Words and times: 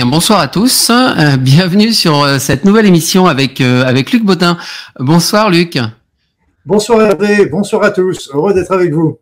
Bien, 0.00 0.06
bonsoir 0.06 0.40
à 0.40 0.48
tous. 0.48 0.88
Euh, 0.88 1.36
bienvenue 1.36 1.92
sur 1.92 2.22
euh, 2.22 2.38
cette 2.38 2.64
nouvelle 2.64 2.86
émission 2.86 3.26
avec, 3.26 3.60
euh, 3.60 3.84
avec 3.84 4.12
Luc 4.12 4.24
Botin. 4.24 4.56
Bonsoir 4.98 5.50
Luc. 5.50 5.78
Bonsoir 6.64 7.02
Hervé, 7.02 7.44
bonsoir 7.44 7.82
à 7.82 7.90
tous. 7.90 8.30
Heureux 8.32 8.54
d'être 8.54 8.72
avec 8.72 8.94
vous. 8.94 9.18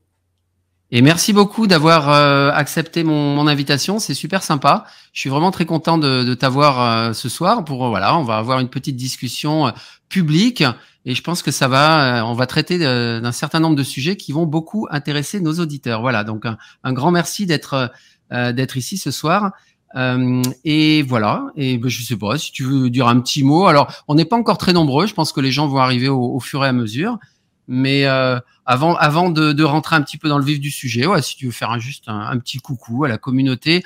Et 0.92 1.02
merci 1.02 1.32
beaucoup 1.32 1.66
d'avoir 1.66 2.08
accepté 2.54 3.02
mon, 3.02 3.34
mon 3.34 3.48
invitation. 3.48 3.98
C'est 3.98 4.14
super 4.14 4.44
sympa. 4.44 4.84
Je 5.12 5.18
suis 5.18 5.28
vraiment 5.28 5.50
très 5.50 5.66
content 5.66 5.98
de, 5.98 6.22
de 6.22 6.34
t'avoir 6.34 7.12
ce 7.12 7.28
soir. 7.28 7.64
Pour 7.64 7.88
voilà, 7.88 8.16
on 8.16 8.22
va 8.22 8.36
avoir 8.36 8.60
une 8.60 8.68
petite 8.68 8.94
discussion 8.94 9.72
publique 10.08 10.62
et 11.04 11.16
je 11.16 11.22
pense 11.24 11.42
que 11.42 11.50
ça 11.50 11.66
va. 11.66 12.24
on 12.24 12.34
va 12.34 12.46
traiter 12.46 12.78
d'un 12.78 13.32
certain 13.32 13.58
nombre 13.58 13.74
de 13.74 13.82
sujets 13.82 14.16
qui 14.16 14.30
vont 14.30 14.46
beaucoup 14.46 14.86
intéresser 14.92 15.40
nos 15.40 15.54
auditeurs. 15.54 16.02
Voilà. 16.02 16.22
Donc 16.22 16.46
un, 16.46 16.56
un 16.84 16.92
grand 16.92 17.10
merci 17.10 17.46
d'être 17.46 17.90
d'être 18.30 18.76
ici 18.76 18.96
ce 18.96 19.10
soir. 19.10 19.50
Euh, 19.94 20.42
et 20.64 21.02
voilà. 21.02 21.46
Et 21.56 21.78
ben, 21.78 21.88
je 21.88 22.02
sais 22.02 22.16
pas 22.16 22.38
si 22.38 22.52
tu 22.52 22.64
veux 22.64 22.90
dire 22.90 23.08
un 23.08 23.20
petit 23.20 23.42
mot. 23.42 23.66
Alors, 23.66 23.92
on 24.08 24.14
n'est 24.14 24.24
pas 24.24 24.36
encore 24.36 24.58
très 24.58 24.72
nombreux. 24.72 25.06
Je 25.06 25.14
pense 25.14 25.32
que 25.32 25.40
les 25.40 25.52
gens 25.52 25.66
vont 25.68 25.78
arriver 25.78 26.08
au, 26.08 26.40
fur 26.40 26.64
et 26.64 26.68
à 26.68 26.72
mesure. 26.72 27.18
Mais 27.66 28.06
euh, 28.06 28.38
avant, 28.64 28.96
avant 28.96 29.30
de, 29.30 29.52
de, 29.52 29.64
rentrer 29.64 29.96
un 29.96 30.02
petit 30.02 30.16
peu 30.16 30.28
dans 30.28 30.38
le 30.38 30.44
vif 30.44 30.58
du 30.58 30.70
sujet, 30.70 31.06
ouais, 31.06 31.20
si 31.20 31.36
tu 31.36 31.46
veux 31.46 31.52
faire 31.52 31.78
juste 31.78 32.04
un 32.06 32.38
petit 32.38 32.58
coucou 32.58 33.04
à 33.04 33.08
la 33.08 33.18
communauté. 33.18 33.82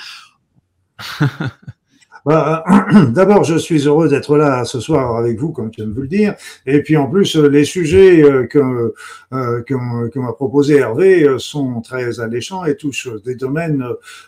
Bah, 2.25 2.65
D'abord, 3.11 3.43
je 3.43 3.57
suis 3.57 3.87
heureux 3.87 4.09
d'être 4.09 4.37
là 4.37 4.65
ce 4.65 4.79
soir 4.79 5.17
avec 5.17 5.39
vous, 5.39 5.51
comme 5.51 5.71
tu 5.71 5.81
viens 5.81 5.91
de 5.91 5.95
vous 5.95 6.03
le 6.03 6.09
dire. 6.09 6.35
Et 6.67 6.83
puis 6.83 6.97
en 6.97 7.09
plus, 7.09 7.35
les 7.37 7.65
sujets 7.65 8.23
euh, 8.23 8.47
que, 8.47 8.95
euh, 9.33 9.63
que, 9.63 10.19
m'a 10.19 10.33
proposé 10.33 10.77
Hervé 10.77 11.25
euh, 11.25 11.39
sont 11.39 11.81
très 11.81 12.21
alléchants 12.21 12.65
et 12.65 12.77
touchent 12.77 13.09
des 13.25 13.35
domaines 13.35 13.85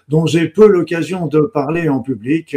dont 0.08 0.26
j'ai 0.26 0.48
peu 0.48 0.66
l'occasion 0.66 1.28
de 1.28 1.40
parler 1.40 1.88
en 1.88 2.00
public. 2.00 2.56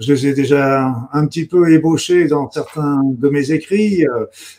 Je 0.00 0.12
les 0.12 0.26
ai 0.28 0.32
déjà 0.34 0.92
un 1.12 1.26
petit 1.26 1.46
peu 1.46 1.70
ébauchés 1.72 2.26
dans 2.26 2.50
certains 2.50 3.02
de 3.04 3.28
mes 3.28 3.52
écrits, 3.52 4.04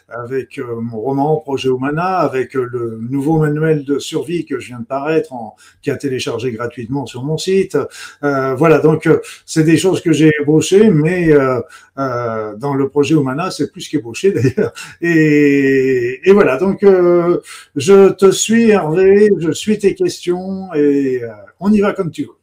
avec 0.07 0.59
mon 0.59 0.99
roman 0.99 1.37
Projet 1.37 1.69
Humana, 1.69 2.19
avec 2.19 2.53
le 2.53 2.99
nouveau 3.09 3.39
manuel 3.39 3.83
de 3.83 3.99
survie 3.99 4.45
que 4.45 4.59
je 4.59 4.67
viens 4.67 4.79
de 4.79 4.85
paraître, 4.85 5.33
en, 5.33 5.55
qui 5.81 5.89
a 5.89 5.97
téléchargé 5.97 6.51
gratuitement 6.51 7.05
sur 7.05 7.23
mon 7.23 7.37
site. 7.37 7.77
voilà, 8.21 8.79
donc 8.79 9.09
c'est 9.45 9.63
des 9.63 9.77
choses 9.77 10.01
que 10.01 10.13
j'ai 10.13 10.31
ébauché, 10.41 10.89
mais 10.89 11.31
euh, 11.31 11.61
euh, 11.97 12.55
dans 12.55 12.73
le 12.73 12.89
projet 12.89 13.15
Humana, 13.15 13.51
c'est 13.51 13.71
plus 13.71 13.87
qu'ébauché 13.87 14.31
d'ailleurs. 14.55 14.73
Et, 15.01 16.21
et, 16.23 16.31
voilà, 16.31 16.57
donc 16.57 16.83
euh, 16.83 17.39
je 17.75 18.09
te 18.09 18.31
suis 18.31 18.69
Hervé, 18.69 19.29
je 19.39 19.51
suis 19.51 19.77
tes 19.79 19.95
questions 19.95 20.73
et 20.73 21.21
on 21.59 21.71
y 21.71 21.79
va 21.81 21.93
comme 21.93 22.11
tu 22.11 22.23
veux. 22.23 22.40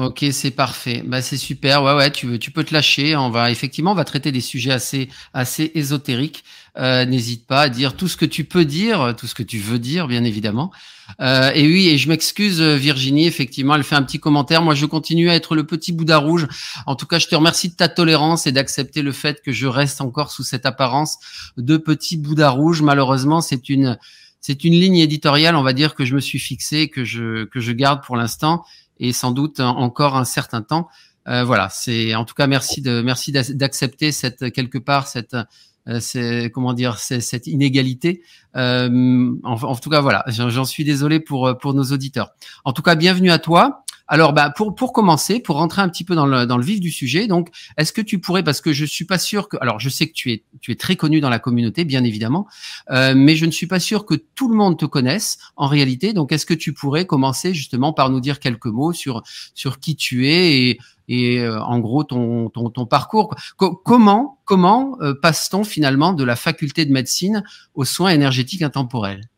Ok, 0.00 0.24
c'est 0.32 0.50
parfait. 0.50 1.02
Bah, 1.04 1.20
c'est 1.20 1.36
super. 1.36 1.82
Ouais, 1.82 1.92
ouais, 1.92 2.10
tu, 2.10 2.38
tu 2.38 2.50
peux 2.50 2.64
te 2.64 2.72
lâcher. 2.72 3.16
On 3.16 3.28
va 3.28 3.50
effectivement, 3.50 3.92
on 3.92 3.94
va 3.94 4.06
traiter 4.06 4.32
des 4.32 4.40
sujets 4.40 4.70
assez, 4.72 5.10
assez 5.34 5.72
ésotériques. 5.74 6.42
Euh, 6.78 7.04
N'hésite 7.04 7.46
pas 7.46 7.62
à 7.62 7.68
dire 7.68 7.94
tout 7.94 8.08
ce 8.08 8.16
que 8.16 8.24
tu 8.24 8.44
peux 8.44 8.64
dire, 8.64 9.14
tout 9.18 9.26
ce 9.26 9.34
que 9.34 9.42
tu 9.42 9.58
veux 9.58 9.78
dire, 9.78 10.08
bien 10.08 10.24
évidemment. 10.24 10.72
Euh, 11.20 11.50
et 11.54 11.66
oui, 11.66 11.88
et 11.88 11.98
je 11.98 12.08
m'excuse, 12.08 12.62
Virginie. 12.62 13.26
Effectivement, 13.26 13.74
elle 13.74 13.84
fait 13.84 13.94
un 13.94 14.02
petit 14.02 14.18
commentaire. 14.18 14.62
Moi, 14.62 14.74
je 14.74 14.86
continue 14.86 15.28
à 15.28 15.34
être 15.34 15.54
le 15.54 15.66
petit 15.66 15.92
Bouddha 15.92 16.16
rouge. 16.16 16.46
En 16.86 16.96
tout 16.96 17.04
cas, 17.04 17.18
je 17.18 17.26
te 17.26 17.34
remercie 17.34 17.68
de 17.68 17.74
ta 17.74 17.90
tolérance 17.90 18.46
et 18.46 18.52
d'accepter 18.52 19.02
le 19.02 19.12
fait 19.12 19.42
que 19.42 19.52
je 19.52 19.66
reste 19.66 20.00
encore 20.00 20.32
sous 20.32 20.44
cette 20.44 20.64
apparence 20.64 21.18
de 21.58 21.76
petit 21.76 22.16
Bouddha 22.16 22.48
rouge. 22.48 22.80
Malheureusement, 22.80 23.42
c'est 23.42 23.68
une 23.68 23.98
c'est 24.40 24.64
une 24.64 24.72
ligne 24.72 24.96
éditoriale, 24.96 25.54
on 25.56 25.62
va 25.62 25.74
dire, 25.74 25.94
que 25.94 26.06
je 26.06 26.14
me 26.14 26.20
suis 26.20 26.38
fixée, 26.38 26.88
que 26.88 27.04
je 27.04 27.44
que 27.44 27.60
je 27.60 27.72
garde 27.72 28.02
pour 28.02 28.16
l'instant 28.16 28.64
et 29.00 29.12
sans 29.12 29.32
doute 29.32 29.58
encore 29.58 30.16
un 30.16 30.24
certain 30.24 30.62
temps. 30.62 30.88
Euh, 31.28 31.44
voilà, 31.44 31.68
c'est 31.70 32.14
en 32.14 32.24
tout 32.24 32.34
cas 32.34 32.46
merci 32.46 32.80
de 32.80 33.02
merci 33.02 33.32
d'accepter 33.32 34.12
cette 34.12 34.52
quelque 34.52 34.78
part 34.78 35.06
cette 35.06 35.34
euh, 35.88 35.98
c'est 36.00 36.50
comment 36.52 36.72
dire 36.72 36.98
cette 36.98 37.46
inégalité. 37.46 38.22
Euh, 38.56 39.32
en, 39.42 39.54
en, 39.54 39.76
tout 39.76 39.90
cas 39.90 40.00
voilà, 40.00 40.24
j'en 40.28 40.64
suis 40.64 40.84
désolé 40.84 41.20
pour 41.20 41.58
pour 41.58 41.74
nos 41.74 41.84
auditeurs. 41.84 42.30
En 42.64 42.72
tout 42.72 42.82
cas, 42.82 42.94
bienvenue 42.94 43.30
à 43.30 43.38
toi. 43.38 43.84
Alors, 44.12 44.32
bah, 44.32 44.50
pour, 44.50 44.74
pour 44.74 44.92
commencer, 44.92 45.38
pour 45.38 45.54
rentrer 45.54 45.82
un 45.82 45.88
petit 45.88 46.02
peu 46.02 46.16
dans 46.16 46.26
le, 46.26 46.44
dans 46.44 46.56
le 46.56 46.64
vif 46.64 46.80
du 46.80 46.90
sujet, 46.90 47.28
donc, 47.28 47.48
est-ce 47.76 47.92
que 47.92 48.00
tu 48.00 48.18
pourrais, 48.18 48.42
parce 48.42 48.60
que 48.60 48.72
je 48.72 48.84
suis 48.84 49.04
pas 49.04 49.18
sûr 49.18 49.48
que, 49.48 49.56
alors, 49.60 49.78
je 49.78 49.88
sais 49.88 50.08
que 50.08 50.12
tu 50.12 50.32
es, 50.32 50.42
tu 50.60 50.72
es 50.72 50.74
très 50.74 50.96
connu 50.96 51.20
dans 51.20 51.30
la 51.30 51.38
communauté, 51.38 51.84
bien 51.84 52.02
évidemment, 52.02 52.48
euh, 52.90 53.14
mais 53.16 53.36
je 53.36 53.46
ne 53.46 53.52
suis 53.52 53.68
pas 53.68 53.78
sûr 53.78 54.04
que 54.06 54.14
tout 54.14 54.48
le 54.48 54.56
monde 54.56 54.76
te 54.76 54.84
connaisse 54.84 55.38
en 55.54 55.68
réalité. 55.68 56.12
Donc, 56.12 56.32
est-ce 56.32 56.44
que 56.44 56.54
tu 56.54 56.72
pourrais 56.72 57.06
commencer 57.06 57.54
justement 57.54 57.92
par 57.92 58.10
nous 58.10 58.18
dire 58.18 58.40
quelques 58.40 58.66
mots 58.66 58.92
sur, 58.92 59.22
sur 59.54 59.78
qui 59.78 59.94
tu 59.94 60.26
es 60.26 60.58
et, 60.58 60.78
et 61.06 61.38
euh, 61.38 61.62
en 61.62 61.78
gros 61.78 62.02
ton, 62.02 62.48
ton, 62.50 62.86
parcours? 62.86 63.36
comment 63.56 64.40
comment 64.44 64.96
euh, 65.02 65.14
passe-t-on 65.14 65.62
finalement 65.62 66.14
de 66.14 66.24
la 66.24 66.34
faculté 66.34 66.84
de 66.84 66.92
médecine 66.92 67.44
aux 67.74 67.84
soins 67.84 68.10
énergétiques 68.10 68.62
intemporels? 68.62 69.28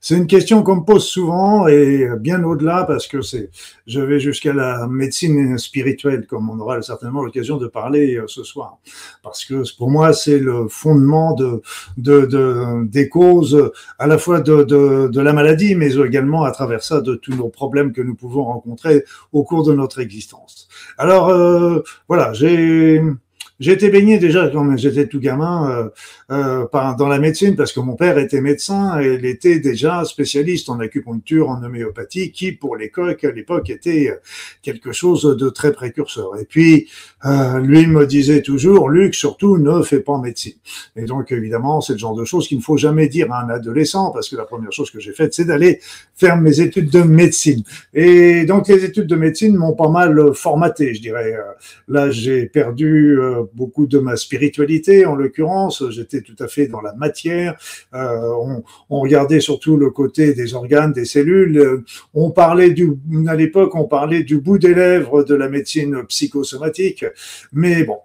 C'est 0.00 0.16
une 0.16 0.26
question 0.26 0.62
qu'on 0.62 0.76
me 0.76 0.84
pose 0.84 1.06
souvent 1.06 1.66
et 1.66 2.06
bien 2.20 2.42
au-delà 2.44 2.84
parce 2.84 3.06
que 3.06 3.22
c'est 3.22 3.50
je 3.86 4.00
vais 4.00 4.20
jusqu'à 4.20 4.52
la 4.52 4.86
médecine 4.86 5.56
spirituelle 5.58 6.26
comme 6.26 6.50
on 6.50 6.58
aura 6.58 6.80
certainement 6.82 7.22
l'occasion 7.22 7.56
de 7.56 7.66
parler 7.66 8.16
euh, 8.16 8.24
ce 8.26 8.42
soir 8.42 8.78
parce 9.22 9.44
que 9.44 9.62
pour 9.76 9.90
moi 9.90 10.12
c'est 10.12 10.38
le 10.38 10.68
fondement 10.68 11.34
de, 11.34 11.62
de, 11.96 12.26
de 12.26 12.84
des 12.84 13.08
causes 13.08 13.70
à 13.98 14.06
la 14.06 14.18
fois 14.18 14.40
de, 14.40 14.62
de, 14.64 15.08
de 15.08 15.20
la 15.20 15.32
maladie 15.32 15.74
mais 15.74 15.94
également 15.94 16.44
à 16.44 16.50
travers 16.50 16.82
ça 16.82 17.00
de 17.00 17.14
tous 17.14 17.34
nos 17.34 17.48
problèmes 17.48 17.92
que 17.92 18.02
nous 18.02 18.14
pouvons 18.14 18.44
rencontrer 18.44 19.04
au 19.32 19.44
cours 19.44 19.64
de 19.64 19.72
notre 19.74 20.00
existence. 20.00 20.68
Alors 20.98 21.28
euh, 21.30 21.80
voilà, 22.08 22.32
j'ai 22.32 23.00
j'ai 23.60 23.72
été 23.72 23.88
baigné 23.88 24.18
déjà 24.18 24.48
quand 24.48 24.76
j'étais 24.76 25.06
tout 25.06 25.20
gamin 25.20 25.90
euh, 26.30 26.66
euh, 26.74 26.94
dans 26.98 27.08
la 27.08 27.18
médecine 27.18 27.56
parce 27.56 27.72
que 27.72 27.80
mon 27.80 27.96
père 27.96 28.18
était 28.18 28.40
médecin 28.40 29.00
et 29.00 29.14
il 29.14 29.26
était 29.26 29.58
déjà 29.58 30.04
spécialiste 30.04 30.68
en 30.68 30.80
acupuncture, 30.80 31.48
en 31.48 31.62
homéopathie, 31.62 32.32
qui 32.32 32.52
pour 32.52 32.76
l'époque, 32.76 33.24
à 33.24 33.30
l'époque 33.30 33.70
était 33.70 34.18
quelque 34.62 34.92
chose 34.92 35.22
de 35.22 35.48
très 35.48 35.72
précurseur. 35.72 36.38
Et 36.40 36.44
puis 36.44 36.88
euh, 37.24 37.60
lui 37.60 37.86
me 37.86 38.06
disait 38.06 38.42
toujours, 38.42 38.88
Luc, 38.88 39.14
surtout 39.14 39.58
ne 39.58 39.82
fais 39.82 40.00
pas 40.00 40.18
médecine. 40.18 40.54
Et 40.96 41.04
donc 41.04 41.32
évidemment, 41.32 41.80
c'est 41.80 41.94
le 41.94 41.98
genre 41.98 42.14
de 42.14 42.24
choses 42.24 42.48
qu'il 42.48 42.58
ne 42.58 42.62
faut 42.62 42.76
jamais 42.76 43.08
dire 43.08 43.32
à 43.32 43.44
un 43.44 43.50
adolescent 43.50 44.10
parce 44.10 44.28
que 44.28 44.36
la 44.36 44.44
première 44.44 44.72
chose 44.72 44.90
que 44.90 45.00
j'ai 45.00 45.12
faite, 45.12 45.34
c'est 45.34 45.44
d'aller 45.44 45.80
faire 46.14 46.36
mes 46.36 46.60
études 46.60 46.90
de 46.90 47.02
médecine. 47.02 47.62
Et 47.92 48.44
donc 48.44 48.68
les 48.68 48.84
études 48.84 49.06
de 49.06 49.16
médecine 49.16 49.56
m'ont 49.56 49.74
pas 49.74 49.88
mal 49.88 50.34
formaté, 50.34 50.94
je 50.94 51.00
dirais. 51.00 51.34
Là, 51.88 52.10
j'ai 52.10 52.46
perdu 52.46 53.18
euh, 53.18 53.42
beaucoup 53.54 53.86
de 53.86 53.98
ma 53.98 54.16
spiritualité, 54.16 55.06
en 55.06 55.14
l'occurrence. 55.14 55.82
J'étais 55.90 56.13
tout 56.22 56.36
à 56.40 56.48
fait 56.48 56.66
dans 56.66 56.80
la 56.80 56.94
matière. 56.94 57.56
Euh, 57.94 58.62
on, 58.90 59.00
regardait 59.00 59.40
surtout 59.40 59.76
le 59.76 59.90
côté 59.90 60.34
des 60.34 60.54
organes, 60.54 60.92
des 60.92 61.04
cellules. 61.04 61.82
On 62.14 62.30
parlait 62.30 62.70
du, 62.70 62.92
à 63.26 63.34
l'époque, 63.34 63.74
on 63.74 63.84
parlait 63.84 64.22
du 64.22 64.38
bout 64.38 64.58
des 64.58 64.74
lèvres 64.74 65.24
de 65.24 65.34
la 65.34 65.48
médecine 65.48 66.04
psychosomatique. 66.08 67.04
Mais 67.52 67.84
bon. 67.84 67.98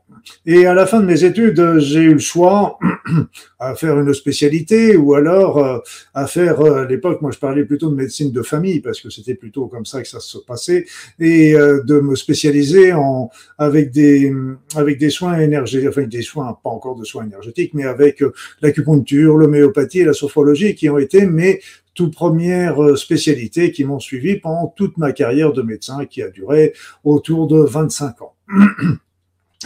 Et 0.46 0.66
à 0.66 0.74
la 0.74 0.86
fin 0.86 1.00
de 1.00 1.06
mes 1.06 1.24
études, 1.24 1.78
j'ai 1.78 2.02
eu 2.02 2.14
le 2.14 2.20
choix 2.20 2.78
à 3.60 3.76
faire 3.76 3.98
une 4.00 4.14
spécialité 4.14 4.98
ou 4.98 5.14
alors 5.14 5.58
euh, 5.60 5.78
à 6.14 6.28
faire, 6.28 6.60
euh, 6.60 6.84
à 6.84 6.86
l'époque, 6.86 7.22
moi 7.22 7.32
je 7.32 7.40
parlais 7.40 7.64
plutôt 7.64 7.90
de 7.90 7.96
médecine 7.96 8.32
de 8.32 8.42
famille 8.42 8.82
parce 8.82 9.00
que 9.00 9.10
c'était 9.10 9.36
plutôt 9.36 9.68
comme 9.68 9.86
ça 9.86 10.02
que 10.02 10.08
ça 10.08 10.20
se 10.20 10.38
passait 10.40 10.86
et 11.20 11.54
de 11.54 12.00
me 12.00 12.16
spécialiser 12.16 12.94
en, 12.94 13.30
avec 13.58 13.92
des, 13.92 14.34
avec 14.76 14.98
des 14.98 15.10
soins 15.10 15.40
énergétiques, 15.40 15.90
enfin 15.90 16.04
des 16.04 16.22
soins, 16.22 16.58
pas 16.64 16.70
encore 16.70 16.96
de 16.96 17.04
soins 17.04 17.26
énergétiques, 17.26 17.74
mais 17.74 17.86
avec 17.86 17.99
euh, 18.02 18.34
l'acupuncture, 18.62 19.38
l'homéopathie 19.38 20.00
et 20.00 20.06
la 20.06 20.14
sophrologie 20.14 20.76
qui 20.76 20.90
ont 20.90 20.98
été 20.98 21.26
mes 21.26 21.62
toutes 21.94 22.14
premières 22.14 22.82
euh, 22.82 22.96
spécialités 22.96 23.72
qui 23.72 23.84
m'ont 23.84 24.00
suivi 24.00 24.38
pendant 24.38 24.68
toute 24.68 24.98
ma 24.98 25.12
carrière 25.12 25.54
de 25.54 25.62
médecin 25.62 26.06
qui 26.06 26.22
a 26.22 26.30
duré 26.30 26.74
autour 27.04 27.48
de 27.48 27.60
25 27.60 28.22
ans. 28.22 28.36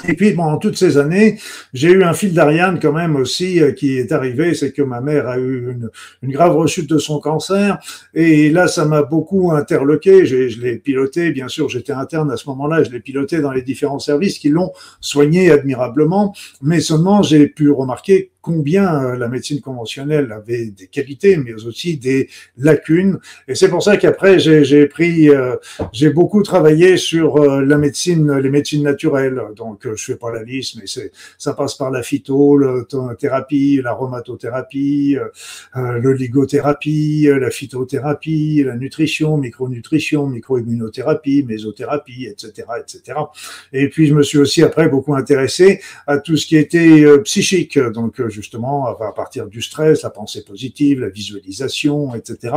Et 0.07 0.13
puis 0.15 0.33
pendant 0.33 0.57
toutes 0.57 0.75
ces 0.75 0.97
années, 0.97 1.37
j'ai 1.71 1.91
eu 1.91 2.03
un 2.03 2.13
fil 2.13 2.33
d'Ariane 2.33 2.79
quand 2.81 2.93
même 2.93 3.15
aussi 3.15 3.61
euh, 3.61 3.73
qui 3.73 3.99
est 3.99 4.11
arrivé, 4.11 4.55
c'est 4.55 4.71
que 4.71 4.81
ma 4.81 5.01
mère 5.01 5.27
a 5.27 5.37
eu 5.37 5.71
une, 5.71 5.91
une, 6.23 6.31
grave 6.31 6.55
rechute 6.55 6.89
de 6.89 6.97
son 6.97 7.19
cancer, 7.19 7.77
et 8.15 8.49
là 8.49 8.67
ça 8.67 8.85
m'a 8.85 9.03
beaucoup 9.03 9.51
interloqué. 9.51 10.25
Je 10.25 10.59
l'ai 10.59 10.77
piloté, 10.77 11.31
bien 11.31 11.47
sûr, 11.47 11.69
j'étais 11.69 11.93
interne 11.93 12.31
à 12.31 12.37
ce 12.37 12.49
moment-là, 12.49 12.81
je 12.81 12.89
l'ai 12.89 13.01
piloté 13.01 13.39
dans 13.39 13.51
les 13.51 13.61
différents 13.61 13.99
services 13.99 14.39
qui 14.39 14.49
l'ont 14.49 14.71
soigné 14.99 15.51
admirablement, 15.51 16.33
mais 16.63 16.79
seulement 16.79 17.21
j'ai 17.21 17.47
pu 17.47 17.69
remarquer 17.69 18.32
combien 18.43 19.15
la 19.15 19.27
médecine 19.27 19.59
conventionnelle 19.59 20.31
avait 20.31 20.67
des 20.67 20.87
qualités, 20.87 21.37
mais 21.37 21.53
aussi 21.53 21.97
des 21.97 22.29
lacunes. 22.57 23.17
Et 23.47 23.55
c'est 23.55 23.69
pour 23.69 23.81
ça 23.81 23.97
qu'après, 23.97 24.37
j'ai 24.37 24.85
pris, 24.85 25.29
j'ai 25.91 26.11
beaucoup 26.11 26.43
travaillé 26.43 26.97
sur 26.97 27.39
la 27.39 27.77
médecine, 27.77 28.31
les 28.37 28.49
médecines 28.49 28.83
naturelles. 28.83 29.41
Donc, 29.55 29.87
je 29.95 30.03
fais 30.03 30.17
pas 30.17 30.31
la 30.31 30.43
liste, 30.43 30.75
mais 30.79 30.87
c'est, 30.87 31.11
ça 31.37 31.53
passe 31.53 31.75
par 31.75 31.89
la 31.89 32.03
phytothérapie, 32.03 33.81
l'aromatothérapie, 33.81 35.17
l'oligothérapie, 35.75 37.29
la 37.29 37.49
phytothérapie, 37.49 38.63
la 38.65 38.75
nutrition, 38.75 39.37
micronutrition, 39.37 40.27
microimmunothérapie, 40.27 41.43
mésothérapie, 41.43 42.25
etc., 42.25 42.67
etc. 42.79 43.19
Et 43.71 43.89
puis 43.89 44.07
je 44.07 44.13
me 44.13 44.23
suis 44.23 44.37
aussi 44.37 44.63
après 44.63 44.89
beaucoup 44.89 45.15
intéressé 45.15 45.81
à 46.07 46.17
tout 46.17 46.37
ce 46.37 46.45
qui 46.45 46.57
était 46.57 47.03
euh, 47.03 47.19
psychique, 47.19 47.79
donc 47.79 48.19
euh, 48.19 48.29
justement 48.33 48.87
à 48.87 49.13
partir 49.13 49.47
du 49.47 49.61
stress, 49.61 50.03
la 50.03 50.09
pensée 50.09 50.43
positive, 50.43 50.99
la 50.99 51.09
visualisation, 51.09 52.15
etc. 52.15 52.55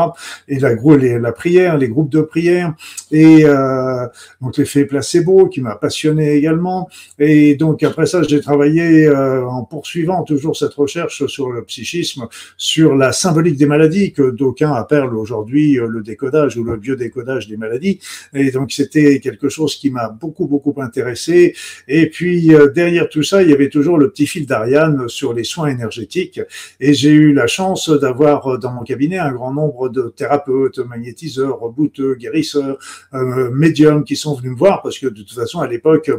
Et 0.48 0.58
la, 0.58 1.32
prière, 1.32 1.76
les 1.76 1.88
groupes 1.88 2.10
de 2.10 2.22
prière, 2.22 2.74
et 3.10 3.44
euh, 3.44 4.06
donc 4.40 4.56
l'effet 4.56 4.84
placebo 4.84 5.48
qui 5.48 5.60
m'a 5.60 5.76
passionné 5.76 6.34
également. 6.34 6.88
Et 7.18 7.54
donc 7.54 7.82
après 7.82 8.06
ça, 8.06 8.22
j'ai 8.22 8.40
travaillé 8.40 9.06
euh, 9.06 9.46
en 9.46 9.64
poursuivant 9.64 10.22
toujours 10.24 10.56
cette 10.56 10.74
recherche 10.74 11.26
sur 11.26 11.50
le 11.50 11.62
psychisme, 11.64 12.26
sur 12.56 12.94
la 12.94 13.12
symbolique 13.12 13.56
des 13.56 13.66
maladies 13.66 14.12
que 14.12 14.30
d'aucuns 14.30 14.72
appellent 14.72 15.14
aujourd'hui 15.14 15.78
le 15.86 16.02
décodage 16.02 16.56
ou 16.56 16.64
le 16.64 16.76
biodécodage 16.76 17.48
des 17.48 17.56
maladies. 17.56 18.00
Et 18.34 18.50
donc 18.50 18.72
c'était 18.72 19.20
quelque 19.20 19.48
chose 19.48 19.76
qui 19.76 19.90
m'a 19.90 20.08
beaucoup 20.08 20.46
beaucoup 20.46 20.74
intéressé. 20.80 21.54
Et 21.88 22.08
puis 22.08 22.54
euh, 22.54 22.68
derrière 22.68 23.08
tout 23.08 23.22
ça, 23.22 23.42
il 23.42 23.50
y 23.50 23.52
avait 23.52 23.68
toujours 23.68 23.98
le 23.98 24.10
petit 24.10 24.26
fil 24.26 24.46
d'Ariane 24.46 25.08
sur 25.08 25.32
les 25.32 25.44
soins 25.44 25.65
énergétiques. 25.66 26.40
Et 26.80 26.94
j'ai 26.94 27.10
eu 27.10 27.32
la 27.32 27.46
chance 27.46 27.90
d'avoir 27.90 28.46
euh, 28.46 28.58
dans 28.58 28.72
mon 28.72 28.82
cabinet 28.82 29.18
un 29.18 29.32
grand 29.32 29.52
nombre 29.52 29.88
de 29.88 30.12
thérapeutes, 30.14 30.78
magnétiseurs, 30.78 31.60
rebooteux, 31.60 32.14
guérisseurs, 32.14 32.78
euh, 33.14 33.50
médiums 33.50 34.04
qui 34.04 34.16
sont 34.16 34.34
venus 34.34 34.52
me 34.52 34.56
voir 34.56 34.82
parce 34.82 34.98
que 34.98 35.06
de 35.06 35.22
toute 35.22 35.32
façon 35.32 35.60
à 35.60 35.68
l'époque 35.68 36.10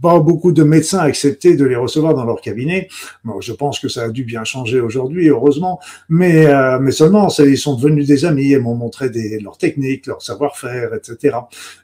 pas 0.00 0.20
beaucoup 0.20 0.52
de 0.52 0.62
médecins 0.62 1.00
acceptaient 1.00 1.54
de 1.54 1.64
les 1.64 1.76
recevoir 1.76 2.14
dans 2.14 2.24
leur 2.24 2.40
cabinet. 2.40 2.88
Bon, 3.24 3.40
je 3.40 3.52
pense 3.52 3.78
que 3.78 3.88
ça 3.88 4.04
a 4.04 4.08
dû 4.08 4.24
bien 4.24 4.44
changer 4.44 4.80
aujourd'hui, 4.80 5.28
heureusement, 5.28 5.80
mais, 6.08 6.46
euh, 6.46 6.78
mais 6.80 6.90
seulement, 6.90 7.28
ils 7.38 7.58
sont 7.58 7.76
devenus 7.76 8.06
des 8.06 8.24
amis 8.24 8.52
et 8.52 8.58
m'ont 8.58 8.74
montré 8.74 9.10
des, 9.10 9.38
leurs 9.40 9.58
techniques, 9.58 10.06
leur 10.06 10.22
savoir-faire, 10.22 10.94
etc. 10.94 11.36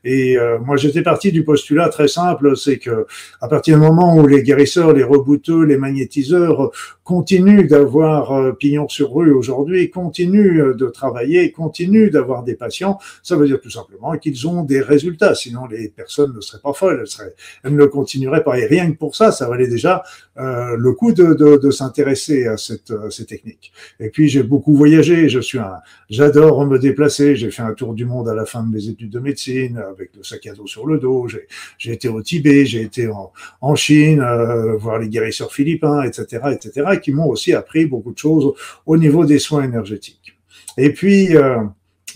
Et 0.04 0.38
euh, 0.38 0.58
moi, 0.58 0.76
j'étais 0.76 1.02
parti 1.02 1.32
du 1.32 1.44
postulat 1.44 1.88
très 1.88 2.08
simple, 2.08 2.56
c'est 2.56 2.78
que 2.78 3.06
à 3.40 3.48
partir 3.48 3.76
du 3.76 3.82
moment 3.82 4.16
où 4.16 4.26
les 4.26 4.42
guérisseurs, 4.42 4.92
les 4.92 5.04
rebouteux, 5.04 5.64
les 5.64 5.76
magnétiseurs 5.76 6.70
continuent 7.04 7.66
d'avoir 7.66 8.32
euh, 8.32 8.52
pignon 8.52 8.88
sur 8.88 9.14
rue 9.14 9.32
aujourd'hui, 9.32 9.90
continuent 9.90 10.74
de 10.74 10.86
travailler, 10.86 11.52
continuent 11.52 12.10
d'avoir 12.10 12.42
des 12.42 12.54
patients, 12.54 12.98
ça 13.22 13.36
veut 13.36 13.46
dire 13.46 13.60
tout 13.60 13.70
simplement 13.70 14.16
qu'ils 14.18 14.48
ont 14.48 14.62
des 14.62 14.80
résultats. 14.80 15.34
Sinon, 15.34 15.66
les 15.66 15.88
personnes 15.88 16.34
ne 16.34 16.40
seraient 16.40 16.62
pas 16.62 16.72
folles, 16.72 16.98
elles 17.00 17.06
seraient 17.06 17.34
elle 17.66 17.76
ne 17.76 17.84
continuerait 17.84 18.44
pas. 18.44 18.58
Et 18.58 18.66
rien 18.66 18.90
que 18.90 18.96
pour 18.96 19.16
ça, 19.16 19.32
ça 19.32 19.48
valait 19.48 19.66
déjà 19.66 20.02
euh, 20.38 20.76
le 20.78 20.92
coup 20.92 21.12
de, 21.12 21.34
de, 21.34 21.56
de 21.56 21.70
s'intéresser 21.70 22.46
à 22.46 22.56
cette, 22.56 22.90
euh, 22.90 23.10
ces 23.10 23.26
techniques. 23.26 23.72
Et 24.00 24.08
puis 24.10 24.28
j'ai 24.28 24.42
beaucoup 24.42 24.74
voyagé. 24.74 25.28
Je 25.28 25.40
suis 25.40 25.58
un, 25.58 25.78
j'adore 26.08 26.64
me 26.66 26.78
déplacer. 26.78 27.36
J'ai 27.36 27.50
fait 27.50 27.62
un 27.62 27.74
tour 27.74 27.94
du 27.94 28.04
monde 28.04 28.28
à 28.28 28.34
la 28.34 28.44
fin 28.44 28.62
de 28.62 28.72
mes 28.72 28.88
études 28.88 29.10
de 29.10 29.18
médecine 29.18 29.78
avec 29.78 30.10
le 30.16 30.22
sac 30.22 30.46
à 30.46 30.54
dos 30.54 30.66
sur 30.66 30.86
le 30.86 30.98
dos. 30.98 31.28
J'ai, 31.28 31.46
j'ai 31.78 31.92
été 31.92 32.08
au 32.08 32.22
Tibet, 32.22 32.64
j'ai 32.64 32.82
été 32.82 33.08
en, 33.08 33.32
en 33.60 33.74
Chine, 33.74 34.20
euh, 34.20 34.76
voir 34.76 34.98
les 34.98 35.08
guérisseurs 35.08 35.52
philippins, 35.52 36.02
etc., 36.02 36.42
etc., 36.52 37.00
qui 37.02 37.12
m'ont 37.12 37.28
aussi 37.28 37.52
appris 37.52 37.86
beaucoup 37.86 38.12
de 38.12 38.18
choses 38.18 38.52
au 38.86 38.96
niveau 38.96 39.24
des 39.24 39.38
soins 39.38 39.64
énergétiques. 39.64 40.36
Et 40.76 40.92
puis 40.92 41.36
euh, 41.36 41.58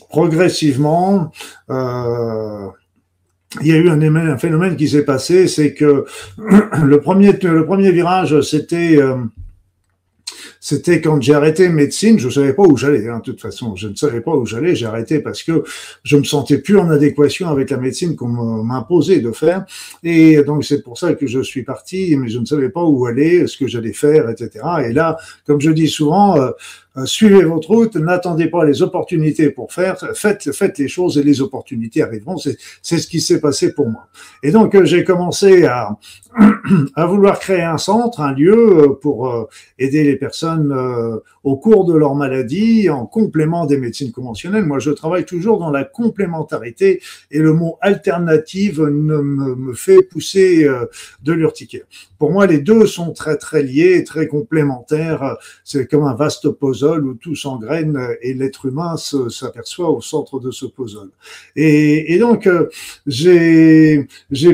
progressivement. 0.08 1.32
Euh, 1.70 2.68
il 3.60 3.66
y 3.66 3.72
a 3.72 3.76
eu 3.76 3.88
un, 3.88 4.38
phénomène 4.38 4.76
qui 4.76 4.88
s'est 4.88 5.04
passé, 5.04 5.48
c'est 5.48 5.74
que 5.74 6.04
le 6.84 7.00
premier, 7.00 7.32
le 7.32 7.66
premier 7.66 7.90
virage, 7.90 8.40
c'était 8.42 8.96
euh, 8.96 9.16
c'était 10.60 11.00
quand 11.00 11.20
j'ai 11.22 11.32
arrêté 11.32 11.70
médecine, 11.70 12.18
je 12.18 12.26
ne 12.26 12.32
savais 12.32 12.52
pas 12.52 12.62
où 12.62 12.76
j'allais. 12.76 13.08
Hein, 13.08 13.18
de 13.18 13.22
toute 13.22 13.40
façon, 13.40 13.74
je 13.76 13.88
ne 13.88 13.94
savais 13.94 14.20
pas 14.20 14.32
où 14.32 14.44
j'allais. 14.44 14.76
J'ai 14.76 14.84
arrêté 14.84 15.20
parce 15.20 15.42
que 15.42 15.64
je 16.02 16.16
me 16.18 16.24
sentais 16.24 16.58
plus 16.58 16.78
en 16.78 16.90
adéquation 16.90 17.48
avec 17.48 17.70
la 17.70 17.78
médecine 17.78 18.14
qu'on 18.14 18.28
m'imposait 18.28 19.20
de 19.20 19.32
faire. 19.32 19.64
Et 20.04 20.42
donc 20.44 20.64
c'est 20.64 20.82
pour 20.82 20.98
ça 20.98 21.14
que 21.14 21.26
je 21.26 21.40
suis 21.40 21.62
parti, 21.62 22.14
mais 22.16 22.28
je 22.28 22.38
ne 22.38 22.44
savais 22.44 22.68
pas 22.68 22.84
où 22.84 23.06
aller, 23.06 23.46
ce 23.46 23.56
que 23.56 23.66
j'allais 23.66 23.94
faire, 23.94 24.28
etc. 24.28 24.64
Et 24.86 24.92
là, 24.92 25.16
comme 25.46 25.60
je 25.62 25.70
dis 25.70 25.88
souvent, 25.88 26.38
euh, 26.38 26.50
suivez 27.04 27.44
votre 27.44 27.68
route, 27.68 27.96
n'attendez 27.96 28.48
pas 28.48 28.64
les 28.64 28.82
opportunités 28.82 29.50
pour 29.50 29.72
faire, 29.72 29.96
faites, 30.14 30.52
faites 30.52 30.78
les 30.78 30.88
choses 30.88 31.18
et 31.18 31.22
les 31.22 31.40
opportunités 31.40 32.02
arriveront. 32.02 32.36
C'est, 32.36 32.58
ce 32.82 33.06
qui 33.06 33.20
s'est 33.20 33.40
passé 33.40 33.72
pour 33.72 33.88
moi. 33.88 34.08
Et 34.42 34.50
donc 34.50 34.74
euh, 34.74 34.84
j'ai 34.84 35.04
commencé 35.04 35.64
à, 35.66 35.96
à 36.96 37.06
vouloir 37.06 37.38
créer 37.38 37.62
un 37.62 37.78
centre, 37.78 38.20
un 38.20 38.32
lieu 38.32 38.54
euh, 38.54 38.88
pour 39.00 39.48
aider 39.78 40.04
les 40.04 40.16
personnes 40.16 40.74
au 41.44 41.56
cours 41.56 41.84
de 41.84 41.94
leur 41.94 42.14
maladie 42.14 42.90
en 42.90 43.06
complément 43.06 43.66
des 43.66 43.78
médecines 43.78 44.12
conventionnelles. 44.12 44.64
Moi, 44.64 44.78
je 44.78 44.90
travaille 44.90 45.24
toujours 45.24 45.58
dans 45.58 45.70
la 45.70 45.84
complémentarité 45.84 47.00
et 47.30 47.38
le 47.38 47.52
mot 47.52 47.78
alternative 47.80 48.80
me, 48.82 49.22
me 49.22 49.72
fait 49.74 50.02
pousser 50.02 50.68
de 51.22 51.32
l'urticaire. 51.32 51.84
Pour 52.18 52.30
moi, 52.30 52.46
les 52.46 52.58
deux 52.58 52.86
sont 52.86 53.12
très 53.12 53.36
très 53.36 53.62
liés, 53.62 54.04
très 54.04 54.26
complémentaires. 54.26 55.38
C'est 55.64 55.86
comme 55.86 56.04
un 56.04 56.14
vaste 56.14 56.50
puzzle 56.50 56.79
où 56.82 57.14
tout 57.14 57.34
s'engraine 57.34 57.98
et 58.22 58.34
l'être 58.34 58.66
humain 58.66 58.96
s'aperçoit 58.96 59.90
au 59.90 60.00
centre 60.00 60.40
de 60.40 60.50
ce 60.50 60.66
puzzle. 60.66 61.10
Et, 61.56 62.18
donc, 62.18 62.46
euh, 62.46 62.68
j'ai 63.06 64.06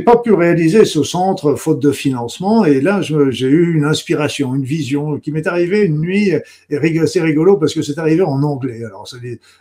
pas 0.05 0.17
pu 0.19 0.32
réaliser 0.32 0.84
ce 0.84 1.02
centre 1.02 1.55
faute 1.56 1.81
de 1.81 1.93
financement. 1.93 2.64
Et 2.64 2.81
là, 2.81 3.00
j'ai 3.02 3.46
eu 3.46 3.75
une 3.75 3.84
inspiration, 3.84 4.55
une 4.55 4.64
vision 4.64 5.19
qui 5.19 5.32
m'est 5.32 5.46
arrivée 5.46 5.82
une 5.82 6.00
nuit. 6.00 6.32
Et 6.70 7.06
c'est 7.06 7.23
rigolo 7.23 7.56
parce 7.56 7.75
que 7.75 7.82
c'est 7.82 7.99
arrivé 7.99 8.23
en 8.23 8.43
anglais. 8.43 8.84
Alors, 8.84 9.08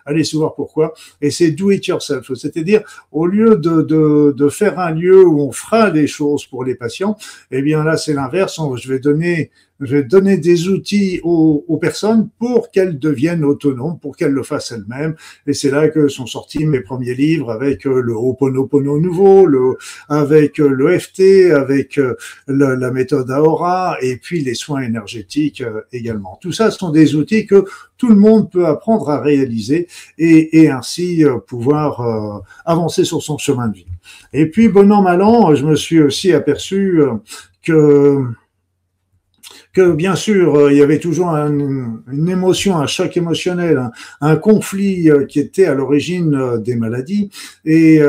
allez, 0.05 0.23
savoir 0.23 0.55
pourquoi. 0.55 0.93
Et 1.21 1.31
c'est 1.31 1.51
do 1.51 1.71
it 1.71 1.85
yourself, 1.87 2.31
c'est-à-dire 2.33 2.81
au 3.11 3.25
lieu 3.25 3.55
de, 3.57 3.81
de, 3.81 4.49
faire 4.49 4.79
un 4.79 4.91
lieu 4.91 5.25
où 5.25 5.41
on 5.41 5.51
fera 5.51 5.91
des 5.91 6.07
choses 6.07 6.45
pour 6.45 6.63
les 6.63 6.75
patients, 6.75 7.17
eh 7.51 7.61
bien 7.61 7.83
là 7.83 7.97
c'est 7.97 8.13
l'inverse. 8.13 8.59
Je 8.77 8.91
vais 8.91 8.99
donner 8.99 9.51
donner 9.79 10.37
des 10.37 10.69
outils 10.69 11.19
aux, 11.23 11.65
aux 11.67 11.77
personnes 11.77 12.29
pour 12.39 12.71
qu'elles 12.71 12.97
deviennent 12.97 13.43
autonomes, 13.43 13.99
pour 13.99 14.15
qu'elles 14.15 14.31
le 14.31 14.43
fassent 14.43 14.71
elles-mêmes. 14.71 15.15
Et 15.47 15.53
c'est 15.53 15.71
là 15.71 15.89
que 15.89 16.07
sont 16.07 16.25
sortis 16.25 16.65
mes 16.65 16.79
premiers 16.79 17.13
livres 17.13 17.51
avec 17.51 17.85
euh, 17.85 18.01
le 18.01 18.13
Ho'oponopono 18.13 18.99
nouveau, 18.99 19.45
le, 19.45 19.77
avec 20.09 20.59
euh, 20.59 20.69
l'EFT, 20.69 21.51
avec 21.53 21.97
euh, 21.97 22.15
la 22.47 22.91
méthode 22.91 23.29
Aora 23.31 23.97
et 24.01 24.17
puis 24.17 24.41
les 24.41 24.53
soins 24.55 24.81
énergétiques 24.81 25.63
également. 25.91 26.37
Tout 26.41 26.51
ça 26.51 26.71
sont 26.71 26.91
des 26.91 27.15
outils 27.15 27.45
que 27.45 27.65
tout 27.97 28.09
le 28.09 28.15
monde 28.15 28.49
peut 28.51 28.65
apprendre 28.65 29.09
à 29.09 29.21
réaliser 29.21 29.87
et, 30.17 30.61
et 30.61 30.69
ainsi 30.69 31.23
pouvoir 31.47 32.43
avancer 32.65 33.03
sur 33.03 33.21
son 33.21 33.37
chemin 33.37 33.67
de 33.67 33.75
vie. 33.75 33.85
Et 34.33 34.47
puis, 34.47 34.67
bon 34.67 34.91
an, 34.91 35.01
mal 35.01 35.21
an, 35.21 35.55
je 35.55 35.65
me 35.65 35.75
suis 35.75 36.01
aussi 36.01 36.33
aperçu 36.33 36.99
que 37.63 38.25
que 39.73 39.91
bien 39.91 40.15
sûr, 40.15 40.55
euh, 40.55 40.71
il 40.71 40.77
y 40.77 40.81
avait 40.81 40.99
toujours 40.99 41.29
une 41.29 42.29
émotion, 42.29 42.77
un 42.77 42.87
choc 42.87 43.15
émotionnel, 43.17 43.89
un, 44.21 44.35
conflit 44.35 45.09
euh, 45.09 45.25
qui 45.25 45.39
était 45.39 45.65
à 45.65 45.73
l'origine 45.73 46.35
euh, 46.35 46.57
des 46.57 46.75
maladies. 46.75 47.29
Et 47.65 47.99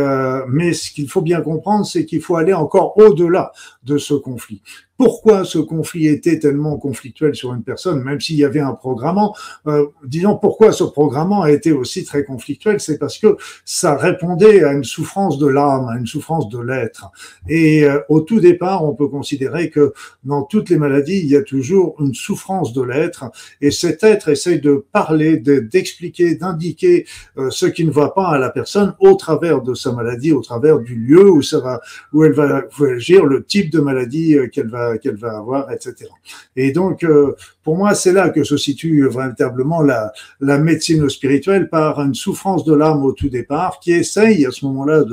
mais 0.49 0.73
ce 0.73 0.91
qu'il 0.91 1.09
faut 1.09 1.23
bien 1.23 1.41
comprendre, 1.41 1.87
c'est 1.87 2.05
qu'il 2.05 2.21
faut 2.21 2.37
aller 2.37 2.53
encore 2.53 2.97
au-delà 2.99 3.53
de 3.85 3.99
ce 3.99 4.15
conflit 4.15 4.63
pourquoi 4.97 5.45
ce 5.45 5.59
conflit 5.59 6.07
était 6.07 6.39
tellement 6.39 6.77
conflictuel 6.79 7.35
sur 7.35 7.53
une 7.53 7.63
personne, 7.63 8.03
même 8.03 8.21
s'il 8.21 8.37
y 8.37 8.45
avait 8.45 8.61
un 8.61 8.73
programmant? 8.73 9.35
Euh, 9.67 9.87
disons 10.05 10.37
pourquoi 10.37 10.73
ce 10.73 10.85
programmant 10.85 11.43
a 11.43 11.51
été 11.51 11.73
aussi 11.73 12.05
très 12.05 12.25
conflictuel, 12.25 12.81
c'est 12.81 12.99
parce 12.99 13.19
que 13.19 13.37
ça 13.65 13.97
répondait 13.97 14.65
à 14.65 14.73
une 14.73 14.85
souffrance 14.85 15.39
de 15.39 15.47
l'âme, 15.47 15.89
à 15.89 15.99
une 15.99 16.07
souffrance 16.07 16.49
de 16.49 16.59
l'être. 16.59 17.11
Et 17.49 17.85
euh, 17.85 18.01
au 18.09 18.21
tout 18.21 18.41
départ, 18.41 18.85
on 18.85 18.95
peut 18.95 19.09
considérer 19.09 19.71
que 19.71 19.93
dans 20.25 20.43
toutes 20.43 20.71
les 20.71 20.79
maladies, 20.79 21.19
il 21.19 21.31
y 21.31 21.37
a 21.37 21.43
toujours 21.43 21.97
une 22.01 22.15
souffrance 22.15 22.73
de 22.73 22.83
l'être, 22.83 23.25
et 23.61 23.71
cet 23.71 24.03
être 24.03 24.29
essaye 24.29 24.61
de 24.61 24.85
parler, 24.93 25.37
d'expliquer, 25.37 26.37
d'indiquer 26.37 27.07
euh, 27.39 27.51
ce 27.51 27.67
qui 27.67 27.85
ne 27.85 27.91
va 27.91 28.11
pas 28.11 28.29
à 28.29 28.39
la 28.39 28.51
personne 28.51 28.95
au 29.01 29.15
travers 29.15 29.63
de 29.63 29.75
sa 29.75 29.93
maladie, 29.93 30.33
au 30.33 30.41
travers 30.41 30.79
du 30.79 30.95
lieu 30.95 31.31
où 31.31 31.43
ça 31.43 31.61
va, 31.61 31.81
où 32.13 32.25
elle 32.25 32.33
va 32.33 32.63
agir, 32.81 33.25
le 33.25 33.45
type 33.45 33.71
de 33.71 33.81
maladie 33.81 34.37
euh, 34.37 34.49
qu'elle 34.49 34.69
va 34.69 34.86
qu'elle 34.99 35.17
va 35.17 35.39
avoir, 35.39 35.71
etc. 35.73 36.11
Et 36.57 36.73
donc, 36.73 37.05
euh, 37.05 37.35
pour 37.63 37.77
moi, 37.77 37.95
c'est 37.95 38.13
là 38.13 38.31
que 38.31 38.45
se 38.45 38.57
situe 38.57 39.09
véritablement 39.09 39.83
la, 39.83 40.13
la 40.41 40.59
médecine 40.59 41.09
spirituelle 41.09 41.69
par 41.69 42.01
une 42.01 42.15
souffrance 42.15 42.65
de 42.65 42.75
l'âme 42.75 43.05
au 43.05 43.13
tout 43.13 43.29
départ, 43.29 43.81
qui 43.81 43.93
essaye 43.93 44.47
à 44.47 44.51
ce 44.51 44.65
moment-là, 44.67 45.05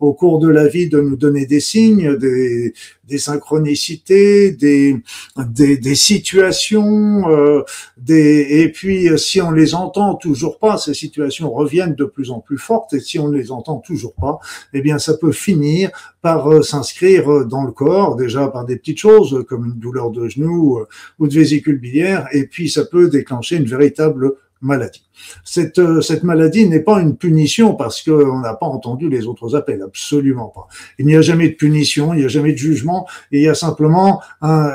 au 0.00 0.12
cours 0.12 0.38
de 0.38 0.48
la 0.48 0.66
vie, 0.68 0.88
de 0.88 1.00
nous 1.00 1.16
donner 1.16 1.46
des 1.46 1.60
signes, 1.60 2.16
des, 2.16 2.74
des 3.08 3.18
synchronicités, 3.18 4.50
des, 4.52 4.96
des, 5.36 5.94
situations, 5.94 7.28
euh, 7.28 7.62
des, 7.98 8.46
et 8.62 8.72
puis 8.72 9.08
si 9.18 9.40
on 9.40 9.50
les 9.50 9.74
entend 9.74 10.14
toujours 10.14 10.58
pas, 10.58 10.78
ces 10.78 10.94
situations 10.94 11.52
reviennent 11.52 11.94
de 11.94 12.04
plus 12.04 12.30
en 12.30 12.40
plus 12.40 12.58
fortes, 12.58 12.94
et 12.94 13.00
si 13.00 13.18
on 13.18 13.28
ne 13.28 13.36
les 13.36 13.50
entend 13.50 13.78
toujours 13.78 14.14
pas, 14.14 14.38
eh 14.72 14.80
bien 14.80 14.98
ça 14.98 15.14
peut 15.14 15.32
finir 15.32 15.90
par 16.22 16.50
euh, 16.50 16.62
s'inscrire 16.62 17.44
dans 17.46 17.64
le 17.64 17.72
corps, 17.72 18.16
déjà 18.16 18.48
par 18.48 18.64
des 18.64 18.76
petites 18.76 18.98
choses 18.98 19.44
comme 19.48 19.66
une 19.66 19.78
douleur 19.78 20.10
de 20.10 20.28
genou 20.28 20.78
euh, 20.78 20.88
ou 21.18 21.28
de 21.28 21.34
vésicule 21.34 21.78
biliaire, 21.78 22.28
et 22.32 22.46
puis 22.46 22.70
ça 22.70 22.84
peut 22.84 23.08
déclencher 23.08 23.56
une 23.56 23.66
véritable 23.66 24.32
maladie. 24.60 25.03
Cette, 25.44 25.78
euh, 25.78 26.00
cette 26.00 26.22
maladie 26.22 26.68
n'est 26.68 26.80
pas 26.80 27.00
une 27.00 27.16
punition 27.16 27.74
parce 27.74 28.02
qu'on 28.02 28.40
n'a 28.40 28.54
pas 28.54 28.66
entendu 28.66 29.08
les 29.08 29.26
autres 29.26 29.56
appels, 29.56 29.82
absolument 29.82 30.48
pas. 30.48 30.66
Il 30.98 31.06
n'y 31.06 31.16
a 31.16 31.22
jamais 31.22 31.48
de 31.48 31.54
punition, 31.54 32.14
il 32.14 32.20
n'y 32.20 32.24
a 32.24 32.28
jamais 32.28 32.52
de 32.52 32.58
jugement, 32.58 33.06
il 33.30 33.40
y 33.40 33.48
a 33.48 33.54
simplement 33.54 34.22
un, 34.40 34.70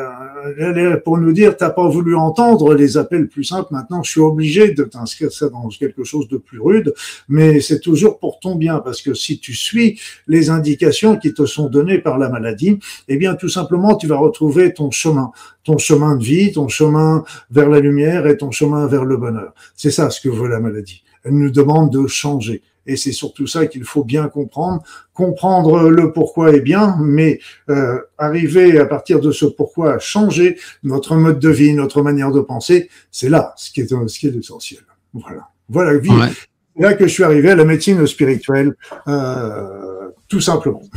pour 1.03 1.17
nous 1.17 1.31
dire 1.31 1.57
t'as 1.57 1.69
pas 1.69 1.87
voulu 1.87 2.15
entendre 2.15 2.73
les 2.73 2.97
appels 2.97 3.27
plus 3.27 3.43
simples. 3.43 3.73
Maintenant, 3.73 4.03
je 4.03 4.11
suis 4.11 4.21
obligé 4.21 4.71
de 4.71 4.83
t'inscrire 4.83 5.31
ça 5.31 5.49
dans 5.49 5.67
quelque 5.69 6.03
chose 6.03 6.27
de 6.27 6.37
plus 6.37 6.59
rude, 6.59 6.93
mais 7.27 7.61
c'est 7.61 7.79
toujours 7.79 8.19
pour 8.19 8.39
ton 8.39 8.55
bien 8.55 8.79
parce 8.79 9.01
que 9.01 9.13
si 9.13 9.39
tu 9.39 9.53
suis 9.53 9.99
les 10.27 10.49
indications 10.49 11.17
qui 11.17 11.33
te 11.33 11.45
sont 11.45 11.69
données 11.69 11.99
par 11.99 12.17
la 12.17 12.29
maladie, 12.29 12.79
eh 13.07 13.17
bien, 13.17 13.35
tout 13.35 13.49
simplement, 13.49 13.95
tu 13.95 14.07
vas 14.07 14.17
retrouver 14.17 14.73
ton 14.73 14.91
chemin, 14.91 15.31
ton 15.63 15.77
chemin 15.77 16.15
de 16.15 16.23
vie, 16.23 16.51
ton 16.51 16.67
chemin 16.67 17.23
vers 17.51 17.69
la 17.69 17.79
lumière 17.79 18.27
et 18.27 18.37
ton 18.37 18.51
chemin 18.51 18.87
vers 18.87 19.05
le 19.05 19.17
bonheur. 19.17 19.53
C'est 19.75 19.91
ça 19.91 20.09
veut 20.29 20.47
la 20.47 20.59
maladie. 20.59 21.03
Elle 21.23 21.33
nous 21.33 21.51
demande 21.51 21.91
de 21.91 22.07
changer. 22.07 22.61
Et 22.85 22.95
c'est 22.95 23.11
surtout 23.11 23.45
ça 23.45 23.67
qu'il 23.67 23.83
faut 23.83 24.03
bien 24.03 24.29
comprendre. 24.29 24.81
Comprendre 25.13 25.89
le 25.89 26.11
pourquoi 26.11 26.51
est 26.53 26.61
bien, 26.61 26.97
mais 26.99 27.39
euh, 27.69 27.99
arriver 28.17 28.79
à 28.79 28.85
partir 28.85 29.19
de 29.19 29.31
ce 29.31 29.45
pourquoi 29.45 29.93
à 29.93 29.99
changer 29.99 30.57
notre 30.83 31.15
mode 31.15 31.39
de 31.39 31.49
vie, 31.49 31.73
notre 31.73 32.01
manière 32.01 32.31
de 32.31 32.41
penser, 32.41 32.89
c'est 33.11 33.29
là 33.29 33.53
ce 33.57 33.71
qui 33.71 33.81
est, 33.81 33.87
ce 33.87 34.19
qui 34.19 34.27
est 34.27 34.35
essentiel. 34.35 34.81
Voilà. 35.13 35.49
Voilà. 35.67 35.99
Ouais. 35.99 36.31
Là 36.77 36.93
que 36.93 37.05
je 37.05 37.13
suis 37.13 37.23
arrivé 37.23 37.51
à 37.51 37.55
la 37.55 37.65
médecine 37.65 38.07
spirituelle, 38.07 38.75
euh, 39.07 40.09
tout 40.27 40.41
simplement. 40.41 40.81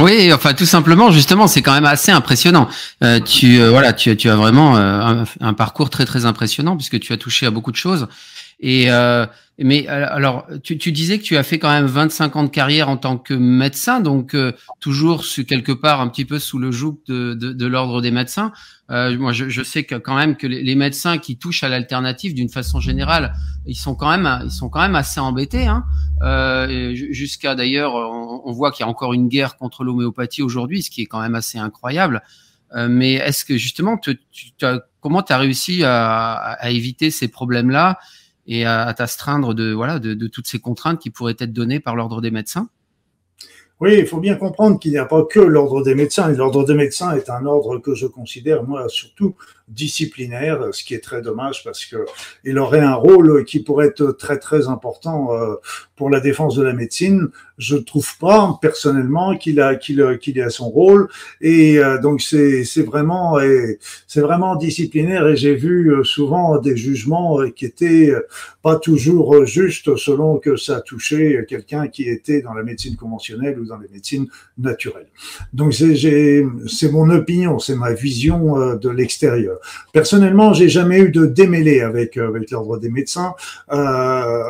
Oui, 0.00 0.32
enfin 0.32 0.52
tout 0.52 0.66
simplement, 0.66 1.10
justement, 1.10 1.46
c'est 1.46 1.62
quand 1.62 1.72
même 1.72 1.86
assez 1.86 2.12
impressionnant. 2.12 2.68
Euh, 3.02 3.20
tu 3.20 3.60
euh, 3.60 3.70
voilà, 3.70 3.92
tu, 3.92 4.14
tu 4.16 4.28
as 4.28 4.36
vraiment 4.36 4.76
euh, 4.76 4.80
un, 4.80 5.24
un, 5.40 5.54
parcours 5.54 5.90
très 5.90 6.04
très 6.04 6.26
impressionnant 6.26 6.76
puisque 6.76 7.00
tu 7.00 7.12
as 7.12 7.16
touché 7.16 7.46
à 7.46 7.50
beaucoup 7.50 7.70
de 7.70 7.76
choses. 7.76 8.06
Et 8.58 8.90
euh, 8.90 9.26
mais 9.58 9.88
euh, 9.88 10.06
alors, 10.10 10.46
tu, 10.62 10.76
tu, 10.76 10.92
disais 10.92 11.18
que 11.18 11.22
tu 11.22 11.36
as 11.36 11.42
fait 11.42 11.58
quand 11.58 11.70
même 11.70 11.86
25 11.86 12.36
ans 12.36 12.44
de 12.44 12.50
carrière 12.50 12.90
en 12.90 12.98
tant 12.98 13.16
que 13.16 13.32
médecin, 13.32 14.00
donc 14.00 14.34
euh, 14.34 14.52
toujours 14.80 15.24
quelque 15.48 15.72
part 15.72 16.02
un 16.02 16.08
petit 16.08 16.26
peu 16.26 16.38
sous 16.38 16.58
le 16.58 16.70
joug 16.70 16.98
de, 17.06 17.32
de, 17.32 17.52
de 17.52 17.66
l'ordre 17.66 18.02
des 18.02 18.10
médecins. 18.10 18.52
Euh, 18.90 19.16
moi, 19.16 19.32
je, 19.32 19.48
je, 19.48 19.62
sais 19.62 19.84
que 19.84 19.94
quand 19.94 20.14
même 20.14 20.36
que 20.36 20.46
les, 20.46 20.62
les 20.62 20.74
médecins 20.74 21.16
qui 21.16 21.38
touchent 21.38 21.64
à 21.64 21.70
l'alternative, 21.70 22.34
d'une 22.34 22.50
façon 22.50 22.80
générale, 22.80 23.32
ils 23.64 23.76
sont 23.76 23.94
quand 23.94 24.10
même, 24.10 24.42
ils 24.44 24.50
sont 24.50 24.68
quand 24.68 24.80
même 24.80 24.94
assez 24.94 25.20
embêtés. 25.20 25.66
Hein. 25.66 25.84
Euh, 26.22 26.94
Jusqu'à 26.94 27.54
d'ailleurs, 27.54 27.94
on, 27.94 28.42
on, 28.44 28.52
voit 28.52 28.72
qu'il 28.72 28.84
y 28.84 28.86
a 28.86 28.90
encore 28.90 29.14
une 29.14 29.28
guerre 29.28 29.56
contre 29.56 29.84
l'homéopathie 29.84 30.42
aujourd'hui, 30.42 30.82
ce 30.82 30.90
qui 30.90 31.00
est 31.00 31.06
quand 31.06 31.20
même 31.20 31.34
assez 31.34 31.58
incroyable. 31.58 32.22
Euh, 32.74 32.88
mais 32.90 33.14
est-ce 33.14 33.46
que 33.46 33.56
justement, 33.56 33.96
tu, 33.96 34.20
tu 34.30 34.52
as, 34.66 34.82
comment 35.00 35.22
tu 35.22 35.32
as 35.32 35.38
réussi 35.38 35.82
à, 35.82 36.34
à 36.34 36.70
éviter 36.70 37.10
ces 37.10 37.28
problèmes-là 37.28 37.98
et 38.46 38.64
à, 38.64 38.82
à 38.82 38.94
t'astreindre 38.94 39.54
de, 39.54 39.72
voilà, 39.72 39.98
de, 39.98 40.14
de, 40.14 40.26
toutes 40.26 40.46
ces 40.46 40.58
contraintes 40.58 41.00
qui 41.00 41.10
pourraient 41.10 41.36
être 41.38 41.52
données 41.52 41.80
par 41.80 41.96
l'ordre 41.96 42.20
des 42.20 42.30
médecins 42.30 42.68
oui, 43.78 43.98
il 43.98 44.06
faut 44.06 44.20
bien 44.20 44.36
comprendre 44.36 44.78
qu'il 44.78 44.92
n'y 44.92 44.96
a 44.96 45.04
pas 45.04 45.22
que 45.24 45.38
l'ordre 45.38 45.82
des 45.82 45.94
médecins. 45.94 46.28
L'ordre 46.30 46.64
des 46.64 46.72
médecins 46.72 47.14
est 47.14 47.28
un 47.28 47.44
ordre 47.44 47.76
que 47.76 47.94
je 47.94 48.06
considère, 48.06 48.62
moi, 48.62 48.88
surtout 48.88 49.34
disciplinaire, 49.68 50.68
ce 50.72 50.84
qui 50.84 50.94
est 50.94 51.02
très 51.02 51.22
dommage 51.22 51.64
parce 51.64 51.84
que 51.84 52.06
il 52.44 52.58
aurait 52.58 52.80
un 52.80 52.94
rôle 52.94 53.44
qui 53.44 53.60
pourrait 53.60 53.88
être 53.88 54.12
très 54.12 54.38
très 54.38 54.68
important 54.68 55.34
euh, 55.34 55.56
pour 55.96 56.08
la 56.08 56.20
défense 56.20 56.54
de 56.54 56.62
la 56.62 56.72
médecine. 56.72 57.28
Je 57.58 57.76
trouve 57.76 58.16
pas 58.18 58.58
personnellement 58.62 59.36
qu'il 59.36 59.60
a 59.60 59.74
qu'il 59.74 60.18
qu'il 60.20 60.40
a 60.40 60.50
son 60.50 60.68
rôle 60.68 61.08
et 61.40 61.78
euh, 61.78 61.98
donc 61.98 62.20
c'est 62.20 62.64
c'est 62.64 62.82
vraiment 62.82 63.38
c'est 64.06 64.20
vraiment 64.20 64.54
disciplinaire 64.54 65.26
et 65.26 65.36
j'ai 65.36 65.56
vu 65.56 65.90
euh, 65.92 66.04
souvent 66.04 66.58
des 66.58 66.76
jugements 66.76 67.38
qui 67.50 67.64
étaient 67.64 68.12
pas 68.62 68.76
toujours 68.76 69.46
justes 69.46 69.96
selon 69.96 70.38
que 70.38 70.56
ça 70.56 70.80
touchait 70.80 71.44
quelqu'un 71.48 71.88
qui 71.88 72.04
était 72.04 72.40
dans 72.40 72.54
la 72.54 72.62
médecine 72.62 72.94
conventionnelle 72.94 73.58
ou 73.58 73.64
dans 73.64 73.78
les 73.78 73.88
médecines 73.88 74.28
naturelles. 74.58 75.08
Donc 75.52 75.74
c'est 75.74 75.96
c'est 76.68 76.92
mon 76.92 77.10
opinion, 77.10 77.58
c'est 77.58 77.74
ma 77.74 77.94
vision 77.94 78.76
de 78.76 78.90
l'extérieur. 78.90 79.55
Personnellement, 79.92 80.52
j'ai 80.52 80.68
jamais 80.68 81.00
eu 81.00 81.10
de 81.10 81.26
démêlé 81.26 81.80
avec 81.80 82.16
euh, 82.16 82.28
avec 82.28 82.50
l'ordre 82.50 82.78
des 82.78 82.88
médecins, 82.88 83.34
euh, 83.72 84.42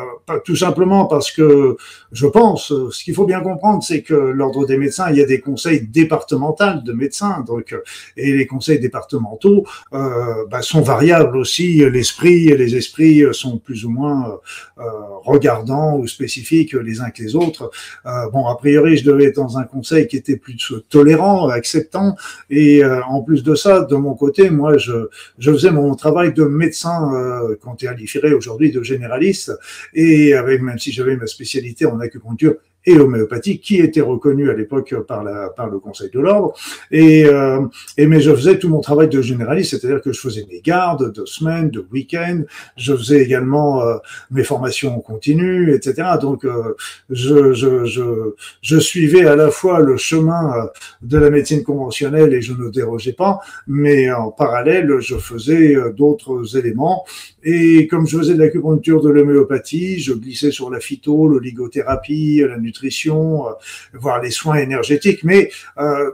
tout 0.45 0.55
simplement 0.55 1.05
parce 1.05 1.31
que 1.31 1.77
je 2.11 2.27
pense, 2.27 2.73
ce 2.91 3.03
qu'il 3.03 3.13
faut 3.13 3.25
bien 3.25 3.41
comprendre, 3.41 3.83
c'est 3.83 4.01
que 4.01 4.13
l'ordre 4.13 4.65
des 4.65 4.77
médecins, 4.77 5.09
il 5.09 5.17
y 5.17 5.21
a 5.21 5.25
des 5.25 5.39
conseils 5.39 5.81
départementaux 5.81 6.81
de 6.83 6.93
médecins, 6.93 7.43
donc 7.45 7.75
et 8.15 8.33
les 8.33 8.47
conseils 8.47 8.79
départementaux 8.79 9.65
euh, 9.93 10.45
bah, 10.49 10.61
sont 10.61 10.81
variables 10.81 11.37
aussi. 11.37 11.77
L'esprit, 11.89 12.45
les 12.45 12.75
esprits 12.75 13.23
sont 13.31 13.57
plus 13.57 13.85
ou 13.85 13.89
moins 13.89 14.39
euh, 14.79 14.83
regardants 15.23 15.97
ou 15.97 16.07
spécifiques 16.07 16.73
les 16.73 17.01
uns 17.01 17.09
que 17.09 17.21
les 17.21 17.35
autres. 17.35 17.71
Euh, 18.05 18.29
bon, 18.31 18.47
a 18.47 18.55
priori, 18.55 18.97
je 18.97 19.05
devais 19.05 19.25
être 19.25 19.35
dans 19.35 19.57
un 19.57 19.63
conseil 19.63 20.07
qui 20.07 20.17
était 20.17 20.37
plus 20.37 20.73
tolérant, 20.89 21.49
acceptant, 21.49 22.15
et 22.49 22.83
en 22.85 23.21
plus 23.21 23.43
de 23.43 23.55
ça, 23.55 23.81
de 23.81 23.95
mon 23.95 24.15
côté, 24.15 24.49
moi, 24.49 24.77
je 24.77 24.96
je, 25.37 25.51
faisais 25.51 25.71
mon 25.71 25.95
travail 25.95 26.33
de 26.33 26.43
médecin 26.43 27.13
euh, 27.13 27.55
quand 27.61 27.75
tu 27.75 27.87
es 27.87 28.33
aujourd'hui 28.33 28.71
de 28.71 28.81
généraliste. 28.83 29.51
Et 29.93 30.33
avec 30.33 30.61
même 30.61 30.79
si 30.79 30.91
j'avais 30.91 31.15
ma 31.15 31.27
spécialité 31.27 31.85
en 31.85 31.99
acupuncture 31.99 32.55
et 32.87 32.95
l'homéopathie 32.95 33.59
qui 33.59 33.77
était 33.77 34.01
reconnue 34.01 34.49
à 34.49 34.53
l'époque 34.53 34.95
par, 35.07 35.23
la, 35.23 35.49
par 35.49 35.67
le 35.67 35.77
Conseil 35.77 36.09
de 36.09 36.19
l'ordre. 36.19 36.53
Et, 36.89 37.25
euh, 37.25 37.61
et 37.97 38.07
mais 38.07 38.21
je 38.21 38.33
faisais 38.33 38.57
tout 38.57 38.69
mon 38.69 38.79
travail 38.79 39.09
de 39.09 39.21
généraliste, 39.21 39.71
c'est-à-dire 39.71 40.01
que 40.01 40.13
je 40.13 40.19
faisais 40.19 40.45
mes 40.49 40.61
gardes 40.61 41.13
de 41.13 41.25
semaines, 41.25 41.69
de 41.69 41.85
week-ends, 41.91 42.43
je 42.77 42.95
faisais 42.95 43.21
également 43.21 43.81
euh, 43.81 43.97
mes 44.31 44.43
formations 44.43 44.99
continues, 45.01 45.73
etc. 45.75 46.07
Donc 46.21 46.45
euh, 46.45 46.75
je, 47.09 47.53
je, 47.53 47.85
je, 47.85 48.33
je, 48.61 48.77
suivais 48.79 49.25
à 49.25 49.35
la 49.35 49.51
fois 49.51 49.81
le 49.81 49.97
chemin 49.97 50.53
euh, 50.55 50.67
de 51.01 51.17
la 51.17 51.29
médecine 51.29 51.63
conventionnelle 51.63 52.33
et 52.33 52.41
je 52.41 52.53
ne 52.53 52.69
dérogeais 52.69 53.13
pas, 53.13 53.41
mais 53.67 54.09
en 54.11 54.31
parallèle, 54.31 54.99
je 54.99 55.15
faisais 55.15 55.75
euh, 55.75 55.91
d'autres 55.91 56.57
éléments. 56.57 57.05
Et 57.49 57.87
comme 57.87 58.05
je 58.05 58.17
faisais 58.17 58.33
de 58.33 58.39
l'acupuncture 58.39 59.01
de 59.01 59.09
l'homéopathie, 59.09 59.99
je 60.01 60.11
glissais 60.11 60.51
sur 60.51 60.69
la 60.69 60.81
phyto, 60.81 61.29
l'oligothérapie, 61.29 62.43
la 62.45 62.57
nutrition, 62.57 63.47
euh, 63.47 63.51
voire 63.93 64.21
les 64.21 64.31
soins 64.31 64.57
énergétiques, 64.57 65.23
mais 65.23 65.49
euh, 65.77 66.11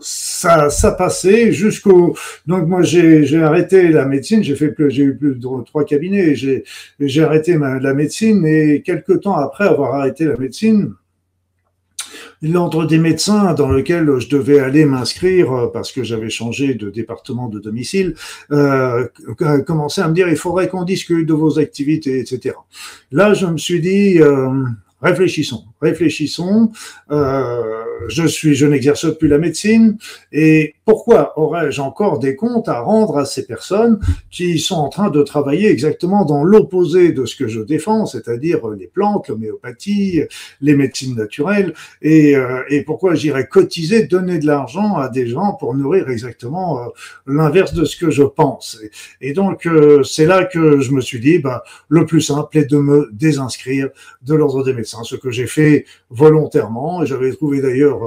ça, 0.00 0.70
ça 0.70 0.90
passait 0.90 1.52
jusqu'au. 1.52 2.16
Donc 2.48 2.66
moi 2.66 2.82
j'ai 2.82 3.40
arrêté 3.40 3.90
la 3.90 4.06
médecine, 4.06 4.42
j'ai 4.42 4.56
fait 4.56 4.74
j'ai 4.88 5.04
eu 5.04 5.16
plus 5.16 5.36
de 5.36 5.64
trois 5.64 5.84
cabinets, 5.84 6.34
j'ai 6.34 6.64
j'ai 6.98 7.22
arrêté 7.22 7.56
ma, 7.56 7.78
la 7.78 7.94
médecine 7.94 8.44
et 8.44 8.82
quelques 8.82 9.20
temps 9.20 9.36
après 9.36 9.68
avoir 9.68 9.94
arrêté 9.94 10.24
la 10.24 10.36
médecine, 10.36 10.94
l'ordre 12.42 12.86
des 12.86 12.98
médecins 12.98 13.54
dans 13.54 13.68
lequel 13.68 14.18
je 14.18 14.28
devais 14.28 14.58
aller 14.58 14.84
m'inscrire 14.84 15.52
euh, 15.52 15.66
parce 15.68 15.92
que 15.92 16.02
j'avais 16.02 16.30
changé 16.30 16.74
de 16.74 16.90
département 16.90 17.48
de 17.48 17.60
domicile, 17.60 18.14
euh, 18.50 19.06
commençait 19.66 20.02
à 20.02 20.08
me 20.08 20.14
dire 20.14 20.28
il 20.28 20.36
faudrait 20.36 20.68
qu'on 20.68 20.84
discute 20.84 21.26
de 21.26 21.34
vos 21.34 21.58
activités, 21.58 22.18
etc. 22.18 22.56
Là, 23.12 23.34
je 23.34 23.46
me 23.46 23.58
suis 23.58 23.80
dit 23.80 24.20
euh, 24.20 24.64
réfléchissons, 25.02 25.64
réfléchissons. 25.80 26.70
Euh, 27.10 27.82
je 28.08 28.26
suis, 28.26 28.54
je 28.54 28.66
n'exerce 28.66 29.16
plus 29.16 29.28
la 29.28 29.38
médecine 29.38 29.96
et 30.32 30.74
pourquoi 30.84 31.38
aurais-je 31.38 31.80
encore 31.80 32.18
des 32.18 32.34
comptes 32.34 32.68
à 32.68 32.80
rendre 32.80 33.18
à 33.18 33.24
ces 33.24 33.46
personnes 33.46 34.00
qui 34.30 34.58
sont 34.58 34.74
en 34.74 34.88
train 34.88 35.10
de 35.10 35.22
travailler 35.22 35.70
exactement 35.70 36.24
dans 36.24 36.44
l'opposé 36.44 37.12
de 37.12 37.24
ce 37.24 37.36
que 37.36 37.46
je 37.46 37.60
défends, 37.60 38.06
c'est-à-dire 38.06 38.68
les 38.68 38.88
plantes, 38.88 39.28
l'homéopathie, 39.28 40.22
les 40.60 40.74
médecines 40.74 41.14
naturelles, 41.14 41.74
et, 42.00 42.36
euh, 42.36 42.62
et 42.68 42.82
pourquoi 42.82 43.14
j'irais 43.14 43.46
cotiser, 43.46 44.06
donner 44.06 44.38
de 44.38 44.46
l'argent 44.46 44.96
à 44.96 45.08
des 45.08 45.26
gens 45.26 45.54
pour 45.54 45.74
nourrir 45.74 46.08
exactement 46.08 46.80
euh, 46.80 46.88
l'inverse 47.26 47.74
de 47.74 47.84
ce 47.84 47.96
que 47.96 48.10
je 48.10 48.22
pense? 48.22 48.80
Et, 49.20 49.32
donc 49.32 49.66
euh, 49.66 50.02
c'est 50.02 50.26
là 50.26 50.44
que 50.44 50.80
je 50.80 50.92
me 50.92 51.00
suis 51.00 51.20
dit, 51.20 51.38
bah, 51.38 51.62
le 51.88 52.06
plus 52.06 52.20
simple 52.20 52.58
est 52.58 52.70
de 52.70 52.78
me 52.78 53.08
désinscrire 53.12 53.88
de 54.22 54.34
l'ordre 54.34 54.64
des 54.64 54.72
médecins 54.72 54.91
ce 55.02 55.16
que 55.16 55.30
j'ai 55.30 55.46
fait 55.46 55.86
volontairement. 56.10 57.04
J'avais 57.04 57.32
trouvé 57.32 57.60
d'ailleurs 57.60 58.00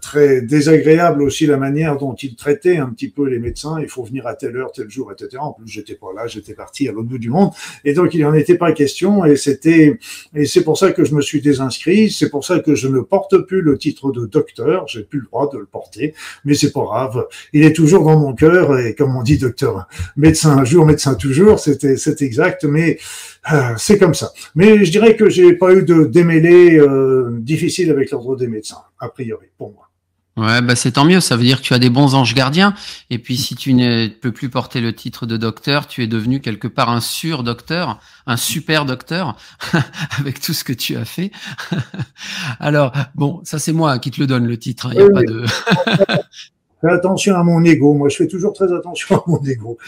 très 0.00 0.40
désagréable 0.42 1.22
aussi 1.22 1.46
la 1.46 1.56
manière 1.56 1.96
dont 1.96 2.14
il 2.14 2.36
traitait 2.36 2.78
un 2.78 2.88
petit 2.90 3.08
peu 3.08 3.28
les 3.28 3.38
médecins. 3.38 3.80
Il 3.80 3.88
faut 3.88 4.04
venir 4.04 4.26
à 4.26 4.34
telle 4.34 4.56
heure, 4.56 4.72
tel 4.72 4.88
jour, 4.90 5.12
etc. 5.12 5.38
En 5.40 5.52
plus, 5.52 5.68
j'étais 5.68 5.94
pas 5.94 6.08
là, 6.14 6.26
j'étais 6.26 6.54
parti 6.54 6.88
à 6.88 6.92
l'autre 6.92 7.08
bout 7.08 7.18
du 7.18 7.30
monde. 7.30 7.50
Et 7.84 7.92
donc, 7.94 8.14
il 8.14 8.20
n'en 8.20 8.34
était 8.34 8.56
pas 8.56 8.72
question. 8.72 9.24
Et 9.24 9.36
c'était, 9.36 9.98
et 10.34 10.46
c'est 10.46 10.62
pour 10.62 10.78
ça 10.78 10.92
que 10.92 11.04
je 11.04 11.14
me 11.14 11.20
suis 11.20 11.40
désinscrit. 11.40 12.10
C'est 12.10 12.30
pour 12.30 12.44
ça 12.44 12.60
que 12.60 12.74
je 12.74 12.88
ne 12.88 13.00
porte 13.00 13.36
plus 13.46 13.60
le 13.60 13.78
titre 13.78 14.12
de 14.12 14.26
docteur. 14.26 14.86
J'ai 14.88 15.02
plus 15.02 15.20
le 15.20 15.26
droit 15.26 15.50
de 15.52 15.58
le 15.58 15.66
porter. 15.66 16.14
Mais 16.44 16.54
c'est 16.54 16.72
pas 16.72 16.84
grave. 16.84 17.26
Il 17.52 17.64
est 17.64 17.72
toujours 17.72 18.04
dans 18.04 18.18
mon 18.18 18.34
cœur. 18.34 18.78
Et 18.78 18.94
comme 18.94 19.16
on 19.16 19.22
dit, 19.22 19.38
docteur, 19.38 19.88
médecin 20.16 20.56
un 20.58 20.64
jour, 20.64 20.86
médecin 20.86 21.14
toujours. 21.14 21.58
C'était, 21.58 21.96
c'est 21.96 22.22
exact. 22.22 22.64
Mais 22.64 22.94
euh, 22.94 23.33
c'est 23.76 23.98
comme 23.98 24.14
ça. 24.14 24.32
Mais 24.54 24.84
je 24.84 24.90
dirais 24.90 25.16
que 25.16 25.28
j'ai 25.28 25.54
pas 25.54 25.74
eu 25.74 25.84
de 25.84 26.04
démêlé 26.04 26.78
euh, 26.78 27.38
difficile 27.40 27.90
avec 27.90 28.10
l'ordre 28.10 28.36
des 28.36 28.46
médecins, 28.46 28.82
a 28.98 29.08
priori, 29.08 29.46
pour 29.58 29.72
moi. 29.72 29.88
Ouais, 30.36 30.60
bah 30.62 30.74
c'est 30.74 30.92
tant 30.92 31.04
mieux. 31.04 31.20
Ça 31.20 31.36
veut 31.36 31.44
dire 31.44 31.60
que 31.60 31.66
tu 31.66 31.74
as 31.74 31.78
des 31.78 31.90
bons 31.90 32.14
anges 32.14 32.34
gardiens. 32.34 32.74
Et 33.08 33.18
puis, 33.18 33.36
si 33.36 33.54
tu 33.54 33.72
ne 33.72 34.08
peux 34.08 34.32
plus 34.32 34.48
porter 34.48 34.80
le 34.80 34.92
titre 34.92 35.26
de 35.26 35.36
docteur, 35.36 35.86
tu 35.86 36.02
es 36.02 36.08
devenu 36.08 36.40
quelque 36.40 36.66
part 36.66 36.90
un 36.90 37.00
sur-docteur, 37.00 38.00
un 38.26 38.36
super 38.36 38.84
docteur, 38.84 39.36
avec 40.18 40.40
tout 40.40 40.52
ce 40.52 40.64
que 40.64 40.72
tu 40.72 40.96
as 40.96 41.04
fait. 41.04 41.30
Alors, 42.58 42.92
bon, 43.14 43.40
ça 43.44 43.60
c'est 43.60 43.72
moi 43.72 43.98
qui 44.00 44.10
te 44.10 44.20
le 44.20 44.26
donne 44.26 44.46
le 44.46 44.58
titre. 44.58 44.90
Il 44.92 45.02
hein. 45.02 45.06
a 45.08 45.12
pas 45.12 45.22
de. 45.22 45.44
Fais 46.80 46.90
attention 46.90 47.36
à 47.36 47.44
mon 47.44 47.62
ego. 47.64 47.94
Moi, 47.94 48.10
je 48.10 48.16
fais 48.16 48.28
toujours 48.28 48.52
très 48.52 48.70
attention 48.70 49.16
à 49.16 49.22
mon 49.26 49.42
ego. 49.42 49.78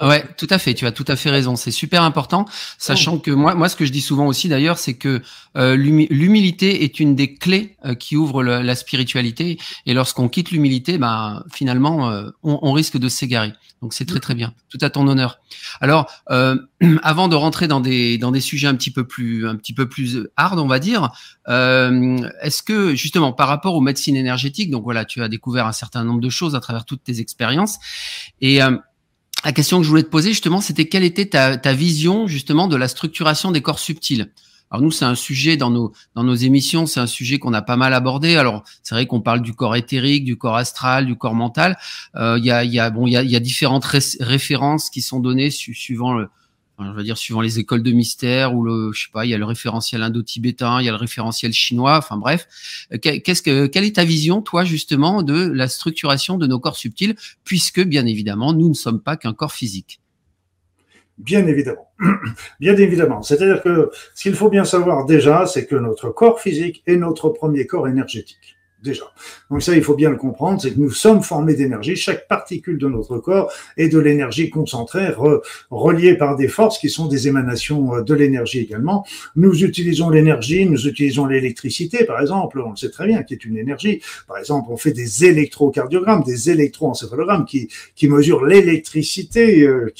Ouais, 0.00 0.24
tout 0.36 0.46
à 0.50 0.58
fait. 0.58 0.74
Tu 0.74 0.86
as 0.86 0.92
tout 0.92 1.04
à 1.08 1.16
fait 1.16 1.30
raison. 1.30 1.56
C'est 1.56 1.72
super 1.72 2.04
important, 2.04 2.44
sachant 2.78 3.18
que 3.18 3.32
moi, 3.32 3.56
moi, 3.56 3.68
ce 3.68 3.74
que 3.74 3.84
je 3.84 3.90
dis 3.90 4.00
souvent 4.00 4.26
aussi 4.26 4.48
d'ailleurs, 4.48 4.78
c'est 4.78 4.94
que 4.94 5.20
euh, 5.56 5.74
l'humilité 5.74 6.84
est 6.84 7.00
une 7.00 7.16
des 7.16 7.34
clés 7.34 7.76
euh, 7.84 7.94
qui 7.94 8.16
ouvre 8.16 8.44
la 8.44 8.74
spiritualité. 8.76 9.58
Et 9.86 9.94
lorsqu'on 9.94 10.28
quitte 10.28 10.52
l'humilité, 10.52 10.98
ben 10.98 11.42
finalement, 11.52 12.10
euh, 12.10 12.30
on, 12.44 12.60
on, 12.62 12.72
risque 12.72 12.96
de 12.96 13.08
s'égarer. 13.08 13.52
Donc 13.82 13.92
c'est 13.92 14.04
très 14.04 14.20
très 14.20 14.36
bien. 14.36 14.54
Tout 14.68 14.78
à 14.82 14.90
ton 14.90 15.08
honneur. 15.08 15.40
Alors, 15.80 16.06
avant 17.02 17.26
de 17.26 17.34
rentrer 17.34 17.66
dans 17.66 17.80
des 17.80 18.18
dans 18.18 18.30
des 18.30 18.40
sujets 18.40 18.68
un 18.68 18.76
petit 18.76 18.92
peu 18.92 19.04
plus 19.04 19.48
un 19.48 19.56
petit 19.56 19.72
peu 19.72 19.88
plus 19.88 20.28
hard, 20.36 20.60
on 20.60 20.68
va 20.68 20.78
dire, 20.78 21.10
est-ce 21.48 22.62
que 22.62 22.94
justement 22.94 23.32
par 23.32 23.48
rapport 23.48 23.74
aux 23.74 23.80
médecines 23.80 24.16
énergétiques, 24.16 24.70
donc 24.70 24.84
voilà, 24.84 25.04
tu 25.04 25.22
as 25.22 25.28
découvert 25.28 25.66
un 25.66 25.72
certain 25.72 26.04
nombre 26.04 26.20
de 26.20 26.30
choses 26.30 26.54
à 26.54 26.60
travers 26.60 26.84
toutes 26.84 27.02
tes 27.02 27.20
expériences 27.20 27.78
et 28.40 28.60
la 29.48 29.52
question 29.52 29.78
que 29.78 29.84
je 29.84 29.88
voulais 29.88 30.02
te 30.02 30.10
poser 30.10 30.28
justement, 30.28 30.60
c'était 30.60 30.88
quelle 30.88 31.04
était 31.04 31.24
ta, 31.24 31.72
vision 31.72 32.26
justement 32.26 32.68
de 32.68 32.76
la 32.76 32.86
structuration 32.86 33.50
des 33.50 33.62
corps 33.62 33.78
subtils? 33.78 34.30
Alors 34.70 34.82
nous, 34.82 34.90
c'est 34.90 35.06
un 35.06 35.14
sujet 35.14 35.56
dans 35.56 35.70
nos 35.70 35.94
dans 36.14 36.22
nos 36.22 36.34
émissions, 36.34 36.84
c'est 36.84 37.00
un 37.00 37.06
sujet 37.06 37.38
qu'on 37.38 37.54
a 37.54 37.62
pas 37.62 37.76
mal 37.76 37.94
abordé. 37.94 38.36
Alors 38.36 38.62
c'est 38.82 38.94
vrai 38.94 39.06
qu'on 39.06 39.22
parle 39.22 39.40
du 39.40 39.54
corps 39.54 39.74
éthérique, 39.74 40.26
du 40.26 40.36
corps 40.36 40.56
astral, 40.56 41.06
du 41.06 41.16
corps 41.16 41.34
mental. 41.34 41.78
Euh, 42.16 42.36
il 42.38 42.44
y 42.44 42.50
a 42.50 42.62
y 42.62 42.78
a 42.78 42.90
bon 42.90 43.06
il 43.06 43.14
y 43.14 43.16
a, 43.16 43.22
y 43.22 43.36
a 43.36 43.40
différentes 43.40 43.86
références 43.86 44.90
qui 44.90 45.00
sont 45.00 45.18
données 45.18 45.48
suivant 45.48 46.12
le, 46.12 46.28
je 46.80 46.90
veux 46.92 47.02
dire 47.02 47.18
suivant 47.18 47.40
les 47.40 47.58
écoles 47.58 47.82
de 47.82 47.90
mystère 47.90 48.54
ou 48.54 48.62
le, 48.62 48.92
je 48.92 49.04
sais 49.04 49.12
pas, 49.12 49.24
il 49.24 49.30
y 49.30 49.34
a 49.34 49.38
le 49.38 49.44
référentiel 49.44 50.02
indo-tibétain, 50.02 50.80
il 50.80 50.84
y 50.84 50.88
a 50.88 50.92
le 50.92 50.98
référentiel 50.98 51.52
chinois, 51.52 51.96
enfin 51.98 52.16
bref. 52.16 52.46
Euh, 52.92 52.98
qu'est-ce 52.98 53.42
que, 53.42 53.66
quelle 53.66 53.84
est 53.84 53.96
ta 53.96 54.04
vision, 54.04 54.42
toi, 54.42 54.64
justement, 54.64 55.22
de 55.22 55.48
la 55.48 55.68
structuration 55.68 56.38
de 56.38 56.46
nos 56.46 56.60
corps 56.60 56.76
subtils, 56.76 57.16
puisque, 57.44 57.82
bien 57.82 58.06
évidemment, 58.06 58.52
nous 58.52 58.68
ne 58.68 58.74
sommes 58.74 59.00
pas 59.00 59.16
qu'un 59.16 59.32
corps 59.32 59.52
physique? 59.52 60.00
Bien 61.18 61.46
évidemment. 61.48 61.88
Bien 62.60 62.76
évidemment. 62.76 63.22
C'est-à-dire 63.22 63.60
que 63.60 63.90
ce 64.14 64.22
qu'il 64.22 64.34
faut 64.34 64.50
bien 64.50 64.64
savoir 64.64 65.04
déjà, 65.04 65.46
c'est 65.46 65.66
que 65.66 65.74
notre 65.74 66.10
corps 66.10 66.40
physique 66.40 66.84
est 66.86 66.96
notre 66.96 67.30
premier 67.30 67.66
corps 67.66 67.88
énergétique 67.88 68.57
déjà. 68.82 69.04
Donc 69.50 69.62
ça, 69.62 69.74
il 69.74 69.82
faut 69.82 69.94
bien 69.94 70.10
le 70.10 70.16
comprendre, 70.16 70.60
c'est 70.60 70.72
que 70.72 70.78
nous 70.80 70.90
sommes 70.90 71.22
formés 71.22 71.54
d'énergie. 71.54 71.96
Chaque 71.96 72.28
particule 72.28 72.78
de 72.78 72.88
notre 72.88 73.18
corps 73.18 73.52
est 73.76 73.88
de 73.88 73.98
l'énergie 73.98 74.50
concentrée, 74.50 75.08
reliée 75.70 76.14
par 76.14 76.36
des 76.36 76.48
forces 76.48 76.78
qui 76.78 76.88
sont 76.88 77.06
des 77.06 77.28
émanations 77.28 77.96
euh, 77.96 78.02
de 78.02 78.14
l'énergie 78.14 78.60
également. 78.60 79.06
Nous 79.36 79.64
utilisons 79.64 80.10
l'énergie, 80.10 80.66
nous 80.66 80.86
utilisons 80.86 81.26
l'électricité, 81.26 82.04
par 82.04 82.20
exemple, 82.20 82.60
on 82.60 82.70
le 82.70 82.76
sait 82.76 82.90
très 82.90 83.06
bien, 83.06 83.22
qui 83.22 83.34
est 83.34 83.44
une 83.44 83.56
énergie. 83.56 84.00
Par 84.26 84.38
exemple, 84.38 84.68
on 84.70 84.76
fait 84.76 84.92
des 84.92 85.24
électrocardiogrammes, 85.24 86.22
des 86.24 86.50
électroencéphalogrammes 86.50 87.44
qui, 87.44 87.68
qui 87.94 88.08
mesurent 88.08 88.44
l'électricité, 88.44 89.62
euh, 89.66 89.92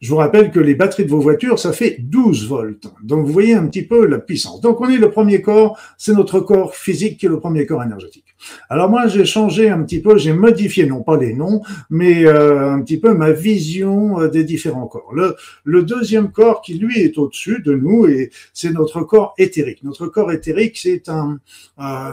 Je 0.03 0.09
vous 0.09 0.17
rappelle 0.17 0.51
que 0.51 0.59
les 0.59 0.75
batteries 0.75 1.05
de 1.05 1.09
vos 1.09 1.21
voitures, 1.21 1.57
ça 1.57 1.71
fait 1.71 1.95
12 1.97 2.49
volts. 2.49 2.93
Donc 3.01 3.25
vous 3.25 3.31
voyez 3.31 3.53
un 3.53 3.65
petit 3.67 3.83
peu 3.83 4.05
la 4.05 4.19
puissance. 4.19 4.59
Donc 4.59 4.81
on 4.81 4.89
est 4.89 4.97
le 4.97 5.09
premier 5.09 5.41
corps, 5.41 5.79
c'est 5.97 6.11
notre 6.11 6.41
corps 6.41 6.75
physique 6.75 7.17
qui 7.17 7.27
est 7.27 7.29
le 7.29 7.39
premier 7.39 7.65
corps 7.65 7.81
énergétique. 7.81 8.25
Alors 8.69 8.89
moi 8.89 9.07
j'ai 9.07 9.23
changé 9.23 9.69
un 9.69 9.81
petit 9.81 10.01
peu, 10.01 10.17
j'ai 10.17 10.33
modifié 10.33 10.85
non 10.85 11.03
pas 11.03 11.15
les 11.15 11.33
noms, 11.33 11.61
mais 11.89 12.25
euh, 12.25 12.69
un 12.69 12.81
petit 12.81 12.99
peu 12.99 13.13
ma 13.13 13.31
vision 13.31 14.19
euh, 14.19 14.27
des 14.27 14.43
différents 14.43 14.87
corps. 14.87 15.13
Le, 15.13 15.37
le 15.63 15.83
deuxième 15.83 16.33
corps 16.33 16.61
qui 16.61 16.73
lui 16.73 16.99
est 16.99 17.17
au-dessus 17.17 17.61
de 17.61 17.73
nous 17.73 18.05
et 18.05 18.29
c'est 18.51 18.71
notre 18.71 19.03
corps 19.03 19.33
éthérique. 19.37 19.83
Notre 19.83 20.07
corps 20.07 20.33
éthérique 20.33 20.77
c'est 20.77 21.07
un 21.07 21.39
euh, 21.79 22.11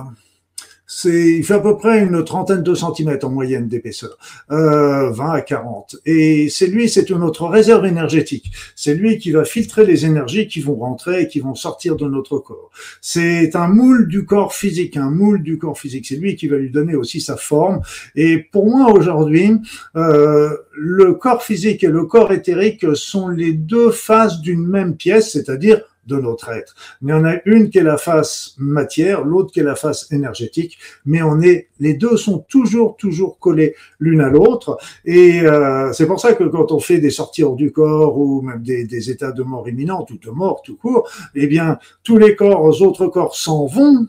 c'est, 0.92 1.36
il 1.36 1.44
fait 1.44 1.54
à 1.54 1.60
peu 1.60 1.76
près 1.76 2.00
une 2.02 2.24
trentaine 2.24 2.64
de 2.64 2.74
centimètres 2.74 3.24
en 3.24 3.30
moyenne 3.30 3.68
d'épaisseur, 3.68 4.18
euh, 4.50 5.10
20 5.10 5.30
à 5.30 5.40
40. 5.40 5.94
Et 6.04 6.48
c'est 6.48 6.66
lui, 6.66 6.88
c'est 6.88 7.08
notre 7.10 7.46
réserve 7.46 7.86
énergétique. 7.86 8.50
C'est 8.74 8.94
lui 8.94 9.18
qui 9.18 9.30
va 9.30 9.44
filtrer 9.44 9.86
les 9.86 10.04
énergies 10.04 10.48
qui 10.48 10.58
vont 10.58 10.74
rentrer 10.74 11.22
et 11.22 11.28
qui 11.28 11.38
vont 11.38 11.54
sortir 11.54 11.94
de 11.94 12.08
notre 12.08 12.38
corps. 12.38 12.70
C'est 13.00 13.54
un 13.54 13.68
moule 13.68 14.08
du 14.08 14.24
corps 14.24 14.52
physique, 14.52 14.96
un 14.96 15.10
moule 15.10 15.44
du 15.44 15.58
corps 15.58 15.78
physique. 15.78 16.06
C'est 16.06 16.16
lui 16.16 16.34
qui 16.34 16.48
va 16.48 16.56
lui 16.56 16.70
donner 16.70 16.96
aussi 16.96 17.20
sa 17.20 17.36
forme. 17.36 17.82
Et 18.16 18.38
pour 18.38 18.66
moi 18.66 18.90
aujourd'hui, 18.90 19.52
euh, 19.94 20.56
le 20.72 21.14
corps 21.14 21.44
physique 21.44 21.84
et 21.84 21.88
le 21.88 22.04
corps 22.04 22.32
éthérique 22.32 22.84
sont 22.96 23.28
les 23.28 23.52
deux 23.52 23.92
faces 23.92 24.40
d'une 24.40 24.66
même 24.66 24.96
pièce, 24.96 25.30
c'est-à-dire 25.30 25.82
de 26.10 26.20
notre 26.20 26.50
être. 26.50 26.74
Mais 27.00 27.12
on 27.12 27.24
a 27.24 27.36
une 27.46 27.70
qui 27.70 27.78
est 27.78 27.82
la 27.82 27.96
face 27.96 28.54
matière, 28.58 29.24
l'autre 29.24 29.52
qui 29.52 29.60
est 29.60 29.64
la 29.64 29.76
face 29.76 30.10
énergétique, 30.12 30.78
mais 31.04 31.22
on 31.22 31.40
est, 31.40 31.68
les 31.78 31.94
deux 31.94 32.16
sont 32.16 32.40
toujours, 32.48 32.96
toujours 32.96 33.38
collés 33.38 33.74
l'une 33.98 34.20
à 34.20 34.28
l'autre. 34.28 34.76
Et 35.04 35.40
euh, 35.40 35.92
c'est 35.92 36.06
pour 36.06 36.20
ça 36.20 36.34
que 36.34 36.44
quand 36.44 36.72
on 36.72 36.80
fait 36.80 36.98
des 36.98 37.10
sorties 37.10 37.44
hors 37.44 37.56
du 37.56 37.72
corps 37.72 38.18
ou 38.18 38.42
même 38.42 38.62
des, 38.62 38.84
des 38.84 39.10
états 39.10 39.32
de 39.32 39.42
mort 39.42 39.68
imminente 39.68 40.10
ou 40.10 40.18
de 40.18 40.30
mort 40.30 40.62
tout 40.62 40.76
court, 40.76 41.08
eh 41.34 41.46
bien, 41.46 41.78
tous 42.02 42.18
les 42.18 42.34
corps, 42.34 42.80
autres 42.82 43.06
corps 43.06 43.36
s'en 43.36 43.66
vont 43.66 44.06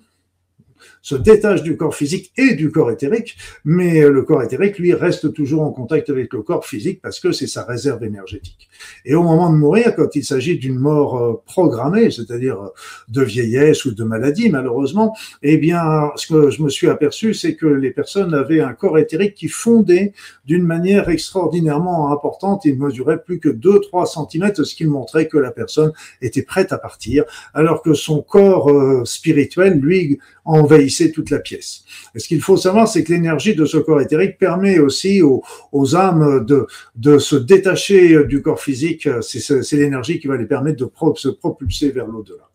se 1.02 1.16
détache 1.16 1.64
du 1.64 1.78
corps 1.78 1.96
physique 1.96 2.32
et 2.38 2.54
du 2.56 2.72
corps 2.72 2.92
éthérique, 2.92 3.38
mais 3.66 4.02
le 4.08 4.22
corps 4.24 4.44
éthérique, 4.44 4.78
lui, 4.78 4.94
reste 4.94 5.34
toujours 5.34 5.64
en 5.64 5.72
contact 5.72 6.10
avec 6.10 6.34
le 6.34 6.42
corps 6.42 6.66
physique 6.66 7.02
parce 7.02 7.20
que 7.20 7.32
c'est 7.32 7.48
sa 7.48 7.64
réserve 7.64 8.04
énergétique. 8.04 8.70
Et 9.06 9.16
au 9.16 9.24
moment 9.24 9.52
de 9.52 9.58
mourir, 9.58 9.96
quand 9.96 10.16
il 10.16 10.24
s'agit 10.24 10.58
d'une 10.58 10.78
mort 10.78 11.18
euh, 11.18 11.42
programmée, 11.46 12.12
c'est-à-dire 12.12 12.62
euh, 12.62 12.70
de 13.10 13.24
vieillesse 13.24 13.86
ou 13.86 13.94
de 13.94 14.04
maladie, 14.04 14.50
malheureusement, 14.50 15.16
eh 15.42 15.58
bien, 15.58 16.12
ce 16.16 16.28
que 16.28 16.50
je 16.50 16.62
me 16.62 16.70
suis 16.70 16.88
aperçu, 16.88 17.34
c'est 17.34 17.56
que 17.56 17.66
les 17.66 17.92
personnes 17.92 18.34
avaient 18.34 18.62
un 18.62 18.74
corps 18.74 18.98
éthérique 18.98 19.36
qui 19.36 19.48
fondait 19.48 20.14
d'une 20.46 20.64
manière 20.64 21.10
extraordinairement 21.10 22.12
importante. 22.12 22.66
Il 22.66 22.78
mesurait 22.78 23.22
plus 23.22 23.40
que 23.40 23.50
2-3 23.50 24.30
cm, 24.30 24.64
ce 24.64 24.76
qui 24.76 24.86
montrait 24.86 25.28
que 25.28 25.38
la 25.38 25.52
personne 25.52 25.92
était 26.22 26.44
prête 26.44 26.72
à 26.72 26.78
partir, 26.78 27.24
alors 27.54 27.82
que 27.82 27.94
son 27.94 28.22
corps 28.22 28.70
euh, 28.70 29.04
spirituel, 29.06 29.80
lui, 29.80 30.20
envahissait 30.46 31.12
toute 31.12 31.30
la 31.30 31.40
pièce. 31.40 31.84
Et 32.16 32.20
ce 32.20 32.28
qu'il 32.28 32.42
faut 32.42 32.58
savoir, 32.58 32.88
c'est 32.88 33.04
que 33.04 33.14
l'énergie 33.14 33.56
de 33.56 33.66
ce 33.66 33.78
corps 33.78 34.02
éthérique 34.02 34.38
permet 34.38 34.80
aussi 34.80 35.22
aux, 35.22 35.44
aux 35.72 35.96
âmes 35.96 36.46
de, 36.46 36.68
de 36.96 37.18
se 37.18 37.36
détacher 37.36 38.24
du 38.26 38.42
corps 38.42 38.60
physique. 38.60 39.08
C'est 39.22 39.78
l'énergie 39.78 40.20
qui 40.20 40.28
va 40.28 40.38
les 40.38 40.46
permettre 40.46 40.78
de 40.78 40.90
se 41.16 41.30
propulser 41.30 41.92
vers 41.92 42.08
l'au-delà. 42.08 42.52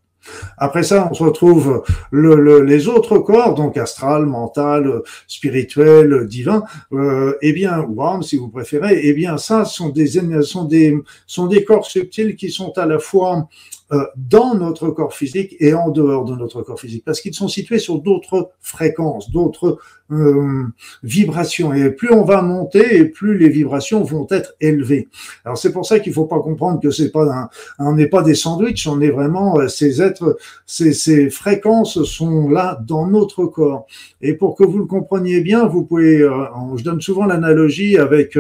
Après 0.59 0.83
ça, 0.83 1.09
on 1.11 1.15
se 1.15 1.23
retrouve 1.23 1.85
le, 2.11 2.63
les 2.63 2.89
autres 2.89 3.19
corps, 3.19 3.55
donc 3.55 3.77
astral, 3.77 4.27
mental, 4.27 5.03
spirituel, 5.27 6.27
divin, 6.27 6.65
euh, 6.93 7.37
eh 7.43 7.53
bien, 7.53 7.81
ou 7.89 8.03
âme 8.03 8.23
si 8.23 8.37
vous 8.37 8.49
préférez, 8.49 9.01
eh 9.05 9.13
bien, 9.13 9.39
ça 9.39 9.65
sont 9.65 9.91
des, 9.91 10.07
sont 10.43 10.65
des, 10.65 10.99
sont 11.27 11.47
des 11.47 11.65
corps 11.65 11.87
subtils 11.87 12.37
qui 12.37 12.51
sont 12.51 12.77
à 12.77 12.87
la 12.87 12.99
fois 12.99 13.49
euh, 13.86 13.86
dans 14.17 14.55
notre 14.55 14.91
corps 14.91 15.15
physique 15.15 15.55
et 15.61 15.75
en 15.75 15.91
dehors 15.91 16.25
de 16.25 16.35
notre 16.35 16.63
corps 16.63 16.81
physique, 16.81 17.05
parce 17.05 17.21
qu'ils 17.21 17.35
sont 17.35 17.49
situés 17.49 17.79
sur 17.79 18.01
d'autres 18.01 18.51
fréquences, 18.61 19.31
d'autres 19.31 19.79
euh, 20.13 20.63
vibrations. 21.03 21.73
Et 21.73 21.91
plus 21.91 22.13
on 22.13 22.25
va 22.25 22.41
monter, 22.41 22.97
et 22.97 23.05
plus 23.05 23.37
les 23.39 23.49
vibrations 23.49 24.05
vont 24.05 24.27
être 24.31 24.55
élevées. 24.61 25.09
Alors 25.45 25.59
c'est 25.59 25.73
pour 25.73 25.85
ça 25.85 25.99
qu'il 25.99 26.13
faut 26.13 26.27
pas 26.27 26.39
comprendre 26.39 26.81
que 26.81 26.91
c'est 26.91 27.11
pas 27.11 27.25
un, 27.25 27.49
on 27.81 27.95
n'est 27.95 28.07
pas 28.07 28.23
des 28.23 28.35
sandwichs, 28.35 28.87
on 28.87 29.01
est 29.01 29.11
vraiment 29.11 29.59
euh, 29.59 29.69
ces 29.69 30.01
êtres, 30.01 30.37
ces, 30.65 30.93
ces 30.93 31.29
fréquences 31.29 32.03
sont 32.05 32.49
là 32.49 32.81
dans 32.87 33.09
notre 33.09 33.47
corps. 33.47 33.87
Et 34.23 34.35
pour 34.35 34.55
que 34.55 34.63
vous 34.65 34.79
le 34.79 34.87
compreniez 34.87 35.41
bien, 35.41 35.67
vous 35.67 35.85
pouvez, 35.85 36.21
euh, 36.23 36.45
je 36.77 36.85
donne 36.85 37.01
souvent 37.01 37.27
l'analogie 37.27 37.99
avec 37.99 38.39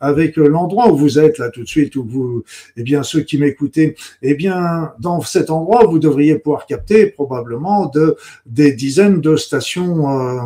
avec 0.00 0.36
l'endroit 0.36 0.92
où 0.92 0.96
vous 0.96 1.18
êtes 1.18 1.38
là 1.38 1.50
tout 1.50 1.62
de 1.62 1.68
suite, 1.68 1.96
où 1.96 2.04
vous, 2.04 2.44
eh 2.76 2.82
bien 2.82 3.02
ceux 3.02 3.20
qui 3.20 3.38
m'écoutez, 3.38 3.96
eh 4.22 4.34
bien 4.34 4.79
dans 4.98 5.20
cet 5.20 5.50
endroit, 5.50 5.86
vous 5.86 5.98
devriez 5.98 6.38
pouvoir 6.38 6.66
capter 6.66 7.06
probablement 7.06 7.86
de, 7.86 8.16
des 8.46 8.72
dizaines 8.72 9.20
de 9.20 9.36
stations 9.36 10.08
euh, 10.10 10.40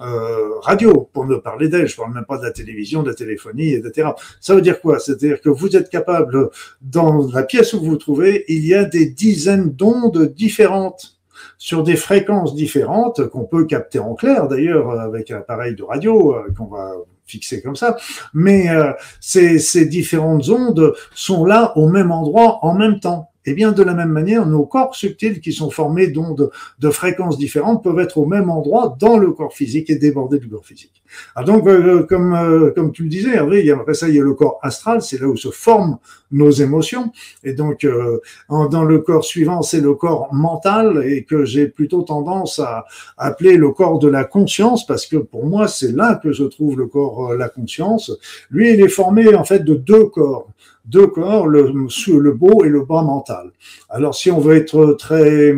euh, 0.00 0.58
radio, 0.62 1.08
pour 1.12 1.26
ne 1.26 1.36
parler 1.36 1.68
d'elles. 1.68 1.88
Je 1.88 1.96
parle 1.96 2.14
même 2.14 2.24
pas 2.24 2.38
de 2.38 2.44
la 2.44 2.52
télévision, 2.52 3.02
de 3.02 3.08
la 3.10 3.14
téléphonie, 3.14 3.72
etc. 3.72 4.10
Ça 4.40 4.54
veut 4.54 4.62
dire 4.62 4.80
quoi? 4.80 4.98
C'est-à-dire 4.98 5.40
que 5.40 5.48
vous 5.48 5.76
êtes 5.76 5.90
capable, 5.90 6.50
dans 6.80 7.26
la 7.32 7.42
pièce 7.42 7.72
où 7.72 7.80
vous 7.80 7.90
vous 7.90 7.96
trouvez, 7.96 8.44
il 8.48 8.66
y 8.66 8.74
a 8.74 8.84
des 8.84 9.06
dizaines 9.06 9.70
d'ondes 9.70 10.32
différentes 10.34 11.16
sur 11.58 11.82
des 11.82 11.96
fréquences 11.96 12.54
différentes 12.54 13.28
qu'on 13.28 13.44
peut 13.44 13.64
capter 13.64 13.98
en 13.98 14.14
clair 14.14 14.48
d'ailleurs 14.48 14.90
avec 14.90 15.30
un 15.30 15.38
appareil 15.38 15.74
de 15.74 15.82
radio 15.82 16.34
euh, 16.34 16.52
qu'on 16.56 16.66
va 16.66 16.92
fixer 17.26 17.62
comme 17.62 17.76
ça. 17.76 17.96
Mais 18.34 18.68
euh, 18.70 18.92
ces, 19.20 19.58
ces 19.58 19.86
différentes 19.86 20.48
ondes 20.48 20.94
sont 21.14 21.44
là 21.44 21.76
au 21.76 21.88
même 21.88 22.10
endroit 22.12 22.64
en 22.64 22.74
même 22.74 23.00
temps. 23.00 23.30
Eh 23.46 23.54
bien, 23.54 23.72
de 23.72 23.82
la 23.82 23.94
même 23.94 24.10
manière, 24.10 24.44
nos 24.44 24.66
corps 24.66 24.94
subtils 24.94 25.40
qui 25.40 25.52
sont 25.52 25.70
formés 25.70 26.08
d'ondes 26.08 26.50
de 26.80 26.90
fréquences 26.90 27.38
différentes 27.38 27.82
peuvent 27.84 28.00
être 28.00 28.18
au 28.18 28.26
même 28.26 28.50
endroit 28.50 28.96
dans 28.98 29.18
le 29.18 29.30
corps 29.30 29.52
physique 29.52 29.88
et 29.88 29.96
déborder 29.96 30.38
du 30.38 30.48
corps 30.48 30.66
physique. 30.66 31.02
Ah 31.34 31.44
donc, 31.44 31.66
euh, 31.66 32.04
comme, 32.04 32.34
euh, 32.34 32.72
comme 32.72 32.92
tu 32.92 33.04
le 33.04 33.08
disais, 33.08 33.34
Hervé, 33.36 33.70
après 33.70 33.94
ça, 33.94 34.08
il 34.08 34.16
y 34.16 34.20
a 34.20 34.24
le 34.24 34.34
corps 34.34 34.58
astral, 34.62 35.00
c'est 35.00 35.20
là 35.20 35.28
où 35.28 35.36
se 35.36 35.50
forment 35.50 35.98
nos 36.30 36.50
émotions. 36.50 37.12
Et 37.44 37.52
donc, 37.52 37.84
euh, 37.84 38.18
dans 38.48 38.84
le 38.84 38.98
corps 39.00 39.24
suivant, 39.24 39.62
c'est 39.62 39.80
le 39.80 39.94
corps 39.94 40.32
mental 40.32 41.04
et 41.06 41.24
que 41.24 41.44
j'ai 41.44 41.68
plutôt 41.68 42.02
tendance 42.02 42.58
à 42.58 42.84
appeler 43.16 43.56
le 43.56 43.70
corps 43.70 43.98
de 43.98 44.08
la 44.08 44.24
conscience 44.24 44.86
parce 44.86 45.06
que 45.06 45.16
pour 45.16 45.46
moi, 45.46 45.68
c'est 45.68 45.92
là 45.92 46.20
que 46.22 46.32
se 46.32 46.44
trouve 46.44 46.78
le 46.78 46.86
corps, 46.86 47.34
la 47.34 47.48
conscience. 47.48 48.12
Lui, 48.50 48.72
il 48.72 48.80
est 48.80 48.88
formé 48.88 49.34
en 49.34 49.44
fait 49.44 49.60
de 49.60 49.74
deux 49.74 50.06
corps 50.06 50.48
deux 50.86 51.08
corps, 51.08 51.48
le, 51.48 51.72
le 51.72 52.32
beau 52.32 52.64
et 52.64 52.68
le 52.68 52.84
bas 52.84 53.02
mental. 53.02 53.50
Alors 53.90 54.14
si 54.14 54.30
on 54.30 54.38
veut 54.38 54.56
être 54.56 54.92
très 54.92 55.52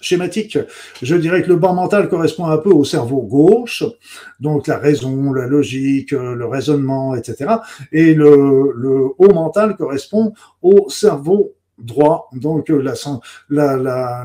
schématique, 0.00 0.58
je 1.02 1.16
dirais 1.16 1.42
que 1.42 1.48
le 1.48 1.56
bas 1.56 1.72
mental 1.72 2.08
correspond 2.08 2.46
un 2.46 2.58
peu 2.58 2.70
au 2.70 2.84
cerveau 2.84 3.22
gauche, 3.22 3.84
donc 4.40 4.66
la 4.66 4.78
raison, 4.78 5.32
la 5.32 5.46
logique, 5.46 6.12
le 6.12 6.46
raisonnement, 6.46 7.14
etc. 7.14 7.56
Et 7.92 8.14
le, 8.14 8.72
le 8.76 9.06
haut 9.18 9.34
mental 9.34 9.76
correspond 9.76 10.32
au 10.62 10.88
cerveau 10.88 11.57
droit, 11.78 12.28
donc 12.32 12.68
l'intuition, 12.68 13.20
la, 13.50 13.76
la, 13.76 14.24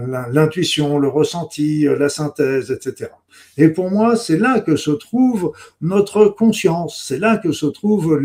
le 0.99 1.07
ressenti, 1.07 1.85
la 1.85 2.09
synthèse, 2.09 2.71
etc. 2.71 3.09
Et 3.57 3.69
pour 3.69 3.89
moi, 3.89 4.15
c'est 4.15 4.37
là 4.37 4.59
que 4.59 4.75
se 4.75 4.91
trouve 4.91 5.53
notre 5.81 6.25
conscience, 6.25 7.03
c'est 7.05 7.19
là 7.19 7.37
que 7.37 7.51
se 7.51 7.65
trouve 7.65 8.19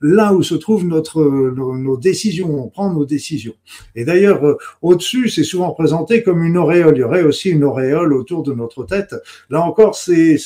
là 0.00 0.32
où 0.32 0.42
se 0.42 0.54
trouvent 0.54 0.86
notre 0.86 1.22
nos, 1.22 1.96
décisions, 1.96 2.64
on 2.64 2.68
prend 2.68 2.92
nos 2.92 3.04
décisions. 3.04 3.54
Et 3.94 4.04
d'ailleurs, 4.04 4.44
euh, 4.46 4.56
au-dessus, 4.82 5.28
c'est 5.28 5.44
souvent 5.44 5.70
présenté 5.72 6.22
comme 6.22 6.44
une 6.44 6.56
auréole. 6.56 6.96
Il 6.96 7.00
y 7.00 7.04
aurait 7.04 7.22
aussi 7.22 7.50
une 7.50 7.64
auréole 7.64 8.12
autour 8.12 8.42
de 8.42 8.52
notre 8.52 8.84
tête. 8.84 9.14
Là 9.50 9.62
encore, 9.62 9.94
c'est 9.94 10.38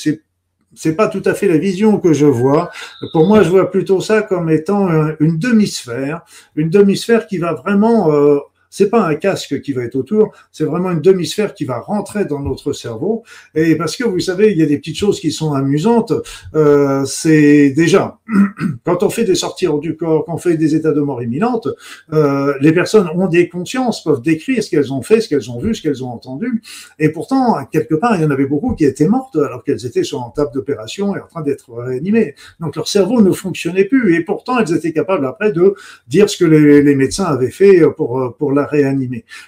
c'est 0.75 0.95
pas 0.95 1.07
tout 1.07 1.21
à 1.25 1.33
fait 1.33 1.47
la 1.47 1.57
vision 1.57 1.97
que 1.99 2.13
je 2.13 2.25
vois. 2.25 2.71
Pour 3.13 3.27
moi, 3.27 3.43
je 3.43 3.49
vois 3.49 3.71
plutôt 3.71 4.01
ça 4.01 4.21
comme 4.21 4.49
étant 4.49 4.89
une 5.19 5.37
demi-sphère, 5.37 6.21
une 6.55 6.69
demi-sphère 6.69 7.27
qui 7.27 7.37
va 7.37 7.53
vraiment 7.53 8.11
euh, 8.11 8.39
c'est 8.75 8.89
pas 8.89 9.07
un 9.07 9.15
casque 9.15 9.61
qui 9.61 9.71
va 9.71 9.83
être 9.83 9.95
autour, 9.95 10.33
c'est 10.51 10.65
vraiment 10.65 10.91
une 10.91 10.99
demi-sphère 10.99 11.53
qui 11.53 11.63
va 11.63 11.79
rentrer 11.79 12.25
dans 12.25 12.41
notre 12.41 12.73
cerveau. 12.73 13.23
Et 13.55 13.75
parce 13.77 13.95
que 13.95 14.03
vous 14.03 14.19
savez, 14.19 14.51
il 14.51 14.57
y 14.57 14.63
a 14.63 14.65
des 14.65 14.77
petites 14.77 14.97
choses 14.97 15.21
qui 15.21 15.31
sont 15.31 15.53
amusantes. 15.53 16.11
Euh, 16.55 17.05
c'est 17.05 17.69
déjà 17.69 18.17
quand 18.83 19.01
on 19.01 19.09
fait 19.09 19.23
des 19.23 19.35
sorties 19.35 19.67
hors 19.67 19.79
du 19.79 19.95
corps, 19.95 20.25
quand 20.25 20.33
on 20.33 20.37
fait 20.37 20.57
des 20.57 20.75
états 20.75 20.91
de 20.91 20.99
mort 20.99 21.23
imminente, 21.23 21.69
euh, 22.11 22.53
les 22.59 22.73
personnes 22.73 23.07
ont 23.15 23.27
des 23.27 23.47
consciences, 23.47 24.03
peuvent 24.03 24.21
décrire 24.21 24.61
ce 24.61 24.69
qu'elles 24.69 24.91
ont 24.91 25.01
fait, 25.01 25.21
ce 25.21 25.29
qu'elles 25.29 25.49
ont 25.49 25.57
vu, 25.57 25.73
ce 25.73 25.81
qu'elles 25.81 26.03
ont 26.03 26.09
entendu. 26.09 26.61
Et 26.99 27.07
pourtant, 27.07 27.63
quelque 27.71 27.95
part, 27.95 28.17
il 28.17 28.23
y 28.23 28.25
en 28.25 28.31
avait 28.31 28.45
beaucoup 28.45 28.75
qui 28.75 28.83
étaient 28.83 29.07
mortes 29.07 29.37
alors 29.37 29.63
qu'elles 29.63 29.85
étaient 29.85 30.03
sur 30.03 30.21
un 30.21 30.33
table 30.35 30.51
d'opération 30.53 31.15
et 31.15 31.21
en 31.21 31.27
train 31.27 31.43
d'être 31.43 31.73
réanimées. 31.73 32.35
Donc 32.59 32.75
leur 32.75 32.89
cerveau 32.89 33.21
ne 33.21 33.31
fonctionnait 33.31 33.85
plus. 33.85 34.15
Et 34.15 34.19
pourtant, 34.19 34.59
elles 34.59 34.73
étaient 34.73 34.91
capables 34.91 35.25
après 35.25 35.53
de 35.53 35.75
dire 36.09 36.29
ce 36.29 36.35
que 36.35 36.43
les, 36.43 36.81
les 36.81 36.95
médecins 36.95 37.23
avaient 37.23 37.51
fait 37.51 37.81
pour 37.95 38.35
pour 38.37 38.51
la 38.51 38.64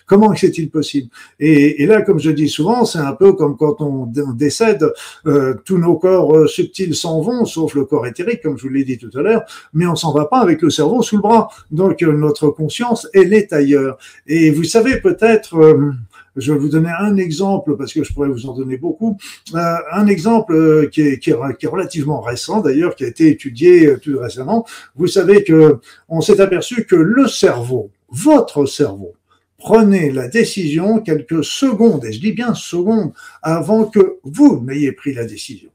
Comment 0.05 0.33
est-il 0.33 0.69
possible? 0.69 1.09
Et, 1.39 1.85
là, 1.85 2.01
comme 2.01 2.19
je 2.19 2.31
dis 2.31 2.49
souvent, 2.49 2.85
c'est 2.85 2.99
un 2.99 3.13
peu 3.13 3.33
comme 3.33 3.57
quand 3.57 3.81
on, 3.81 4.05
décède, 4.05 4.91
euh, 5.25 5.55
tous 5.65 5.77
nos 5.77 5.95
corps 5.95 6.35
euh, 6.35 6.47
subtils 6.47 6.95
s'en 6.95 7.21
vont, 7.21 7.45
sauf 7.45 7.75
le 7.75 7.85
corps 7.85 8.07
éthérique, 8.07 8.41
comme 8.41 8.57
je 8.57 8.63
vous 8.63 8.73
l'ai 8.73 8.83
dit 8.83 8.97
tout 8.97 9.11
à 9.17 9.21
l'heure, 9.21 9.43
mais 9.73 9.85
on 9.85 9.95
s'en 9.95 10.13
va 10.13 10.25
pas 10.25 10.39
avec 10.39 10.61
le 10.61 10.69
cerveau 10.69 11.01
sous 11.01 11.17
le 11.17 11.21
bras. 11.21 11.49
Donc 11.71 12.01
euh, 12.03 12.11
notre 12.13 12.49
conscience, 12.49 13.07
elle 13.13 13.33
est 13.33 13.53
ailleurs. 13.53 13.97
Et 14.27 14.51
vous 14.51 14.63
savez 14.63 14.99
peut-être... 14.99 15.77
Je 16.39 16.53
vais 16.53 16.59
vous 16.59 16.69
donner 16.69 16.91
un 16.99 17.17
exemple 17.17 17.75
parce 17.77 17.91
que 17.91 18.03
je 18.03 18.13
pourrais 18.13 18.29
vous 18.29 18.45
en 18.45 18.53
donner 18.53 18.77
beaucoup. 18.77 19.17
un 19.55 20.05
exemple 20.05 20.87
qui 20.91 21.01
est, 21.01 21.17
qui, 21.17 21.31
est, 21.31 21.67
relativement 21.67 22.21
récent 22.21 22.61
d'ailleurs, 22.61 22.95
qui 22.95 23.05
a 23.05 23.07
été 23.07 23.27
étudié 23.27 23.95
tout 23.99 24.19
récemment. 24.19 24.63
Vous 24.95 25.07
savez 25.07 25.43
que 25.43 25.79
on 26.09 26.21
s'est 26.21 26.39
aperçu 26.39 26.85
que 26.85 26.95
le 26.95 27.27
cerveau, 27.27 27.89
votre 28.09 28.65
cerveau. 28.65 29.13
Prenez 29.57 30.11
la 30.11 30.27
décision 30.27 30.99
quelques 30.99 31.43
secondes, 31.43 32.05
et 32.05 32.11
je 32.11 32.19
dis 32.19 32.31
bien 32.31 32.53
secondes, 32.53 33.11
avant 33.41 33.85
que 33.85 34.17
vous 34.23 34.63
n'ayez 34.63 34.91
pris 34.91 35.13
la 35.13 35.25
décision. 35.25 35.69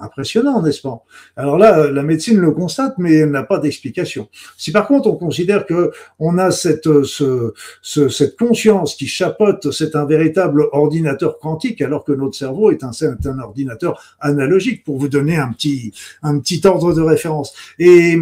Impressionnant, 0.00 0.60
n'est-ce 0.60 0.82
pas? 0.82 1.04
Alors 1.36 1.56
là, 1.56 1.88
la 1.88 2.02
médecine 2.02 2.38
le 2.38 2.50
constate, 2.50 2.94
mais 2.98 3.14
elle 3.14 3.30
n'a 3.30 3.44
pas 3.44 3.60
d'explication. 3.60 4.28
Si 4.56 4.72
par 4.72 4.88
contre 4.88 5.08
on 5.08 5.14
considère 5.14 5.64
que 5.66 5.92
on 6.18 6.36
a 6.36 6.50
cette, 6.50 7.04
ce, 7.04 7.54
cette 7.80 8.36
conscience 8.36 8.96
qui 8.96 9.06
chapote, 9.06 9.70
c'est 9.70 9.94
un 9.94 10.04
véritable 10.04 10.66
ordinateur 10.72 11.38
quantique, 11.38 11.80
alors 11.80 12.02
que 12.02 12.10
notre 12.10 12.34
cerveau 12.34 12.72
est 12.72 12.82
un, 12.82 12.90
un 13.24 13.38
ordinateur 13.38 14.16
analogique, 14.18 14.82
pour 14.82 14.98
vous 14.98 15.08
donner 15.08 15.36
un 15.36 15.52
petit, 15.52 15.92
un 16.24 16.40
petit 16.40 16.60
ordre 16.64 16.92
de 16.92 17.00
référence. 17.00 17.54
Et 17.78 18.18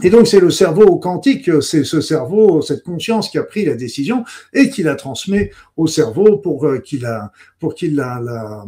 et 0.00 0.10
donc 0.10 0.26
c'est 0.26 0.40
le 0.40 0.50
cerveau 0.50 0.96
quantique, 0.96 1.50
c'est 1.62 1.84
ce 1.84 2.00
cerveau, 2.00 2.62
cette 2.62 2.82
conscience 2.82 3.28
qui 3.28 3.38
a 3.38 3.42
pris 3.42 3.64
la 3.64 3.74
décision 3.74 4.24
et 4.52 4.70
qui 4.70 4.82
la 4.82 4.94
transmet 4.94 5.50
au 5.76 5.86
cerveau 5.86 6.38
pour 6.38 6.66
euh, 6.66 6.78
qu'il 6.78 7.02
la, 7.02 7.30
pour 7.58 7.74
qu'il 7.74 7.94
la, 7.94 8.20
la, 8.24 8.64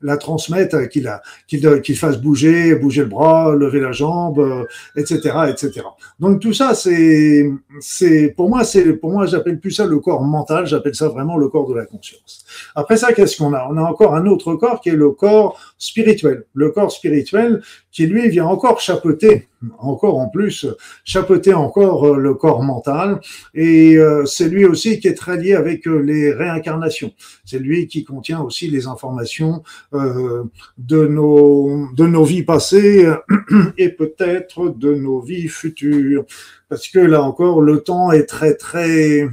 la 0.00 0.16
transmette, 0.16 0.88
qu'il 0.88 1.10
qu'il 1.46 1.82
qu'il 1.82 1.96
fasse 1.96 2.18
bouger, 2.18 2.74
bouger 2.76 3.02
le 3.02 3.08
bras, 3.08 3.54
lever 3.54 3.80
la 3.80 3.92
jambe, 3.92 4.66
etc., 4.96 5.20
euh, 5.24 5.46
etc. 5.46 5.82
Donc 6.20 6.40
tout 6.40 6.52
ça, 6.52 6.74
c'est, 6.74 7.50
c'est 7.80 8.28
pour 8.36 8.48
moi, 8.48 8.64
c'est 8.64 8.92
pour 8.94 9.10
moi, 9.10 9.26
j'appelle 9.26 9.60
plus 9.60 9.70
ça 9.70 9.86
le 9.86 9.98
corps 9.98 10.22
mental, 10.22 10.66
j'appelle 10.66 10.94
ça 10.94 11.08
vraiment 11.08 11.36
le 11.36 11.48
corps 11.48 11.68
de 11.68 11.74
la 11.74 11.86
conscience. 11.86 12.44
Après 12.74 12.96
ça, 12.96 13.12
qu'est-ce 13.12 13.36
qu'on 13.36 13.52
a? 13.54 13.66
On 13.70 13.76
a 13.76 13.82
encore 13.82 14.14
un 14.14 14.26
autre 14.26 14.54
corps 14.54 14.80
qui 14.80 14.90
est 14.90 14.96
le 14.96 15.10
corps 15.10 15.58
spirituel. 15.78 16.44
Le 16.54 16.70
corps 16.70 16.92
spirituel 16.92 17.62
qui 17.90 18.06
lui 18.06 18.28
vient 18.28 18.46
encore 18.46 18.80
chapeauter, 18.80 19.48
encore 19.78 20.18
en 20.18 20.28
plus, 20.28 20.66
chapeauter 21.04 21.54
encore 21.54 22.06
euh, 22.06 22.16
le 22.16 22.34
corps 22.34 22.62
mental. 22.62 23.20
Et 23.54 23.96
euh, 23.96 24.24
c'est 24.24 24.48
lui 24.48 24.64
aussi 24.64 25.00
qui 25.00 25.08
est 25.08 25.14
très 25.14 25.36
lié 25.36 25.54
avec 25.54 25.86
les 25.86 26.32
réincarnations. 26.32 27.12
C'est 27.44 27.58
lui 27.58 27.86
qui 27.86 28.04
contient 28.04 28.40
aussi 28.40 28.68
les 28.68 28.86
informations 28.86 29.62
euh, 29.92 30.44
de, 30.78 31.06
nos, 31.06 31.88
de 31.94 32.06
nos 32.06 32.24
vies 32.24 32.42
passées 32.42 33.08
et 33.78 33.90
peut-être 33.90 34.68
de 34.68 34.94
nos 34.94 35.20
vies 35.20 35.48
futures. 35.48 36.24
Parce 36.68 36.88
que 36.88 36.98
là 36.98 37.22
encore, 37.22 37.60
le 37.60 37.80
temps 37.80 38.12
est 38.12 38.26
très, 38.26 38.54
très 38.54 39.28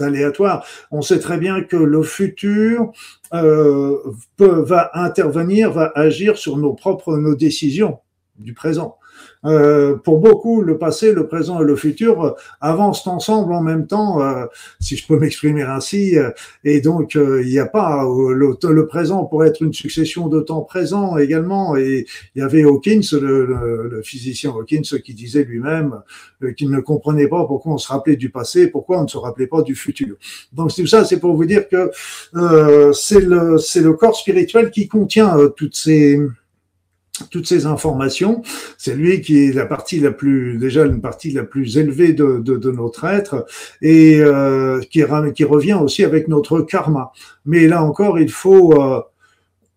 aléatoires. 0.00 0.66
On 0.90 1.02
sait 1.02 1.18
très 1.18 1.38
bien 1.38 1.62
que 1.62 1.76
le 1.76 2.02
futur 2.02 2.92
euh, 3.34 3.98
va 4.38 4.90
intervenir, 4.94 5.72
va 5.72 5.92
agir 5.94 6.38
sur 6.38 6.56
nos 6.56 6.74
propres 6.74 7.16
nos 7.18 7.34
décisions 7.34 7.98
du 8.38 8.52
présent. 8.52 8.98
Euh, 9.46 9.96
pour 9.96 10.18
beaucoup, 10.18 10.62
le 10.62 10.76
passé, 10.78 11.12
le 11.12 11.26
présent 11.26 11.62
et 11.62 11.64
le 11.64 11.76
futur 11.76 12.24
euh, 12.24 12.30
avancent 12.60 13.06
ensemble 13.06 13.52
en 13.52 13.62
même 13.62 13.86
temps, 13.86 14.20
euh, 14.20 14.46
si 14.80 14.96
je 14.96 15.06
peux 15.06 15.18
m'exprimer 15.20 15.62
ainsi. 15.62 16.16
et 16.64 16.80
donc, 16.80 17.14
il 17.14 17.46
n'y 17.46 17.58
a 17.58 17.66
pas 17.66 18.04
le, 18.04 18.56
le, 18.62 18.86
présent 18.86 19.24
pourrait 19.24 19.48
être 19.48 19.62
une 19.62 19.72
succession 19.72 20.28
de 20.28 20.40
temps 20.40 20.62
présent 20.62 21.16
également. 21.16 21.76
Et 21.76 22.06
il 22.34 22.40
y 22.40 22.42
avait 22.42 22.64
Hawkins, 22.64 23.00
le, 23.12 23.46
le, 23.90 24.02
physicien 24.02 24.50
Hawkins, 24.50 24.98
qui 25.04 25.14
disait 25.14 25.44
lui-même 25.44 26.00
qu'il 26.56 26.70
ne 26.70 26.80
comprenait 26.80 27.28
pas 27.28 27.44
pourquoi 27.46 27.74
on 27.74 27.78
se 27.78 27.88
rappelait 27.88 28.16
du 28.16 28.30
passé, 28.30 28.68
pourquoi 28.68 29.00
on 29.00 29.04
ne 29.04 29.08
se 29.08 29.18
rappelait 29.18 29.46
pas 29.46 29.62
du 29.62 29.74
futur. 29.74 30.16
Donc 30.52 30.74
tout 30.74 30.86
ça, 30.86 31.04
c'est 31.04 31.20
pour 31.20 31.34
vous 31.34 31.44
dire 31.44 31.68
que 31.68 31.90
c'est 32.92 33.20
le 33.20 33.58
c'est 33.58 33.80
le 33.80 33.92
corps 33.94 34.16
spirituel 34.16 34.70
qui 34.70 34.88
contient 34.88 35.36
toutes 35.56 35.76
ces 35.76 36.20
toutes 37.30 37.46
ces 37.46 37.66
informations. 37.66 38.42
C'est 38.78 38.94
lui 38.94 39.20
qui 39.20 39.46
est 39.46 39.52
la 39.52 39.66
partie 39.66 40.00
la 40.00 40.10
plus, 40.10 40.58
déjà 40.58 40.84
une 40.84 41.00
partie 41.00 41.30
la 41.30 41.44
plus 41.44 41.78
élevée 41.78 42.12
de, 42.12 42.38
de, 42.38 42.56
de 42.56 42.70
notre 42.70 43.04
être 43.04 43.46
et 43.82 44.18
euh, 44.20 44.80
qui, 44.90 45.02
revient 45.02 45.74
aussi 45.74 46.04
avec 46.04 46.28
notre 46.28 46.60
karma. 46.60 47.12
Mais 47.44 47.66
là 47.66 47.82
encore, 47.82 48.18
il 48.18 48.30
faut 48.30 48.80
euh, 48.80 49.00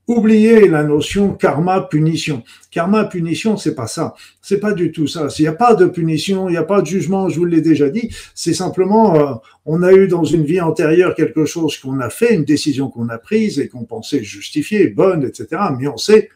oublier 0.07 0.67
la 0.67 0.83
notion 0.83 1.33
karma-punition. 1.33 2.43
Karma-punition, 2.71 3.57
c'est 3.57 3.75
pas 3.75 3.87
ça. 3.87 4.15
C'est 4.41 4.59
pas 4.59 4.73
du 4.73 4.91
tout 4.91 5.07
ça. 5.07 5.29
S'il 5.29 5.43
n'y 5.43 5.49
a 5.49 5.53
pas 5.53 5.75
de 5.75 5.85
punition, 5.85 6.49
il 6.49 6.53
n'y 6.53 6.57
a 6.57 6.63
pas 6.63 6.81
de 6.81 6.87
jugement, 6.87 7.29
je 7.29 7.37
vous 7.37 7.45
l'ai 7.45 7.61
déjà 7.61 7.89
dit. 7.89 8.09
C'est 8.33 8.53
simplement, 8.53 9.15
euh, 9.15 9.33
on 9.65 9.83
a 9.83 9.93
eu 9.93 10.07
dans 10.07 10.23
une 10.23 10.43
vie 10.43 10.61
antérieure 10.61 11.13
quelque 11.13 11.45
chose 11.45 11.77
qu'on 11.77 11.99
a 11.99 12.09
fait, 12.09 12.33
une 12.33 12.43
décision 12.43 12.89
qu'on 12.89 13.09
a 13.09 13.19
prise 13.19 13.59
et 13.59 13.67
qu'on 13.67 13.85
pensait 13.85 14.23
justifiée, 14.23 14.87
bonne, 14.87 15.23
etc. 15.23 15.61
Mais 15.79 15.87
on 15.87 15.97
sait 15.97 16.29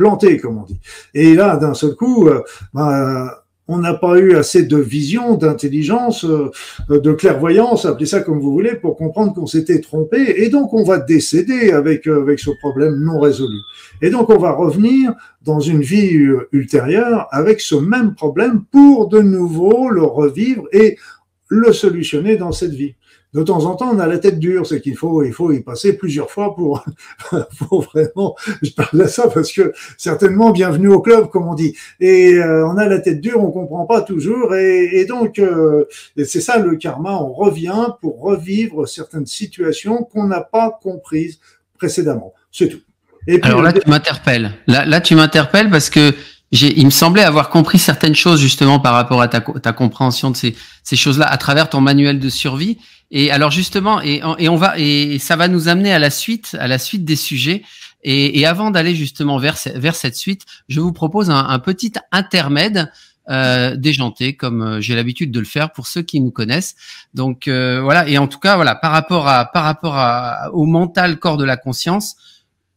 planté, 0.00 0.38
comme 0.38 0.56
on 0.56 0.62
dit. 0.62 0.80
Et 1.12 1.34
là, 1.34 1.58
d'un 1.58 1.74
seul 1.74 1.94
coup, 1.94 2.26
euh, 2.26 2.40
ben, 2.72 3.30
on 3.68 3.78
n'a 3.78 3.92
pas 3.92 4.18
eu 4.18 4.34
assez 4.34 4.62
de 4.62 4.78
vision, 4.78 5.34
d'intelligence, 5.34 6.24
euh, 6.24 6.50
de 6.88 7.12
clairvoyance, 7.12 7.84
appelez 7.84 8.06
ça 8.06 8.20
comme 8.22 8.40
vous 8.40 8.50
voulez, 8.50 8.76
pour 8.76 8.96
comprendre 8.96 9.34
qu'on 9.34 9.46
s'était 9.46 9.80
trompé. 9.82 10.42
Et 10.42 10.48
donc, 10.48 10.72
on 10.72 10.84
va 10.84 10.98
décéder 10.98 11.72
avec, 11.72 12.08
euh, 12.08 12.22
avec 12.22 12.40
ce 12.40 12.50
problème 12.50 12.94
non 12.96 13.20
résolu. 13.20 13.58
Et 14.00 14.08
donc, 14.08 14.30
on 14.30 14.38
va 14.38 14.52
revenir 14.52 15.12
dans 15.44 15.60
une 15.60 15.82
vie 15.82 16.16
ultérieure 16.50 17.28
avec 17.30 17.60
ce 17.60 17.74
même 17.74 18.14
problème 18.14 18.62
pour 18.72 19.08
de 19.08 19.20
nouveau 19.20 19.90
le 19.90 20.02
revivre 20.02 20.64
et 20.72 20.96
le 21.48 21.74
solutionner 21.74 22.36
dans 22.36 22.52
cette 22.52 22.72
vie 22.72 22.94
de 23.32 23.42
temps 23.42 23.64
en 23.64 23.76
temps, 23.76 23.90
on 23.92 23.98
a 24.00 24.06
la 24.06 24.18
tête 24.18 24.38
dure, 24.38 24.66
c'est 24.66 24.80
qu'il 24.80 24.96
faut, 24.96 25.22
il 25.22 25.32
faut 25.32 25.52
y 25.52 25.60
passer 25.60 25.92
plusieurs 25.92 26.30
fois 26.30 26.54
pour, 26.54 26.84
pour 27.58 27.82
vraiment, 27.82 28.34
je 28.62 28.70
parle 28.70 29.00
de 29.00 29.06
ça 29.06 29.28
parce 29.28 29.52
que 29.52 29.72
certainement 29.96 30.50
bienvenue 30.50 30.88
au 30.88 31.00
club, 31.00 31.28
comme 31.30 31.46
on 31.46 31.54
dit. 31.54 31.76
Et 32.00 32.34
euh, 32.34 32.66
on 32.66 32.76
a 32.76 32.86
la 32.88 32.98
tête 32.98 33.20
dure, 33.20 33.42
on 33.42 33.52
comprend 33.52 33.86
pas 33.86 34.02
toujours, 34.02 34.54
et, 34.54 35.00
et 35.00 35.04
donc 35.04 35.38
euh, 35.38 35.84
c'est 36.16 36.40
ça 36.40 36.58
le 36.58 36.76
karma. 36.76 37.12
On 37.12 37.32
revient 37.32 37.88
pour 38.00 38.20
revivre 38.20 38.88
certaines 38.88 39.26
situations 39.26 40.02
qu'on 40.02 40.26
n'a 40.26 40.40
pas 40.40 40.78
comprises 40.82 41.38
précédemment. 41.78 42.34
C'est 42.50 42.68
tout. 42.68 42.80
Et 43.26 43.38
puis, 43.38 43.50
Alors 43.50 43.62
là, 43.62 43.72
tu 43.72 43.88
m'interpelles. 43.88 44.52
Là, 44.66 44.84
là, 44.86 45.00
tu 45.00 45.14
m'interpelles 45.14 45.70
parce 45.70 45.90
que 45.90 46.14
il 46.52 46.84
me 46.84 46.90
semblait 46.90 47.22
avoir 47.22 47.48
compris 47.48 47.78
certaines 47.78 48.16
choses 48.16 48.40
justement 48.40 48.80
par 48.80 48.94
rapport 48.94 49.22
à 49.22 49.28
ta, 49.28 49.40
ta 49.40 49.72
compréhension 49.72 50.32
de 50.32 50.36
ces, 50.36 50.56
ces 50.82 50.96
choses-là 50.96 51.26
à 51.26 51.36
travers 51.36 51.70
ton 51.70 51.80
manuel 51.80 52.18
de 52.18 52.28
survie. 52.28 52.78
Et 53.10 53.30
alors 53.30 53.50
justement, 53.50 54.00
et, 54.02 54.22
on 54.24 54.56
va 54.56 54.78
et 54.78 55.18
ça 55.18 55.36
va 55.36 55.48
nous 55.48 55.68
amener 55.68 55.92
à 55.92 55.98
la 55.98 56.10
suite, 56.10 56.56
à 56.60 56.68
la 56.68 56.78
suite 56.78 57.04
des 57.04 57.16
sujets. 57.16 57.62
Et, 58.02 58.46
avant 58.46 58.70
d'aller 58.70 58.94
justement 58.94 59.36
vers 59.38 59.56
vers 59.74 59.94
cette 59.94 60.16
suite, 60.16 60.46
je 60.68 60.80
vous 60.80 60.92
propose 60.92 61.28
un, 61.30 61.48
un 61.48 61.58
petit 61.58 61.92
intermède 62.12 62.90
euh, 63.30 63.76
déjanté, 63.76 64.34
comme 64.34 64.62
euh, 64.62 64.80
j'ai 64.80 64.96
l'habitude 64.96 65.30
de 65.30 65.38
le 65.38 65.46
faire 65.46 65.70
pour 65.70 65.86
ceux 65.86 66.02
qui 66.02 66.20
nous 66.20 66.32
connaissent. 66.32 66.74
Donc 67.14 67.46
euh, 67.46 67.80
voilà. 67.80 68.08
Et 68.08 68.18
en 68.18 68.26
tout 68.26 68.40
cas, 68.40 68.56
voilà, 68.56 68.74
par 68.74 68.90
rapport 68.90 69.28
à 69.28 69.44
par 69.44 69.62
rapport 69.62 69.96
à, 69.96 70.50
au 70.52 70.64
mental 70.66 71.18
corps 71.18 71.36
de 71.36 71.44
la 71.44 71.56
conscience, 71.56 72.16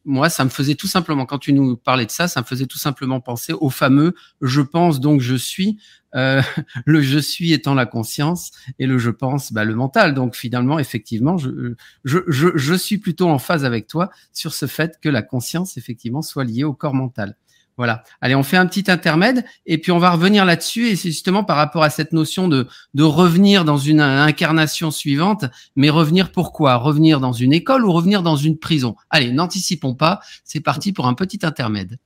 moi, 0.05 0.29
ça 0.29 0.43
me 0.43 0.49
faisait 0.49 0.75
tout 0.75 0.87
simplement, 0.87 1.25
quand 1.25 1.39
tu 1.39 1.53
nous 1.53 1.77
parlais 1.77 2.05
de 2.05 2.11
ça, 2.11 2.27
ça 2.27 2.41
me 2.41 2.45
faisait 2.45 2.65
tout 2.65 2.77
simplement 2.77 3.21
penser 3.21 3.53
au 3.53 3.69
fameux 3.69 4.13
je 4.41 4.61
pense 4.61 4.99
donc 4.99 5.21
je 5.21 5.35
suis, 5.35 5.79
euh, 6.15 6.41
le 6.85 7.01
je 7.01 7.19
suis 7.19 7.53
étant 7.53 7.73
la 7.73 7.85
conscience 7.85 8.51
et 8.79 8.85
le 8.85 8.97
je 8.97 9.09
pense, 9.09 9.53
bah, 9.53 9.63
le 9.63 9.75
mental. 9.75 10.13
Donc 10.13 10.35
finalement, 10.35 10.79
effectivement, 10.79 11.37
je, 11.37 11.75
je, 12.03 12.75
suis 12.75 12.97
plutôt 12.97 13.29
en 13.29 13.39
phase 13.39 13.65
avec 13.65 13.87
toi 13.87 14.09
sur 14.31 14.53
ce 14.53 14.65
fait 14.65 14.99
que 15.01 15.09
la 15.09 15.21
conscience, 15.21 15.77
effectivement, 15.77 16.21
soit 16.21 16.43
liée 16.43 16.63
au 16.63 16.73
corps 16.73 16.93
mental. 16.93 17.35
Voilà. 17.77 18.03
Allez, 18.21 18.35
on 18.35 18.43
fait 18.43 18.57
un 18.57 18.65
petit 18.65 18.89
intermède 18.91 19.45
et 19.65 19.77
puis 19.77 19.91
on 19.91 19.99
va 19.99 20.11
revenir 20.11 20.45
là-dessus. 20.45 20.87
Et 20.87 20.95
c'est 20.95 21.09
justement 21.09 21.43
par 21.43 21.57
rapport 21.57 21.83
à 21.83 21.89
cette 21.89 22.13
notion 22.13 22.47
de, 22.47 22.67
de 22.93 23.03
revenir 23.03 23.65
dans 23.65 23.77
une 23.77 24.01
incarnation 24.01 24.91
suivante. 24.91 25.45
Mais 25.75 25.89
revenir 25.89 26.31
pourquoi? 26.31 26.75
Revenir 26.75 27.19
dans 27.19 27.33
une 27.33 27.53
école 27.53 27.85
ou 27.85 27.91
revenir 27.91 28.21
dans 28.23 28.35
une 28.35 28.57
prison? 28.57 28.95
Allez, 29.09 29.31
n'anticipons 29.31 29.95
pas. 29.95 30.19
C'est 30.43 30.61
parti 30.61 30.93
pour 30.93 31.07
un 31.07 31.13
petit 31.13 31.39
intermède. 31.43 31.97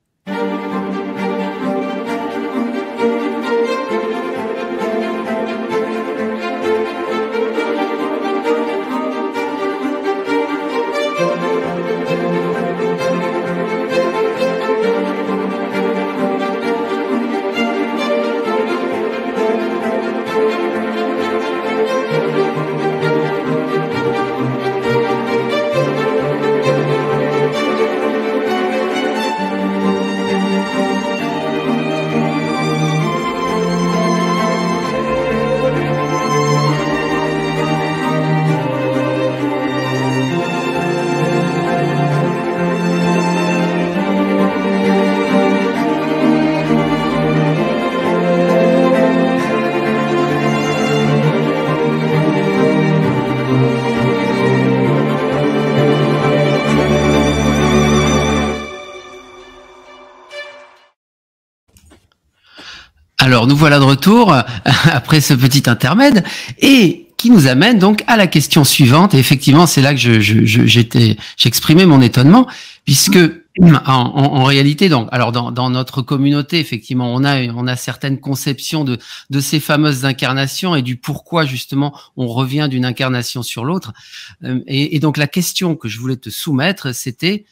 Voilà 63.58 63.80
de 63.80 63.84
retour 63.84 64.34
après 64.66 65.22
ce 65.22 65.34
petit 65.34 65.70
intermède 65.70 66.24
et 66.60 67.08
qui 67.18 67.32
nous 67.32 67.48
amène 67.48 67.80
donc 67.80 68.04
à 68.08 68.16
la 68.16 68.28
question 68.28 68.64
suivante. 68.64 69.14
Et 69.14 69.18
effectivement, 69.18 69.66
c'est 69.66 69.82
là 69.82 69.94
que 69.94 70.20
j'étais, 70.20 71.18
j'exprimais 71.36 71.86
mon 71.86 72.00
étonnement, 72.02 72.48
puisque 72.86 73.18
en, 73.60 74.44
réalité, 74.44 74.88
donc, 74.88 75.10
alors 75.12 75.32
dans, 75.32 75.70
notre 75.72 76.04
communauté, 76.04 76.60
effectivement, 76.60 77.12
on 77.12 77.24
a 77.24 77.42
on 77.48 77.66
a 77.66 77.76
certaines 77.76 78.20
conceptions 78.20 78.84
de 78.86 79.40
ces 79.40 79.60
fameuses 79.60 80.06
incarnations 80.06 80.76
et 80.76 80.84
du 80.84 80.96
pourquoi 80.96 81.46
justement 81.46 81.98
on 82.18 82.28
revient 82.28 82.68
d'une 82.70 82.86
incarnation 82.86 83.42
sur 83.42 83.66
l'autre. 83.66 83.94
Euh, 84.44 84.62
et 84.68 85.00
donc 85.00 85.18
la 85.18 85.28
question 85.28 85.76
que 85.76 85.88
je 85.88 86.00
voulais 86.00 86.18
te 86.18 86.30
soumettre, 86.30 86.94
c'était 86.94 87.46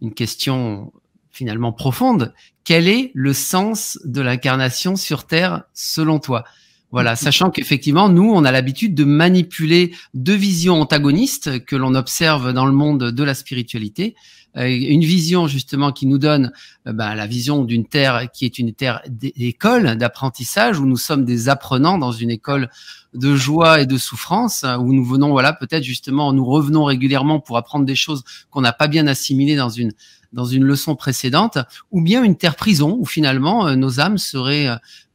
une 0.00 0.12
question 0.12 0.92
finalement 1.30 1.72
profonde. 1.72 2.34
Quel 2.64 2.88
est 2.88 3.10
le 3.14 3.32
sens 3.32 3.98
de 4.04 4.20
l'incarnation 4.20 4.96
sur 4.96 5.26
Terre 5.26 5.64
selon 5.74 6.18
toi? 6.18 6.44
Voilà, 6.92 7.16
sachant 7.16 7.50
qu'effectivement, 7.50 8.10
nous, 8.10 8.30
on 8.30 8.44
a 8.44 8.52
l'habitude 8.52 8.94
de 8.94 9.04
manipuler 9.04 9.94
deux 10.12 10.34
visions 10.34 10.78
antagonistes 10.78 11.64
que 11.64 11.74
l'on 11.74 11.94
observe 11.94 12.52
dans 12.52 12.66
le 12.66 12.72
monde 12.72 13.10
de 13.10 13.24
la 13.24 13.32
spiritualité. 13.32 14.14
une 14.54 15.00
vision 15.00 15.46
justement 15.46 15.92
qui 15.92 16.04
nous 16.06 16.18
donne 16.18 16.52
ben, 16.84 17.14
la 17.14 17.26
vision 17.26 17.64
d'une 17.64 17.86
terre 17.86 18.30
qui 18.30 18.44
est 18.44 18.58
une 18.58 18.74
terre 18.74 19.00
d'école, 19.08 19.96
d'apprentissage, 19.96 20.78
où 20.78 20.84
nous 20.84 20.98
sommes 20.98 21.24
des 21.24 21.48
apprenants 21.48 21.96
dans 21.96 22.12
une 22.12 22.30
école 22.30 22.68
de 23.14 23.34
joie 23.36 23.80
et 23.80 23.86
de 23.86 23.96
souffrance, 23.96 24.66
où 24.78 24.92
nous 24.92 25.04
venons, 25.04 25.30
voilà, 25.30 25.54
peut-être 25.54 25.84
justement, 25.84 26.34
nous 26.34 26.44
revenons 26.44 26.84
régulièrement 26.84 27.40
pour 27.40 27.56
apprendre 27.56 27.86
des 27.86 27.96
choses 27.96 28.22
qu'on 28.50 28.60
n'a 28.60 28.74
pas 28.74 28.86
bien 28.86 29.06
assimilées 29.06 29.56
dans 29.56 29.70
une 29.70 29.92
dans 30.32 30.44
une 30.44 30.64
leçon 30.64 30.96
précédente, 30.96 31.58
ou 31.90 32.00
bien 32.00 32.22
une 32.22 32.36
terre 32.36 32.56
prison 32.56 32.96
où 32.98 33.04
finalement 33.04 33.66
euh, 33.66 33.74
nos 33.74 34.00
âmes 34.00 34.18
seraient 34.18 34.68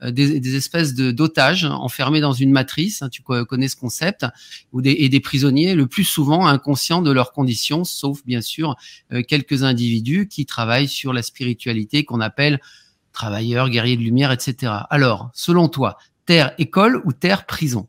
euh, 0.03 0.11
des, 0.11 0.55
espèces 0.55 0.93
de 0.93 1.11
d'otages 1.11 1.65
enfermés 1.65 2.21
dans 2.21 2.33
une 2.33 2.51
matrice. 2.51 3.01
Hein, 3.01 3.09
tu 3.09 3.21
connais 3.23 3.67
ce 3.67 3.75
concept, 3.75 4.25
ou 4.71 4.81
des, 4.81 4.91
et 4.91 5.09
des 5.09 5.19
prisonniers 5.19 5.75
le 5.75 5.87
plus 5.87 6.03
souvent 6.03 6.47
inconscients 6.47 7.01
de 7.01 7.11
leurs 7.11 7.31
conditions, 7.31 7.83
sauf 7.83 8.23
bien 8.25 8.41
sûr 8.41 8.75
euh, 9.11 9.21
quelques 9.27 9.63
individus 9.63 10.27
qui 10.27 10.45
travaillent 10.45 10.87
sur 10.87 11.13
la 11.13 11.21
spiritualité 11.21 12.03
qu'on 12.05 12.21
appelle 12.21 12.59
travailleurs, 13.11 13.69
guerriers 13.69 13.97
de 13.97 14.03
lumière, 14.03 14.31
etc. 14.31 14.71
Alors, 14.91 15.31
selon 15.33 15.69
toi, 15.69 15.97
terre 16.25 16.53
école 16.59 17.01
ou 17.05 17.13
terre 17.13 17.45
prison 17.47 17.87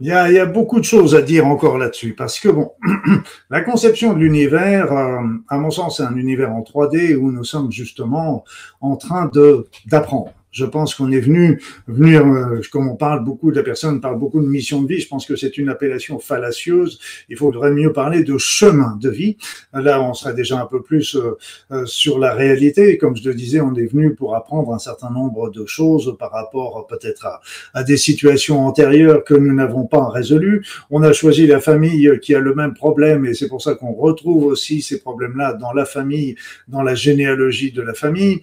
il 0.00 0.08
y, 0.08 0.12
a, 0.12 0.30
y, 0.30 0.38
a, 0.38 0.46
beaucoup 0.46 0.80
de 0.80 0.84
choses 0.84 1.14
à 1.14 1.22
dire 1.22 1.46
encore 1.46 1.78
là-dessus, 1.78 2.14
parce 2.14 2.40
que 2.40 2.48
bon, 2.48 2.72
la 3.50 3.60
conception 3.60 4.12
de 4.12 4.18
l'univers, 4.18 4.92
euh, 4.92 5.20
à 5.48 5.58
mon 5.58 5.70
sens, 5.70 5.98
c'est 5.98 6.02
un 6.02 6.16
univers 6.16 6.52
en 6.52 6.62
3D 6.62 7.14
où 7.14 7.30
nous 7.30 7.44
sommes 7.44 7.70
justement 7.70 8.44
en 8.80 8.96
train 8.96 9.30
de 9.32 9.68
d'apprendre. 9.86 10.32
Je 10.54 10.64
pense 10.64 10.94
qu'on 10.94 11.10
est 11.10 11.20
venu, 11.20 11.60
venu 11.88 12.16
euh, 12.16 12.60
comme 12.70 12.88
on 12.88 12.94
parle 12.94 13.24
beaucoup, 13.24 13.50
de 13.50 13.56
la 13.56 13.64
personne 13.64 14.00
parle 14.00 14.20
beaucoup 14.20 14.40
de 14.40 14.46
mission 14.46 14.82
de 14.82 14.86
vie, 14.86 15.00
je 15.00 15.08
pense 15.08 15.26
que 15.26 15.34
c'est 15.34 15.58
une 15.58 15.68
appellation 15.68 16.20
fallacieuse. 16.20 17.00
Il 17.28 17.36
faudrait 17.36 17.72
mieux 17.72 17.92
parler 17.92 18.22
de 18.22 18.38
chemin 18.38 18.96
de 19.00 19.10
vie. 19.10 19.36
Là, 19.72 20.00
on 20.00 20.14
serait 20.14 20.32
déjà 20.32 20.60
un 20.60 20.66
peu 20.66 20.80
plus 20.80 21.16
euh, 21.16 21.36
euh, 21.72 21.86
sur 21.86 22.20
la 22.20 22.34
réalité. 22.34 22.98
Comme 22.98 23.16
je 23.16 23.28
le 23.28 23.34
disais, 23.34 23.60
on 23.60 23.74
est 23.74 23.86
venu 23.86 24.14
pour 24.14 24.36
apprendre 24.36 24.72
un 24.72 24.78
certain 24.78 25.10
nombre 25.10 25.50
de 25.50 25.66
choses 25.66 26.16
par 26.20 26.30
rapport 26.30 26.86
peut-être 26.86 27.26
à, 27.26 27.40
à, 27.74 27.82
des 27.82 27.96
situations 27.96 28.64
antérieures 28.64 29.24
que 29.24 29.34
nous 29.34 29.54
n'avons 29.54 29.86
pas 29.86 30.08
résolues. 30.08 30.64
On 30.88 31.02
a 31.02 31.12
choisi 31.12 31.48
la 31.48 31.60
famille 31.60 32.20
qui 32.22 32.32
a 32.32 32.38
le 32.38 32.54
même 32.54 32.74
problème 32.74 33.26
et 33.26 33.34
c'est 33.34 33.48
pour 33.48 33.60
ça 33.60 33.74
qu'on 33.74 33.92
retrouve 33.92 34.44
aussi 34.44 34.82
ces 34.82 35.00
problèmes-là 35.00 35.54
dans 35.54 35.72
la 35.72 35.84
famille, 35.84 36.36
dans 36.68 36.82
la 36.82 36.94
généalogie 36.94 37.72
de 37.72 37.82
la 37.82 37.94
famille. 37.94 38.40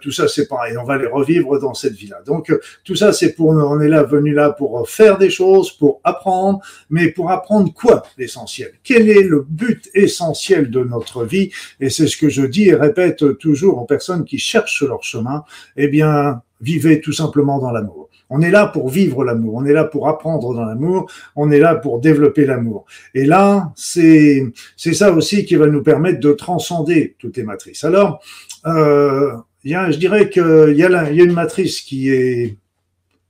tout 0.00 0.12
ça, 0.12 0.28
c'est 0.28 0.46
pareil. 0.46 0.76
On 0.76 0.84
va 0.84 0.98
les 0.98 1.06
revivre 1.06 1.47
dans 1.56 1.72
cette 1.72 1.94
vie-là. 1.94 2.20
Donc 2.26 2.50
euh, 2.50 2.60
tout 2.84 2.94
ça, 2.94 3.14
c'est 3.14 3.32
pour 3.32 3.48
on 3.48 3.80
est 3.80 3.88
là 3.88 4.02
venu 4.02 4.34
là 4.34 4.50
pour 4.50 4.88
faire 4.88 5.16
des 5.16 5.30
choses, 5.30 5.72
pour 5.72 6.00
apprendre, 6.04 6.60
mais 6.90 7.08
pour 7.08 7.30
apprendre 7.30 7.72
quoi 7.72 8.02
l'essentiel? 8.18 8.72
Quel 8.84 9.08
est 9.08 9.22
le 9.22 9.46
but 9.48 9.88
essentiel 9.94 10.70
de 10.70 10.84
notre 10.84 11.24
vie? 11.24 11.50
Et 11.80 11.88
c'est 11.88 12.06
ce 12.06 12.16
que 12.16 12.28
je 12.28 12.42
dis 12.42 12.68
et 12.68 12.74
répète 12.74 13.38
toujours 13.38 13.78
aux 13.78 13.86
personnes 13.86 14.24
qui 14.24 14.38
cherchent 14.38 14.82
leur 14.82 15.02
chemin. 15.02 15.44
Eh 15.76 15.88
bien, 15.88 16.42
vivez 16.60 17.00
tout 17.00 17.12
simplement 17.12 17.58
dans 17.58 17.70
l'amour. 17.70 18.08
On 18.30 18.42
est 18.42 18.50
là 18.50 18.66
pour 18.66 18.90
vivre 18.90 19.24
l'amour, 19.24 19.54
on 19.54 19.64
est 19.64 19.72
là 19.72 19.84
pour 19.84 20.06
apprendre 20.06 20.52
dans 20.52 20.64
l'amour, 20.64 21.10
on 21.34 21.50
est 21.50 21.58
là 21.58 21.76
pour 21.76 21.98
développer 21.98 22.44
l'amour. 22.44 22.84
Et 23.14 23.24
là, 23.24 23.72
c'est 23.74 24.44
c'est 24.76 24.92
ça 24.92 25.12
aussi 25.12 25.46
qui 25.46 25.56
va 25.56 25.66
nous 25.66 25.82
permettre 25.82 26.20
de 26.20 26.32
transcender 26.32 27.16
toutes 27.18 27.38
les 27.38 27.42
matrices. 27.42 27.84
Alors, 27.84 28.20
euh, 28.66 29.32
je 29.68 29.96
dirais 29.98 30.28
qu'il 30.30 30.74
y, 30.76 30.82
a 30.82 31.12
y 31.12 31.20
a 31.20 31.24
une 31.24 31.32
matrice 31.32 31.80
qui 31.80 32.10
est 32.10 32.56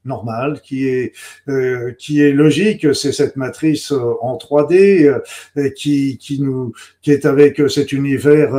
normale, 0.09 0.61
qui 0.63 0.89
est 0.89 1.13
euh, 1.49 1.93
qui 1.99 2.21
est 2.23 2.33
logique, 2.33 2.95
c'est 2.95 3.13
cette 3.13 3.37
matrice 3.37 3.93
euh, 3.93 4.15
en 4.23 4.37
3D 4.37 5.21
euh, 5.57 5.71
qui 5.71 6.19
qui 6.19 6.41
nous 6.41 6.73
qui 7.03 7.13
est 7.13 7.27
avec 7.27 7.63
cet 7.69 7.93
univers 7.93 8.51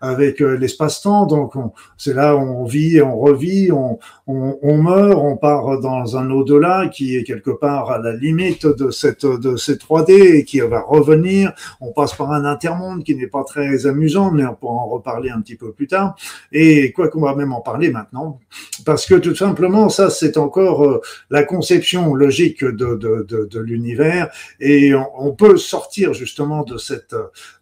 avec 0.00 0.40
l'espace-temps. 0.40 1.26
Donc 1.26 1.54
c'est 1.96 2.14
là 2.14 2.36
où 2.36 2.40
on 2.40 2.64
vit, 2.64 3.00
on 3.02 3.18
revit, 3.18 3.72
on, 3.72 3.98
on, 4.26 4.58
on, 4.62 4.82
meurt, 4.82 5.18
on 5.18 5.36
part 5.36 5.80
dans 5.80 6.16
un 6.16 6.30
au-delà 6.30 6.88
qui 6.88 7.16
est 7.16 7.24
quelque 7.24 7.50
part 7.50 7.90
à 7.90 7.98
la 7.98 8.12
limite 8.14 8.66
de 8.66 8.90
cette 8.90 9.26
de 9.26 9.56
cette 9.56 9.82
3D 9.82 10.36
et 10.36 10.44
qui 10.44 10.60
va 10.60 10.80
revenir. 10.80 11.52
On 11.80 11.92
passe 11.92 12.14
par 12.14 12.32
un 12.32 12.44
intermonde 12.44 13.04
qui 13.04 13.14
n'est 13.14 13.26
pas 13.26 13.44
très 13.44 13.86
amusant, 13.86 14.30
mais 14.30 14.44
on 14.44 14.54
pourra 14.54 14.74
en 14.74 14.88
reparler 14.88 15.30
un 15.30 15.40
petit 15.40 15.56
peu 15.56 15.72
plus 15.72 15.86
tard. 15.86 16.14
Et 16.52 16.92
quoi 16.92 17.08
qu'on 17.08 17.22
va 17.22 17.34
même 17.34 17.52
en 17.52 17.60
parler 17.60 17.90
maintenant, 17.90 18.40
parce 18.84 19.06
que 19.06 19.14
tout 19.14 19.34
simplement 19.34 19.88
ça 19.88 20.10
c'est 20.10 20.36
encore 20.36 20.81
la 21.30 21.44
conception 21.44 22.14
logique 22.14 22.64
de, 22.64 22.94
de, 22.96 23.26
de, 23.28 23.48
de 23.50 23.60
l'univers 23.60 24.28
et 24.60 24.92
on, 24.94 25.32
peut 25.32 25.56
sortir 25.56 26.12
justement 26.12 26.62
de 26.62 26.76
cette 26.76 27.14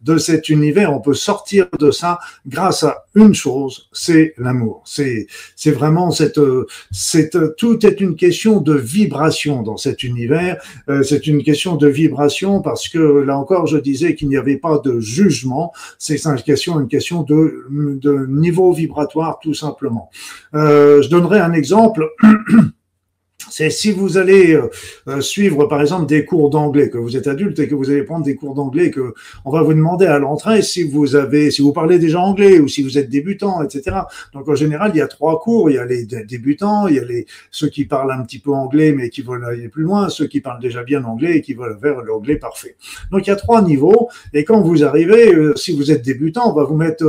de 0.03 0.19
cet 0.19 0.49
univers, 0.49 0.93
on 0.93 1.01
peut 1.01 1.15
sortir 1.15 1.67
de 1.79 1.91
ça 1.91 2.19
grâce 2.47 2.83
à 2.83 3.05
une 3.15 3.35
chose, 3.35 3.89
c'est 3.93 4.35
l'amour. 4.39 4.83
C'est 4.85 5.27
c'est 5.57 5.71
vraiment 5.71 6.11
cette 6.11 6.41
cette 6.91 7.57
tout 7.57 7.87
est 7.87 8.01
une 8.01 8.17
question 8.17 8.61
de 8.61 8.75
vibration 8.75 9.63
dans 9.63 9.77
cet 9.77 10.03
univers. 10.03 10.61
Euh, 10.89 11.03
c'est 11.03 11.27
une 11.27 11.43
question 11.43 11.77
de 11.77 11.89
vibration 11.89 12.61
parce 12.61 12.89
que 12.89 12.99
là 12.99 13.39
encore, 13.39 13.67
je 13.67 13.79
disais 13.79 14.15
qu'il 14.15 14.29
n'y 14.29 14.37
avait 14.37 14.57
pas 14.57 14.79
de 14.79 15.01
jugement. 15.01 15.73
C'est 15.99 16.25
une 16.27 16.43
question 16.43 16.81
une 16.81 16.89
question 16.89 17.23
de 17.23 17.67
de 17.71 18.27
niveau 18.27 18.73
vibratoire 18.73 19.39
tout 19.41 19.55
simplement. 19.55 20.11
Euh, 20.55 21.03
je 21.03 21.09
donnerai 21.09 21.39
un 21.39 21.53
exemple. 21.53 22.09
c'est 23.51 23.71
si 23.71 23.93
vous 23.93 24.17
allez 24.17 24.55
euh, 24.55 24.71
euh, 25.09 25.21
suivre 25.21 25.67
par 25.67 25.81
exemple 25.81 26.07
des 26.07 26.25
cours 26.25 26.51
d'anglais, 26.51 26.89
que 26.89 26.99
vous 26.99 27.17
êtes 27.17 27.27
adulte 27.27 27.59
et 27.59 27.69
que 27.69 27.75
vous 27.75 27.91
allez 27.91 28.05
prendre 28.05 28.25
des 28.25 28.37
cours 28.37 28.55
d'anglais, 28.55 28.91
que 28.91 29.15
on 29.45 29.51
va 29.51 29.63
vous 29.63 29.75
demander 29.75 30.07
à 30.07 30.19
l'entrée 30.19 30.63
si 30.63 30.85
vous 30.85 31.17
avez, 31.17 31.51
si 31.51 31.63
vous 31.63 31.73
parlez 31.73 31.99
déjà 31.99 32.21
anglais 32.21 32.61
ou 32.61 32.69
si 32.69 32.83
vous 32.83 32.97
êtes 32.97 33.11
débutant, 33.11 33.63
etc. 33.63 33.97
Donc 34.33 34.49
en 34.49 34.55
général, 34.55 34.93
il 34.95 34.99
y 34.99 35.03
a 35.03 35.09
trois 35.09 35.41
cours. 35.41 35.71
Il 35.71 35.75
y 35.75 35.79
a 35.79 35.85
les 35.85 36.05
débutants, 36.05 36.87
il 36.89 36.97
y 36.97 36.99
a 36.99 37.05
les 37.05 37.27
ceux 37.51 37.69
qui 37.69 37.85
parlent 37.85 38.13
un 38.13 38.23
petit 38.23 38.39
peu 38.39 38.53
anglais 38.53 38.93
mais 38.93 39.11
qui 39.11 39.23
veulent 39.23 39.45
aller 39.45 39.69
plus 39.69 39.83
loin, 39.83 40.09
ceux 40.09 40.27
qui 40.27 40.41
parlent 40.41 40.61
déjà 40.61 40.83
bien 40.83 41.05
anglais 41.05 41.39
et 41.39 41.41
qui 41.43 41.55
veulent 41.55 41.79
vers 41.81 42.03
l'anglais 42.03 42.37
parfait. 42.37 42.77
Donc 43.11 43.27
il 43.27 43.31
y 43.31 43.33
a 43.33 43.37
trois 43.37 43.63
niveaux. 43.63 44.09
Et 44.33 44.45
quand 44.45 44.61
vous 44.61 44.85
arrivez, 44.85 45.35
euh, 45.35 45.57
si 45.57 45.77
vous 45.77 45.91
êtes 45.91 46.03
débutant, 46.03 46.51
on 46.51 46.55
va 46.55 46.65
vous 46.65 46.77
mettre 46.77 47.05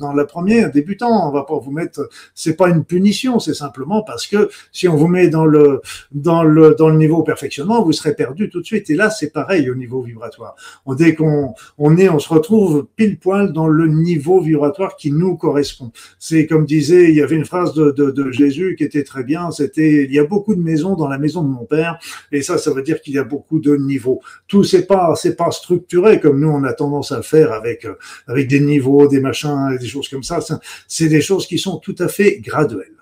dans 0.00 0.12
la 0.12 0.24
première 0.24 0.70
débutant. 0.70 1.28
On 1.28 1.32
va 1.32 1.44
pas 1.44 1.58
vous 1.58 1.70
mettre. 1.70 2.08
C'est 2.34 2.56
pas 2.56 2.68
une 2.68 2.84
punition, 2.84 3.38
c'est 3.38 3.54
simplement 3.54 4.02
parce 4.02 4.26
que 4.26 4.48
si 4.72 4.88
on 4.88 4.96
vous 4.96 5.08
met 5.08 5.28
dans 5.28 5.44
le 5.44 5.73
dans 6.12 6.42
le, 6.42 6.74
dans 6.74 6.88
le 6.88 6.96
niveau 6.96 7.22
perfectionnement, 7.22 7.82
vous 7.84 7.92
serez 7.92 8.14
perdu 8.14 8.50
tout 8.50 8.60
de 8.60 8.66
suite. 8.66 8.90
Et 8.90 8.94
là, 8.94 9.10
c'est 9.10 9.32
pareil 9.32 9.70
au 9.70 9.74
niveau 9.74 10.02
vibratoire. 10.02 10.54
On, 10.86 10.94
dès 10.94 11.14
qu'on 11.14 11.54
on 11.78 11.96
est, 11.96 12.08
on 12.08 12.18
se 12.18 12.28
retrouve 12.28 12.86
pile 12.96 13.18
poil 13.18 13.52
dans 13.52 13.68
le 13.68 13.88
niveau 13.88 14.40
vibratoire 14.40 14.96
qui 14.96 15.12
nous 15.12 15.36
correspond. 15.36 15.92
C'est 16.18 16.46
comme 16.46 16.64
disait, 16.66 17.10
il 17.10 17.16
y 17.16 17.22
avait 17.22 17.36
une 17.36 17.44
phrase 17.44 17.74
de, 17.74 17.90
de, 17.90 18.10
de 18.10 18.30
Jésus 18.30 18.74
qui 18.76 18.84
était 18.84 19.04
très 19.04 19.24
bien. 19.24 19.50
C'était, 19.50 20.04
il 20.04 20.12
y 20.12 20.18
a 20.18 20.24
beaucoup 20.24 20.54
de 20.54 20.62
maisons 20.62 20.96
dans 20.96 21.08
la 21.08 21.18
maison 21.18 21.42
de 21.42 21.48
mon 21.48 21.64
père. 21.64 21.98
Et 22.32 22.42
ça, 22.42 22.58
ça 22.58 22.72
veut 22.72 22.82
dire 22.82 23.00
qu'il 23.00 23.14
y 23.14 23.18
a 23.18 23.24
beaucoup 23.24 23.58
de 23.58 23.76
niveaux. 23.76 24.20
Tout 24.48 24.64
c'est 24.64 24.86
pas, 24.86 25.14
c'est 25.16 25.36
pas 25.36 25.50
structuré 25.50 26.20
comme 26.20 26.40
nous 26.40 26.48
on 26.48 26.64
a 26.64 26.72
tendance 26.72 27.12
à 27.12 27.16
le 27.16 27.22
faire 27.22 27.52
avec 27.52 27.86
avec 28.26 28.48
des 28.48 28.60
niveaux, 28.60 29.08
des 29.08 29.20
machins, 29.20 29.76
des 29.80 29.86
choses 29.86 30.08
comme 30.08 30.22
ça. 30.22 30.40
C'est 30.88 31.08
des 31.08 31.20
choses 31.20 31.46
qui 31.46 31.58
sont 31.58 31.78
tout 31.78 31.96
à 31.98 32.08
fait 32.08 32.40
graduelles 32.40 32.93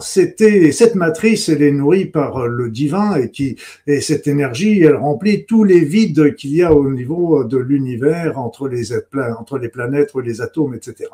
c'était 0.00 0.72
cette 0.72 0.94
matrice, 0.94 1.48
elle 1.48 1.62
est 1.62 1.72
nourrie 1.72 2.06
par 2.06 2.46
le 2.46 2.70
divin 2.70 3.16
et 3.16 3.30
qui 3.30 3.56
et 3.86 4.00
cette 4.00 4.26
énergie, 4.26 4.80
elle 4.80 4.96
remplit 4.96 5.44
tous 5.44 5.64
les 5.64 5.80
vides 5.80 6.34
qu'il 6.36 6.54
y 6.54 6.62
a 6.62 6.72
au 6.72 6.90
niveau 6.90 7.44
de 7.44 7.58
l'univers 7.58 8.38
entre 8.38 8.68
les 8.68 8.92
entre 9.38 9.58
les 9.58 9.68
planètes, 9.68 10.12
les 10.24 10.40
atomes, 10.40 10.74
etc. 10.74 11.10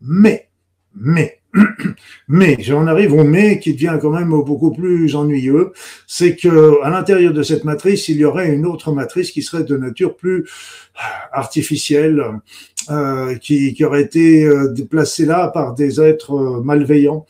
Mais, 0.00 0.48
mais, 0.94 1.40
mais, 2.28 2.56
j'en 2.60 2.86
arrive 2.86 3.12
au 3.12 3.24
mais 3.24 3.58
qui 3.58 3.74
devient 3.74 3.98
quand 4.00 4.10
même 4.10 4.30
beaucoup 4.30 4.72
plus 4.72 5.14
ennuyeux, 5.14 5.72
c'est 6.06 6.36
que 6.36 6.82
à 6.82 6.90
l'intérieur 6.90 7.34
de 7.34 7.42
cette 7.42 7.64
matrice, 7.64 8.08
il 8.08 8.16
y 8.16 8.24
aurait 8.24 8.54
une 8.54 8.66
autre 8.66 8.92
matrice 8.92 9.30
qui 9.30 9.42
serait 9.42 9.64
de 9.64 9.76
nature 9.76 10.16
plus 10.16 10.48
artificielle, 11.32 12.24
euh, 12.90 13.36
qui, 13.36 13.74
qui, 13.74 13.84
aurait 13.84 14.02
été 14.02 14.44
euh, 14.44 14.74
placée 14.90 15.26
là 15.26 15.48
par 15.48 15.74
des 15.74 16.00
êtres 16.00 16.62
malveillants 16.64 17.26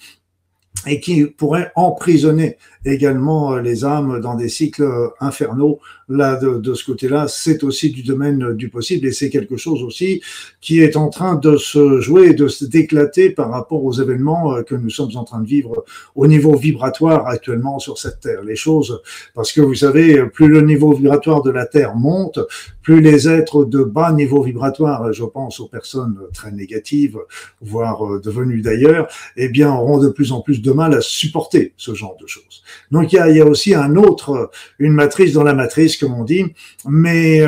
et 0.86 1.00
qui 1.00 1.26
pourrait 1.26 1.72
emprisonner 1.74 2.56
également 2.84 3.54
euh, 3.54 3.60
les 3.60 3.84
âmes 3.84 4.20
dans 4.20 4.34
des 4.34 4.48
cycles 4.48 4.82
euh, 4.82 5.08
infernaux. 5.20 5.80
Là, 6.08 6.34
de, 6.34 6.58
de 6.58 6.74
ce 6.74 6.84
côté-là, 6.84 7.28
c'est 7.28 7.62
aussi 7.62 7.90
du 7.90 8.02
domaine 8.02 8.54
du 8.54 8.68
possible 8.68 9.06
et 9.06 9.12
c'est 9.12 9.30
quelque 9.30 9.56
chose 9.56 9.84
aussi 9.84 10.20
qui 10.60 10.80
est 10.80 10.96
en 10.96 11.08
train 11.08 11.36
de 11.36 11.56
se 11.56 12.00
jouer 12.00 12.34
de 12.34 12.48
déclater 12.66 13.30
par 13.30 13.50
rapport 13.50 13.84
aux 13.84 13.92
événements 13.92 14.56
euh, 14.56 14.62
que 14.62 14.74
nous 14.74 14.90
sommes 14.90 15.14
en 15.14 15.22
train 15.24 15.40
de 15.40 15.46
vivre 15.46 15.84
au 16.16 16.26
niveau 16.26 16.56
vibratoire 16.56 17.26
actuellement 17.28 17.78
sur 17.78 17.98
cette 17.98 18.20
Terre. 18.20 18.42
Les 18.42 18.56
choses, 18.56 19.00
parce 19.34 19.52
que 19.52 19.60
vous 19.60 19.76
savez, 19.76 20.26
plus 20.26 20.48
le 20.48 20.62
niveau 20.62 20.92
vibratoire 20.92 21.42
de 21.42 21.50
la 21.50 21.64
Terre 21.64 21.94
monte, 21.94 22.40
plus 22.82 23.00
les 23.00 23.28
êtres 23.28 23.64
de 23.64 23.84
bas 23.84 24.12
niveau 24.12 24.42
vibratoire, 24.42 25.12
je 25.12 25.24
pense 25.24 25.60
aux 25.60 25.68
personnes 25.68 26.18
très 26.34 26.50
négatives, 26.50 27.18
voire 27.60 28.20
devenues 28.20 28.62
d'ailleurs, 28.62 29.08
eh 29.36 29.48
bien, 29.48 29.72
auront 29.72 29.98
de 29.98 30.08
plus 30.08 30.32
en 30.32 30.40
plus 30.40 30.60
de 30.60 30.72
mal 30.72 30.92
à 30.94 31.00
supporter 31.00 31.72
ce 31.76 31.94
genre 31.94 32.16
de 32.20 32.26
choses. 32.26 32.62
Donc 32.90 33.12
il 33.12 33.16
y 33.16 33.18
a, 33.18 33.28
il 33.28 33.36
y 33.36 33.40
a 33.40 33.46
aussi 33.46 33.74
un 33.74 33.96
autre, 33.96 34.50
une 34.78 34.92
matrice 34.92 35.32
dans 35.32 35.44
la 35.44 35.54
matrice 35.54 35.96
comme 35.96 36.14
on 36.14 36.24
dit. 36.24 36.44
Mais 36.88 37.42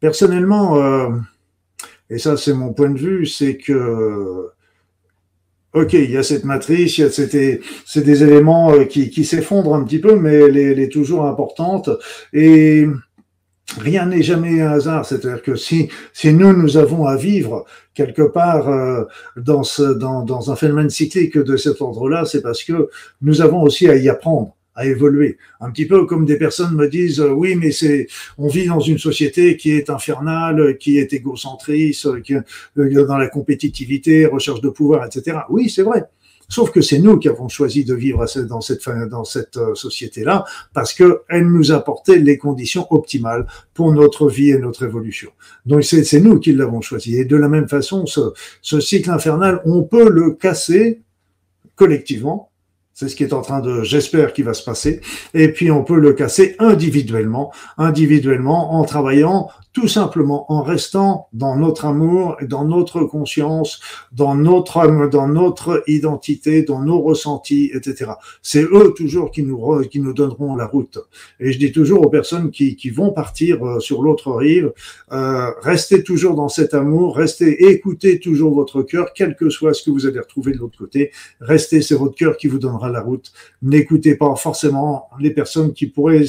personnellement, 0.00 0.76
et 2.08 2.18
ça 2.18 2.36
c'est 2.36 2.54
mon 2.54 2.72
point 2.72 2.90
de 2.90 2.98
vue, 2.98 3.26
c'est 3.26 3.56
que 3.56 4.50
Ok, 5.72 5.92
il 5.92 6.10
y 6.10 6.16
a 6.16 6.24
cette 6.24 6.42
matrice, 6.42 6.98
il 6.98 7.02
y 7.02 7.04
a 7.04 7.10
c'est 7.10 8.02
des 8.04 8.22
éléments 8.24 8.84
qui, 8.86 9.08
qui 9.08 9.24
s'effondrent 9.24 9.76
un 9.76 9.84
petit 9.84 10.00
peu, 10.00 10.16
mais 10.16 10.34
elle 10.34 10.56
est, 10.56 10.72
elle 10.72 10.80
est 10.80 10.88
toujours 10.88 11.26
importante. 11.26 11.90
Et 12.32 12.88
rien 13.78 14.06
n'est 14.06 14.22
jamais 14.22 14.60
un 14.60 14.72
hasard. 14.72 15.04
C'est-à-dire 15.06 15.42
que 15.42 15.56
si, 15.56 15.88
si 16.12 16.32
nous, 16.32 16.52
nous 16.52 16.76
avons 16.76 17.06
à 17.06 17.16
vivre 17.16 17.64
quelque 17.94 18.22
part 18.22 18.68
euh, 18.68 19.04
dans, 19.36 19.62
ce, 19.62 19.82
dans, 19.82 20.22
dans 20.22 20.50
un 20.50 20.56
phénomène 20.56 20.90
cyclique 20.90 21.38
de 21.38 21.56
cet 21.56 21.80
ordre-là, 21.80 22.24
c'est 22.24 22.42
parce 22.42 22.62
que 22.62 22.88
nous 23.22 23.40
avons 23.40 23.62
aussi 23.62 23.88
à 23.88 23.96
y 23.96 24.08
apprendre 24.08 24.56
à 24.74 24.86
évoluer. 24.86 25.36
Un 25.60 25.70
petit 25.70 25.86
peu 25.86 26.06
comme 26.06 26.24
des 26.24 26.38
personnes 26.38 26.74
me 26.74 26.88
disent, 26.88 27.20
euh, 27.20 27.30
oui, 27.30 27.54
mais 27.54 27.72
c'est, 27.72 28.06
on 28.38 28.48
vit 28.48 28.66
dans 28.66 28.80
une 28.80 28.98
société 28.98 29.56
qui 29.56 29.72
est 29.72 29.90
infernale, 29.90 30.78
qui 30.78 30.98
est 30.98 31.12
égocentriste, 31.12 32.22
qui 32.22 32.34
est 32.34 32.44
dans 32.76 33.18
la 33.18 33.28
compétitivité, 33.28 34.26
recherche 34.26 34.60
de 34.60 34.70
pouvoir, 34.70 35.04
etc. 35.04 35.38
Oui, 35.50 35.68
c'est 35.68 35.82
vrai. 35.82 36.04
Sauf 36.50 36.70
que 36.70 36.82
c'est 36.82 36.98
nous 36.98 37.18
qui 37.18 37.28
avons 37.28 37.48
choisi 37.48 37.84
de 37.84 37.94
vivre 37.94 38.26
dans 38.46 38.60
cette, 38.60 38.86
euh, 39.56 39.74
société-là 39.74 40.44
parce 40.74 40.92
qu'elle 40.92 41.46
nous 41.46 41.72
apportait 41.72 42.18
les 42.18 42.36
conditions 42.36 42.86
optimales 42.90 43.46
pour 43.72 43.94
notre 43.94 44.28
vie 44.28 44.50
et 44.50 44.58
notre 44.58 44.84
évolution. 44.84 45.30
Donc 45.64 45.84
c'est 45.84 46.20
nous 46.20 46.38
qui 46.38 46.52
l'avons 46.52 46.82
choisi. 46.82 47.16
Et 47.16 47.24
de 47.24 47.36
la 47.36 47.48
même 47.48 47.68
façon, 47.68 48.04
ce 48.06 48.80
cycle 48.80 49.10
infernal, 49.10 49.62
on 49.64 49.84
peut 49.84 50.10
le 50.10 50.32
casser 50.32 51.00
collectivement 51.76 52.49
c'est 53.00 53.08
ce 53.08 53.16
qui 53.16 53.24
est 53.24 53.32
en 53.32 53.40
train 53.40 53.60
de, 53.60 53.82
j'espère, 53.82 54.34
qui 54.34 54.42
va 54.42 54.52
se 54.52 54.62
passer. 54.62 55.00
Et 55.32 55.50
puis 55.50 55.70
on 55.70 55.84
peut 55.84 55.98
le 55.98 56.12
casser 56.12 56.54
individuellement, 56.58 57.50
individuellement 57.78 58.74
en 58.74 58.84
travaillant 58.84 59.48
tout 59.72 59.88
simplement 59.88 60.52
en 60.52 60.62
restant 60.62 61.28
dans 61.32 61.56
notre 61.56 61.84
amour, 61.84 62.36
dans 62.42 62.64
notre 62.64 63.02
conscience, 63.02 63.80
dans 64.12 64.34
notre 64.34 65.08
dans 65.08 65.28
notre 65.28 65.84
identité, 65.86 66.62
dans 66.62 66.82
nos 66.82 67.00
ressentis, 67.00 67.70
etc. 67.72 68.12
C'est 68.42 68.64
eux 68.64 68.92
toujours 68.96 69.30
qui 69.30 69.42
nous 69.42 69.80
qui 69.84 70.00
nous 70.00 70.12
donneront 70.12 70.56
la 70.56 70.66
route. 70.66 70.98
Et 71.38 71.52
je 71.52 71.58
dis 71.58 71.70
toujours 71.70 72.04
aux 72.04 72.10
personnes 72.10 72.50
qui, 72.50 72.74
qui 72.74 72.90
vont 72.90 73.12
partir 73.12 73.64
euh, 73.64 73.80
sur 73.80 74.02
l'autre 74.02 74.32
rive, 74.32 74.72
euh, 75.12 75.50
restez 75.62 76.02
toujours 76.02 76.34
dans 76.34 76.48
cet 76.48 76.74
amour, 76.74 77.16
restez, 77.16 77.70
écoutez 77.70 78.18
toujours 78.18 78.54
votre 78.54 78.82
cœur, 78.82 79.12
quel 79.14 79.36
que 79.36 79.50
soit 79.50 79.74
ce 79.74 79.84
que 79.84 79.90
vous 79.90 80.06
allez 80.06 80.18
retrouver 80.18 80.52
de 80.52 80.58
l'autre 80.58 80.78
côté. 80.78 81.12
Restez, 81.40 81.82
c'est 81.82 81.94
votre 81.94 82.16
cœur 82.16 82.36
qui 82.36 82.48
vous 82.48 82.58
donnera 82.58 82.89
la 82.90 83.00
route. 83.00 83.32
N'écoutez 83.62 84.14
pas 84.14 84.34
forcément 84.36 85.08
les 85.18 85.30
personnes 85.30 85.72
qui 85.72 85.86
pourraient 85.86 86.26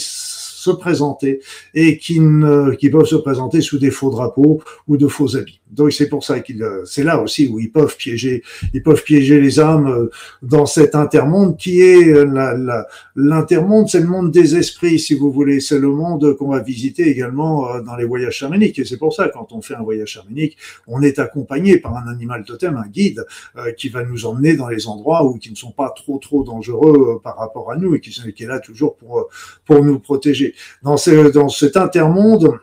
se 0.62 0.72
présenter 0.72 1.42
et 1.74 1.98
qui, 1.98 2.20
ne, 2.20 2.76
qui 2.76 2.90
peuvent 2.90 3.06
se 3.06 3.16
présenter 3.16 3.62
sous 3.62 3.80
des 3.80 3.92
faux 3.92 4.12
drapeaux 4.12 4.62
ou 4.88 4.98
de 4.98 5.08
faux 5.08 5.36
habits. 5.36 5.62
Donc 5.72 5.94
c'est 5.94 6.10
pour 6.10 6.24
ça 6.24 6.42
qu'il, 6.42 6.64
c'est 6.86 7.04
là 7.04 7.22
aussi 7.22 7.48
où 7.48 7.60
ils 7.60 7.72
peuvent 7.72 7.96
piéger, 7.96 8.44
ils 8.74 8.84
peuvent 8.84 9.04
piéger 9.04 9.40
les 9.40 9.60
âmes 9.60 9.88
euh, 9.88 10.10
dans 10.42 10.66
cet 10.66 10.96
intermonde 10.96 11.58
qui 11.58 11.82
est 11.82 12.10
euh, 12.14 12.84
l'intermonde, 13.16 13.88
c'est 13.88 14.02
le 14.02 14.08
monde 14.08 14.32
des 14.32 14.58
esprits, 14.58 15.00
si 15.00 15.16
vous 15.16 15.32
voulez, 15.32 15.62
c'est 15.62 15.80
le 15.80 15.90
monde 15.90 16.36
qu'on 16.36 16.50
va 16.50 16.60
visiter 16.60 17.08
également 17.08 17.74
euh, 17.74 17.82
dans 17.82 17.96
les 17.96 18.04
voyages 18.04 18.36
chamaniques. 18.36 18.80
Et 18.80 18.86
c'est 18.86 18.98
pour 18.98 19.14
ça 19.14 19.30
quand 19.30 19.54
on 19.54 19.62
fait 19.62 19.76
un 19.76 19.84
voyage 19.84 20.10
chamanique, 20.10 20.58
on 20.88 21.02
est 21.02 21.20
accompagné 21.20 21.78
par 21.78 21.96
un 21.96 22.08
animal 22.12 22.44
totem, 22.44 22.76
un 22.76 22.88
guide, 22.88 23.26
qui 23.78 23.90
va 23.90 24.04
nous 24.04 24.26
emmener 24.26 24.56
dans 24.56 24.68
les 24.68 24.88
endroits 24.88 25.24
où 25.26 25.38
qui 25.38 25.52
ne 25.52 25.56
sont 25.56 25.72
pas 25.72 25.94
trop 25.96 26.18
trop 26.18 26.44
dangereux 26.44 27.22
par 27.24 27.38
rapport 27.38 27.72
à 27.72 27.78
nous 27.78 27.96
et 27.96 28.02
qui, 28.02 28.12
qui 28.34 28.44
est 28.44 28.48
là 28.48 28.60
toujours 28.60 28.96
pour 28.96 29.30
pour 29.66 29.84
nous 29.84 30.00
protéger. 30.00 30.51
Dans, 30.84 30.98
ce, 30.98 31.32
dans 31.32 31.50
cet 31.50 31.78
intermonde 31.78 32.60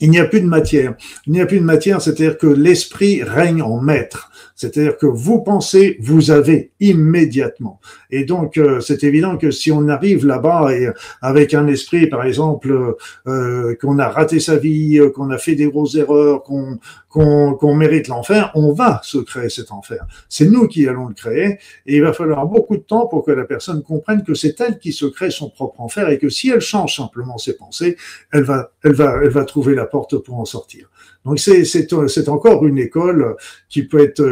il 0.00 0.10
n'y 0.10 0.18
a 0.18 0.26
plus 0.26 0.40
de 0.40 0.46
matière. 0.46 0.94
Il 1.26 1.32
n'y 1.32 1.40
a 1.40 1.46
plus 1.46 1.60
de 1.60 1.64
matière, 1.64 2.00
c'est-à-dire 2.02 2.38
que 2.38 2.46
l'esprit 2.46 3.22
règne 3.22 3.62
en 3.62 3.80
maître. 3.80 4.30
C'est-à-dire 4.56 4.96
que 4.96 5.06
vous 5.06 5.42
pensez, 5.42 5.98
vous 6.00 6.30
avez 6.30 6.72
immédiatement. 6.80 7.78
Et 8.10 8.24
donc, 8.24 8.56
euh, 8.56 8.80
c'est 8.80 9.04
évident 9.04 9.36
que 9.36 9.50
si 9.50 9.70
on 9.70 9.86
arrive 9.88 10.26
là-bas 10.26 10.74
et 10.74 10.88
avec 11.20 11.52
un 11.52 11.66
esprit, 11.66 12.06
par 12.06 12.24
exemple, 12.24 12.96
euh, 13.26 13.76
qu'on 13.80 13.98
a 13.98 14.08
raté 14.08 14.40
sa 14.40 14.56
vie, 14.56 14.98
euh, 14.98 15.10
qu'on 15.10 15.30
a 15.30 15.36
fait 15.36 15.54
des 15.54 15.66
grosses 15.66 15.94
erreurs, 15.94 16.42
qu'on 16.42 16.78
qu'on 17.16 17.74
mérite 17.74 18.08
l'enfer, 18.08 18.50
on 18.54 18.72
va 18.72 19.00
se 19.02 19.16
créer 19.16 19.48
cet 19.48 19.72
enfer. 19.72 20.06
C'est 20.28 20.44
nous 20.44 20.68
qui 20.68 20.86
allons 20.86 21.08
le 21.08 21.14
créer 21.14 21.58
et 21.86 21.96
il 21.96 22.02
va 22.02 22.12
falloir 22.12 22.46
beaucoup 22.46 22.76
de 22.76 22.82
temps 22.82 23.06
pour 23.06 23.24
que 23.24 23.30
la 23.30 23.44
personne 23.44 23.82
comprenne 23.82 24.22
que 24.22 24.34
c'est 24.34 24.60
elle 24.60 24.78
qui 24.78 24.92
se 24.92 25.06
crée 25.06 25.30
son 25.30 25.48
propre 25.48 25.80
enfer 25.80 26.10
et 26.10 26.18
que 26.18 26.28
si 26.28 26.50
elle 26.50 26.60
change 26.60 26.96
simplement 26.96 27.38
ses 27.38 27.56
pensées, 27.56 27.96
elle 28.32 28.42
va, 28.42 28.70
elle 28.84 28.92
va, 28.92 29.20
elle 29.22 29.30
va 29.30 29.44
trouver 29.44 29.74
la 29.74 29.86
porte 29.86 30.18
pour 30.18 30.38
en 30.38 30.44
sortir. 30.44 30.90
Donc 31.26 31.40
c'est 31.40 32.28
encore 32.28 32.64
une 32.66 32.78
école 32.78 33.36
qui 33.68 33.82
peut 33.82 33.98
être 34.00 34.22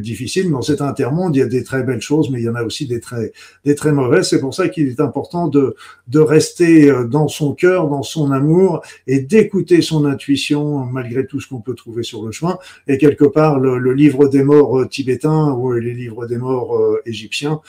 difficile. 0.00 0.50
Dans 0.50 0.62
cet 0.62 0.80
intermonde, 0.80 1.36
il 1.36 1.40
y 1.40 1.42
a 1.42 1.46
des 1.46 1.62
très 1.62 1.82
belles 1.82 2.00
choses, 2.00 2.30
mais 2.30 2.40
il 2.40 2.44
y 2.44 2.48
en 2.48 2.54
a 2.54 2.64
aussi 2.64 2.86
des 2.86 3.00
très 3.00 3.32
très 3.76 3.92
mauvaises. 3.92 4.30
C'est 4.30 4.40
pour 4.40 4.54
ça 4.54 4.68
qu'il 4.68 4.88
est 4.88 5.00
important 5.00 5.48
de 5.48 5.74
rester 6.18 6.90
euh, 6.90 7.04
dans 7.04 7.28
son 7.28 7.54
cœur, 7.54 7.88
dans 7.88 8.02
son 8.02 8.32
amour 8.32 8.82
et 9.06 9.20
d'écouter 9.20 9.82
son 9.82 10.06
intuition 10.06 10.84
malgré 10.84 11.26
tout 11.26 11.40
ce 11.40 11.48
qu'on 11.48 11.60
peut 11.60 11.74
trouver 11.74 12.02
sur 12.02 12.24
le 12.24 12.32
chemin. 12.32 12.58
Et 12.86 12.96
quelque 12.96 13.24
part, 13.24 13.60
le, 13.60 13.92
livre 13.92 14.28
des 14.28 14.42
morts 14.42 14.80
euh, 14.80 14.86
tibétains 14.86 15.52
ou 15.52 15.72
les 15.72 15.92
livres 15.92 16.26
des 16.26 16.38
morts 16.38 16.76
euh, 16.76 17.02
égyptiens 17.04 17.60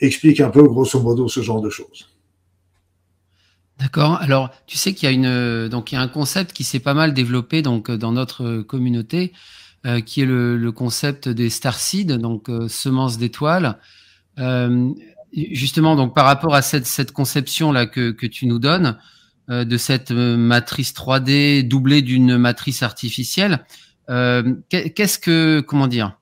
expliquent 0.00 0.40
un 0.40 0.50
peu 0.50 0.62
grosso 0.62 1.00
modo 1.00 1.28
ce 1.28 1.40
genre 1.40 1.60
de 1.60 1.70
choses. 1.70 2.09
D'accord. 3.80 4.16
Alors, 4.20 4.50
tu 4.66 4.76
sais 4.76 4.92
qu'il 4.92 5.08
y 5.08 5.12
a 5.12 5.14
une 5.14 5.68
donc 5.68 5.90
il 5.90 5.94
y 5.94 5.98
a 5.98 6.02
un 6.02 6.08
concept 6.08 6.52
qui 6.52 6.64
s'est 6.64 6.80
pas 6.80 6.92
mal 6.92 7.14
développé 7.14 7.62
donc 7.62 7.90
dans 7.90 8.12
notre 8.12 8.60
communauté, 8.60 9.32
euh, 9.86 10.02
qui 10.02 10.20
est 10.20 10.26
le, 10.26 10.70
concept 10.70 11.30
des 11.30 11.48
star 11.48 11.78
seeds, 11.78 12.18
donc 12.18 12.50
euh, 12.50 12.68
semences 12.68 13.16
d'étoiles. 13.16 13.78
Euh, 14.38 14.90
justement, 15.32 15.96
donc 15.96 16.14
par 16.14 16.26
rapport 16.26 16.54
à 16.54 16.60
cette, 16.60 17.12
conception 17.12 17.72
là 17.72 17.86
que, 17.86 18.10
que 18.10 18.26
tu 18.26 18.46
nous 18.46 18.58
donnes 18.58 18.98
euh, 19.48 19.64
de 19.64 19.78
cette 19.78 20.10
matrice 20.10 20.92
3D 20.92 21.66
doublée 21.66 22.02
d'une 22.02 22.36
matrice 22.36 22.82
artificielle, 22.82 23.64
qu'est-ce 24.08 25.18
que 25.18 25.60
comment 25.60 25.86
dire 25.86 26.19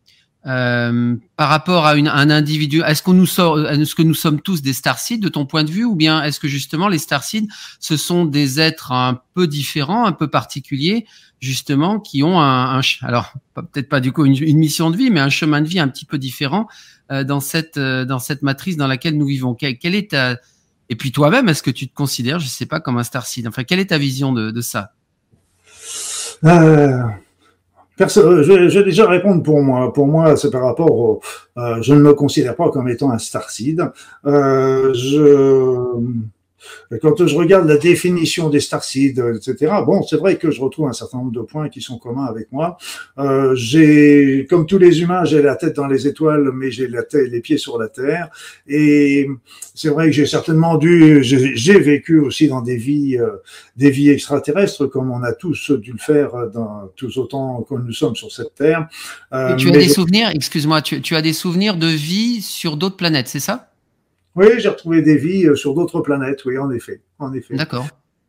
euh, 0.48 1.16
par 1.36 1.48
rapport 1.48 1.84
à, 1.84 1.94
une, 1.96 2.08
un 2.08 2.30
individu, 2.30 2.82
est-ce 2.82 3.02
qu'on 3.02 3.12
nous 3.12 3.26
sort, 3.26 3.68
est-ce 3.68 3.94
que 3.94 4.02
nous 4.02 4.14
sommes 4.14 4.40
tous 4.40 4.62
des 4.62 4.72
starseeds 4.72 5.18
de 5.18 5.28
ton 5.28 5.44
point 5.44 5.62
de 5.62 5.70
vue, 5.70 5.84
ou 5.84 5.94
bien 5.94 6.22
est-ce 6.22 6.40
que 6.40 6.48
justement 6.48 6.88
les 6.88 6.98
starseeds, 6.98 7.48
ce 7.80 7.96
sont 7.98 8.24
des 8.24 8.58
êtres 8.58 8.92
un 8.92 9.20
peu 9.34 9.46
différents, 9.46 10.06
un 10.06 10.12
peu 10.12 10.28
particuliers, 10.28 11.06
justement, 11.40 12.00
qui 12.00 12.22
ont 12.22 12.40
un, 12.40 12.78
un 12.78 12.80
alors 13.02 13.34
peut-être 13.54 13.90
pas 13.90 14.00
du 14.00 14.12
coup 14.12 14.24
une, 14.24 14.58
mission 14.58 14.90
de 14.90 14.96
vie, 14.96 15.10
mais 15.10 15.20
un 15.20 15.28
chemin 15.28 15.60
de 15.60 15.68
vie 15.68 15.80
un 15.80 15.88
petit 15.88 16.06
peu 16.06 16.16
différent 16.16 16.66
euh, 17.12 17.24
dans 17.24 17.40
cette 17.40 17.76
euh, 17.76 18.04
dans 18.04 18.18
cette 18.18 18.42
matrice 18.42 18.76
dans 18.76 18.86
laquelle 18.86 19.18
nous 19.18 19.26
vivons. 19.26 19.54
Quelle, 19.54 19.94
est 19.94 20.12
ta 20.12 20.38
et 20.88 20.96
puis 20.96 21.12
toi-même, 21.12 21.48
est-ce 21.50 21.62
que 21.62 21.70
tu 21.70 21.88
te 21.88 21.94
considères, 21.94 22.38
je 22.38 22.48
sais 22.48 22.66
pas, 22.66 22.80
comme 22.80 22.96
un 22.96 23.04
starseed 23.04 23.46
Enfin, 23.46 23.64
quelle 23.64 23.80
est 23.80 23.90
ta 23.90 23.98
vision 23.98 24.32
de, 24.32 24.50
de 24.50 24.60
ça? 24.62 24.92
Euh, 28.00 28.06
euh, 28.18 28.42
je, 28.42 28.78
vais 28.78 28.84
déjà 28.84 29.08
répondre 29.08 29.42
pour 29.42 29.60
moi. 29.60 29.92
Pour 29.92 30.06
moi, 30.06 30.36
c'est 30.36 30.50
par 30.50 30.64
rapport 30.64 30.92
au. 30.92 31.20
Euh, 31.56 31.82
je 31.82 31.94
ne 31.94 32.00
me 32.00 32.14
considère 32.14 32.54
pas 32.56 32.70
comme 32.70 32.88
étant 32.88 33.10
un 33.10 33.18
starseed. 33.18 33.90
Euh, 34.26 34.92
je 34.94 35.74
quand 37.00 37.26
je 37.26 37.36
regarde 37.36 37.68
la 37.68 37.76
définition 37.76 38.48
des 38.48 38.60
starseeds, 38.60 39.20
etc., 39.36 39.72
bon, 39.86 40.02
c'est 40.02 40.16
vrai 40.16 40.36
que 40.36 40.50
je 40.50 40.60
retrouve 40.60 40.88
un 40.88 40.92
certain 40.92 41.18
nombre 41.18 41.32
de 41.32 41.40
points 41.40 41.68
qui 41.68 41.80
sont 41.80 41.98
communs 41.98 42.26
avec 42.26 42.50
moi. 42.52 42.76
Euh, 43.18 43.54
j'ai, 43.54 44.46
comme 44.48 44.66
tous 44.66 44.78
les 44.78 45.00
humains, 45.00 45.24
j'ai 45.24 45.42
la 45.42 45.56
tête 45.56 45.76
dans 45.76 45.86
les 45.86 46.06
étoiles, 46.06 46.50
mais 46.52 46.70
j'ai 46.70 46.88
la 46.88 47.02
tête, 47.02 47.30
les 47.30 47.40
pieds 47.40 47.58
sur 47.58 47.78
la 47.78 47.88
terre. 47.88 48.30
Et 48.66 49.28
c'est 49.74 49.88
vrai 49.88 50.06
que 50.06 50.12
j'ai 50.12 50.26
certainement 50.26 50.76
dû, 50.76 51.22
j'ai 51.22 51.78
vécu 51.78 52.18
aussi 52.20 52.48
dans 52.48 52.62
des 52.62 52.76
vies, 52.76 53.16
euh, 53.18 53.36
des 53.76 53.90
vies 53.90 54.10
extraterrestres, 54.10 54.86
comme 54.86 55.10
on 55.10 55.22
a 55.22 55.32
tous 55.32 55.70
dû 55.70 55.92
le 55.92 55.98
faire 55.98 56.48
dans 56.52 56.90
tous 56.96 57.16
autant 57.18 57.62
que 57.62 57.74
nous 57.74 57.92
sommes 57.92 58.16
sur 58.16 58.32
cette 58.32 58.54
terre. 58.54 58.88
Euh, 59.32 59.56
tu 59.56 59.68
as 59.68 59.72
des 59.72 59.88
souvenirs, 59.88 60.30
excuse-moi, 60.34 60.82
tu, 60.82 61.00
tu 61.00 61.16
as 61.16 61.22
des 61.22 61.32
souvenirs 61.32 61.76
de 61.76 61.86
vie 61.86 62.42
sur 62.42 62.76
d'autres 62.76 62.96
planètes, 62.96 63.28
c'est 63.28 63.40
ça? 63.40 63.70
Oui, 64.46 64.60
j'ai 64.60 64.68
retrouvé 64.68 65.02
des 65.02 65.16
vies 65.16 65.46
euh, 65.46 65.56
sur 65.56 65.74
d'autres 65.74 66.00
planètes, 66.00 66.44
oui, 66.44 66.58
en 66.58 66.70
effet. 66.70 67.00
En 67.18 67.32
effet. 67.32 67.56
D'accord. 67.56 67.86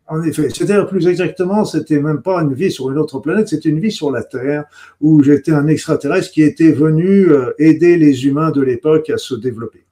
En 0.07 0.23
effet. 0.23 0.49
C'était 0.49 0.83
plus 0.85 1.07
exactement, 1.07 1.65
c'était 1.65 1.99
même 1.99 2.23
pas 2.23 2.41
une 2.41 2.53
vie 2.53 2.71
sur 2.71 2.89
une 2.89 2.97
autre 2.97 3.19
planète, 3.19 3.47
c'était 3.47 3.69
une 3.69 3.79
vie 3.79 3.91
sur 3.91 4.09
la 4.09 4.23
Terre, 4.23 4.65
où 5.01 5.21
j'étais 5.23 5.51
un 5.51 5.67
extraterrestre 5.67 6.31
qui 6.31 6.41
était 6.41 6.71
venu 6.71 7.29
euh, 7.29 7.53
aider 7.59 7.97
les 7.97 8.25
humains 8.25 8.49
de 8.49 8.61
l'époque 8.61 9.11
à 9.11 9.17
se 9.17 9.35
développer. 9.35 9.83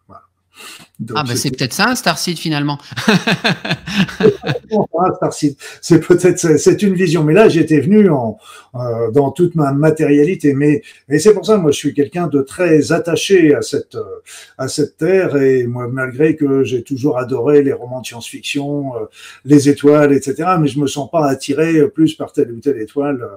Ah 1.13 1.23
bah 1.23 1.35
c'est 1.35 1.51
peut-être 1.51 1.73
ça 1.73 1.89
un 1.89 1.95
Starseed 1.95 2.39
finalement. 2.39 2.79
c'est 5.81 5.99
peut-être 5.99 6.57
c'est 6.57 6.81
une 6.81 6.95
vision, 6.95 7.23
mais 7.23 7.33
là 7.33 7.49
j'étais 7.49 7.79
venu 7.79 8.09
en, 8.09 8.37
euh, 8.75 9.11
dans 9.11 9.31
toute 9.31 9.53
ma 9.53 9.71
matérialité, 9.73 10.53
mais 10.53 10.81
et 11.09 11.19
c'est 11.19 11.33
pour 11.33 11.45
ça 11.45 11.57
moi 11.57 11.69
je 11.71 11.77
suis 11.77 11.93
quelqu'un 11.93 12.27
de 12.27 12.41
très 12.41 12.91
attaché 12.91 13.53
à 13.53 13.61
cette 13.61 13.95
euh, 13.95 14.21
à 14.57 14.67
cette 14.67 14.97
terre 14.97 15.35
et 15.37 15.67
moi 15.67 15.87
malgré 15.87 16.35
que 16.35 16.63
j'ai 16.63 16.81
toujours 16.81 17.19
adoré 17.19 17.61
les 17.61 17.73
romans 17.73 18.01
de 18.01 18.07
science-fiction, 18.07 18.95
euh, 18.95 19.05
les 19.45 19.69
étoiles, 19.69 20.13
etc. 20.13 20.49
Mais 20.59 20.67
je 20.67 20.79
me 20.79 20.87
sens 20.87 21.11
pas 21.11 21.27
attiré 21.27 21.87
plus 21.89 22.15
par 22.15 22.31
telle 22.31 22.51
ou 22.51 22.59
telle 22.59 22.81
étoile. 22.81 23.27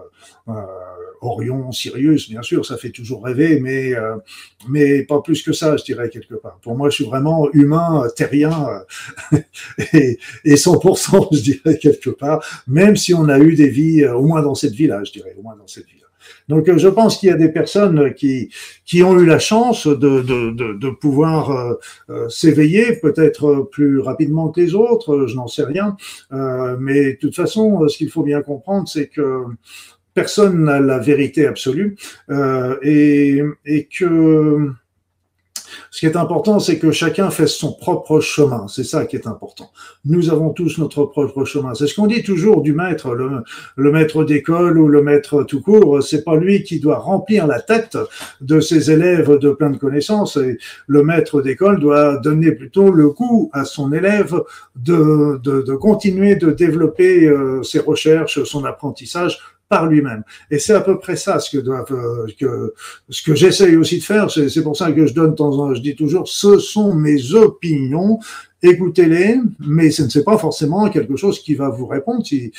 Euh, 1.23 1.27
Orion, 1.27 1.73
Sirius, 1.73 2.29
bien 2.29 2.43
sûr, 2.43 2.64
ça 2.64 2.77
fait 2.77 2.91
toujours 2.91 3.25
rêver, 3.25 3.61
mais, 3.61 3.95
euh, 3.95 4.16
mais 4.68 5.03
pas 5.03 5.21
plus 5.21 5.43
que 5.43 5.53
ça, 5.53 5.77
je 5.77 5.85
dirais, 5.85 6.09
quelque 6.09 6.35
part. 6.35 6.59
Pour 6.62 6.77
moi, 6.77 6.91
je 6.91 6.97
suis 6.97 7.05
vraiment 7.05 7.51
humain, 7.53 8.07
terrien, 8.16 8.85
euh, 9.33 9.39
et, 9.93 10.18
et 10.45 10.55
100%, 10.55 11.29
je 11.33 11.41
dirais, 11.41 11.79
quelque 11.79 12.11
part, 12.11 12.45
même 12.66 12.97
si 12.97 13.14
on 13.14 13.29
a 13.29 13.39
eu 13.39 13.55
des 13.55 13.68
vies, 13.68 14.03
euh, 14.03 14.14
au 14.14 14.23
moins 14.23 14.43
dans 14.43 14.55
cette 14.55 14.73
vie-là, 14.73 15.05
je 15.05 15.12
dirais, 15.12 15.35
au 15.39 15.43
moins 15.43 15.57
dans 15.57 15.66
cette 15.66 15.87
vie-là. 15.87 15.97
Donc, 16.49 16.71
je 16.77 16.89
pense 16.89 17.16
qu'il 17.16 17.29
y 17.29 17.33
a 17.33 17.37
des 17.37 17.49
personnes 17.49 18.12
qui, 18.12 18.51
qui 18.85 19.03
ont 19.03 19.18
eu 19.18 19.25
la 19.25 19.39
chance 19.39 19.87
de, 19.87 19.95
de, 20.21 20.51
de, 20.51 20.75
de 20.75 20.91
pouvoir 20.91 21.77
s'éveiller, 22.29 22.97
peut-être 22.97 23.68
plus 23.73 24.01
rapidement 24.01 24.51
que 24.51 24.61
les 24.61 24.75
autres, 24.75 25.27
je 25.27 25.35
n'en 25.35 25.47
sais 25.47 25.64
rien. 25.64 25.97
mais 26.31 27.12
de 27.12 27.18
toute 27.18 27.35
façon, 27.35 27.89
ce 27.89 27.97
qu'il 27.97 28.11
faut 28.11 28.23
bien 28.23 28.43
comprendre, 28.43 28.87
c'est 28.87 29.07
que 29.07 29.45
personne 30.21 30.64
n'a 30.64 30.81
la 30.81 30.99
vérité 30.99 31.47
absolue 31.47 31.97
euh, 32.31 32.77
et, 32.83 33.43
et, 33.64 33.87
que 33.87 34.71
ce 35.91 36.01
qui 36.01 36.07
est 36.07 36.16
important, 36.16 36.59
c'est 36.61 36.79
que 36.79 36.93
chacun 36.93 37.31
fait 37.31 37.47
son 37.47 37.73
propre 37.73 38.21
chemin. 38.21 38.66
C'est 38.68 38.85
ça 38.85 39.07
qui 39.07 39.16
est 39.16 39.27
important. 39.27 39.71
Nous 40.05 40.31
avons 40.31 40.51
tous 40.51 40.79
notre 40.79 41.05
propre 41.05 41.45
chemin. 41.45 41.75
C'est 41.75 41.87
ce 41.87 41.95
qu'on 41.95 42.07
dit 42.07 42.23
toujours 42.23 42.62
du 42.62 42.73
maître, 42.73 43.14
le, 43.14 43.93
maître 43.93 44.25
d'école 44.25 44.79
ou 44.79 44.89
le 44.89 45.03
maître 45.03 45.43
tout 45.43 45.61
court. 45.61 46.03
C'est 46.03 46.25
pas 46.25 46.37
lui 46.37 46.62
qui 46.62 46.81
doit 46.81 46.99
remplir 46.99 47.47
la 47.47 47.61
tête 47.61 47.99
de 48.41 48.61
ses 48.61 48.91
élèves 48.91 49.39
de 49.39 49.51
plein 49.51 49.71
de 49.71 49.79
connaissances. 49.79 50.37
Et 50.37 50.59
le 50.87 51.03
maître 51.03 51.43
d'école 51.43 51.81
doit 51.81 52.18
donner 52.18 52.53
plutôt 52.53 52.91
le 52.91 53.09
goût 53.11 53.51
à 53.53 53.64
son 53.64 53.93
élève 53.93 54.41
de, 54.77 55.41
de, 55.43 55.62
de 55.62 55.75
continuer 55.75 56.37
de 56.37 56.51
développer 56.51 57.27
euh, 57.27 57.62
ses 57.62 57.81
recherches, 57.81 58.43
son 58.45 58.64
apprentissage 58.64 59.39
par 59.71 59.87
lui-même. 59.87 60.25
Et 60.51 60.59
c'est 60.59 60.75
à 60.75 60.81
peu 60.81 60.99
près 60.99 61.16
ça 61.16 61.39
ce 61.39 61.57
que 61.57 61.64
euh, 61.66 62.27
que, 62.39 62.75
ce 63.09 63.23
que 63.23 63.35
j'essaye 63.35 63.77
aussi 63.77 63.99
de 63.99 64.03
faire. 64.03 64.29
C'est 64.31 64.62
pour 64.62 64.77
ça 64.77 64.91
que 64.93 65.07
je 65.07 65.14
donne 65.14 65.35
temps 65.35 65.57
en 65.59 65.75
je 65.75 65.81
dis 65.81 65.95
toujours, 65.95 66.29
ce 66.29 66.59
sont 66.59 66.93
mes 66.95 67.35
opinions. 67.35 68.18
Écoutez-les, 68.62 69.37
mais 69.61 69.91
ce 69.91 70.03
ne 70.03 70.23
pas 70.23 70.37
forcément 70.37 70.91
quelque 70.91 71.16
chose 71.16 71.41
qui 71.41 71.55
va 71.55 71.71
vous 71.71 71.87
répondre. 71.87 72.23
Si, 72.27 72.53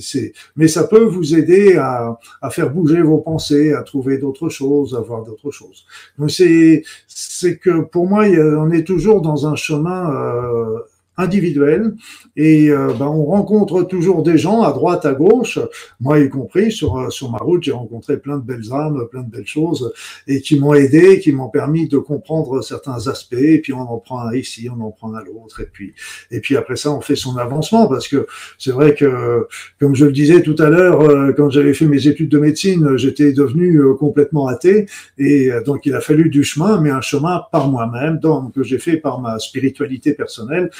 c'est, 0.00 0.32
mais 0.56 0.66
ça 0.66 0.84
peut 0.84 1.04
vous 1.04 1.36
aider 1.36 1.76
à, 1.76 2.18
à 2.40 2.50
faire 2.50 2.70
bouger 2.70 3.02
vos 3.02 3.18
pensées, 3.18 3.72
à 3.74 3.82
trouver 3.82 4.18
d'autres 4.18 4.48
choses, 4.48 4.96
à 4.96 5.00
voir 5.00 5.22
d'autres 5.22 5.52
choses. 5.52 5.84
Donc 6.18 6.30
c'est, 6.30 6.82
c'est 7.06 7.58
que 7.58 7.82
pour 7.82 8.08
moi, 8.08 8.24
on 8.24 8.70
est 8.70 8.84
toujours 8.84 9.20
dans 9.20 9.46
un 9.46 9.54
chemin 9.54 10.12
euh, 10.12 10.78
individuel. 11.18 11.94
Et 12.36 12.70
euh, 12.70 12.92
ben, 12.98 13.06
on 13.06 13.24
rencontre 13.24 13.82
toujours 13.82 14.22
des 14.22 14.38
gens 14.38 14.62
à 14.62 14.72
droite, 14.72 15.04
à 15.04 15.12
gauche, 15.12 15.58
moi 16.00 16.20
y 16.20 16.28
compris 16.30 16.70
sur 16.70 16.96
euh, 16.96 17.10
sur 17.10 17.30
ma 17.30 17.38
route, 17.38 17.64
j'ai 17.64 17.72
rencontré 17.72 18.16
plein 18.16 18.38
de 18.38 18.44
belles 18.44 18.72
âmes, 18.72 19.06
plein 19.10 19.22
de 19.22 19.30
belles 19.30 19.46
choses 19.46 19.92
et 20.28 20.40
qui 20.40 20.58
m'ont 20.58 20.74
aidé, 20.74 21.18
qui 21.18 21.32
m'ont 21.32 21.48
permis 21.48 21.88
de 21.88 21.98
comprendre 21.98 22.62
certains 22.62 23.08
aspects. 23.08 23.34
Et 23.34 23.58
puis 23.58 23.72
on 23.72 23.80
en 23.80 23.98
prend 23.98 24.20
un 24.20 24.34
ici, 24.34 24.68
on 24.70 24.80
en 24.80 24.90
prend 24.90 25.12
un 25.14 25.24
l'autre 25.24 25.60
et 25.60 25.66
puis 25.66 25.94
et 26.30 26.40
puis 26.40 26.56
après 26.56 26.76
ça 26.76 26.92
on 26.92 27.00
fait 27.00 27.16
son 27.16 27.36
avancement. 27.36 27.88
Parce 27.88 28.06
que 28.06 28.26
c'est 28.56 28.70
vrai 28.70 28.94
que 28.94 29.48
comme 29.80 29.96
je 29.96 30.04
le 30.04 30.12
disais 30.12 30.42
tout 30.42 30.56
à 30.60 30.70
l'heure 30.70 31.00
euh, 31.00 31.32
quand 31.32 31.50
j'avais 31.50 31.74
fait 31.74 31.86
mes 31.86 32.06
études 32.06 32.30
de 32.30 32.38
médecine, 32.38 32.96
j'étais 32.96 33.32
devenu 33.32 33.82
complètement 33.98 34.46
athée. 34.46 34.86
Et 35.18 35.50
donc 35.66 35.86
il 35.86 35.94
a 35.94 36.00
fallu 36.00 36.30
du 36.30 36.44
chemin 36.44 36.80
mais 36.80 36.90
un 36.90 37.00
chemin 37.00 37.42
par 37.50 37.68
moi-même 37.68 38.20
donc 38.20 38.54
que 38.54 38.62
j'ai 38.62 38.78
fait 38.78 38.96
par 38.96 39.20
ma 39.20 39.40
spiritualité 39.40 40.12
personnelle 40.12 40.70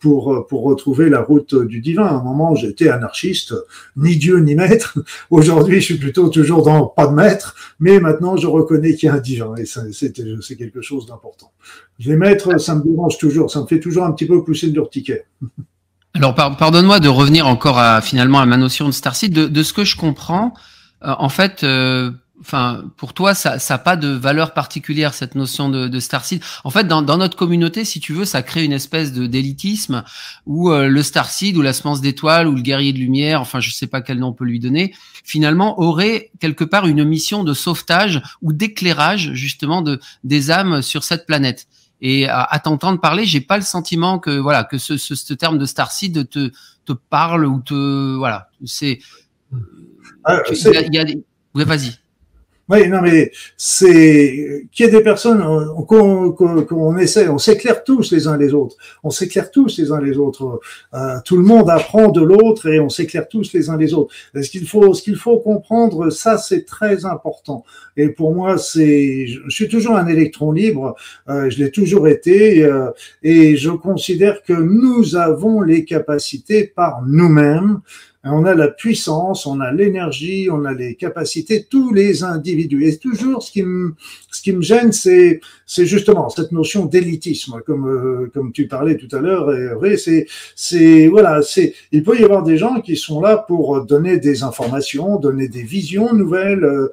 pour, 0.00 0.46
pour 0.46 0.62
retrouver 0.64 1.08
la 1.08 1.20
route 1.20 1.54
du 1.54 1.80
divin. 1.80 2.06
À 2.06 2.12
un 2.12 2.22
moment, 2.22 2.54
j'étais 2.54 2.88
anarchiste, 2.88 3.54
ni 3.96 4.16
Dieu 4.16 4.38
ni 4.38 4.54
maître. 4.54 4.98
Aujourd'hui, 5.30 5.80
je 5.80 5.84
suis 5.84 5.98
plutôt 5.98 6.28
toujours 6.28 6.62
dans 6.62 6.86
pas 6.86 7.06
de 7.06 7.14
maître, 7.14 7.54
mais 7.80 8.00
maintenant, 8.00 8.36
je 8.36 8.46
reconnais 8.46 8.94
qu'il 8.94 9.08
y 9.08 9.10
a 9.10 9.14
un 9.14 9.20
divin 9.20 9.54
et 9.56 9.64
c'est 9.66 10.56
quelque 10.56 10.82
chose 10.82 11.06
d'important. 11.06 11.52
Les 12.00 12.16
maîtres, 12.16 12.58
ça 12.58 12.74
me 12.74 12.82
dérange 12.82 13.18
toujours, 13.18 13.50
ça 13.50 13.60
me 13.60 13.66
fait 13.66 13.80
toujours 13.80 14.04
un 14.04 14.12
petit 14.12 14.26
peu 14.26 14.42
pousser 14.42 14.68
le 14.68 14.88
ticket. 14.88 15.26
Alors, 16.14 16.34
pardonne-moi 16.34 17.00
de 17.00 17.08
revenir 17.08 17.48
encore 17.48 17.78
à, 17.78 18.00
finalement 18.00 18.38
à 18.38 18.46
ma 18.46 18.56
notion 18.56 18.86
de 18.86 18.92
Starseed. 18.92 19.32
De, 19.32 19.46
de 19.46 19.62
ce 19.64 19.72
que 19.72 19.84
je 19.84 19.96
comprends, 19.96 20.54
euh, 21.04 21.12
en 21.18 21.28
fait, 21.28 21.64
euh, 21.64 22.12
enfin, 22.44 22.84
pour 22.96 23.14
toi, 23.14 23.34
ça 23.34 23.56
n'a 23.56 23.78
pas 23.78 23.96
de 23.96 24.08
valeur 24.08 24.52
particulière 24.52 25.14
cette 25.14 25.34
notion 25.34 25.68
de, 25.68 25.88
de. 25.88 25.98
En 26.64 26.70
fait, 26.70 26.84
dans, 26.84 27.02
dans, 27.02 27.16
notre 27.16 27.36
communauté, 27.36 27.84
si 27.84 28.00
tu 28.00 28.12
veux, 28.12 28.24
ça 28.24 28.42
crée 28.42 28.64
une 28.64 28.72
espèce 28.72 29.12
de 29.12 29.26
d'élitisme 29.26 30.04
où 30.44 30.70
euh, 30.70 30.88
le 30.88 31.02
Starseed 31.02 31.56
ou 31.56 31.62
la 31.62 31.72
semence 31.72 32.00
d'étoiles 32.00 32.46
ou 32.46 32.54
le 32.54 32.60
guerrier 32.60 32.92
de 32.92 32.98
lumière, 32.98 33.40
enfin, 33.40 33.60
je 33.60 33.70
sais 33.70 33.86
pas 33.86 34.02
quel 34.02 34.18
nom 34.18 34.28
on 34.28 34.32
peut 34.32 34.44
lui 34.44 34.60
donner, 34.60 34.94
finalement 35.24 35.80
aurait 35.80 36.30
quelque 36.40 36.64
part 36.64 36.86
une 36.86 37.04
mission 37.04 37.44
de 37.44 37.54
sauvetage 37.54 38.22
ou 38.42 38.52
d'éclairage 38.52 39.32
justement 39.32 39.80
de 39.80 39.98
des 40.22 40.50
âmes 40.50 40.82
sur 40.82 41.04
cette 41.04 41.26
planète. 41.26 41.66
Et 42.00 42.28
à, 42.28 42.42
à 42.42 42.58
t'entendre 42.58 43.00
parler, 43.00 43.24
j'ai 43.24 43.40
pas 43.40 43.56
le 43.56 43.62
sentiment 43.62 44.18
que 44.18 44.30
voilà 44.30 44.64
que 44.64 44.76
ce, 44.76 44.98
ce, 44.98 45.14
ce 45.14 45.32
terme 45.32 45.58
de 45.58 45.64
Starseed 45.64 46.28
te 46.28 46.50
te 46.84 46.92
parle 46.92 47.46
ou 47.46 47.60
te 47.60 48.16
voilà 48.16 48.50
c'est. 48.64 48.98
Ah, 50.24 50.40
il 50.50 50.94
y 50.94 50.98
a, 50.98 51.02
y 51.02 51.24
vas-y. 51.54 52.03
Oui, 52.70 52.88
non, 52.88 53.02
mais 53.02 53.30
c'est 53.58 54.66
qu'il 54.72 54.86
y 54.86 54.88
ait 54.88 54.92
des 54.92 55.02
personnes 55.02 55.42
qu'on 55.86 56.96
essaie, 56.96 57.28
on 57.28 57.36
s'éclaire 57.36 57.84
tous 57.84 58.10
les 58.10 58.26
uns 58.26 58.38
les 58.38 58.54
autres, 58.54 58.76
on 59.02 59.10
s'éclaire 59.10 59.50
tous 59.50 59.76
les 59.76 59.92
uns 59.92 60.00
les 60.00 60.16
autres. 60.16 60.60
Euh, 60.94 61.16
tout 61.26 61.36
le 61.36 61.42
monde 61.42 61.68
apprend 61.68 62.08
de 62.08 62.22
l'autre 62.22 62.66
et 62.66 62.80
on 62.80 62.88
s'éclaire 62.88 63.28
tous 63.28 63.52
les 63.52 63.68
uns 63.68 63.76
les 63.76 63.92
autres. 63.92 64.14
Ce 64.34 64.48
qu'il 64.48 64.66
faut, 64.66 64.94
ce 64.94 65.02
qu'il 65.02 65.16
faut 65.16 65.38
comprendre, 65.40 66.08
ça 66.08 66.38
c'est 66.38 66.64
très 66.64 67.04
important. 67.04 67.64
Et 67.98 68.08
pour 68.08 68.34
moi, 68.34 68.56
c'est, 68.56 69.26
je 69.26 69.50
suis 69.50 69.68
toujours 69.68 69.96
un 69.96 70.06
électron 70.06 70.50
libre, 70.50 70.96
euh, 71.28 71.50
je 71.50 71.58
l'ai 71.62 71.70
toujours 71.70 72.08
été, 72.08 72.64
euh, 72.64 72.90
et 73.22 73.56
je 73.56 73.70
considère 73.70 74.42
que 74.42 74.54
nous 74.54 75.16
avons 75.16 75.60
les 75.60 75.84
capacités 75.84 76.64
par 76.64 77.02
nous-mêmes 77.06 77.80
on 78.32 78.44
a 78.46 78.54
la 78.54 78.68
puissance, 78.68 79.46
on 79.46 79.60
a 79.60 79.70
l'énergie, 79.70 80.48
on 80.50 80.64
a 80.64 80.72
les 80.72 80.94
capacités, 80.94 81.66
tous 81.68 81.92
les 81.92 82.24
individus. 82.24 82.86
Et 82.86 82.96
toujours, 82.96 83.42
ce 83.42 83.52
qui 83.52 83.62
me, 83.62 83.94
ce 84.30 84.40
qui 84.40 84.52
me 84.52 84.62
gêne, 84.62 84.92
c'est, 84.92 85.40
c'est 85.66 85.84
justement 85.84 86.30
cette 86.30 86.50
notion 86.50 86.86
d'élitisme, 86.86 87.60
comme, 87.66 87.86
euh, 87.86 88.30
comme 88.32 88.52
tu 88.52 88.66
parlais 88.66 88.96
tout 88.96 89.14
à 89.14 89.20
l'heure. 89.20 89.52
Et 89.84 89.96
c'est, 89.98 90.26
c'est, 90.56 91.06
voilà, 91.08 91.42
c'est, 91.42 91.74
il 91.92 92.02
peut 92.02 92.18
y 92.18 92.24
avoir 92.24 92.42
des 92.42 92.56
gens 92.56 92.80
qui 92.80 92.96
sont 92.96 93.20
là 93.20 93.36
pour 93.36 93.84
donner 93.84 94.18
des 94.18 94.42
informations, 94.42 95.18
donner 95.18 95.48
des 95.48 95.62
visions 95.62 96.14
nouvelles. 96.14 96.64
Euh, 96.64 96.88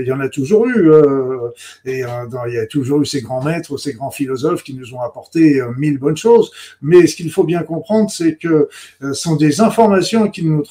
il 0.00 0.06
y 0.06 0.12
en 0.12 0.20
a 0.20 0.28
toujours 0.28 0.66
eu, 0.66 0.90
euh, 0.90 1.48
et 1.84 2.00
il 2.00 2.54
y 2.54 2.58
a 2.58 2.66
toujours 2.66 3.02
eu 3.02 3.06
ces 3.06 3.20
grands 3.20 3.42
maîtres, 3.42 3.76
ces 3.76 3.92
grands 3.92 4.10
philosophes 4.10 4.64
qui 4.64 4.74
nous 4.74 4.94
ont 4.94 5.00
apporté 5.00 5.62
mille 5.78 5.98
bonnes 5.98 6.16
choses. 6.16 6.50
Mais 6.80 7.06
ce 7.06 7.14
qu'il 7.14 7.30
faut 7.30 7.44
bien 7.44 7.62
comprendre, 7.62 8.10
c'est 8.10 8.34
que 8.34 8.68
ce 9.00 9.12
sont 9.12 9.36
des 9.36 9.60
informations 9.60 10.28
qui 10.28 10.44
nous 10.44 10.62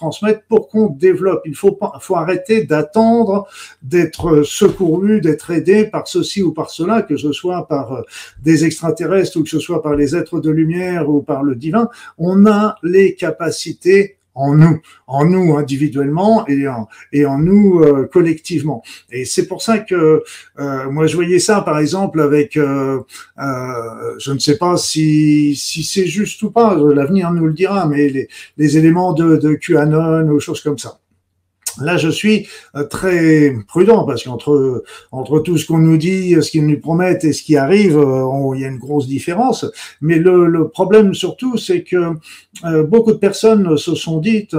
pour 0.48 0.68
qu'on 0.68 0.88
développe. 0.88 1.42
Il 1.46 1.56
faut, 1.56 1.78
faut 2.00 2.16
arrêter 2.16 2.64
d'attendre 2.64 3.48
d'être 3.82 4.44
secouru, 4.44 5.22
d'être 5.22 5.52
aidé 5.52 5.86
par 5.86 6.08
ceci 6.08 6.42
ou 6.42 6.52
par 6.52 6.70
cela, 6.70 7.02
que 7.02 7.18
ce 7.18 7.32
soit 7.32 7.68
par 7.68 7.94
euh, 7.94 8.02
des 8.44 8.66
extraterrestres 8.66 9.38
ou 9.38 9.44
que 9.44 9.50
ce 9.50 9.60
soit 9.60 9.82
par 9.82 9.96
les 9.96 10.16
êtres 10.16 10.40
de 10.40 10.50
lumière 10.50 11.10
ou 11.10 11.22
par 11.22 11.44
le 11.44 11.56
divin. 11.56 11.90
On 12.18 12.46
a 12.46 12.76
les 12.84 13.16
capacités 13.16 14.18
en 14.36 14.56
nous, 14.56 14.80
en 15.08 15.26
nous 15.26 15.58
individuellement 15.58 16.48
et 16.48 16.68
en, 16.68 16.88
et 17.12 17.26
en 17.26 17.38
nous 17.38 17.82
euh, 17.82 18.08
collectivement. 18.12 18.84
Et 19.12 19.26
c'est 19.26 19.48
pour 19.48 19.62
ça 19.62 19.80
que 19.80 20.24
euh, 20.60 20.90
moi 20.90 21.08
je 21.08 21.16
voyais 21.16 21.40
ça 21.40 21.62
par 21.62 21.80
exemple 21.80 22.22
avec, 22.22 22.58
euh, 22.58 23.02
je 23.38 24.32
ne 24.32 24.40
sais 24.40 24.58
pas 24.58 24.78
si, 24.78 25.56
si 25.56 25.84
c'est 25.84 26.08
juste 26.08 26.42
ou 26.44 26.52
pas, 26.52 26.76
l'avenir 26.76 27.32
nous 27.32 27.48
le 27.48 27.54
dira, 27.54 27.88
mais 27.88 28.10
les, 28.10 28.28
les 28.58 28.78
éléments 28.78 29.14
de, 29.14 29.36
de 29.36 29.54
QAnon 29.54 30.30
ou 30.30 30.40
choses 30.40 30.62
comme 30.62 30.78
ça. 30.78 31.01
Là, 31.80 31.98
je 31.98 32.10
suis 32.10 32.48
euh, 32.76 32.84
très 32.84 33.54
prudent 33.68 34.06
parce 34.06 34.24
qu'entre 34.24 34.84
entre 35.12 35.40
tout 35.40 35.58
ce 35.58 35.66
qu'on 35.66 35.78
nous 35.78 35.98
dit, 35.98 36.36
ce 36.42 36.52
qu'ils 36.52 36.68
nous 36.68 36.80
promettent 36.80 37.24
et 37.24 37.34
ce 37.34 37.44
qui 37.44 37.56
arrive, 37.56 37.98
euh, 37.98 38.56
il 38.56 38.62
y 38.62 38.66
a 38.66 38.68
une 38.68 38.78
grosse 38.78 39.08
différence. 39.08 39.66
Mais 40.02 40.18
le, 40.18 40.68
problème 40.68 41.14
surtout, 41.14 41.58
c'est 41.58 41.84
que 41.84 42.14
euh, 42.66 42.84
beaucoup 42.84 43.12
de 43.12 43.18
personnes 43.18 43.78
se 43.78 43.96
sont 43.96 44.20
dites, 44.20 44.56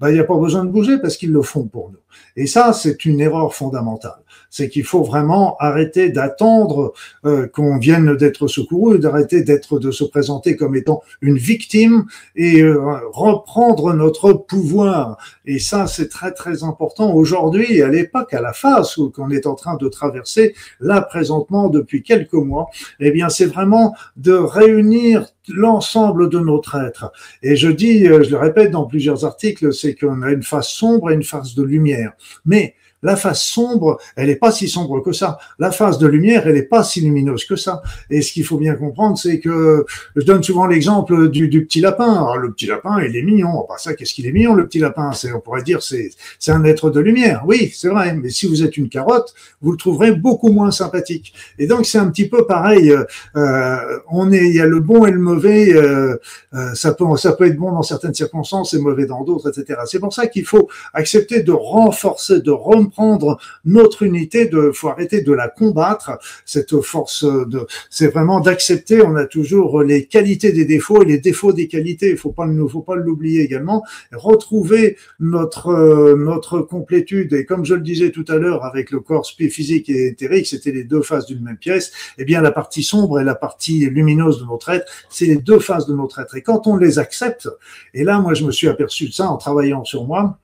bah, 0.00 0.10
il 0.10 0.14
n'y 0.14 0.20
a 0.20 0.24
pas 0.24 0.36
besoin 0.36 0.64
de 0.64 0.70
bouger 0.70 0.98
parce 0.98 1.16
qu'ils 1.16 1.32
le 1.32 1.42
font 1.42 1.64
pour 1.64 1.90
nous. 1.90 1.98
Et 2.36 2.46
ça, 2.46 2.72
c'est 2.72 3.04
une 3.04 3.20
erreur 3.20 3.54
fondamentale. 3.54 4.18
C'est 4.50 4.68
qu'il 4.68 4.84
faut 4.84 5.02
vraiment 5.02 5.56
arrêter 5.58 6.10
d'attendre 6.10 6.92
euh, 7.24 7.46
qu'on 7.46 7.78
vienne 7.78 8.16
d'être 8.16 8.48
secouru, 8.48 8.98
d'arrêter 8.98 9.42
d'être 9.42 9.78
de 9.78 9.90
se 9.90 10.04
présenter 10.04 10.56
comme 10.56 10.76
étant 10.76 11.02
une 11.20 11.38
victime 11.38 12.04
et 12.36 12.62
euh, 12.62 12.78
reprendre 13.12 13.92
notre 13.94 14.32
pouvoir. 14.32 15.18
Et 15.44 15.58
ça, 15.58 15.86
c'est 15.86 16.08
très 16.08 16.32
très 16.32 16.64
important 16.64 17.14
aujourd'hui 17.14 17.82
à 17.82 17.88
l'époque, 17.88 18.34
à 18.34 18.40
la 18.40 18.52
phase 18.52 18.96
qu'on 19.14 19.30
est 19.30 19.46
en 19.46 19.54
train 19.54 19.76
de 19.76 19.88
traverser 19.88 20.54
là 20.80 21.00
présentement 21.00 21.68
depuis 21.68 22.02
quelques 22.02 22.32
mois. 22.32 22.68
Eh 23.00 23.10
bien, 23.10 23.28
c'est 23.28 23.46
vraiment 23.46 23.94
de 24.16 24.32
réunir 24.32 25.26
l'ensemble 25.48 26.28
de 26.28 26.38
notre 26.38 26.76
être. 26.76 27.12
Et 27.42 27.56
je 27.56 27.68
dis, 27.68 28.06
euh, 28.06 28.22
je 28.22 28.30
le 28.30 28.36
répète 28.36 28.70
dans 28.70 28.84
plusieurs 28.84 29.24
articles, 29.24 29.72
c'est 29.72 29.94
qu'on 29.94 30.22
a 30.22 30.30
une 30.30 30.42
face 30.42 30.68
sombre 30.68 31.10
et 31.10 31.14
une 31.14 31.24
face 31.24 31.54
de 31.54 31.62
lumière. 31.62 32.12
Mais 32.44 32.74
la 33.02 33.16
face 33.16 33.42
sombre, 33.42 33.98
elle 34.16 34.28
n'est 34.28 34.36
pas 34.36 34.50
si 34.50 34.68
sombre 34.68 35.00
que 35.00 35.12
ça. 35.12 35.38
La 35.58 35.70
face 35.70 35.98
de 35.98 36.06
lumière, 36.06 36.46
elle 36.46 36.54
n'est 36.54 36.62
pas 36.62 36.82
si 36.82 37.00
lumineuse 37.00 37.44
que 37.44 37.56
ça. 37.56 37.82
Et 38.10 38.22
ce 38.22 38.32
qu'il 38.32 38.44
faut 38.44 38.58
bien 38.58 38.74
comprendre, 38.74 39.16
c'est 39.16 39.40
que 39.40 39.84
je 40.16 40.22
donne 40.22 40.42
souvent 40.42 40.66
l'exemple 40.66 41.28
du, 41.28 41.48
du, 41.48 41.64
petit 41.64 41.80
lapin. 41.80 42.12
Alors, 42.12 42.38
le 42.38 42.52
petit 42.52 42.66
lapin, 42.66 43.00
il 43.02 43.16
est 43.16 43.22
mignon. 43.22 43.64
Pas 43.68 43.78
ça, 43.78 43.94
qu'est-ce 43.94 44.14
qu'il 44.14 44.26
est 44.26 44.32
mignon, 44.32 44.54
le 44.54 44.66
petit 44.66 44.80
lapin 44.80 45.12
C'est, 45.12 45.32
on 45.32 45.40
pourrait 45.40 45.62
dire, 45.62 45.82
c'est, 45.82 46.10
c'est 46.38 46.52
un 46.52 46.64
être 46.64 46.90
de 46.90 47.00
lumière. 47.00 47.44
Oui, 47.46 47.72
c'est 47.74 47.88
vrai. 47.88 48.14
Mais 48.14 48.30
si 48.30 48.46
vous 48.46 48.62
êtes 48.62 48.76
une 48.76 48.88
carotte, 48.88 49.32
vous 49.60 49.70
le 49.72 49.78
trouverez 49.78 50.12
beaucoup 50.12 50.50
moins 50.50 50.70
sympathique. 50.70 51.32
Et 51.58 51.66
donc, 51.66 51.86
c'est 51.86 51.98
un 51.98 52.08
petit 52.08 52.28
peu 52.28 52.46
pareil. 52.46 52.92
Euh, 53.36 53.98
on 54.10 54.32
est, 54.32 54.48
il 54.48 54.54
y 54.54 54.60
a 54.60 54.66
le 54.66 54.80
bon 54.80 55.06
et 55.06 55.10
le 55.10 55.20
mauvais. 55.20 55.72
Euh, 55.72 56.16
euh, 56.54 56.74
ça 56.74 56.94
peut, 56.94 57.04
ça 57.16 57.32
peut 57.32 57.46
être 57.46 57.56
bon 57.56 57.72
dans 57.72 57.82
certaines 57.82 58.14
circonstances 58.14 58.74
et 58.74 58.78
mauvais 58.78 59.06
dans 59.06 59.22
d'autres, 59.22 59.50
etc. 59.50 59.80
C'est 59.86 60.00
pour 60.00 60.12
ça 60.12 60.26
qu'il 60.26 60.44
faut 60.44 60.68
accepter 60.94 61.42
de 61.42 61.52
renforcer, 61.52 62.40
de 62.40 62.50
renforcer 62.50 62.87
prendre 62.88 63.38
notre 63.64 64.02
unité, 64.02 64.46
de 64.46 64.70
faut 64.72 64.88
arrêter 64.88 65.22
de 65.22 65.32
la 65.32 65.48
combattre. 65.48 66.18
Cette 66.44 66.80
force 66.80 67.24
de, 67.24 67.66
c'est 67.90 68.08
vraiment 68.08 68.40
d'accepter. 68.40 69.02
On 69.02 69.16
a 69.16 69.26
toujours 69.26 69.82
les 69.82 70.06
qualités 70.06 70.52
des 70.52 70.64
défauts 70.64 71.02
et 71.02 71.06
les 71.06 71.18
défauts 71.18 71.52
des 71.52 71.68
qualités. 71.68 72.10
Il 72.10 72.16
faut 72.16 72.32
pas, 72.32 72.46
faut 72.70 72.82
pas 72.82 72.96
l'oublier 72.96 73.42
également. 73.42 73.82
Retrouver 74.12 74.96
notre 75.20 76.16
notre 76.16 76.60
complétude 76.60 77.32
et 77.32 77.44
comme 77.44 77.64
je 77.64 77.74
le 77.74 77.80
disais 77.80 78.10
tout 78.10 78.24
à 78.28 78.36
l'heure 78.36 78.64
avec 78.64 78.90
le 78.90 79.00
corps 79.00 79.26
physique 79.48 79.88
et 79.88 80.08
éthérique, 80.08 80.46
c'était 80.46 80.72
les 80.72 80.84
deux 80.84 81.02
faces 81.02 81.26
d'une 81.26 81.42
même 81.42 81.56
pièce. 81.56 81.92
Eh 82.18 82.24
bien, 82.24 82.40
la 82.40 82.50
partie 82.50 82.82
sombre 82.82 83.20
et 83.20 83.24
la 83.24 83.34
partie 83.34 83.88
lumineuse 83.88 84.40
de 84.40 84.44
notre 84.46 84.70
être, 84.70 84.90
c'est 85.08 85.26
les 85.26 85.36
deux 85.36 85.60
faces 85.60 85.86
de 85.86 85.94
notre 85.94 86.18
être. 86.18 86.36
Et 86.36 86.42
quand 86.42 86.66
on 86.66 86.76
les 86.76 86.98
accepte, 86.98 87.48
et 87.94 88.04
là, 88.04 88.20
moi, 88.20 88.34
je 88.34 88.44
me 88.44 88.50
suis 88.50 88.68
aperçu 88.68 89.08
de 89.08 89.12
ça 89.12 89.28
en 89.30 89.36
travaillant 89.36 89.84
sur 89.84 90.04
moi 90.04 90.38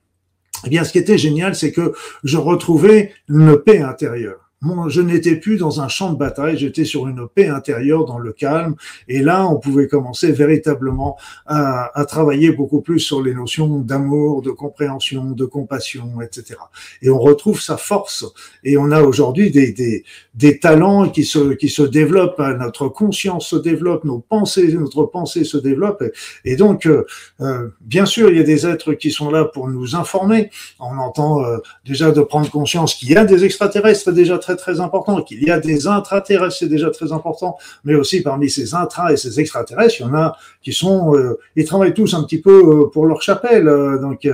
eh 0.65 0.69
bien, 0.69 0.83
ce 0.83 0.91
qui 0.91 0.97
était 0.97 1.17
génial, 1.17 1.55
c'est 1.55 1.71
que 1.71 1.93
je 2.23 2.37
retrouvais 2.37 3.13
une 3.29 3.57
paix 3.57 3.81
intérieure 3.81 4.44
je 4.87 5.01
n'étais 5.01 5.35
plus 5.35 5.57
dans 5.57 5.81
un 5.81 5.87
champ 5.87 6.11
de 6.11 6.17
bataille, 6.17 6.57
j'étais 6.57 6.85
sur 6.85 7.07
une 7.07 7.27
paix 7.27 7.47
intérieure, 7.47 8.05
dans 8.05 8.19
le 8.19 8.31
calme, 8.31 8.75
et 9.07 9.21
là, 9.21 9.47
on 9.47 9.57
pouvait 9.57 9.87
commencer 9.87 10.31
véritablement 10.31 11.17
à, 11.45 11.91
à 11.99 12.05
travailler 12.05 12.51
beaucoup 12.51 12.81
plus 12.81 12.99
sur 12.99 13.21
les 13.21 13.33
notions 13.33 13.79
d'amour, 13.79 14.41
de 14.41 14.51
compréhension, 14.51 15.31
de 15.31 15.45
compassion, 15.45 16.21
etc. 16.21 16.59
Et 17.01 17.09
on 17.09 17.19
retrouve 17.19 17.61
sa 17.61 17.77
force, 17.77 18.25
et 18.63 18.77
on 18.77 18.91
a 18.91 19.01
aujourd'hui 19.01 19.51
des, 19.51 19.71
des, 19.71 20.03
des, 20.33 20.59
talents 20.59 21.09
qui 21.09 21.23
se, 21.23 21.53
qui 21.53 21.69
se 21.69 21.83
développent, 21.83 22.39
hein. 22.39 22.57
notre 22.57 22.87
conscience 22.87 23.47
se 23.47 23.55
développe, 23.55 24.03
nos 24.03 24.19
pensées, 24.19 24.71
notre 24.73 25.03
pensée 25.03 25.43
se 25.43 25.57
développe, 25.57 26.03
et, 26.43 26.55
donc, 26.55 26.85
euh, 26.85 27.05
euh, 27.41 27.69
bien 27.81 28.05
sûr, 28.05 28.29
il 28.29 28.37
y 28.37 28.39
a 28.39 28.43
des 28.43 28.65
êtres 28.65 28.93
qui 28.93 29.11
sont 29.11 29.29
là 29.29 29.45
pour 29.45 29.67
nous 29.67 29.95
informer. 29.95 30.49
On 30.79 30.97
entend 30.97 31.43
euh, 31.43 31.57
déjà 31.85 32.11
de 32.11 32.21
prendre 32.21 32.49
conscience 32.49 32.95
qu'il 32.95 33.11
y 33.11 33.17
a 33.17 33.25
des 33.25 33.45
extraterrestres 33.45 34.11
déjà 34.11 34.37
très 34.37 34.54
très 34.55 34.79
important, 34.79 35.21
qu'il 35.21 35.43
y 35.43 35.51
a 35.51 35.59
des 35.59 35.87
intraterrestres, 35.87 36.57
c'est 36.57 36.67
déjà 36.67 36.89
très 36.89 37.11
important, 37.11 37.57
mais 37.83 37.95
aussi 37.95 38.21
parmi 38.21 38.49
ces 38.49 38.73
intra 38.73 39.13
et 39.13 39.17
ces 39.17 39.39
extraterrestres, 39.39 39.95
il 39.99 40.03
y 40.03 40.05
en 40.05 40.13
a 40.13 40.37
qui 40.61 40.73
sont, 40.73 41.15
euh, 41.15 41.39
ils 41.55 41.65
travaillent 41.65 41.93
tous 41.93 42.13
un 42.13 42.23
petit 42.23 42.41
peu 42.41 42.83
euh, 42.83 42.89
pour 42.89 43.05
leur 43.05 43.21
chapelle, 43.21 43.67
euh, 43.67 43.99
donc 43.99 44.27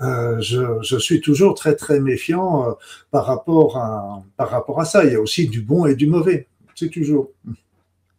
je, 0.00 0.78
je, 0.82 0.98
suis 0.98 1.20
toujours 1.20 1.54
très 1.54 1.74
très 1.74 2.00
méfiant 2.00 2.76
par 3.10 3.26
rapport 3.26 3.76
à 3.76 4.22
par 4.36 4.50
rapport 4.50 4.80
à 4.80 4.84
ça. 4.84 5.04
Il 5.04 5.12
y 5.12 5.16
a 5.16 5.20
aussi 5.20 5.48
du 5.48 5.60
bon 5.60 5.86
et 5.86 5.94
du 5.94 6.06
mauvais, 6.06 6.48
c'est 6.74 6.90
toujours. 6.90 7.30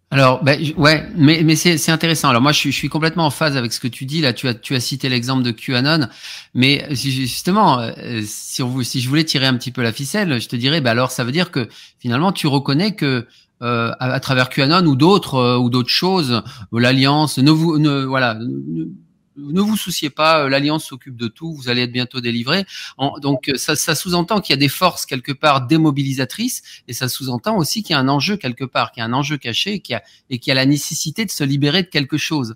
Alors, 0.10 0.41
ben, 0.41 0.58
ouais, 0.78 1.05
mais, 1.18 1.41
mais 1.43 1.58
c'est 1.58 1.91
intéressant. 1.91 2.30
Alors 2.30 2.41
moi, 2.41 2.53
je 2.53 2.70
suis, 2.70 2.88
complètement 2.88 3.26
en 3.26 3.30
phase 3.30 3.58
avec 3.58 3.74
ce 3.74 3.80
que 3.82 3.89
tu 3.89 4.05
dis. 4.05 4.22
Là, 4.22 4.32
tu 4.32 4.47
as, 4.47 4.53
tu 4.53 4.74
as 4.74 4.80
cité 4.80 5.10
l'exemple 5.10 5.43
de 5.43 5.51
QAnon, 5.51 6.08
mais 6.53 6.88
justement, 6.91 7.80
euh, 7.80 8.22
si, 8.26 8.64
on, 8.64 8.82
si 8.84 9.01
je 9.01 9.10
voulais 9.10 9.26
tirer 9.26 9.47
un 9.47 9.55
petit 9.58 9.72
peu 9.72 9.84
la 9.84 9.91
ficelle, 9.91 10.39
je 10.39 10.47
te 10.47 10.55
dirais, 10.55 10.80
ben 10.80 10.91
alors 10.91 11.12
ça 11.12 11.26
veut 11.26 11.34
dire 11.34 11.51
que 11.51 11.68
finalement, 11.99 12.32
tu 12.32 12.47
reconnais 12.47 12.95
que 12.95 13.28
euh, 13.62 13.91
à, 13.99 14.20
travers 14.22 14.49
QAnon 14.49 14.86
ou 14.86 14.95
d'autres 14.95 15.36
euh, 15.36 15.58
ou 15.58 15.70
d'autres 15.70 15.89
choses, 15.89 16.41
l'alliance, 16.72 17.38
ne 17.38 17.51
vous, 17.51 17.78
ne, 17.78 18.05
voilà, 18.05 18.39
vous 19.38 19.78
souciez 19.78 20.10
pas, 20.10 20.44
euh, 20.44 20.50
l'Alliance 20.50 20.86
s'occupe 20.86 21.16
de 21.16 21.28
tout, 21.28 21.54
vous 21.54 21.70
allez 21.70 21.84
être 21.84 21.92
bientôt 21.92 22.22
délivré. 22.22 22.66
donc 23.22 23.52
ça, 23.56 23.76
ça 23.76 23.96
sous-entend 23.96 24.42
qu'il 24.42 24.54
y 24.54 24.58
a 24.58 24.60
des 24.60 24.70
forces 24.70 25.06
quelque 25.06 25.32
part 25.32 25.68
démobilisatrices, 25.68 26.84
et 26.88 26.94
ça 26.94 27.08
sous-entend 27.08 27.58
aussi 27.58 27.84
qu'il 27.84 27.94
y 27.94 27.98
a 27.98 28.00
un 28.00 28.08
enjeu 28.08 28.38
quelque 28.38 28.66
part, 28.66 28.92
qu'il 28.92 29.02
y 29.02 29.04
a 29.04 29.06
un 29.06 29.14
enjeu 29.14 29.38
caché, 29.38 29.74
et 29.74 29.80
qu'il 29.80 29.94
y 29.94 29.96
a, 29.96 30.04
et 30.30 30.40
qu'il 30.40 30.52
y 30.52 30.54
a 30.54 30.56
la 30.56 30.66
nécessité 30.66 31.26
de 31.26 31.32
se 31.32 31.44
libérer 31.44 31.84
de 31.84 31.88
quelque 31.88 32.18
chose. 32.18 32.56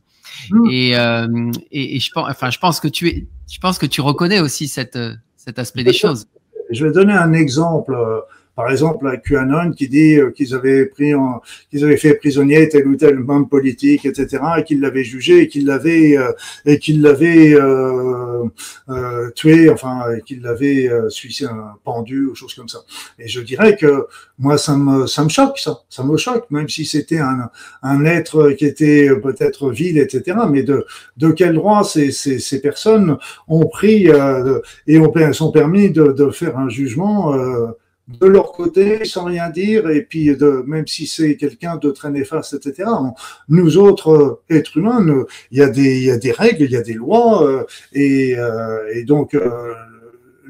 Mmh. 0.50 0.70
Et, 0.70 0.98
euh, 0.98 1.52
et, 1.72 1.96
et, 1.98 2.00
je 2.00 2.12
pense, 2.12 2.30
enfin, 2.30 2.50
je 2.50 2.60
pense 2.60 2.80
que 2.80 2.88
tu 2.88 3.10
es, 3.10 3.28
je 3.52 3.60
pense 3.60 3.78
que 3.78 3.86
tu 3.86 4.02
reconnais 4.02 4.40
aussi 4.40 4.68
cette, 4.68 4.98
cet 5.36 5.60
aspect 5.60 5.84
des 5.84 5.94
choses. 5.94 6.28
Je 6.70 6.86
vais 6.86 6.92
donner 6.94 7.14
un 7.14 7.34
exemple 7.34 7.94
par 8.56 8.70
exemple 8.70 9.08
à 9.08 9.18
QAnon 9.18 9.72
qui 9.72 9.88
dit 9.88 10.16
euh, 10.18 10.32
qu'ils 10.32 10.54
avaient 10.54 10.86
pris 10.86 11.14
qu'ils 11.70 11.84
avaient 11.84 11.98
fait 11.98 12.16
prisonnier 12.16 12.68
tel 12.70 12.88
ou 12.88 12.96
tel 12.96 13.20
membre 13.20 13.48
politique, 13.50 14.06
etc., 14.06 14.44
et 14.58 14.64
qu'ils 14.64 14.82
l'avaient 14.82 15.04
jugé 15.04 15.42
et 15.42 15.48
qu'ils 15.48 15.66
l'avaient 15.66 16.18
euh, 16.18 16.32
et 16.66 16.78
qu'ils 16.80 17.02
l'avaient 17.02 17.54
euh, 17.54 18.44
euh, 18.90 19.30
tué, 19.32 19.70
enfin 19.70 20.04
qu'ils 20.26 20.42
l'avaient 20.42 20.90
euh, 20.90 21.08
pendu 21.84 22.26
ou 22.28 22.36
choses 22.36 22.54
comme 22.54 22.68
ça. 22.68 22.80
Et 23.20 23.28
je 23.28 23.42
dirais 23.42 23.76
que 23.78 24.08
moi 24.38 24.58
ça 24.58 24.76
me 24.76 25.08
ça 25.08 25.24
me 25.24 25.30
choque 25.30 25.58
ça, 25.58 25.80
ça 25.90 26.04
me 26.04 26.18
choque, 26.18 26.50
même 26.52 26.68
si 26.70 26.86
c'était 26.86 27.20
un 27.20 27.50
un 27.84 28.06
être 28.06 28.52
qui 28.52 28.66
était 28.66 29.10
peut-être 29.22 29.72
vil, 29.72 29.98
etc. 29.98 30.38
Mais 30.50 30.64
de 30.64 30.86
de 31.18 31.32
quel 31.32 31.54
droit 31.54 31.84
ces 31.84 32.12
ces, 32.12 32.40
ces 32.40 32.62
personnes 32.62 33.18
ont 33.48 33.66
pris 33.68 34.08
et 34.88 35.00
ont 35.00 35.14
sont 35.34 35.52
permis 35.52 35.92
de, 35.92 36.12
de 36.12 36.30
faire 36.32 36.58
un 36.58 36.70
jugement 36.70 37.34
de 38.08 38.26
leur 38.26 38.52
côté 38.52 39.06
sans 39.06 39.26
rien 39.26 39.50
dire 39.50 39.90
et 39.90 40.02
puis 40.02 40.36
de, 40.36 40.64
même 40.66 40.88
si 40.88 41.08
c'est 41.08 41.38
quelqu'un 41.38 41.78
de 41.78 41.92
très 41.92 42.10
néfaste 42.10 42.54
etc 42.54 42.90
nous 43.48 43.78
autres 43.78 44.12
euh, 44.12 44.56
êtres 44.56 44.78
humains 44.78 45.06
il 45.52 45.60
y 45.60 45.62
a 45.62 45.70
des 45.70 46.00
y 46.02 46.12
a 46.12 46.18
des 46.18 46.32
règles 46.32 46.66
il 46.66 46.72
y 46.72 46.78
a 46.78 46.82
des 46.82 46.94
lois 46.94 47.44
euh, 47.44 47.64
et, 47.94 48.36
euh, 48.38 48.92
et 48.94 49.04
donc 49.04 49.36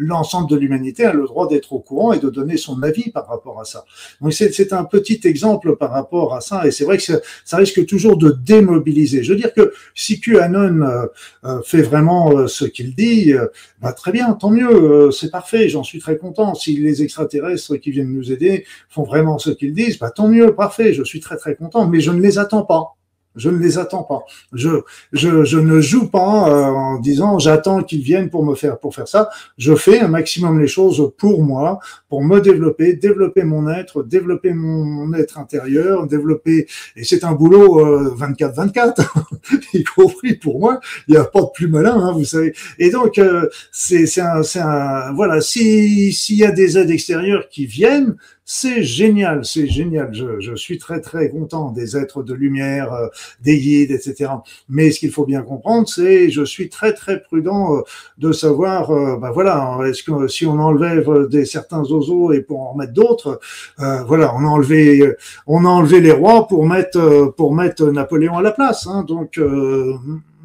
l'ensemble 0.02 0.50
de 0.50 0.56
l'humanité 0.56 1.06
a 1.06 1.14
le 1.14 1.26
droit 1.26 1.48
d'être 1.48 1.74
au 1.74 1.80
courant 1.80 2.12
et 2.14 2.20
de 2.20 2.30
donner 2.30 2.58
son 2.58 2.82
avis 2.82 3.12
par 3.12 3.28
rapport 3.28 3.60
à 3.60 3.66
ça. 3.66 3.86
Donc 4.20 4.34
c'est 4.34 4.74
un 4.74 4.84
petit 4.84 5.22
exemple 5.26 5.76
par 5.76 5.92
rapport 5.92 6.34
à 6.34 6.42
ça, 6.42 6.66
et 6.66 6.72
c'est 6.72 6.84
vrai 6.84 6.98
que 6.98 7.04
ça 7.46 7.58
risque 7.58 7.86
toujours 7.86 8.18
de 8.18 8.32
démobiliser. 8.32 9.24
Je 9.24 9.34
veux 9.34 9.40
dire 9.40 9.54
que 9.54 9.74
si 9.94 10.20
QAnon 10.20 10.82
euh, 10.82 11.06
euh, 11.46 11.62
fait 11.64 11.82
vraiment 11.82 12.32
euh, 12.32 12.48
ce 12.48 12.66
qu'il 12.66 12.96
dit, 12.96 13.34
bah, 13.82 13.94
très 13.94 14.12
bien, 14.12 14.34
tant 14.34 14.50
mieux, 14.50 15.12
c'est 15.12 15.32
parfait, 15.32 15.70
j'en 15.70 15.84
suis 15.84 16.00
très 16.00 16.18
content. 16.18 16.56
Si 16.56 16.76
les 16.78 17.04
extraterrestres 17.04 17.76
qui 17.78 17.92
viennent 17.92 18.12
nous 18.12 18.32
aider 18.32 18.66
font 18.90 19.04
vraiment 19.04 19.38
ce 19.38 19.52
qu'ils 19.52 19.74
disent, 19.74 20.00
bah, 20.00 20.12
tant 20.12 20.28
mieux, 20.28 20.56
parfait, 20.56 20.94
je 20.94 21.04
suis 21.04 21.20
très 21.20 21.38
très 21.38 21.56
content, 21.56 21.88
mais 21.88 22.00
je 22.00 22.12
ne 22.12 22.22
les 22.22 22.40
attends 22.40 22.64
pas. 22.64 22.96
Je 23.36 23.50
ne 23.50 23.58
les 23.58 23.78
attends 23.78 24.04
pas. 24.04 24.24
Je, 24.54 24.70
je, 25.14 25.46
je 25.46 25.58
ne 25.58 25.80
joue 25.80 26.08
pas 26.08 26.50
euh, 26.50 26.66
en 26.66 27.00
disant 27.00 27.40
j'attends 27.40 27.82
qu'ils 27.82 28.02
viennent 28.02 28.30
pour 28.30 28.46
me 28.46 28.56
faire 28.56 28.78
pour 28.78 28.94
faire 28.94 29.08
ça. 29.08 29.30
Je 29.58 29.74
fais 29.76 30.00
un 30.00 30.10
maximum 30.10 30.60
les 30.60 30.68
choses 30.68 31.12
pour 31.18 31.42
moi, 31.42 31.80
pour 32.10 32.24
me 32.24 32.42
développer, 32.42 32.94
développer 32.94 33.44
mon 33.44 33.70
être, 33.70 34.04
développer 34.04 34.54
mon, 34.54 35.14
être 35.14 35.40
intérieur, 35.40 36.08
développer. 36.08 36.68
Et 36.96 37.04
c'est 37.04 37.24
un 37.24 37.32
boulot 37.32 38.16
24-24, 38.18 39.00
euh, 39.00 39.58
y 39.74 39.84
compris 39.84 40.36
pour 40.36 40.60
moi. 40.60 40.80
Il 41.08 41.12
n'y 41.12 41.18
a 41.18 41.24
pas 41.24 41.42
de 41.42 41.52
plus 41.54 41.68
malin, 41.68 41.96
hein, 41.96 42.12
vous 42.12 42.26
savez. 42.26 42.54
Et 42.80 42.90
donc 42.90 43.18
euh, 43.18 43.48
c'est 43.72 44.06
un, 44.20 44.42
un 44.56 45.14
voilà. 45.14 45.40
Si 45.40 46.12
s'il 46.12 46.38
y 46.38 46.46
a 46.46 46.52
des 46.52 46.78
aides 46.78 46.92
extérieures 46.92 47.48
qui 47.50 47.66
viennent, 47.66 48.16
c'est 48.46 48.84
génial, 48.84 49.46
c'est 49.46 49.68
génial. 49.68 50.14
Je, 50.14 50.40
je, 50.40 50.56
suis 50.56 50.78
très 50.78 51.00
très 51.00 51.30
content 51.30 51.72
des 51.72 51.96
êtres 51.96 52.24
de 52.24 52.34
lumière, 52.34 52.92
euh, 52.94 53.08
des 53.42 53.58
guides, 53.60 53.92
etc. 53.92 54.32
Mais 54.68 54.92
ce 54.92 55.00
qu'il 55.00 55.12
faut 55.12 55.26
bien 55.26 55.44
comprendre, 55.44 55.88
c'est 55.88 56.30
je 56.30 56.44
suis 56.44 56.68
très 56.68 56.94
très 56.94 57.22
prudent 57.22 57.78
euh, 57.78 57.82
de 58.18 58.32
savoir, 58.32 58.92
euh, 58.92 59.18
ben 59.18 59.32
voilà, 59.32 59.80
est-ce 59.86 60.04
que 60.04 60.28
si 60.28 60.46
on 60.46 60.60
enlève 60.60 61.28
des 61.30 61.46
certains 61.46 61.84
oiseaux 61.84 62.34
et 62.34 62.42
pour 62.42 62.62
en 62.62 62.74
remettre 62.74 62.94
d'autres, 62.94 63.40
voilà, 63.78 64.34
on 64.36 64.40
a 64.40 64.48
enlevé 64.48 65.14
on 65.48 65.66
a 65.66 65.70
enlevé 65.70 66.02
les 66.02 66.12
rois 66.12 66.48
pour 66.48 66.66
mettre 66.66 67.34
pour 67.38 67.54
mettre 67.54 67.86
Napoléon 67.92 68.38
à 68.38 68.42
la 68.42 68.52
place. 68.52 68.88
Hein, 68.88 69.04
donc, 69.08 69.40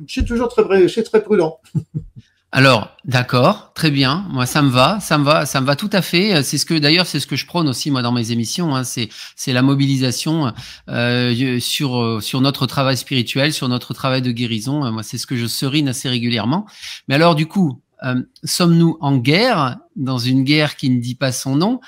suis 0.06 0.24
toujours 0.24 0.48
très, 0.48 0.88
suis 0.88 1.02
très 1.02 1.22
prudent. 1.22 1.58
Alors, 2.56 2.96
d'accord, 3.04 3.72
très 3.74 3.90
bien. 3.90 4.24
Moi, 4.30 4.46
ça 4.46 4.62
me 4.62 4.70
va, 4.70 4.98
ça 4.98 5.18
me 5.18 5.24
va, 5.24 5.44
ça 5.44 5.60
me 5.60 5.66
va 5.66 5.76
tout 5.76 5.90
à 5.92 6.00
fait. 6.00 6.42
C'est 6.42 6.56
ce 6.56 6.64
que, 6.64 6.72
d'ailleurs, 6.72 7.06
c'est 7.06 7.20
ce 7.20 7.26
que 7.26 7.36
je 7.36 7.44
prône 7.44 7.68
aussi 7.68 7.90
moi 7.90 8.00
dans 8.00 8.12
mes 8.12 8.32
émissions. 8.32 8.74
Hein. 8.74 8.82
c'est, 8.82 9.10
c'est 9.36 9.52
la 9.52 9.60
mobilisation 9.60 10.54
euh, 10.88 11.60
sur 11.60 12.22
sur 12.22 12.40
notre 12.40 12.64
travail 12.64 12.96
spirituel, 12.96 13.52
sur 13.52 13.68
notre 13.68 13.92
travail 13.92 14.22
de 14.22 14.30
guérison. 14.30 14.90
Moi, 14.90 15.02
c'est 15.02 15.18
ce 15.18 15.26
que 15.26 15.36
je 15.36 15.46
serine 15.46 15.86
assez 15.88 16.08
régulièrement. 16.08 16.64
Mais 17.08 17.16
alors, 17.16 17.34
du 17.34 17.46
coup, 17.46 17.82
euh, 18.04 18.22
sommes-nous 18.42 18.96
en 19.02 19.18
guerre, 19.18 19.76
dans 19.94 20.16
une 20.16 20.42
guerre 20.42 20.76
qui 20.76 20.88
ne 20.88 20.98
dit 20.98 21.14
pas 21.14 21.32
son 21.32 21.56
nom 21.56 21.80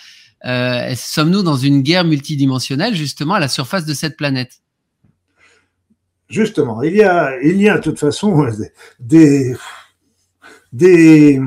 euh, 0.45 0.93
Sommes-nous 0.95 1.43
dans 1.43 1.57
une 1.57 1.81
guerre 1.81 2.05
multidimensionnelle, 2.05 2.95
justement, 2.95 3.33
à 3.33 3.41
la 3.41 3.49
surface 3.49 3.87
de 3.87 3.95
cette 3.95 4.19
planète? 4.19 4.61
Justement, 6.29 6.83
il 6.83 6.95
y 6.95 7.03
a, 7.03 7.41
il 7.43 7.59
y 7.59 7.71
a 7.71 7.79
de 7.79 7.83
toute 7.83 7.99
façon 7.99 8.47
des, 9.01 9.57
des, 10.73 11.41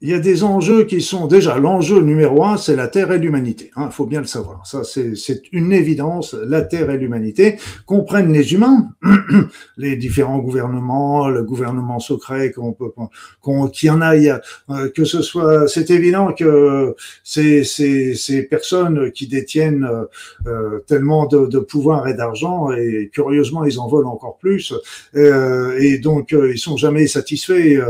il 0.00 0.10
y 0.10 0.14
a 0.14 0.20
des 0.20 0.44
enjeux 0.44 0.84
qui 0.84 1.00
sont 1.00 1.26
déjà 1.26 1.58
l'enjeu 1.58 2.00
numéro 2.00 2.44
un, 2.44 2.56
c'est 2.56 2.76
la 2.76 2.86
Terre 2.86 3.10
et 3.10 3.18
l'humanité. 3.18 3.72
Il 3.76 3.82
hein, 3.82 3.90
faut 3.90 4.06
bien 4.06 4.20
le 4.20 4.28
savoir. 4.28 4.64
Ça, 4.64 4.82
c'est 4.84 5.40
une 5.50 5.72
évidence. 5.72 6.34
La 6.34 6.62
Terre 6.62 6.90
et 6.90 6.98
l'humanité 6.98 7.56
comprennent 7.84 8.32
les 8.32 8.54
humains, 8.54 8.90
les 9.76 9.96
différents 9.96 10.38
gouvernements, 10.38 11.28
le 11.28 11.42
gouvernement 11.42 11.98
secret 11.98 12.52
qu'on 12.52 12.72
peut, 12.72 12.92
qu'on, 13.40 13.66
qu'il 13.66 13.88
y 13.88 13.90
en 13.90 14.00
a, 14.00 14.14
il 14.14 14.22
y 14.22 14.28
a 14.28 14.40
euh, 14.70 14.88
que 14.88 15.04
ce 15.04 15.20
soit, 15.20 15.66
c'est 15.66 15.90
évident 15.90 16.32
que 16.32 16.94
ces, 17.24 17.64
ces, 17.64 18.14
ces 18.14 18.44
personnes 18.44 19.10
qui 19.10 19.26
détiennent 19.26 19.84
euh, 19.84 20.04
euh 20.46 20.78
tellement 20.86 21.26
de, 21.26 21.46
de, 21.46 21.58
pouvoir 21.58 22.06
et 22.06 22.14
d'argent, 22.14 22.70
et 22.70 23.10
curieusement, 23.12 23.64
ils 23.64 23.80
en 23.80 23.88
veulent 23.88 24.06
encore 24.06 24.38
plus, 24.38 24.72
euh, 25.16 25.76
et 25.80 25.98
donc 25.98 26.30
ils 26.30 26.58
sont 26.58 26.76
jamais 26.76 27.08
satisfaits. 27.08 27.82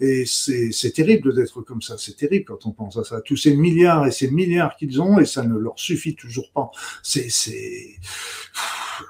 et 0.00 0.24
c'est, 0.26 0.70
c'est 0.70 0.90
terrible 0.90 1.32
comme 1.52 1.82
ça. 1.82 1.96
C'est 1.98 2.16
terrible 2.16 2.44
quand 2.44 2.66
on 2.66 2.72
pense 2.72 2.96
à 2.96 3.04
ça. 3.04 3.20
Tous 3.20 3.36
ces 3.36 3.56
milliards 3.56 4.06
et 4.06 4.10
ces 4.10 4.30
milliards 4.30 4.76
qu'ils 4.76 5.00
ont 5.00 5.18
et 5.18 5.26
ça 5.26 5.42
ne 5.42 5.56
leur 5.56 5.78
suffit 5.78 6.14
toujours 6.14 6.50
pas. 6.52 6.70
C'est, 7.02 7.28
c'est, 7.30 7.96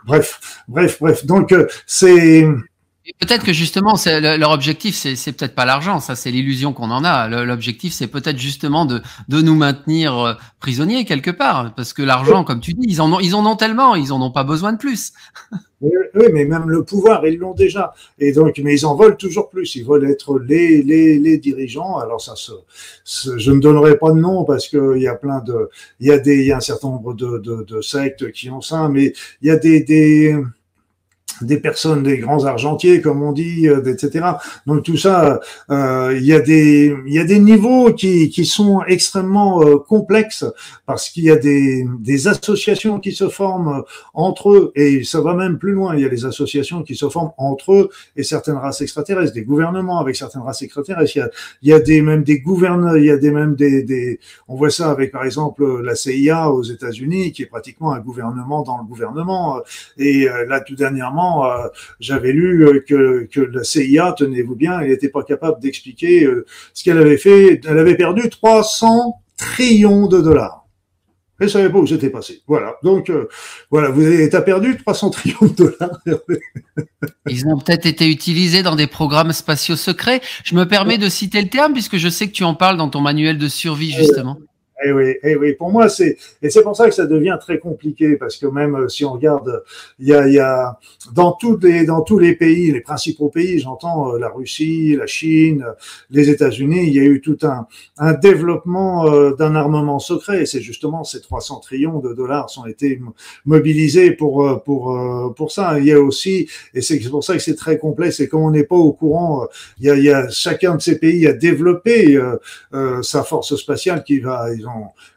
bref, 0.06 0.62
bref, 0.68 0.98
bref. 1.00 1.26
Donc 1.26 1.52
euh, 1.52 1.66
c'est 1.86 2.46
Peut-être 3.20 3.44
que 3.44 3.52
justement, 3.52 3.94
leur 4.06 4.50
objectif, 4.50 4.96
c'est, 4.96 5.16
c'est 5.16 5.32
peut-être 5.32 5.54
pas 5.54 5.64
l'argent, 5.64 6.00
ça 6.00 6.16
c'est 6.16 6.30
l'illusion 6.30 6.72
qu'on 6.72 6.90
en 6.90 7.04
a. 7.04 7.28
L'objectif, 7.44 7.92
c'est 7.92 8.08
peut-être 8.08 8.38
justement 8.38 8.84
de, 8.84 9.00
de 9.28 9.40
nous 9.40 9.54
maintenir 9.54 10.18
euh, 10.18 10.34
prisonniers 10.60 11.04
quelque 11.04 11.30
part, 11.30 11.74
parce 11.74 11.92
que 11.92 12.02
l'argent, 12.02 12.42
comme 12.44 12.60
tu 12.60 12.72
dis, 12.72 12.86
ils 12.88 13.00
en 13.00 13.12
ont, 13.12 13.20
ils 13.20 13.34
en 13.34 13.46
ont 13.46 13.56
tellement, 13.56 13.94
ils 13.94 14.12
en 14.12 14.20
ont 14.20 14.30
pas 14.30 14.44
besoin 14.44 14.72
de 14.72 14.78
plus. 14.78 15.12
Oui, 15.82 16.24
mais 16.32 16.46
même 16.46 16.70
le 16.70 16.82
pouvoir, 16.84 17.26
ils 17.26 17.36
l'ont 17.36 17.52
déjà. 17.52 17.92
Et 18.18 18.32
donc, 18.32 18.58
mais 18.64 18.72
ils 18.72 18.86
en 18.86 18.96
veulent 18.96 19.18
toujours 19.18 19.50
plus. 19.50 19.76
Ils 19.76 19.84
veulent 19.84 20.08
être 20.10 20.38
les, 20.38 20.82
les, 20.82 21.18
les 21.18 21.36
dirigeants. 21.36 21.98
Alors 21.98 22.18
ça, 22.18 22.32
je 23.04 23.50
ne 23.52 23.60
donnerai 23.60 23.98
pas 23.98 24.10
de 24.10 24.18
nom 24.18 24.44
parce 24.44 24.68
qu'il 24.68 24.96
y 25.02 25.06
a 25.06 25.14
plein 25.14 25.40
de, 25.40 25.68
il 26.00 26.06
y 26.06 26.12
a 26.12 26.18
des, 26.18 26.36
il 26.36 26.46
y 26.46 26.52
a 26.52 26.56
un 26.56 26.60
certain 26.60 26.88
nombre 26.88 27.12
de, 27.12 27.38
de, 27.38 27.80
sectes 27.82 28.32
qui 28.32 28.48
ont 28.48 28.62
ça, 28.62 28.88
mais 28.88 29.12
il 29.42 29.48
y 29.48 29.50
a 29.50 29.56
des 29.56 30.34
des 31.42 31.58
personnes, 31.58 32.02
des 32.02 32.18
grands 32.18 32.44
argentiers, 32.44 33.00
comme 33.00 33.22
on 33.22 33.32
dit, 33.32 33.68
euh, 33.68 33.84
etc. 33.84 34.24
Donc 34.66 34.84
tout 34.84 34.96
ça, 34.96 35.40
euh, 35.70 36.14
il 36.16 36.24
y 36.24 36.32
a 36.32 36.40
des 36.40 36.94
y 37.06 37.18
a 37.18 37.24
des 37.24 37.38
niveaux 37.38 37.92
qui 37.92 38.30
qui 38.30 38.44
sont 38.44 38.82
extrêmement 38.86 39.62
euh, 39.62 39.76
complexes 39.78 40.44
parce 40.86 41.08
qu'il 41.08 41.24
y 41.24 41.30
a 41.30 41.36
des 41.36 41.86
des 42.00 42.28
associations 42.28 43.00
qui 43.00 43.12
se 43.12 43.28
forment 43.28 43.82
entre 44.14 44.50
eux 44.52 44.72
et 44.74 45.04
ça 45.04 45.20
va 45.20 45.34
même 45.34 45.58
plus 45.58 45.72
loin. 45.72 45.94
Il 45.94 46.02
y 46.02 46.04
a 46.04 46.08
des 46.08 46.24
associations 46.24 46.82
qui 46.82 46.94
se 46.94 47.08
forment 47.08 47.32
entre 47.36 47.72
eux 47.72 47.90
et 48.16 48.22
certaines 48.22 48.56
races 48.56 48.80
extraterrestres, 48.80 49.34
des 49.34 49.44
gouvernements 49.44 49.98
avec 50.00 50.16
certaines 50.16 50.42
races 50.42 50.62
extraterrestres. 50.62 51.16
Il 51.16 51.18
y 51.18 51.22
a 51.22 51.30
il 51.62 51.68
y 51.68 51.72
a 51.72 51.80
des 51.80 52.02
même 52.02 52.22
des 52.22 52.40
gouverneurs, 52.40 52.96
il 52.96 53.06
y 53.06 53.10
a 53.10 53.16
des 53.16 53.30
même 53.30 53.54
des 53.54 53.82
des 53.82 54.20
on 54.48 54.56
voit 54.56 54.70
ça 54.70 54.90
avec 54.90 55.12
par 55.12 55.24
exemple 55.24 55.82
la 55.82 55.94
CIA 55.94 56.50
aux 56.50 56.62
États-Unis 56.62 57.32
qui 57.32 57.42
est 57.42 57.46
pratiquement 57.46 57.92
un 57.92 58.00
gouvernement 58.00 58.62
dans 58.62 58.78
le 58.78 58.84
gouvernement 58.84 59.60
et 59.98 60.26
là 60.48 60.60
tout 60.60 60.74
dernièrement 60.74 61.25
euh, 61.44 61.68
j'avais 62.00 62.32
lu 62.32 62.66
euh, 62.66 62.80
que, 62.86 63.28
que 63.30 63.40
la 63.40 63.64
CIA, 63.64 64.14
tenez-vous 64.16 64.56
bien, 64.56 64.80
elle 64.80 64.90
n'était 64.90 65.08
pas 65.08 65.22
capable 65.22 65.60
d'expliquer 65.60 66.24
euh, 66.24 66.44
ce 66.74 66.84
qu'elle 66.84 66.98
avait 66.98 67.16
fait. 67.16 67.60
Elle 67.66 67.78
avait 67.78 67.96
perdu 67.96 68.28
300 68.28 69.20
trillions 69.36 70.06
de 70.06 70.20
dollars. 70.20 70.64
Elle 71.38 71.50
savait 71.50 71.68
pas 71.68 71.78
où 71.78 71.86
c'était 71.86 72.08
passé. 72.08 72.40
Voilà. 72.46 72.76
Donc, 72.82 73.12
voilà, 73.70 73.90
vous 73.90 74.06
avez, 74.06 74.34
as 74.34 74.40
perdu 74.40 74.78
300 74.78 75.10
trillions 75.10 75.36
de 75.42 75.54
dollars. 75.54 76.00
Ils 77.28 77.46
ont 77.46 77.58
peut-être 77.58 77.84
été 77.84 78.08
utilisés 78.08 78.62
dans 78.62 78.74
des 78.74 78.86
programmes 78.86 79.32
spatiaux 79.32 79.76
secrets. 79.76 80.22
Je 80.44 80.54
me 80.54 80.66
permets 80.66 80.96
de 80.96 81.10
citer 81.10 81.42
le 81.42 81.48
terme 81.48 81.74
puisque 81.74 81.98
je 81.98 82.08
sais 82.08 82.26
que 82.26 82.32
tu 82.32 82.44
en 82.44 82.54
parles 82.54 82.78
dans 82.78 82.88
ton 82.88 83.02
manuel 83.02 83.36
de 83.36 83.48
survie, 83.48 83.92
justement. 83.92 84.38
Eh 84.84 84.92
oui, 84.92 85.14
eh 85.22 85.36
oui, 85.36 85.54
pour 85.54 85.70
moi, 85.70 85.88
c'est 85.88 86.18
et 86.42 86.50
c'est 86.50 86.62
pour 86.62 86.76
ça 86.76 86.86
que 86.86 86.94
ça 86.94 87.06
devient 87.06 87.38
très 87.40 87.58
compliqué 87.58 88.16
parce 88.16 88.36
que 88.36 88.46
même 88.46 88.74
euh, 88.76 88.88
si 88.88 89.06
on 89.06 89.12
regarde, 89.12 89.62
il 89.98 90.08
y 90.08 90.12
a, 90.12 90.28
il 90.28 90.34
y 90.34 90.38
a 90.38 90.78
dans 91.14 91.32
tous 91.32 91.56
les 91.62 91.86
dans 91.86 92.02
tous 92.02 92.18
les 92.18 92.34
pays, 92.34 92.72
les 92.72 92.82
principaux 92.82 93.30
pays, 93.30 93.58
j'entends 93.58 94.12
euh, 94.12 94.18
la 94.18 94.28
Russie, 94.28 94.94
la 94.94 95.06
Chine, 95.06 95.64
les 96.10 96.28
États-Unis, 96.28 96.88
il 96.88 96.94
y 96.94 97.00
a 97.00 97.04
eu 97.04 97.22
tout 97.22 97.38
un 97.42 97.66
un 97.96 98.12
développement 98.12 99.06
euh, 99.06 99.34
d'un 99.34 99.54
armement 99.54 99.98
secret. 99.98 100.42
Et 100.42 100.46
c'est 100.46 100.60
justement 100.60 101.04
ces 101.04 101.22
300 101.22 101.60
trillions 101.60 101.98
de 101.98 102.12
dollars 102.12 102.50
sont 102.50 102.66
été 102.66 103.00
mobilisés 103.46 104.10
pour 104.10 104.62
pour 104.62 105.34
pour 105.36 105.52
ça. 105.52 105.78
Il 105.78 105.86
y 105.86 105.92
a 105.92 106.00
aussi 106.00 106.50
et 106.74 106.82
c'est 106.82 106.98
pour 107.08 107.24
ça 107.24 107.32
que 107.32 107.42
c'est 107.42 107.56
très 107.56 107.78
complexe. 107.78 108.20
Et 108.20 108.28
comme 108.28 108.42
on 108.42 108.50
n'est 108.50 108.64
pas 108.64 108.76
au 108.76 108.92
courant, 108.92 109.46
il 109.78 109.86
y 109.86 109.90
a, 109.90 109.96
il 109.96 110.04
y 110.04 110.10
a 110.10 110.28
chacun 110.28 110.74
de 110.76 110.82
ces 110.82 110.98
pays 110.98 111.26
a 111.26 111.32
développé 111.32 112.20
sa 113.02 113.22
force 113.22 113.56
spatiale 113.56 114.04
qui 114.04 114.20
va 114.20 114.52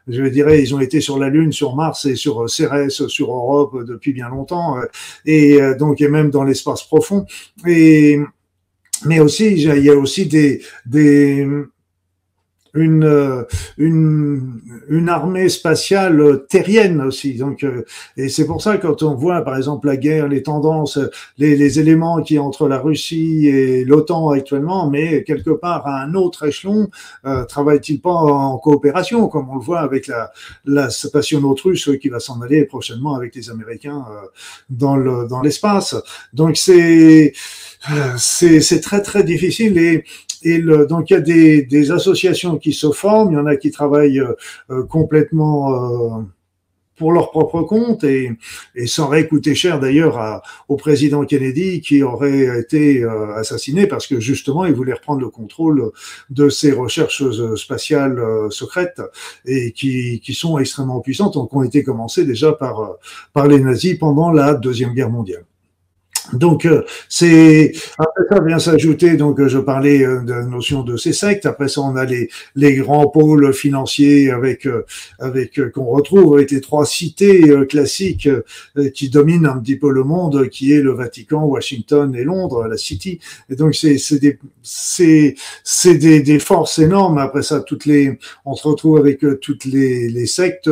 je 0.06 0.24
dirais, 0.24 0.62
ils 0.62 0.74
ont 0.74 0.80
été 0.80 1.00
sur 1.00 1.18
la 1.18 1.28
Lune, 1.28 1.52
sur 1.52 1.74
Mars 1.76 2.06
et 2.06 2.16
sur 2.16 2.42
euh, 2.42 2.48
Cérès, 2.48 3.06
sur 3.06 3.30
Europe 3.30 3.84
depuis 3.86 4.12
bien 4.12 4.28
longtemps, 4.28 4.78
euh, 4.78 4.84
et 5.24 5.60
euh, 5.60 5.76
donc 5.76 6.00
et 6.00 6.08
même 6.08 6.30
dans 6.30 6.44
l'espace 6.44 6.82
profond. 6.84 7.26
Et 7.66 8.18
mais 9.06 9.20
aussi, 9.20 9.52
il 9.52 9.82
y 9.82 9.90
a 9.90 9.96
aussi 9.96 10.26
des, 10.26 10.62
des 10.84 11.46
une, 12.74 13.04
euh, 13.04 13.42
une, 13.78 14.60
une 14.88 15.08
armée 15.08 15.48
spatiale 15.48 16.44
terrienne 16.48 17.00
aussi. 17.00 17.34
Donc, 17.34 17.64
euh, 17.64 17.84
et 18.16 18.28
c'est 18.28 18.46
pour 18.46 18.62
ça 18.62 18.78
quand 18.78 19.02
on 19.02 19.14
voit 19.14 19.42
par 19.42 19.56
exemple 19.56 19.86
la 19.86 19.96
guerre, 19.96 20.28
les 20.28 20.42
tendances, 20.42 20.98
les, 21.38 21.56
les 21.56 21.80
éléments 21.80 22.22
qui 22.22 22.38
entre 22.38 22.68
la 22.68 22.78
Russie 22.78 23.46
et 23.48 23.84
l'OTAN 23.84 24.30
actuellement, 24.30 24.88
mais 24.88 25.24
quelque 25.24 25.50
part 25.50 25.86
à 25.86 26.02
un 26.02 26.14
autre 26.14 26.46
échelon, 26.46 26.90
euh, 27.24 27.44
travaille-t-il 27.44 28.00
pas 28.00 28.10
en 28.10 28.58
coopération 28.58 29.28
comme 29.28 29.50
on 29.50 29.56
le 29.56 29.62
voit 29.62 29.80
avec 29.80 30.06
la, 30.06 30.30
la 30.64 30.90
spationaute 30.90 31.60
russe 31.60 31.90
qui 32.00 32.08
va 32.08 32.20
s'en 32.20 32.40
aller 32.40 32.64
prochainement 32.64 33.14
avec 33.14 33.34
les 33.34 33.50
Américains 33.50 34.04
euh, 34.10 34.26
dans 34.68 34.96
le 34.96 35.26
dans 35.28 35.40
l'espace. 35.40 35.94
Donc 36.32 36.56
c'est 36.56 37.32
c'est 38.18 38.80
très 38.82 39.00
très 39.02 39.24
difficile 39.24 39.78
et 39.78 40.04
et 40.42 40.58
le, 40.58 40.86
donc 40.86 41.10
il 41.10 41.14
y 41.14 41.16
a 41.16 41.20
des, 41.20 41.62
des, 41.62 41.90
associations 41.90 42.58
qui 42.58 42.72
se 42.72 42.90
forment, 42.90 43.32
il 43.32 43.34
y 43.34 43.38
en 43.38 43.46
a 43.46 43.56
qui 43.56 43.70
travaillent 43.70 44.20
euh, 44.20 44.34
euh, 44.70 44.84
complètement 44.84 46.18
euh, 46.18 46.22
pour 46.96 47.12
leur 47.12 47.30
propre 47.30 47.62
compte 47.62 48.04
et, 48.04 48.30
et 48.74 48.86
ça 48.86 49.04
aurait 49.04 49.26
coûté 49.26 49.54
cher 49.54 49.80
d'ailleurs 49.80 50.42
au 50.68 50.76
président 50.76 51.24
Kennedy 51.24 51.80
qui 51.80 52.02
aurait 52.02 52.60
été 52.60 53.02
assassiné 53.36 53.86
parce 53.86 54.06
que 54.06 54.20
justement 54.20 54.66
il 54.66 54.74
voulait 54.74 54.92
reprendre 54.92 55.22
le 55.22 55.30
contrôle 55.30 55.92
de 56.28 56.50
ces 56.50 56.72
recherches 56.72 57.22
spatiales 57.54 58.22
secrètes 58.50 59.00
et 59.46 59.72
qui, 59.72 60.20
qui 60.20 60.34
sont 60.34 60.58
extrêmement 60.58 61.00
puissantes, 61.00 61.32
donc 61.32 61.56
ont 61.56 61.62
été 61.62 61.82
commencées 61.82 62.26
déjà 62.26 62.52
par, 62.52 62.96
par 63.32 63.48
les 63.48 63.60
nazis 63.60 63.98
pendant 63.98 64.30
la 64.30 64.52
Deuxième 64.52 64.92
Guerre 64.92 65.08
mondiale. 65.08 65.46
Donc 66.32 66.64
euh, 66.64 66.84
c'est 67.08 67.72
après 67.98 68.22
ça 68.30 68.44
vient 68.44 68.58
s'ajouter 68.58 69.16
donc 69.16 69.40
euh, 69.40 69.48
je 69.48 69.58
parlais 69.58 70.04
euh, 70.04 70.20
de 70.20 70.32
la 70.32 70.44
notion 70.44 70.82
de 70.82 70.96
ces 70.96 71.12
sectes. 71.12 71.46
Après 71.46 71.68
ça 71.68 71.80
on 71.80 71.96
a 71.96 72.04
les 72.04 72.28
les 72.54 72.74
grands 72.74 73.08
pôles 73.08 73.52
financiers 73.52 74.30
avec 74.30 74.68
avec 75.18 75.60
qu'on 75.72 75.86
retrouve 75.86 76.34
avec 76.34 76.50
les 76.50 76.60
trois 76.60 76.86
cités 76.86 77.52
classiques 77.68 78.28
qui 78.94 79.08
dominent 79.08 79.46
un 79.46 79.58
petit 79.58 79.76
peu 79.76 79.90
le 79.90 80.04
monde 80.04 80.48
qui 80.48 80.72
est 80.72 80.80
le 80.80 80.92
Vatican, 80.92 81.44
Washington 81.44 82.14
et 82.14 82.24
Londres, 82.24 82.66
la 82.66 82.76
City. 82.76 83.18
Et 83.48 83.56
donc 83.56 83.74
c'est 83.74 83.98
c'est 83.98 84.18
des 84.18 84.38
c'est 84.62 85.34
c'est 85.64 85.94
des, 85.94 86.20
des 86.20 86.38
forces 86.38 86.78
énormes. 86.78 87.18
Après 87.18 87.42
ça 87.42 87.60
toutes 87.60 87.86
les 87.86 88.18
on 88.44 88.54
se 88.54 88.66
retrouve 88.66 88.98
avec 88.98 89.24
toutes 89.40 89.64
les 89.64 90.08
les 90.08 90.26
sectes 90.26 90.70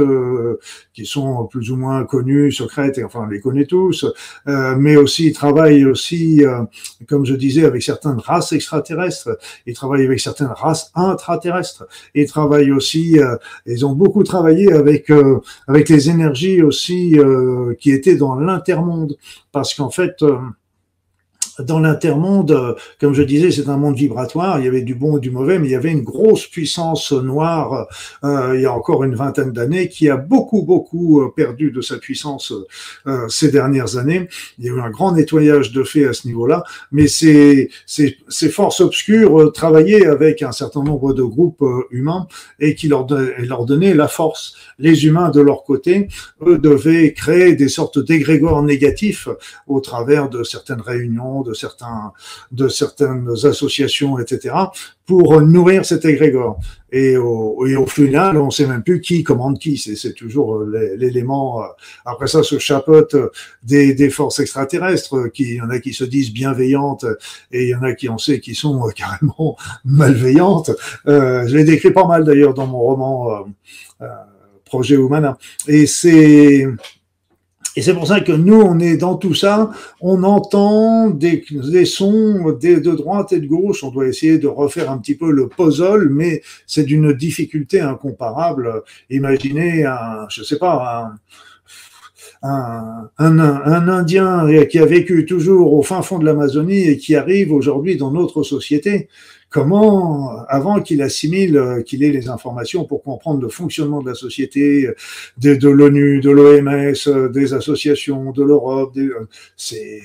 qui 0.98 1.06
sont 1.06 1.46
plus 1.46 1.70
ou 1.70 1.76
moins 1.76 2.04
connues 2.04 2.50
secrètes 2.50 2.98
et 2.98 3.04
enfin 3.04 3.20
on 3.22 3.30
les 3.34 3.40
connaît 3.40 3.66
tous. 3.66 4.04
Mais 4.46 4.96
aussi 4.96 5.32
travaillent 5.32 5.84
aussi, 5.84 6.44
euh, 6.44 6.62
comme 7.08 7.24
je 7.24 7.34
disais, 7.34 7.64
avec 7.64 7.82
certaines 7.82 8.18
races 8.18 8.52
extraterrestres, 8.52 9.30
ils 9.66 9.74
travaillent 9.74 10.06
avec 10.06 10.20
certaines 10.20 10.48
races 10.48 10.90
intraterrestres, 10.94 11.86
ils 12.14 12.26
travaillent 12.26 12.72
aussi, 12.72 13.18
euh, 13.18 13.36
ils 13.66 13.84
ont 13.86 13.92
beaucoup 13.92 14.22
travaillé 14.22 14.72
avec 14.72 15.10
euh, 15.10 15.40
avec 15.66 15.88
les 15.88 16.10
énergies 16.10 16.62
aussi 16.62 17.16
qui 17.80 17.90
étaient 17.92 18.16
dans 18.16 18.34
l'intermonde, 18.36 19.16
parce 19.52 19.74
qu'en 19.74 19.90
fait 19.90 20.24
dans 21.58 21.80
l'intermonde, 21.80 22.76
comme 23.00 23.14
je 23.14 23.22
disais, 23.22 23.50
c'est 23.50 23.68
un 23.68 23.76
monde 23.76 23.96
vibratoire. 23.96 24.58
Il 24.58 24.64
y 24.64 24.68
avait 24.68 24.82
du 24.82 24.94
bon 24.94 25.18
et 25.18 25.20
du 25.20 25.30
mauvais, 25.30 25.58
mais 25.58 25.68
il 25.68 25.72
y 25.72 25.76
avait 25.76 25.92
une 25.92 26.02
grosse 26.02 26.46
puissance 26.46 27.12
noire 27.12 27.88
euh, 28.24 28.54
il 28.54 28.62
y 28.62 28.66
a 28.66 28.72
encore 28.72 29.04
une 29.04 29.14
vingtaine 29.14 29.52
d'années 29.52 29.88
qui 29.88 30.08
a 30.08 30.16
beaucoup, 30.16 30.62
beaucoup 30.62 31.20
euh, 31.20 31.32
perdu 31.34 31.70
de 31.70 31.80
sa 31.80 31.96
puissance 31.96 32.52
euh, 33.06 33.28
ces 33.28 33.50
dernières 33.50 33.96
années. 33.96 34.28
Il 34.58 34.66
y 34.66 34.68
a 34.68 34.72
eu 34.72 34.80
un 34.80 34.90
grand 34.90 35.12
nettoyage 35.12 35.72
de 35.72 35.82
fait 35.82 36.06
à 36.06 36.12
ce 36.12 36.26
niveau-là, 36.26 36.64
mais 36.92 37.06
ces, 37.06 37.70
ces, 37.86 38.16
ces 38.28 38.48
forces 38.48 38.80
obscures 38.80 39.40
euh, 39.40 39.50
travaillaient 39.50 40.06
avec 40.06 40.42
un 40.42 40.52
certain 40.52 40.82
nombre 40.82 41.12
de 41.12 41.22
groupes 41.22 41.64
humains 41.90 42.26
et 42.60 42.74
qui 42.74 42.88
leur, 42.88 43.06
leur 43.38 43.64
donnaient 43.64 43.94
la 43.94 44.08
force. 44.08 44.54
Les 44.78 45.06
humains, 45.06 45.30
de 45.30 45.40
leur 45.40 45.64
côté, 45.64 46.08
eux, 46.46 46.58
devaient 46.58 47.12
créer 47.12 47.54
des 47.54 47.68
sortes 47.68 47.98
d'égrégores 47.98 48.62
négatifs 48.62 49.28
au 49.66 49.80
travers 49.80 50.28
de 50.28 50.42
certaines 50.42 50.80
réunions, 50.80 51.42
de 51.48 51.54
certains, 51.54 52.12
de 52.52 52.68
certaines 52.68 53.28
associations, 53.44 54.18
etc., 54.18 54.54
pour 55.06 55.40
nourrir 55.40 55.86
cet 55.86 56.04
égrégore. 56.04 56.60
Et 56.92 57.16
au, 57.16 57.86
final, 57.86 58.36
on 58.36 58.50
sait 58.50 58.66
même 58.66 58.82
plus 58.82 59.00
qui 59.00 59.22
commande 59.22 59.58
qui. 59.58 59.78
C'est 59.78 60.12
toujours 60.12 60.56
euh, 60.56 60.96
l'élément. 60.96 61.62
Euh, 61.62 61.66
après 62.04 62.26
ça, 62.26 62.42
se 62.42 62.58
chapeaute 62.58 63.16
des, 63.62 63.94
des 63.94 64.10
forces 64.10 64.38
extraterrestres. 64.40 65.28
Qui, 65.32 65.44
il 65.44 65.56
y 65.56 65.60
en 65.60 65.70
a 65.70 65.78
qui 65.78 65.92
se 65.92 66.04
disent 66.04 66.32
bienveillantes 66.32 67.04
et 67.52 67.64
il 67.64 67.68
y 67.70 67.74
en 67.74 67.82
a 67.82 67.94
qui 67.94 68.08
on 68.08 68.18
sait 68.18 68.40
qui 68.40 68.54
sont 68.54 68.86
euh, 68.86 68.90
carrément 68.96 69.56
malveillantes. 69.84 70.70
Euh, 71.06 71.46
je 71.46 71.56
l'ai 71.56 71.64
décrit 71.64 71.90
pas 71.90 72.06
mal 72.06 72.24
d'ailleurs 72.24 72.54
dans 72.54 72.66
mon 72.66 72.78
roman 72.78 73.46
euh, 74.02 74.06
Projet 74.64 74.96
Humana. 74.96 75.38
Et 75.66 75.86
c'est 75.86 76.66
et 77.78 77.80
c'est 77.80 77.94
pour 77.94 78.08
ça 78.08 78.20
que 78.20 78.32
nous, 78.32 78.60
on 78.60 78.80
est 78.80 78.96
dans 78.96 79.14
tout 79.14 79.34
ça, 79.34 79.70
on 80.00 80.24
entend 80.24 81.10
des, 81.10 81.44
sons 81.84 82.50
de, 82.60 82.90
droite 82.90 83.32
et 83.32 83.38
de 83.38 83.46
gauche, 83.46 83.84
on 83.84 83.92
doit 83.92 84.08
essayer 84.08 84.38
de 84.38 84.48
refaire 84.48 84.90
un 84.90 84.98
petit 84.98 85.14
peu 85.14 85.30
le 85.30 85.48
puzzle, 85.48 86.08
mais 86.10 86.42
c'est 86.66 86.82
d'une 86.82 87.12
difficulté 87.12 87.78
incomparable. 87.78 88.82
Imaginez 89.10 89.84
un, 89.84 90.26
je 90.28 90.42
sais 90.42 90.58
pas, 90.58 91.12
un, 92.42 93.10
un, 93.16 93.38
un, 93.38 93.88
Indien 93.88 94.48
qui 94.68 94.80
a 94.80 94.84
vécu 94.84 95.24
toujours 95.24 95.72
au 95.72 95.82
fin 95.84 96.02
fond 96.02 96.18
de 96.18 96.24
l'Amazonie 96.24 96.88
et 96.88 96.96
qui 96.98 97.14
arrive 97.14 97.52
aujourd'hui 97.52 97.96
dans 97.96 98.10
notre 98.10 98.42
société. 98.42 99.08
Comment, 99.50 100.44
avant 100.48 100.82
qu'il 100.82 101.00
assimile, 101.00 101.56
euh, 101.56 101.82
qu'il 101.82 102.04
ait 102.04 102.10
les 102.10 102.28
informations 102.28 102.84
pour 102.84 103.02
comprendre 103.02 103.40
le 103.40 103.48
fonctionnement 103.48 104.02
de 104.02 104.08
la 104.10 104.14
société, 104.14 104.88
de, 105.38 105.54
de 105.54 105.68
l'ONU, 105.68 106.20
de 106.20 106.30
l'OMS, 106.30 106.94
euh, 107.06 107.28
des 107.30 107.54
associations, 107.54 108.30
de 108.32 108.42
l'Europe, 108.42 108.92
euh, 108.98 109.26
c'est 109.56 110.02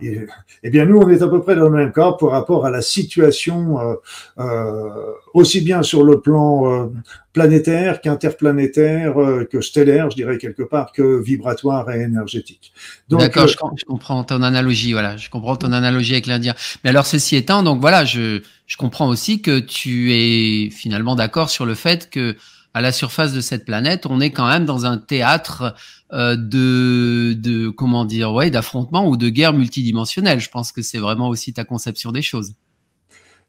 eh 0.00 0.70
bien, 0.70 0.84
nous, 0.86 0.98
on 0.98 1.08
est 1.08 1.22
à 1.22 1.28
peu 1.28 1.40
près 1.40 1.54
dans 1.54 1.68
le 1.68 1.76
même 1.76 1.92
cas 1.92 2.12
par 2.12 2.30
rapport 2.30 2.66
à 2.66 2.70
la 2.70 2.82
situation, 2.82 3.80
euh, 3.80 3.94
euh, 4.38 5.12
aussi 5.34 5.60
bien 5.60 5.82
sur 5.82 6.02
le 6.02 6.20
plan 6.20 6.70
euh, 6.70 6.86
planétaire 7.32 8.00
qu'interplanétaire, 8.00 9.20
euh, 9.20 9.44
que 9.44 9.60
stellaire, 9.60 10.10
je 10.10 10.16
dirais 10.16 10.38
quelque 10.38 10.62
part, 10.62 10.92
que 10.92 11.22
vibratoire 11.22 11.90
et 11.90 12.02
énergétique. 12.02 12.72
D'accord, 13.08 13.46
je, 13.46 13.56
je, 13.76 13.84
comprends 13.84 14.24
ton 14.24 14.42
analogie, 14.42 14.92
voilà, 14.92 15.16
je 15.16 15.30
comprends 15.30 15.56
ton 15.56 15.72
analogie 15.72 16.12
avec 16.12 16.26
l'Indien. 16.26 16.54
Mais 16.82 16.90
alors, 16.90 17.06
ceci 17.06 17.36
étant, 17.36 17.62
donc 17.62 17.80
voilà, 17.80 18.04
je, 18.04 18.42
je 18.66 18.76
comprends 18.76 19.08
aussi 19.08 19.42
que 19.42 19.60
tu 19.60 20.12
es 20.12 20.70
finalement 20.70 21.14
d'accord 21.14 21.50
sur 21.50 21.66
le 21.66 21.74
fait 21.74 22.10
que 22.10 22.36
à 22.74 22.80
la 22.80 22.90
surface 22.90 23.32
de 23.32 23.40
cette 23.40 23.64
planète, 23.64 24.04
on 24.04 24.20
est 24.20 24.30
quand 24.30 24.48
même 24.48 24.64
dans 24.64 24.84
un 24.84 24.98
théâtre 24.98 25.62
euh, 25.62 25.72
de, 26.14 27.32
de 27.32 27.68
comment 27.70 28.04
dire, 28.04 28.32
ouais, 28.32 28.50
d'affrontement 28.50 29.08
ou 29.08 29.16
de 29.16 29.28
guerre 29.28 29.52
multidimensionnelle. 29.52 30.40
Je 30.40 30.48
pense 30.48 30.72
que 30.72 30.82
c'est 30.82 30.98
vraiment 30.98 31.28
aussi 31.28 31.52
ta 31.52 31.64
conception 31.64 32.12
des 32.12 32.22
choses. 32.22 32.54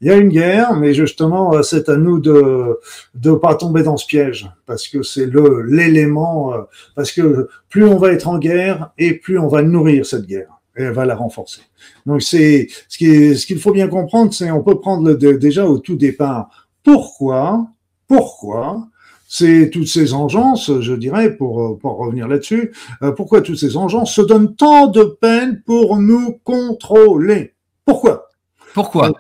Il 0.02 0.08
y 0.08 0.12
a 0.12 0.18
une 0.18 0.30
guerre, 0.30 0.76
mais 0.76 0.94
justement, 0.94 1.54
euh, 1.54 1.62
c'est 1.62 1.88
à 1.88 1.96
nous 1.96 2.20
de 2.20 2.80
ne 3.24 3.32
pas 3.36 3.56
tomber 3.56 3.82
dans 3.82 3.96
ce 3.96 4.06
piège, 4.06 4.50
parce 4.66 4.88
que 4.88 5.04
c'est 5.04 5.26
le 5.26 5.62
l'élément, 5.62 6.54
euh, 6.54 6.62
parce 6.96 7.12
que 7.12 7.48
plus 7.70 7.86
on 7.86 7.98
va 7.98 8.12
être 8.12 8.28
en 8.28 8.38
guerre 8.38 8.92
et 8.98 9.14
plus 9.14 9.40
on 9.40 9.48
va 9.48 9.62
nourrir 9.62 10.06
cette 10.06 10.26
guerre 10.26 10.60
et 10.78 10.84
elle 10.84 10.94
va 10.94 11.06
la 11.06 11.16
renforcer. 11.16 11.62
Donc 12.06 12.22
c'est 12.22 12.68
ce 12.90 12.98
qui 12.98 13.38
ce 13.38 13.46
qu'il 13.46 13.60
faut 13.60 13.72
bien 13.72 13.88
comprendre, 13.88 14.34
c'est 14.34 14.52
on 14.52 14.64
peut 14.64 14.80
prendre 14.80 15.10
le, 15.10 15.38
déjà 15.38 15.66
au 15.66 15.80
tout 15.80 15.96
départ 15.96 16.68
pourquoi 16.84 17.68
pourquoi 18.08 18.88
c'est 19.28 19.70
toutes 19.72 19.88
ces 19.88 20.14
engences, 20.14 20.72
je 20.82 20.94
dirais, 20.94 21.36
pour, 21.36 21.80
pour 21.80 21.98
revenir 21.98 22.28
là-dessus, 22.28 22.74
euh, 23.02 23.12
pourquoi 23.12 23.42
toutes 23.42 23.58
ces 23.58 23.78
engences 23.78 24.14
se 24.14 24.22
donnent 24.22 24.56
tant 24.56 24.88
de 24.88 25.04
peine 25.04 25.62
pour 25.66 25.98
nous 25.98 26.40
contrôler? 26.44 27.54
Pourquoi? 27.86 28.30
Pourquoi? 28.74 29.14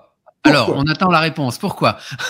Alors, 0.45 0.73
on 0.75 0.83
attend 0.83 1.09
la 1.09 1.19
réponse. 1.19 1.57
Pourquoi? 1.57 1.97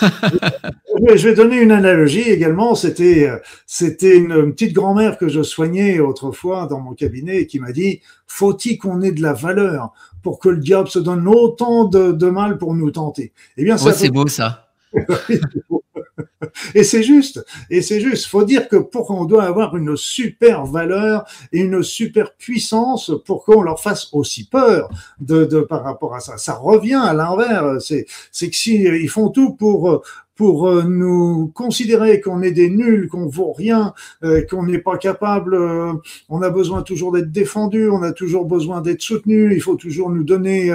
Je 1.14 1.28
vais 1.28 1.34
donner 1.34 1.58
une 1.58 1.72
analogie 1.72 2.22
également. 2.22 2.74
C'était, 2.74 3.30
c'était 3.66 4.16
une 4.16 4.52
petite 4.52 4.72
grand-mère 4.72 5.18
que 5.18 5.28
je 5.28 5.42
soignais 5.42 6.00
autrefois 6.00 6.66
dans 6.66 6.80
mon 6.80 6.94
cabinet 6.94 7.42
et 7.42 7.46
qui 7.46 7.60
m'a 7.60 7.72
dit 7.72 8.00
faut-il 8.26 8.78
qu'on 8.78 9.02
ait 9.02 9.12
de 9.12 9.20
la 9.20 9.34
valeur 9.34 9.92
pour 10.22 10.38
que 10.38 10.48
le 10.48 10.56
diable 10.56 10.88
se 10.88 10.98
donne 10.98 11.28
autant 11.28 11.84
de, 11.84 12.12
de 12.12 12.26
mal 12.30 12.56
pour 12.56 12.74
nous 12.74 12.90
tenter? 12.90 13.32
Eh 13.58 13.64
bien, 13.64 13.76
c'est 13.76 14.08
beau 14.08 14.26
ça. 14.26 14.65
Et 16.74 16.84
c'est 16.84 17.02
juste, 17.02 17.44
et 17.70 17.82
c'est 17.82 18.00
juste. 18.00 18.26
Faut 18.26 18.44
dire 18.44 18.68
que 18.68 18.76
pour 18.76 19.06
qu'on 19.06 19.24
doit 19.24 19.44
avoir 19.44 19.76
une 19.76 19.96
super 19.96 20.64
valeur 20.64 21.24
et 21.52 21.60
une 21.60 21.82
super 21.82 22.34
puissance 22.34 23.12
pour 23.24 23.44
qu'on 23.44 23.62
leur 23.62 23.80
fasse 23.80 24.08
aussi 24.12 24.48
peur 24.48 24.88
de, 25.20 25.44
par 25.60 25.84
rapport 25.84 26.14
à 26.14 26.20
ça. 26.20 26.36
Ça 26.38 26.54
revient 26.54 27.00
à 27.02 27.12
l'inverse. 27.14 27.86
C'est, 27.86 28.06
c'est 28.32 28.50
que 28.50 28.56
si 28.56 28.82
ils 28.82 29.08
font 29.08 29.28
tout 29.28 29.54
pour 29.54 30.02
pour 30.36 30.68
euh, 30.68 30.82
nous 30.82 31.50
considérer 31.54 32.20
qu'on 32.20 32.42
est 32.42 32.52
des 32.52 32.68
nuls, 32.68 33.08
qu'on 33.08 33.26
vaut 33.26 33.52
rien, 33.52 33.94
euh, 34.22 34.42
qu'on 34.42 34.64
n'est 34.64 34.78
pas 34.78 34.98
capable, 34.98 35.54
euh, 35.54 35.94
on 36.28 36.42
a 36.42 36.50
besoin 36.50 36.82
toujours 36.82 37.12
d'être 37.12 37.32
défendu, 37.32 37.88
on 37.88 38.02
a 38.02 38.12
toujours 38.12 38.44
besoin 38.44 38.82
d'être 38.82 39.00
soutenu, 39.00 39.54
il 39.54 39.62
faut 39.62 39.76
toujours 39.76 40.10
nous 40.10 40.24
donner 40.24 40.70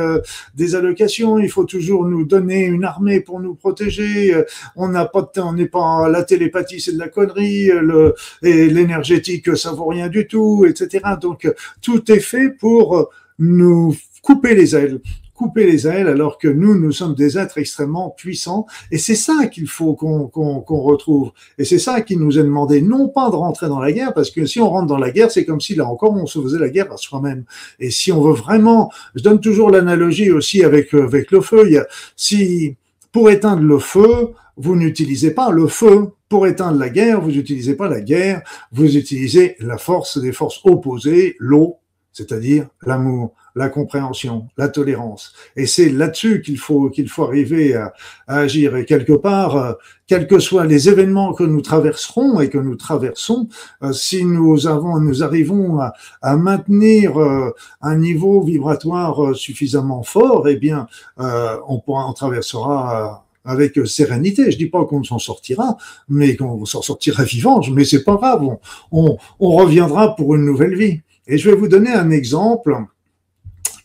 des 0.55 0.75
allocations, 0.75 1.37
il 1.37 1.49
faut 1.49 1.65
toujours 1.65 2.05
nous 2.05 2.25
donner 2.25 2.65
une 2.65 2.83
armée 2.83 3.19
pour 3.19 3.39
nous 3.39 3.53
protéger, 3.53 4.33
on 4.75 4.89
n'a 4.89 5.05
pas 5.05 5.21
de 5.21 5.27
temps, 5.27 5.49
on 5.49 5.53
n'est 5.53 5.67
pas 5.67 6.09
la 6.09 6.23
télépathie, 6.23 6.79
c'est 6.79 6.93
de 6.93 6.99
la 6.99 7.07
connerie, 7.07 7.67
le, 7.67 8.15
et 8.41 8.67
l'énergétique, 8.67 9.55
ça 9.55 9.71
vaut 9.71 9.87
rien 9.87 10.09
du 10.09 10.27
tout, 10.27 10.65
etc. 10.67 11.03
Donc 11.21 11.51
tout 11.81 12.11
est 12.11 12.19
fait 12.19 12.49
pour 12.49 13.11
nous 13.37 13.95
couper 14.23 14.55
les 14.55 14.75
ailes 14.75 14.99
couper 15.41 15.65
les 15.65 15.87
ailes 15.87 16.07
alors 16.07 16.37
que 16.37 16.47
nous, 16.47 16.77
nous 16.77 16.91
sommes 16.91 17.15
des 17.15 17.35
êtres 17.35 17.57
extrêmement 17.57 18.11
puissants. 18.11 18.67
Et 18.91 18.99
c'est 18.99 19.15
ça 19.15 19.47
qu'il 19.47 19.67
faut 19.67 19.95
qu'on 19.95 20.81
retrouve. 20.91 21.31
Et 21.57 21.65
c'est 21.65 21.79
ça 21.79 22.01
qui 22.01 22.15
nous 22.15 22.37
est 22.37 22.43
demandé, 22.43 22.83
non 22.83 23.09
pas 23.09 23.31
de 23.31 23.35
rentrer 23.35 23.67
dans 23.67 23.79
la 23.79 23.91
guerre, 23.91 24.13
parce 24.13 24.29
que 24.29 24.45
si 24.45 24.59
on 24.59 24.69
rentre 24.69 24.85
dans 24.85 24.99
la 24.99 25.09
guerre, 25.09 25.31
c'est 25.31 25.43
comme 25.43 25.59
si 25.59 25.73
là 25.73 25.87
encore 25.87 26.13
on 26.13 26.27
se 26.27 26.39
faisait 26.39 26.59
la 26.59 26.69
guerre 26.69 26.91
à 26.93 26.97
soi-même. 26.97 27.45
Et 27.79 27.89
si 27.89 28.11
on 28.11 28.21
veut 28.21 28.33
vraiment, 28.33 28.91
je 29.15 29.23
donne 29.23 29.39
toujours 29.39 29.71
l'analogie 29.71 30.29
aussi 30.29 30.63
avec, 30.63 30.93
avec 30.93 31.31
le 31.31 31.41
feu, 31.41 31.67
si 32.15 32.77
pour 33.11 33.31
éteindre 33.31 33.63
le 33.63 33.79
feu, 33.79 34.33
vous 34.57 34.75
n'utilisez 34.75 35.31
pas 35.31 35.49
le 35.49 35.67
feu. 35.67 36.09
Pour 36.29 36.47
éteindre 36.47 36.77
la 36.79 36.89
guerre, 36.89 37.19
vous 37.19 37.31
n'utilisez 37.31 37.75
pas 37.75 37.89
la 37.89 37.99
guerre, 37.99 38.41
vous 38.71 38.95
utilisez 38.95 39.57
la 39.59 39.77
force 39.77 40.17
des 40.17 40.31
forces 40.31 40.61
opposées, 40.63 41.35
l'eau, 41.39 41.79
c'est-à-dire 42.13 42.67
l'amour 42.85 43.33
la 43.55 43.69
compréhension, 43.69 44.47
la 44.57 44.69
tolérance. 44.69 45.33
Et 45.55 45.65
c'est 45.65 45.89
là-dessus 45.89 46.41
qu'il 46.41 46.57
faut 46.57 46.89
qu'il 46.89 47.09
faut 47.09 47.23
arriver 47.23 47.75
à, 47.75 47.93
agir. 48.27 48.75
Et 48.75 48.85
quelque 48.85 49.13
part, 49.13 49.55
euh, 49.55 49.73
quels 50.07 50.27
que 50.27 50.39
soient 50.39 50.65
les 50.65 50.89
événements 50.89 51.33
que 51.33 51.43
nous 51.43 51.61
traverserons 51.61 52.39
et 52.39 52.49
que 52.49 52.57
nous 52.57 52.75
traversons, 52.75 53.47
euh, 53.83 53.91
si 53.91 54.25
nous 54.25 54.67
avons, 54.67 54.99
nous 54.99 55.23
arrivons 55.23 55.79
à, 55.79 55.93
à 56.21 56.37
maintenir 56.37 57.19
euh, 57.19 57.53
un 57.81 57.97
niveau 57.97 58.41
vibratoire 58.41 59.35
suffisamment 59.35 60.03
fort, 60.03 60.47
eh 60.47 60.55
bien, 60.55 60.87
on 61.17 61.79
pourra, 61.79 62.07
on 62.09 62.13
traversera 62.13 63.25
avec 63.43 63.79
sérénité. 63.85 64.51
Je 64.51 64.57
dis 64.57 64.67
pas 64.67 64.85
qu'on 64.85 65.03
s'en 65.03 65.19
sortira, 65.19 65.77
mais 66.09 66.35
qu'on 66.35 66.65
s'en 66.65 66.81
sortira 66.81 67.23
vivant. 67.23 67.61
Mais 67.71 67.85
c'est 67.85 68.03
pas 68.03 68.15
grave. 68.15 68.43
On, 68.43 68.59
on, 68.91 69.17
on 69.39 69.51
reviendra 69.51 70.15
pour 70.15 70.35
une 70.35 70.45
nouvelle 70.45 70.75
vie. 70.75 71.01
Et 71.27 71.37
je 71.37 71.49
vais 71.49 71.55
vous 71.55 71.67
donner 71.67 71.91
un 71.91 72.11
exemple 72.11 72.77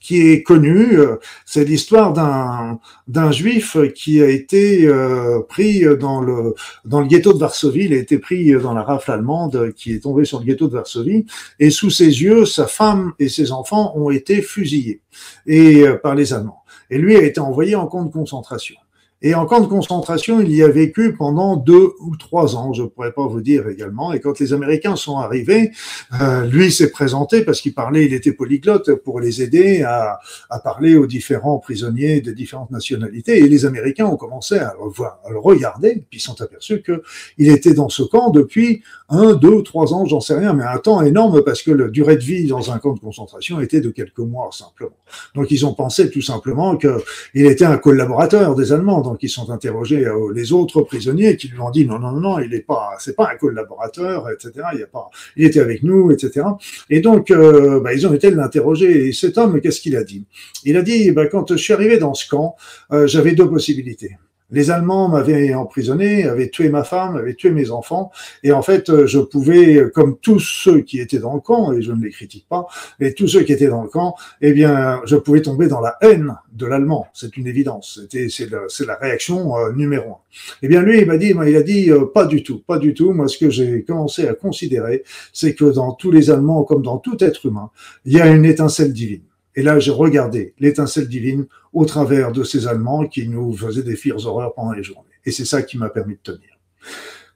qui 0.06 0.30
est 0.30 0.44
connu. 0.44 1.00
Euh, 1.00 1.16
c'est 1.44 1.64
l'histoire 1.64 2.12
d'un 2.12 2.78
d'un 3.08 3.32
juif 3.32 3.76
qui 3.92 4.22
a 4.22 4.28
été 4.28 4.86
euh, 4.86 5.40
pris 5.40 5.84
dans 5.98 6.20
le 6.20 6.54
dans 6.84 7.00
le 7.00 7.08
ghetto 7.08 7.32
de 7.32 7.38
Varsovie. 7.38 7.86
Il 7.86 7.92
a 7.92 7.96
été 7.96 8.18
pris 8.18 8.52
dans 8.52 8.72
la 8.72 8.84
rafle 8.84 9.10
allemande 9.10 9.72
qui 9.74 9.94
est 9.94 10.00
tombée 10.04 10.24
sur 10.24 10.38
le 10.38 10.44
ghetto 10.44 10.68
de 10.68 10.74
Varsovie. 10.74 11.26
Et 11.58 11.70
sous 11.70 11.90
ses 11.90 12.22
yeux, 12.22 12.46
sa 12.46 12.68
femme 12.68 13.14
et 13.18 13.28
ses 13.28 13.50
enfants 13.50 13.94
ont 13.96 14.10
été 14.10 14.42
fusillés 14.42 15.00
et 15.44 15.82
euh, 15.82 15.96
par 15.96 16.14
les 16.14 16.32
Allemands. 16.32 16.62
Et 16.88 16.98
lui 16.98 17.16
a 17.16 17.22
été 17.22 17.40
envoyé 17.40 17.74
en 17.74 17.88
camp 17.88 18.04
de 18.04 18.12
concentration. 18.12 18.76
Et 19.22 19.34
en 19.34 19.46
camp 19.46 19.60
de 19.60 19.66
concentration, 19.66 20.40
il 20.40 20.54
y 20.54 20.62
a 20.62 20.68
vécu 20.68 21.14
pendant 21.14 21.56
deux 21.56 21.92
ou 22.00 22.16
trois 22.16 22.54
ans, 22.54 22.74
je 22.74 22.82
pourrais 22.82 23.12
pas 23.12 23.26
vous 23.26 23.40
dire 23.40 23.66
également. 23.66 24.12
Et 24.12 24.20
quand 24.20 24.38
les 24.38 24.52
Américains 24.52 24.94
sont 24.94 25.16
arrivés, 25.16 25.72
euh, 26.20 26.44
lui 26.44 26.70
s'est 26.70 26.90
présenté 26.90 27.42
parce 27.42 27.62
qu'il 27.62 27.72
parlait, 27.72 28.04
il 28.04 28.12
était 28.12 28.32
polyglotte 28.32 28.94
pour 28.96 29.20
les 29.20 29.42
aider 29.42 29.82
à, 29.82 30.20
à, 30.50 30.58
parler 30.58 30.96
aux 30.96 31.06
différents 31.06 31.58
prisonniers 31.58 32.20
de 32.20 32.30
différentes 32.30 32.70
nationalités. 32.70 33.38
Et 33.38 33.48
les 33.48 33.64
Américains 33.64 34.04
ont 34.04 34.18
commencé 34.18 34.58
à 34.58 34.74
le, 34.78 34.90
voir, 34.90 35.18
à 35.24 35.30
le 35.30 35.38
regarder, 35.38 36.04
puis 36.10 36.18
ils 36.18 36.22
sont 36.22 36.40
aperçus 36.42 36.82
qu'il 36.82 37.48
était 37.48 37.72
dans 37.72 37.88
ce 37.88 38.02
camp 38.02 38.28
depuis 38.30 38.82
un, 39.08 39.34
deux, 39.34 39.62
trois 39.62 39.94
ans, 39.94 40.04
j'en 40.04 40.20
sais 40.20 40.34
rien, 40.34 40.52
mais 40.52 40.64
un 40.64 40.78
temps 40.78 41.00
énorme 41.00 41.42
parce 41.42 41.62
que 41.62 41.70
la 41.70 41.88
durée 41.88 42.16
de 42.16 42.22
vie 42.22 42.46
dans 42.46 42.70
un 42.70 42.78
camp 42.78 42.92
de 42.92 43.00
concentration 43.00 43.60
était 43.60 43.80
de 43.80 43.90
quelques 43.90 44.18
mois 44.18 44.50
simplement. 44.52 44.96
Donc 45.34 45.50
ils 45.50 45.64
ont 45.64 45.74
pensé 45.74 46.10
tout 46.10 46.22
simplement 46.22 46.76
qu'il 46.76 47.46
était 47.46 47.64
un 47.64 47.78
collaborateur 47.78 48.54
des 48.54 48.72
Allemands 48.72 49.05
donc 49.06 49.22
ils 49.22 49.28
sont 49.28 49.50
interrogés 49.50 50.04
euh, 50.04 50.32
les 50.34 50.52
autres 50.52 50.82
prisonniers 50.82 51.36
qui 51.36 51.48
lui 51.48 51.60
ont 51.60 51.70
dit 51.70 51.86
non, 51.86 51.98
non, 51.98 52.12
non, 52.12 52.38
il 52.40 52.50
n'est 52.50 52.60
pas, 52.60 52.90
c'est 52.98 53.14
pas 53.14 53.30
un 53.32 53.36
collaborateur, 53.36 54.28
etc. 54.30 54.50
Il, 54.74 54.82
a 54.82 54.86
pas, 54.86 55.08
il 55.36 55.44
était 55.46 55.60
avec 55.60 55.82
nous, 55.82 56.10
etc. 56.10 56.44
Et 56.90 57.00
donc, 57.00 57.30
euh, 57.30 57.80
bah, 57.80 57.94
ils 57.94 58.06
ont 58.06 58.12
été 58.12 58.30
l'interroger. 58.30 59.08
Et 59.08 59.12
cet 59.12 59.38
homme, 59.38 59.60
qu'est-ce 59.60 59.80
qu'il 59.80 59.96
a 59.96 60.04
dit? 60.04 60.24
Il 60.64 60.76
a 60.76 60.82
dit, 60.82 61.12
bah, 61.12 61.26
quand 61.26 61.52
je 61.52 61.56
suis 61.56 61.72
arrivé 61.72 61.98
dans 61.98 62.14
ce 62.14 62.28
camp, 62.28 62.56
euh, 62.92 63.06
j'avais 63.06 63.32
deux 63.32 63.48
possibilités. 63.48 64.16
Les 64.50 64.70
Allemands 64.70 65.08
m'avaient 65.08 65.54
emprisonné, 65.54 66.24
avaient 66.24 66.50
tué 66.50 66.68
ma 66.68 66.84
femme, 66.84 67.16
avaient 67.16 67.34
tué 67.34 67.50
mes 67.50 67.70
enfants, 67.70 68.12
et 68.42 68.52
en 68.52 68.62
fait, 68.62 68.90
euh, 68.90 69.06
je 69.06 69.18
pouvais, 69.18 69.90
comme 69.92 70.16
tous 70.18 70.38
ceux 70.38 70.80
qui 70.82 71.00
étaient 71.00 71.18
dans 71.18 71.34
le 71.34 71.40
camp, 71.40 71.72
et 71.72 71.82
je 71.82 71.90
ne 71.92 72.02
les 72.02 72.10
critique 72.10 72.46
pas, 72.48 72.66
mais 73.00 73.12
tous 73.12 73.26
ceux 73.26 73.42
qui 73.42 73.52
étaient 73.52 73.66
dans 73.66 73.82
le 73.82 73.88
camp, 73.88 74.14
eh 74.40 74.52
bien, 74.52 75.00
je 75.04 75.16
pouvais 75.16 75.42
tomber 75.42 75.66
dans 75.66 75.80
la 75.80 75.96
haine 76.00 76.36
de 76.52 76.66
l'allemand. 76.66 77.08
C'est 77.12 77.36
une 77.36 77.46
évidence. 77.46 77.98
C'était, 78.02 78.28
c'est, 78.28 78.48
la, 78.86 78.94
réaction 78.96 79.56
euh, 79.56 79.72
numéro 79.72 80.10
un. 80.10 80.18
Eh 80.62 80.68
bien, 80.68 80.82
lui, 80.82 81.00
il 81.00 81.06
m'a 81.06 81.16
dit, 81.18 81.34
il 81.46 81.56
a 81.56 81.62
dit, 81.62 81.90
euh, 81.90 82.06
pas 82.06 82.26
du 82.26 82.42
tout, 82.42 82.62
pas 82.66 82.78
du 82.78 82.94
tout. 82.94 83.12
Moi, 83.12 83.28
ce 83.28 83.38
que 83.38 83.50
j'ai 83.50 83.82
commencé 83.82 84.28
à 84.28 84.34
considérer, 84.34 85.02
c'est 85.32 85.54
que 85.54 85.64
dans 85.64 85.92
tous 85.92 86.10
les 86.10 86.30
Allemands, 86.30 86.62
comme 86.64 86.82
dans 86.82 86.98
tout 86.98 87.22
être 87.22 87.46
humain, 87.46 87.70
il 88.04 88.12
y 88.12 88.20
a 88.20 88.28
une 88.28 88.44
étincelle 88.44 88.92
divine. 88.92 89.22
Et 89.56 89.62
là, 89.62 89.78
j'ai 89.78 89.90
regardé 89.90 90.52
l'étincelle 90.60 91.08
divine 91.08 91.46
au 91.76 91.84
travers 91.84 92.32
de 92.32 92.42
ces 92.42 92.66
Allemands 92.66 93.06
qui 93.06 93.28
nous 93.28 93.54
faisaient 93.54 93.82
des 93.82 93.96
fires 93.96 94.26
horreurs 94.26 94.54
pendant 94.54 94.72
les 94.72 94.82
journées. 94.82 95.18
Et 95.26 95.30
c'est 95.30 95.44
ça 95.44 95.62
qui 95.62 95.76
m'a 95.76 95.90
permis 95.90 96.14
de 96.14 96.20
tenir. 96.32 96.58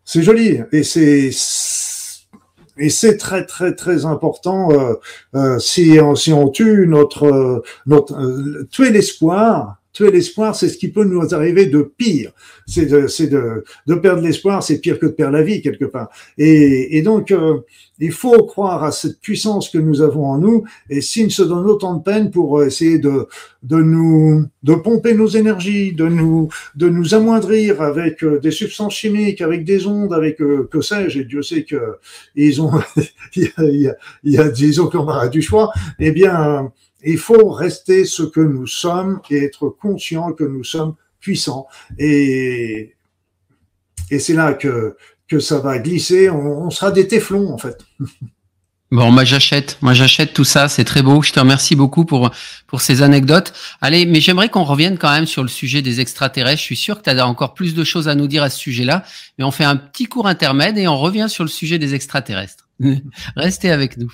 C'est 0.03 0.23
joli 0.23 0.61
et 0.73 0.83
c'est 0.83 1.31
et 2.79 2.89
c'est 2.89 3.19
très 3.19 3.45
très 3.45 3.75
très 3.75 4.07
important 4.07 4.71
euh, 4.73 4.95
euh, 5.35 5.59
si 5.59 5.99
on 6.01 6.15
si 6.15 6.33
on 6.33 6.49
tue 6.49 6.87
notre 6.87 7.63
notre 7.85 8.15
euh, 8.15 8.67
tuer 8.71 8.91
l'espoir 8.91 9.80
l'espoir, 10.07 10.55
c'est 10.55 10.69
ce 10.69 10.79
qui 10.79 10.89
peut 10.89 11.05
nous 11.05 11.35
arriver 11.35 11.67
de 11.67 11.83
pire. 11.83 12.33
C'est 12.67 12.87
de, 12.87 13.95
perdre 13.97 14.23
l'espoir, 14.23 14.63
c'est 14.63 14.79
pire 14.79 14.99
que 14.99 15.07
de 15.07 15.13
perdre 15.13 15.37
la 15.37 15.43
vie 15.43 15.61
quelque 15.61 15.85
part. 15.85 16.09
Et, 16.39 17.03
donc, 17.03 17.31
euh, 17.31 17.59
il 17.99 18.13
faut 18.13 18.45
croire 18.45 18.85
à 18.85 18.93
cette 18.93 19.21
puissance 19.21 19.69
que 19.69 19.79
nous 19.79 20.03
avons 20.03 20.27
en 20.27 20.39
nous. 20.39 20.65
Et 20.89 21.01
s'il 21.01 21.31
se 21.31 21.43
donne 21.43 21.67
autant 21.67 21.95
de 21.95 22.03
peine 22.03 22.31
pour 22.31 22.63
essayer 22.63 22.99
de, 22.99 23.27
de 23.63 23.77
nous, 23.77 24.47
de 24.63 24.75
pomper 24.75 25.15
nos 25.15 25.27
énergies, 25.27 25.93
de 25.93 26.07
nous, 26.07 26.49
de 26.77 26.89
nous 26.89 27.15
amoindrir 27.15 27.83
avec 27.83 28.25
euh, 28.25 28.39
des 28.39 28.51
substances 28.51 28.95
chimiques, 28.95 29.41
avec 29.41 29.65
des 29.65 29.87
ondes, 29.87 30.13
avec 30.13 30.41
euh, 30.41 30.69
que 30.71 30.81
sais-je, 30.81 31.21
et 31.21 31.25
Dieu 31.25 31.43
sait 31.43 31.65
que 31.65 31.99
ils 32.37 32.63
ont, 32.63 32.73
il 33.37 33.43
y 33.43 33.89
a, 33.89 33.97
il 34.25 34.33
y 34.33 34.39
a, 34.39 34.49
disons 34.49 34.89
qu'on 34.89 35.29
du 35.29 35.43
choix. 35.43 35.73
Eh 35.99 36.13
bien, 36.13 36.73
il 37.05 37.19
faut 37.19 37.51
rester 37.51 38.05
ce 38.05 38.23
que 38.23 38.41
nous 38.41 38.67
sommes 38.67 39.21
et 39.31 39.45
être 39.45 39.69
conscient 39.69 40.33
que 40.33 40.45
nous 40.45 40.65
sommes 40.65 40.95
puissants. 41.21 41.67
Et, 41.99 42.95
et 44.11 44.19
c'est 44.19 44.35
là 44.35 44.55
que, 44.55 44.97
que 45.29 45.39
ça 45.39 45.61
va 45.61 45.79
glisser. 45.79 46.31
On, 46.31 46.71
sera 46.71 46.91
des 46.91 47.07
téflons, 47.07 47.53
en 47.53 47.59
fait. 47.59 47.79
Bon, 48.93 49.13
moi 49.13 49.23
j'achète, 49.23 49.79
moi 49.83 49.95
j'achète 49.95 50.33
tout 50.33 50.43
ça, 50.43 50.69
c'est 50.69 50.83
très 50.83 51.01
beau. 51.01 51.23
Je 51.23 51.31
te 51.31 51.39
remercie 51.39 51.77
beaucoup 51.77 52.05
pour 52.05 52.33
pour 52.67 52.81
ces 52.81 53.03
anecdotes. 53.03 53.53
Allez, 53.81 54.05
mais 54.05 54.21
j'aimerais 54.21 54.49
qu'on 54.49 54.65
revienne 54.65 54.99
quand 54.99 55.13
même 55.13 55.27
sur 55.27 55.43
le 55.43 55.49
sujet 55.49 55.81
des 55.81 56.01
extraterrestres. 56.01 56.59
Je 56.59 56.65
suis 56.65 56.75
sûr 56.75 57.01
que 57.01 57.09
tu 57.09 57.11
as 57.17 57.25
encore 57.25 57.55
plus 57.55 57.77
de 57.77 57.85
choses 57.85 58.09
à 58.09 58.17
nous 58.17 58.27
dire 58.27 58.43
à 58.43 58.51
ce 58.51 58.59
sujet-là, 58.59 59.05
mais 59.39 59.45
on 59.45 59.53
fait 59.53 59.63
un 59.63 59.77
petit 59.77 60.07
cours 60.07 60.27
intermède 60.27 60.77
et 60.77 60.89
on 60.89 60.99
revient 60.99 61.27
sur 61.29 61.45
le 61.45 61.51
sujet 61.51 61.79
des 61.79 61.95
extraterrestres. 61.95 62.69
Restez 63.37 63.71
avec 63.71 63.97
nous. 63.97 64.13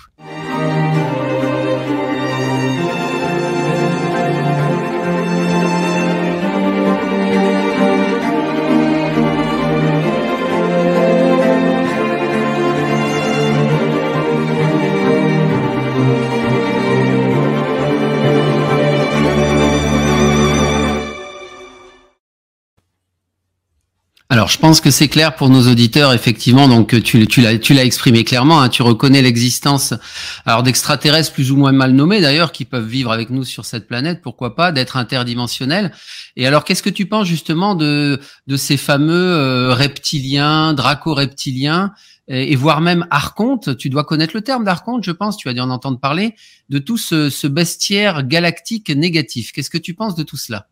Alors, 24.29 24.49
je 24.49 24.59
pense 24.59 24.81
que 24.81 24.91
c'est 24.91 25.07
clair 25.07 25.35
pour 25.35 25.49
nos 25.49 25.71
auditeurs, 25.71 26.11
effectivement. 26.11 26.67
Donc, 26.67 27.01
tu, 27.01 27.27
tu 27.27 27.41
l'as, 27.41 27.85
exprimé 27.85 28.25
clairement. 28.25 28.61
Hein, 28.61 28.67
tu 28.67 28.81
reconnais 28.81 29.21
l'existence, 29.21 29.93
alors 30.45 30.63
d'extraterrestres 30.63 31.31
plus 31.31 31.49
ou 31.53 31.55
moins 31.55 31.71
mal 31.71 31.93
nommés 31.93 32.19
d'ailleurs, 32.19 32.51
qui 32.51 32.65
peuvent 32.65 32.85
vivre 32.85 33.13
avec 33.13 33.29
nous 33.29 33.45
sur 33.45 33.63
cette 33.63 33.87
planète. 33.87 34.21
Pourquoi 34.21 34.53
pas 34.53 34.73
d'être 34.73 34.97
interdimensionnels. 34.97 35.93
Et 36.35 36.45
alors, 36.45 36.65
qu'est-ce 36.65 36.83
que 36.83 36.89
tu 36.89 37.05
penses 37.05 37.25
justement 37.25 37.73
de 37.73 38.19
de 38.47 38.57
ces 38.57 38.75
fameux 38.75 39.13
euh, 39.13 39.73
reptiliens, 39.73 40.73
draco-reptiliens 40.73 41.93
et, 42.27 42.57
voire 42.57 42.81
même 42.81 43.07
archontes? 43.09 43.77
Tu 43.77 43.89
dois 43.89 44.03
connaître 44.03 44.35
le 44.35 44.41
terme 44.41 44.65
d'archonte, 44.65 45.05
je 45.05 45.11
pense. 45.11 45.37
Tu 45.37 45.47
as 45.47 45.53
dû 45.53 45.61
en 45.61 45.69
entendre 45.69 46.01
parler 46.01 46.35
de 46.67 46.79
tout 46.79 46.97
ce, 46.97 47.29
ce 47.29 47.47
bestiaire 47.47 48.23
galactique 48.23 48.89
négatif. 48.89 49.53
Qu'est-ce 49.53 49.69
que 49.69 49.77
tu 49.77 49.93
penses 49.93 50.15
de 50.15 50.23
tout 50.23 50.35
cela? 50.35 50.67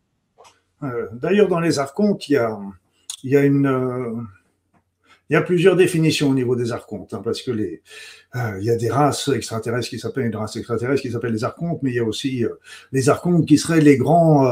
Euh, 0.82 1.06
D'ailleurs, 1.14 1.48
dans 1.48 1.60
les 1.60 1.78
archontes, 1.78 2.28
il 2.28 2.32
y 2.32 2.36
a 2.36 2.54
il 3.26 3.32
y 3.32 3.36
a 3.36 3.44
une 3.44 3.66
euh, 3.66 4.22
il 5.28 5.32
y 5.32 5.36
a 5.36 5.42
plusieurs 5.42 5.74
définitions 5.74 6.30
au 6.30 6.34
niveau 6.34 6.54
des 6.54 6.70
archontes, 6.70 7.12
hein, 7.12 7.20
parce 7.24 7.42
que 7.42 7.50
les, 7.50 7.82
euh, 8.36 8.58
il 8.60 8.64
y 8.64 8.70
a 8.70 8.76
des 8.76 8.88
races 8.88 9.26
extraterrestres 9.26 9.88
qui 9.88 9.98
s'appellent 9.98 10.26
une 10.26 10.36
race 10.36 10.54
extraterrestre 10.54 11.02
qui 11.02 11.10
s'appelle 11.10 11.32
les 11.32 11.42
archontes, 11.42 11.80
mais 11.82 11.90
il 11.90 11.96
y 11.96 11.98
a 11.98 12.04
aussi 12.04 12.44
euh, 12.44 12.50
les 12.92 13.08
archontes 13.08 13.44
qui 13.44 13.58
seraient 13.58 13.80
les 13.80 13.96
grands 13.96 14.48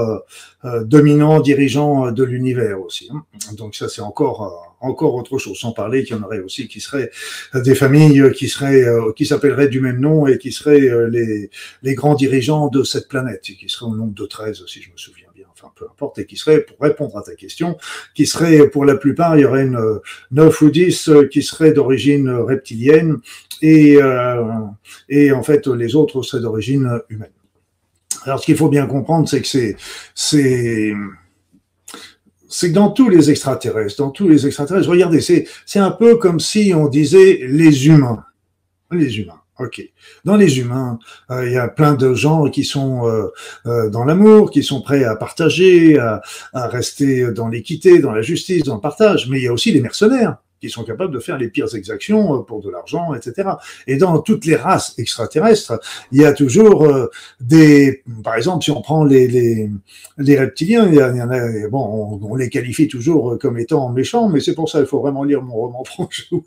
dominants 0.83 1.39
dirigeants 1.39 2.11
de 2.11 2.25
l'univers 2.25 2.81
aussi. 2.81 3.09
Hein. 3.13 3.25
Donc 3.57 3.77
ça 3.77 3.89
c'est 3.89 4.01
encore 4.01 4.77
encore 4.81 5.15
autre 5.15 5.39
chose. 5.39 5.57
Sans 5.57 5.71
parler 5.71 6.03
qu'il 6.03 6.17
y 6.17 6.19
en 6.19 6.25
aurait 6.25 6.41
aussi 6.41 6.67
qui 6.67 6.81
seraient 6.81 7.13
des 7.55 7.77
familles 7.77 8.33
qui 8.33 8.49
seraient 8.49 8.85
qui 9.15 9.27
s'appelleraient 9.27 9.69
du 9.69 9.81
même 9.81 10.01
nom 10.01 10.27
et 10.27 10.39
qui 10.39 10.51
seraient 10.51 11.09
les 11.09 11.51
les 11.85 11.95
grands 11.95 12.17
dirigeants 12.17 12.67
de 12.67 12.83
cette 12.83 13.07
planète, 13.07 13.43
qui 13.43 13.69
seraient 13.69 13.87
au 13.93 13.95
nombre 13.95 14.15
de 14.15 14.27
13 14.27 14.65
si 14.67 14.83
je 14.83 14.91
me 14.91 14.97
souviens 14.97 15.24
peu 15.75 15.87
importe, 15.87 16.19
et 16.19 16.27
qui 16.27 16.37
serait, 16.37 16.61
pour 16.61 16.77
répondre 16.81 17.17
à 17.19 17.23
ta 17.23 17.35
question, 17.35 17.77
qui 18.15 18.27
serait, 18.27 18.69
pour 18.69 18.85
la 18.85 18.97
plupart, 18.97 19.37
il 19.37 19.43
y 19.43 19.45
aurait 19.45 19.65
une 19.65 20.01
9 20.31 20.63
ou 20.63 20.71
10 20.71 21.11
qui 21.31 21.43
seraient 21.43 21.73
d'origine 21.73 22.29
reptilienne, 22.29 23.19
et, 23.63 23.97
euh, 24.01 24.43
et 25.09 25.33
en 25.33 25.43
fait, 25.43 25.67
les 25.67 25.95
autres 25.97 26.23
seraient 26.23 26.43
d'origine 26.43 27.01
humaine. 27.09 27.31
Alors, 28.25 28.41
ce 28.41 28.47
qu'il 28.47 28.57
faut 28.57 28.69
bien 28.69 28.87
comprendre, 28.87 29.29
c'est 29.29 29.43
que 29.43 29.49
c'est, 29.49 29.77
c'est, 30.15 30.93
c'est 32.49 32.71
dans 32.71 32.91
tous 32.91 33.09
les 33.09 33.31
extraterrestres, 33.31 33.99
dans 33.99 34.11
tous 34.11 34.29
les 34.29 34.47
extraterrestres, 34.47 34.89
regardez, 34.89 35.21
c'est, 35.21 35.47
c'est 35.67 35.79
un 35.79 35.91
peu 35.91 36.17
comme 36.17 36.41
si 36.41 36.73
on 36.75 36.89
disait 36.89 37.41
les 37.43 37.87
humains. 37.89 38.25
Les 38.91 39.19
humains. 39.19 39.41
Ok. 39.61 39.83
Dans 40.25 40.35
les 40.37 40.59
humains, 40.59 40.99
euh, 41.31 41.47
il 41.47 41.53
y 41.53 41.57
a 41.57 41.69
plein 41.69 41.95
de 41.95 42.13
gens 42.13 42.49
qui 42.51 42.65
sont 42.65 43.07
euh, 43.07 43.29
euh, 43.67 43.89
dans 43.89 44.05
l'amour, 44.05 44.51
qui 44.51 44.65
sont 44.65 44.83
prêts 44.83 45.05
à 45.05 45.15
partager, 45.15 45.97
à, 45.99 46.23
à 46.53 46.67
rester 46.67 47.31
dans 47.33 47.49
l'équité, 47.49 48.01
dans 48.01 48.13
la 48.13 48.23
justice, 48.23 48.65
dans 48.65 48.75
le 48.75 48.81
partage. 48.81 49.29
Mais 49.29 49.39
il 49.39 49.45
y 49.45 49.49
a 49.49 49.53
aussi 49.53 49.71
les 49.71 49.81
mercenaires 49.81 50.39
qui 50.65 50.71
sont 50.71 50.85
capables 50.85 51.13
de 51.13 51.19
faire 51.19 51.37
les 51.37 51.49
pires 51.49 51.75
exactions 51.75 52.37
euh, 52.37 52.39
pour 52.43 52.63
de 52.63 52.71
l'argent, 52.71 53.13
etc. 53.13 53.51
Et 53.87 53.97
dans 53.97 54.19
toutes 54.21 54.47
les 54.47 54.57
races 54.57 54.95
extraterrestres, 54.97 55.79
il 56.11 56.23
y 56.23 56.25
a 56.25 56.33
toujours 56.33 56.87
euh, 56.87 57.11
des, 57.39 58.03
par 58.23 58.35
exemple, 58.37 58.65
si 58.65 58.71
on 58.71 58.81
prend 58.81 59.05
les, 59.05 59.29
les, 60.17 60.39
reptiliens, 60.39 60.89
il 60.89 60.95
y, 60.95 61.03
en 61.03 61.31
a, 61.31 61.69
bon, 61.69 62.19
on, 62.23 62.35
les 62.35 62.49
qualifie 62.49 62.89
toujours 62.89 63.39
comme 63.39 63.59
étant 63.59 63.91
méchants, 63.91 64.31
mais 64.31 64.41
c'est 64.41 64.55
pour 64.55 64.71
ça 64.71 64.79
qu'il 64.79 64.89
faut 64.89 65.01
vraiment 65.01 65.23
lire 65.23 65.43
mon 65.43 65.55
roman 65.55 65.85
franchement. 65.95 66.43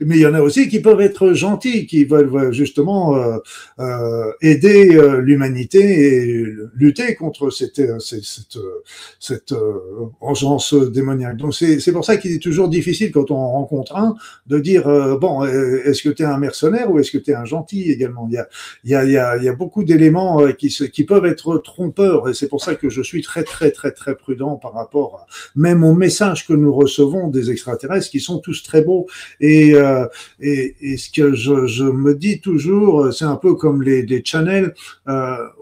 mais 0.00 0.16
il 0.16 0.22
y 0.22 0.26
en 0.26 0.34
a 0.34 0.40
aussi 0.40 0.68
qui 0.68 0.80
peuvent 0.80 1.02
être 1.02 1.34
gentils, 1.34 1.86
qui 1.86 2.04
veulent 2.06 2.52
justement 2.52 3.16
euh, 3.16 3.36
euh, 3.78 4.32
aider 4.40 4.98
l'humanité 5.20 5.80
et 5.80 6.46
lutter 6.74 7.14
contre 7.14 7.50
cette, 7.50 7.82
cette, 8.00 8.24
cette, 8.24 8.58
cette 9.20 9.54
démoniaque. 10.92 11.36
Donc 11.36 11.54
c'est 11.54 11.92
pour 11.92 12.04
ça 12.04 12.16
qu'il 12.16 12.32
est 12.32 12.42
toujours 12.42 12.68
difficile 12.68 12.85
difficile 12.86 13.10
quand 13.10 13.30
on 13.32 13.50
rencontre 13.50 13.96
un 13.96 14.14
de 14.46 14.58
dire 14.60 14.86
euh, 14.86 15.18
bon, 15.18 15.44
euh, 15.44 15.82
est-ce 15.84 16.02
que 16.02 16.08
tu 16.08 16.22
es 16.22 16.26
un 16.26 16.38
mercenaire 16.38 16.90
ou 16.90 17.00
est-ce 17.00 17.10
que 17.10 17.18
tu 17.18 17.32
es 17.32 17.34
un 17.34 17.44
gentil 17.44 17.90
également? 17.90 18.28
Il 18.30 18.34
y 18.34 18.38
a, 18.38 18.48
il 18.84 18.90
y 18.90 18.94
a, 19.18 19.36
il 19.36 19.44
y 19.44 19.48
a, 19.48 19.52
beaucoup 19.54 19.82
d'éléments 19.82 20.40
euh, 20.40 20.52
qui, 20.52 20.68
qui 20.68 21.04
peuvent 21.04 21.26
être 21.26 21.58
trompeurs 21.58 22.28
et 22.28 22.34
c'est 22.34 22.48
pour 22.48 22.62
ça 22.62 22.76
que 22.76 22.88
je 22.88 23.02
suis 23.02 23.22
très 23.22 23.42
très 23.42 23.72
très 23.72 23.90
très 23.90 24.14
prudent 24.14 24.56
par 24.56 24.72
rapport 24.72 25.16
à, 25.16 25.26
même 25.56 25.82
aux 25.82 25.94
messages 25.94 26.46
que 26.46 26.52
nous 26.52 26.72
recevons 26.72 27.28
des 27.28 27.50
extraterrestres 27.50 28.10
qui 28.10 28.20
sont 28.20 28.38
tous 28.38 28.62
très 28.62 28.82
beaux 28.82 29.06
et 29.40 29.74
et, 30.40 30.76
et, 30.80 30.96
ce 30.96 31.10
que 31.10 31.34
je, 31.34 31.66
je, 31.66 31.84
me 31.84 32.14
dis 32.14 32.40
toujours, 32.40 33.12
c'est 33.12 33.24
un 33.24 33.36
peu 33.36 33.54
comme 33.54 33.82
les, 33.82 34.02
les 34.02 34.22
channels. 34.24 34.74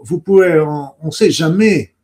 vous 0.03 0.19
pouvez, 0.19 0.59
on 0.59 1.07
ne 1.07 1.11
sait 1.11 1.31
jamais 1.31 1.94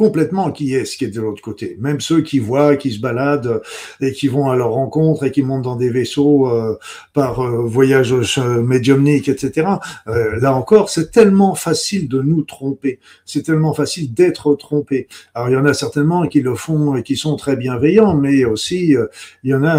complètement 0.00 0.50
qui 0.50 0.74
est 0.74 0.86
ce 0.86 0.96
qui 0.96 1.04
est 1.04 1.14
de 1.14 1.20
l'autre 1.20 1.42
côté. 1.42 1.76
Même 1.78 2.00
ceux 2.00 2.22
qui 2.22 2.38
voient, 2.38 2.76
qui 2.76 2.90
se 2.90 3.00
baladent 3.00 3.60
et 4.00 4.12
qui 4.12 4.28
vont 4.28 4.48
à 4.48 4.56
leur 4.56 4.70
rencontre 4.70 5.24
et 5.24 5.30
qui 5.30 5.42
montent 5.42 5.64
dans 5.64 5.76
des 5.76 5.90
vaisseaux 5.90 6.48
euh, 6.48 6.78
par 7.12 7.40
euh, 7.40 7.66
voyage 7.66 8.14
euh, 8.38 8.62
médiumnique, 8.62 9.28
etc. 9.28 9.68
là 10.06 10.54
encore, 10.54 10.88
c'est 10.88 11.10
tellement 11.10 11.54
facile 11.54 12.08
de 12.08 12.22
nous 12.22 12.44
tromper. 12.44 12.98
C'est 13.26 13.42
tellement 13.42 13.74
facile 13.74 14.14
d'être 14.14 14.54
trompé. 14.54 15.06
Alors 15.34 15.50
il 15.50 15.52
y 15.52 15.58
en 15.58 15.66
a 15.66 15.74
certainement 15.74 16.26
qui 16.28 16.40
le 16.40 16.54
font 16.54 16.96
et 16.96 17.02
qui 17.02 17.16
sont 17.16 17.36
très 17.36 17.56
bienveillants, 17.56 18.16
mais 18.16 18.46
aussi 18.46 18.96
il 19.44 19.50
y 19.50 19.54
en 19.54 19.64
a. 19.64 19.76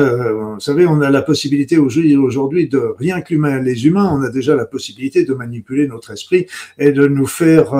vous 0.54 0.60
savez, 0.60 0.86
on 0.86 1.02
a 1.02 1.10
la 1.10 1.24
possibilité 1.24 1.80
aujourd'hui 1.80 2.70
de 2.70 2.94
rien 3.00 3.22
que 3.22 3.34
les 3.64 3.88
humains, 3.88 4.12
on 4.14 4.22
a 4.22 4.30
déjà 4.30 4.56
la 4.56 4.66
possibilité 4.66 5.26
de 5.26 5.34
manipuler 5.34 5.88
notre 5.88 6.12
esprit 6.12 6.46
et 6.78 6.92
de 6.92 7.08
nous 7.08 7.26
faire 7.26 7.74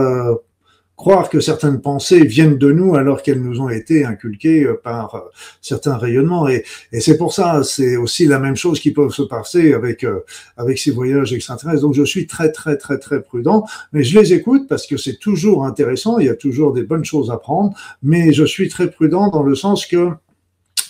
croire 1.02 1.32
que 1.32 1.40
certaines 1.40 1.82
pensées 1.82 2.24
viennent 2.24 2.60
de 2.60 2.72
nous 2.72 2.94
alors 2.94 3.24
qu'elles 3.24 3.42
nous 3.42 3.60
ont 3.60 3.70
été 3.70 4.06
inculquées 4.06 4.66
euh, 4.66 4.80
par 4.84 5.16
euh, 5.16 5.20
certains 5.60 5.98
rayonnements. 5.98 6.48
Et, 6.48 6.64
c'est 7.00 7.18
pour 7.18 7.34
ça, 7.34 7.64
c'est 7.64 7.96
aussi 7.98 8.28
la 8.28 8.38
même 8.38 8.56
chose 8.56 8.80
qui 8.80 8.92
peut 8.92 9.10
se 9.10 9.24
passer 9.24 9.74
avec 9.74 10.04
euh, 10.04 10.20
avec 10.58 10.78
ces 10.78 10.92
voyages 10.92 11.34
extraterrestres. 11.34 11.82
Donc 11.82 11.96
je 11.96 12.04
suis 12.04 12.28
très 12.28 12.52
très 12.52 12.78
très 12.78 13.00
très 13.00 13.20
prudent, 13.20 13.66
mais 13.94 14.04
je 14.04 14.20
les 14.20 14.34
écoute 14.34 14.68
parce 14.70 14.86
que 14.86 14.96
c'est 14.96 15.18
toujours 15.18 15.66
intéressant. 15.66 16.20
Il 16.20 16.28
y 16.28 16.30
a 16.30 16.36
toujours 16.36 16.72
des 16.72 16.84
bonnes 16.84 17.06
choses 17.14 17.32
à 17.32 17.38
prendre, 17.38 17.74
mais 18.04 18.32
je 18.32 18.46
suis 18.46 18.70
très 18.70 18.92
prudent 18.92 19.30
dans 19.30 19.42
le 19.42 19.56
sens 19.56 19.88
que 19.88 20.12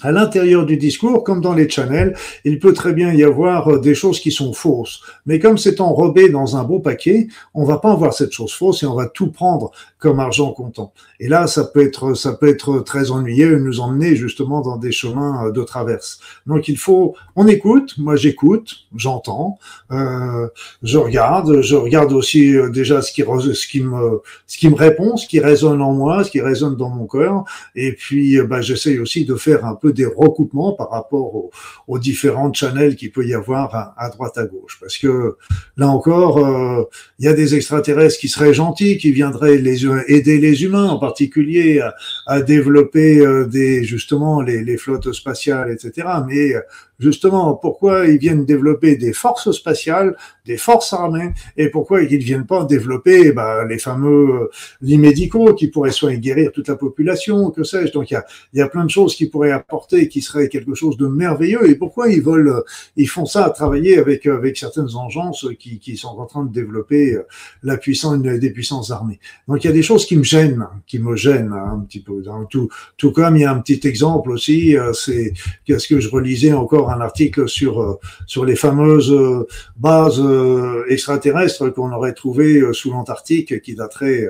à 0.01 0.11
l'intérieur 0.11 0.65
du 0.65 0.77
discours, 0.77 1.23
comme 1.23 1.41
dans 1.41 1.53
les 1.53 1.69
channels, 1.69 2.15
il 2.45 2.59
peut 2.59 2.73
très 2.73 2.93
bien 2.93 3.13
y 3.13 3.23
avoir 3.23 3.67
euh, 3.67 3.79
des 3.79 3.95
choses 3.95 4.19
qui 4.19 4.31
sont 4.31 4.53
fausses. 4.53 5.01
Mais 5.25 5.39
comme 5.39 5.57
c'est 5.57 5.81
enrobé 5.81 6.29
dans 6.29 6.57
un 6.57 6.63
beau 6.63 6.79
paquet, 6.79 7.27
on 7.53 7.63
va 7.63 7.77
pas 7.77 7.91
avoir 7.91 8.13
cette 8.13 8.31
chose 8.31 8.53
fausse 8.53 8.83
et 8.83 8.85
on 8.85 8.95
va 8.95 9.07
tout 9.07 9.31
prendre 9.31 9.71
comme 10.01 10.19
argent 10.19 10.51
comptant. 10.51 10.93
Et 11.19 11.27
là, 11.27 11.45
ça 11.45 11.63
peut 11.63 11.83
être, 11.83 12.15
ça 12.15 12.33
peut 12.33 12.47
être 12.47 12.79
très 12.79 13.11
ennuyeux 13.11 13.57
et 13.57 13.59
nous 13.59 13.79
emmener 13.79 14.15
justement 14.15 14.61
dans 14.61 14.77
des 14.77 14.91
chemins 14.91 15.45
euh, 15.45 15.51
de 15.51 15.61
traverse. 15.61 16.19
Donc 16.47 16.67
il 16.67 16.77
faut, 16.77 17.15
on 17.35 17.47
écoute, 17.47 17.93
moi 17.99 18.15
j'écoute, 18.15 18.87
j'entends, 18.95 19.59
euh, 19.91 20.47
je 20.81 20.97
regarde, 20.97 21.61
je 21.61 21.75
regarde 21.75 22.11
aussi 22.13 22.57
euh, 22.57 22.69
déjà 22.71 23.03
ce 23.03 23.11
qui, 23.11 23.21
ce 23.21 23.67
qui 23.67 23.83
me, 23.83 24.21
ce 24.47 24.57
qui 24.57 24.69
me 24.69 24.75
répond, 24.75 25.15
ce 25.15 25.27
qui 25.27 25.39
résonne 25.39 25.83
en 25.83 25.93
moi, 25.93 26.23
ce 26.23 26.31
qui 26.31 26.41
résonne 26.41 26.75
dans 26.75 26.89
mon 26.89 27.05
cœur, 27.05 27.45
et 27.75 27.93
puis 27.93 28.41
bah, 28.41 28.61
j'essaye 28.61 28.97
aussi 28.97 29.25
de 29.25 29.35
faire 29.35 29.65
un 29.65 29.75
peu 29.75 29.90
des 29.91 30.05
recoupements 30.05 30.73
par 30.73 30.89
rapport 30.89 31.35
aux, 31.35 31.51
aux 31.87 31.99
différents 31.99 32.53
channels 32.53 32.95
qu'il 32.95 33.11
peut 33.11 33.25
y 33.25 33.33
avoir 33.33 33.93
à, 33.97 34.09
droite 34.09 34.37
à 34.37 34.45
gauche. 34.45 34.77
Parce 34.79 34.97
que 34.97 35.37
là 35.77 35.87
encore, 35.87 36.37
euh, 36.37 36.83
il 37.19 37.25
y 37.25 37.27
a 37.27 37.33
des 37.33 37.55
extraterrestres 37.55 38.19
qui 38.19 38.29
seraient 38.29 38.53
gentils, 38.53 38.97
qui 38.97 39.11
viendraient 39.11 39.57
les, 39.57 39.85
aider 40.07 40.39
les 40.39 40.63
humains, 40.63 40.87
en 40.87 40.99
particulier 40.99 41.79
à, 41.79 41.95
à 42.27 42.41
développer 42.41 43.19
euh, 43.19 43.45
des 43.45 43.83
justement 43.83 44.41
les, 44.41 44.63
les, 44.63 44.77
flottes 44.77 45.11
spatiales, 45.11 45.71
etc. 45.71 46.07
Mais 46.27 46.53
justement 47.01 47.55
pourquoi 47.55 48.07
ils 48.07 48.17
viennent 48.17 48.45
développer 48.45 48.95
des 48.95 49.13
forces 49.13 49.51
spatiales, 49.51 50.15
des 50.45 50.57
forces 50.57 50.93
armées, 50.93 51.33
et 51.57 51.69
pourquoi 51.69 52.03
ils 52.03 52.17
ne 52.17 52.23
viennent 52.23 52.45
pas 52.45 52.63
développer 52.63 53.31
bah, 53.31 53.65
les 53.65 53.79
fameux 53.79 54.49
lits 54.81 54.97
médicaux 54.97 55.53
qui 55.53 55.67
pourraient 55.67 55.91
soigner 55.91 56.19
guérir 56.19 56.51
toute 56.51 56.67
la 56.67 56.75
population, 56.75 57.51
que 57.51 57.63
sais-je. 57.63 57.91
Donc 57.91 58.11
il 58.11 58.13
y 58.13 58.17
a, 58.17 58.25
y 58.53 58.61
a 58.61 58.67
plein 58.67 58.85
de 58.85 58.89
choses 58.89 59.15
qui 59.15 59.25
pourraient 59.25 59.51
apporter, 59.51 60.07
qui 60.07 60.21
seraient 60.21 60.47
quelque 60.47 60.75
chose 60.75 60.95
de 60.97 61.07
merveilleux. 61.07 61.69
Et 61.69 61.75
pourquoi 61.75 62.09
ils 62.09 62.21
veulent, 62.21 62.63
ils 62.95 63.09
font 63.09 63.25
ça 63.25 63.45
à 63.45 63.49
travailler 63.49 63.97
avec 63.97 64.25
avec 64.25 64.57
certaines 64.57 64.95
engences 64.95 65.47
qui, 65.59 65.79
qui 65.79 65.97
sont 65.97 66.19
en 66.19 66.25
train 66.25 66.45
de 66.45 66.51
développer 66.51 67.17
la 67.63 67.77
puissance 67.77 68.21
des 68.21 68.51
puissances 68.51 68.91
armées. 68.91 69.19
Donc 69.47 69.63
il 69.63 69.67
y 69.67 69.69
a 69.69 69.73
des 69.73 69.83
choses 69.83 70.05
qui 70.05 70.17
me 70.17 70.23
gênent, 70.23 70.67
qui 70.87 70.99
me 70.99 71.15
gênent 71.15 71.53
un 71.53 71.79
petit 71.79 72.01
peu. 72.01 72.23
Tout, 72.49 72.69
tout 72.97 73.11
comme 73.11 73.37
il 73.37 73.41
y 73.41 73.45
a 73.45 73.51
un 73.51 73.59
petit 73.59 73.87
exemple 73.87 74.31
aussi, 74.31 74.77
euh, 74.77 74.93
c'est 74.93 75.33
qu'est-ce 75.65 75.87
que 75.87 75.99
je 75.99 76.09
relisais 76.09 76.53
encore 76.53 76.90
un 76.91 77.01
article 77.01 77.47
sur 77.47 77.81
euh, 77.81 77.99
sur 78.27 78.45
les 78.45 78.55
fameuses 78.55 79.11
euh, 79.11 79.47
bases 79.77 80.19
euh, 80.19 80.85
extraterrestres 80.89 81.69
qu'on 81.69 81.91
aurait 81.91 82.13
trouvées 82.13 82.61
sous 82.73 82.91
l'Antarctique, 82.91 83.61
qui 83.61 83.75
dateraient 83.75 84.29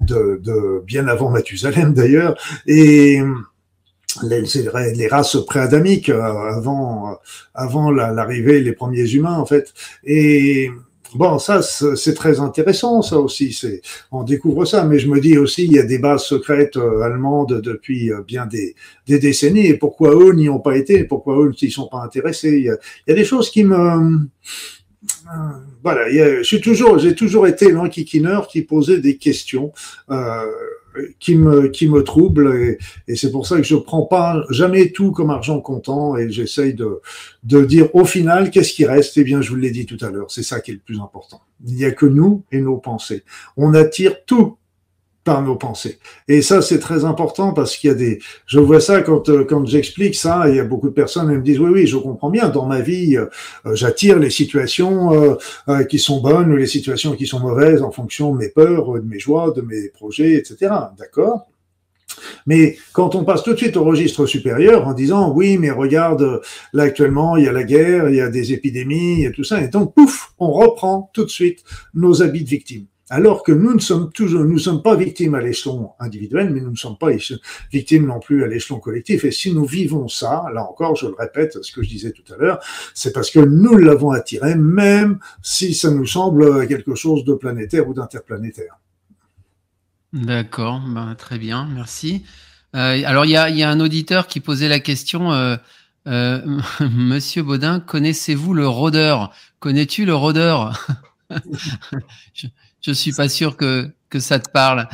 de, 0.00 0.40
de 0.42 0.82
bien 0.84 1.08
avant 1.08 1.30
Mathusalem 1.30 1.92
d'ailleurs, 1.94 2.36
et 2.66 3.20
les, 4.22 4.42
les 4.94 5.08
races 5.08 5.36
préadamiques 5.46 6.08
avant 6.10 7.18
avant 7.54 7.90
l'arrivée 7.90 8.60
les 8.60 8.72
premiers 8.72 9.10
humains 9.10 9.36
en 9.36 9.46
fait. 9.46 9.74
Et 10.04 10.70
Bon, 11.14 11.38
ça, 11.38 11.62
c'est 11.62 12.14
très 12.14 12.38
intéressant, 12.40 13.00
ça 13.00 13.18
aussi. 13.18 13.52
C'est, 13.52 13.80
on 14.12 14.24
découvre 14.24 14.66
ça, 14.66 14.84
mais 14.84 14.98
je 14.98 15.08
me 15.08 15.20
dis 15.20 15.38
aussi, 15.38 15.64
il 15.64 15.72
y 15.72 15.78
a 15.78 15.82
des 15.82 15.98
bases 15.98 16.24
secrètes 16.24 16.76
euh, 16.76 17.00
allemandes 17.00 17.62
depuis 17.62 18.12
euh, 18.12 18.22
bien 18.22 18.44
des, 18.44 18.74
des, 19.06 19.18
décennies. 19.18 19.66
Et 19.66 19.74
pourquoi 19.74 20.14
eux 20.14 20.32
n'y 20.34 20.50
ont 20.50 20.60
pas 20.60 20.76
été 20.76 21.04
Pourquoi 21.04 21.38
eux 21.38 21.54
ne 21.60 21.68
sont 21.70 21.88
pas 21.88 22.02
intéressés 22.02 22.58
il 22.58 22.64
y, 22.64 22.70
a, 22.70 22.76
il 23.06 23.10
y, 23.10 23.12
a, 23.12 23.14
des 23.14 23.24
choses 23.24 23.50
qui 23.50 23.64
me, 23.64 23.76
euh, 23.76 24.18
voilà. 25.82 26.10
je 26.10 26.42
suis 26.42 26.60
toujours, 26.60 26.98
j'ai 26.98 27.14
toujours 27.14 27.46
été 27.46 27.70
l'enquiquineur 27.70 28.46
qui 28.46 28.62
posait 28.62 29.00
des 29.00 29.16
questions. 29.16 29.72
Qui 31.20 31.36
me 31.36 31.68
qui 31.68 31.86
me 31.86 32.02
trouble 32.02 32.52
et, 32.56 32.78
et 33.06 33.14
c'est 33.14 33.30
pour 33.30 33.46
ça 33.46 33.56
que 33.58 33.62
je 33.62 33.76
prends 33.76 34.06
pas 34.06 34.42
jamais 34.50 34.90
tout 34.90 35.12
comme 35.12 35.30
argent 35.30 35.60
comptant 35.60 36.16
et 36.16 36.28
j'essaye 36.28 36.74
de 36.74 37.00
de 37.44 37.64
dire 37.64 37.94
au 37.94 38.04
final 38.04 38.50
qu'est-ce 38.50 38.72
qui 38.72 38.84
reste? 38.84 39.16
Eh 39.16 39.22
bien, 39.22 39.40
je 39.40 39.50
vous 39.50 39.56
l'ai 39.56 39.70
dit 39.70 39.86
tout 39.86 39.98
à 40.00 40.10
l'heure, 40.10 40.30
c'est 40.30 40.42
ça 40.42 40.60
qui 40.60 40.72
est 40.72 40.74
le 40.74 40.80
plus 40.80 40.98
important. 40.98 41.40
Il 41.64 41.74
n'y 41.74 41.84
a 41.84 41.92
que 41.92 42.06
nous 42.06 42.42
et 42.50 42.60
nos 42.60 42.78
pensées. 42.78 43.22
On 43.56 43.74
attire 43.74 44.24
tout 44.24 44.56
nos 45.42 45.56
pensées. 45.56 45.98
Et 46.26 46.42
ça, 46.42 46.62
c'est 46.62 46.78
très 46.78 47.04
important 47.04 47.52
parce 47.52 47.76
qu'il 47.76 47.88
y 47.88 47.90
a 47.92 47.94
des, 47.94 48.20
je 48.46 48.58
vois 48.58 48.80
ça 48.80 49.02
quand, 49.02 49.28
euh, 49.28 49.44
quand 49.44 49.64
j'explique 49.66 50.14
ça, 50.14 50.48
il 50.48 50.56
y 50.56 50.60
a 50.60 50.64
beaucoup 50.64 50.88
de 50.88 50.94
personnes 50.94 51.28
qui 51.28 51.36
me 51.36 51.42
disent, 51.42 51.60
oui, 51.60 51.70
oui, 51.70 51.86
je 51.86 51.96
comprends 51.96 52.30
bien, 52.30 52.48
dans 52.48 52.66
ma 52.66 52.80
vie, 52.80 53.16
euh, 53.16 53.26
j'attire 53.74 54.18
les 54.18 54.30
situations 54.30 55.36
euh, 55.68 55.84
qui 55.84 55.98
sont 55.98 56.20
bonnes 56.20 56.52
ou 56.52 56.56
les 56.56 56.66
situations 56.66 57.12
qui 57.12 57.26
sont 57.26 57.40
mauvaises 57.40 57.82
en 57.82 57.90
fonction 57.90 58.32
de 58.32 58.38
mes 58.38 58.48
peurs, 58.48 58.92
de 58.94 59.00
mes 59.00 59.18
joies, 59.18 59.52
de 59.54 59.62
mes 59.62 59.88
projets, 59.88 60.34
etc. 60.34 60.72
D'accord? 60.98 61.46
Mais 62.46 62.76
quand 62.92 63.14
on 63.14 63.24
passe 63.24 63.42
tout 63.42 63.52
de 63.52 63.58
suite 63.58 63.76
au 63.76 63.84
registre 63.84 64.26
supérieur 64.26 64.88
en 64.88 64.94
disant 64.94 65.32
oui, 65.32 65.58
mais 65.58 65.70
regarde, 65.70 66.40
là 66.72 66.84
actuellement 66.84 67.36
il 67.36 67.44
y 67.44 67.48
a 67.48 67.52
la 67.52 67.64
guerre, 67.64 68.08
il 68.08 68.16
y 68.16 68.20
a 68.20 68.28
des 68.28 68.52
épidémies, 68.52 69.24
et 69.24 69.30
tout 69.30 69.44
ça, 69.44 69.62
et 69.62 69.68
donc 69.68 69.94
pouf, 69.94 70.32
on 70.38 70.50
reprend 70.50 71.10
tout 71.12 71.24
de 71.24 71.30
suite 71.30 71.62
nos 71.94 72.22
habits 72.22 72.44
de 72.44 72.48
victimes 72.48 72.86
alors 73.10 73.42
que 73.42 73.52
nous 73.52 73.74
ne 73.74 73.80
sommes 73.80 74.12
toujours, 74.12 74.44
nous 74.44 74.58
sommes 74.58 74.82
pas 74.82 74.96
victimes 74.96 75.34
à 75.34 75.40
l'échelon 75.40 75.92
individuel, 75.98 76.50
mais 76.50 76.60
nous 76.60 76.70
ne 76.70 76.76
sommes 76.76 76.98
pas 76.98 77.08
victimes 77.72 78.06
non 78.06 78.20
plus 78.20 78.44
à 78.44 78.46
l'échelon 78.46 78.80
collectif. 78.80 79.24
Et 79.24 79.30
si 79.30 79.52
nous 79.52 79.64
vivons 79.64 80.08
ça, 80.08 80.44
là 80.54 80.62
encore, 80.62 80.96
je 80.96 81.06
le 81.06 81.14
répète, 81.18 81.58
ce 81.62 81.72
que 81.72 81.82
je 81.82 81.88
disais 81.88 82.12
tout 82.12 82.32
à 82.32 82.36
l'heure, 82.36 82.60
c'est 82.94 83.12
parce 83.12 83.30
que 83.30 83.40
nous 83.40 83.76
l'avons 83.76 84.10
attiré, 84.10 84.54
même 84.54 85.18
si 85.42 85.74
ça 85.74 85.90
nous 85.90 86.06
semble 86.06 86.66
quelque 86.68 86.94
chose 86.94 87.24
de 87.24 87.34
planétaire 87.34 87.88
ou 87.88 87.94
d'interplanétaire. 87.94 88.78
D'accord, 90.12 90.80
ben, 90.86 91.14
très 91.14 91.38
bien, 91.38 91.68
merci. 91.72 92.24
Euh, 92.74 93.02
alors 93.04 93.24
il 93.24 93.30
y 93.30 93.36
a, 93.36 93.48
y 93.48 93.62
a, 93.62 93.70
un 93.70 93.80
auditeur 93.80 94.26
qui 94.26 94.40
posait 94.40 94.68
la 94.68 94.80
question. 94.80 95.32
Euh, 95.32 95.56
euh, 96.06 96.40
Monsieur 96.80 97.42
Baudin, 97.42 97.80
connaissez-vous 97.80 98.54
le 98.54 98.68
rôdeur? 98.68 99.32
Connais-tu 99.60 100.04
le 100.04 100.14
rôdeur? 100.14 100.86
Je 102.80 102.92
suis 102.92 103.12
pas 103.12 103.28
sûr 103.28 103.56
que, 103.56 103.90
que 104.10 104.20
ça 104.20 104.38
te 104.38 104.50
parle. 104.50 104.88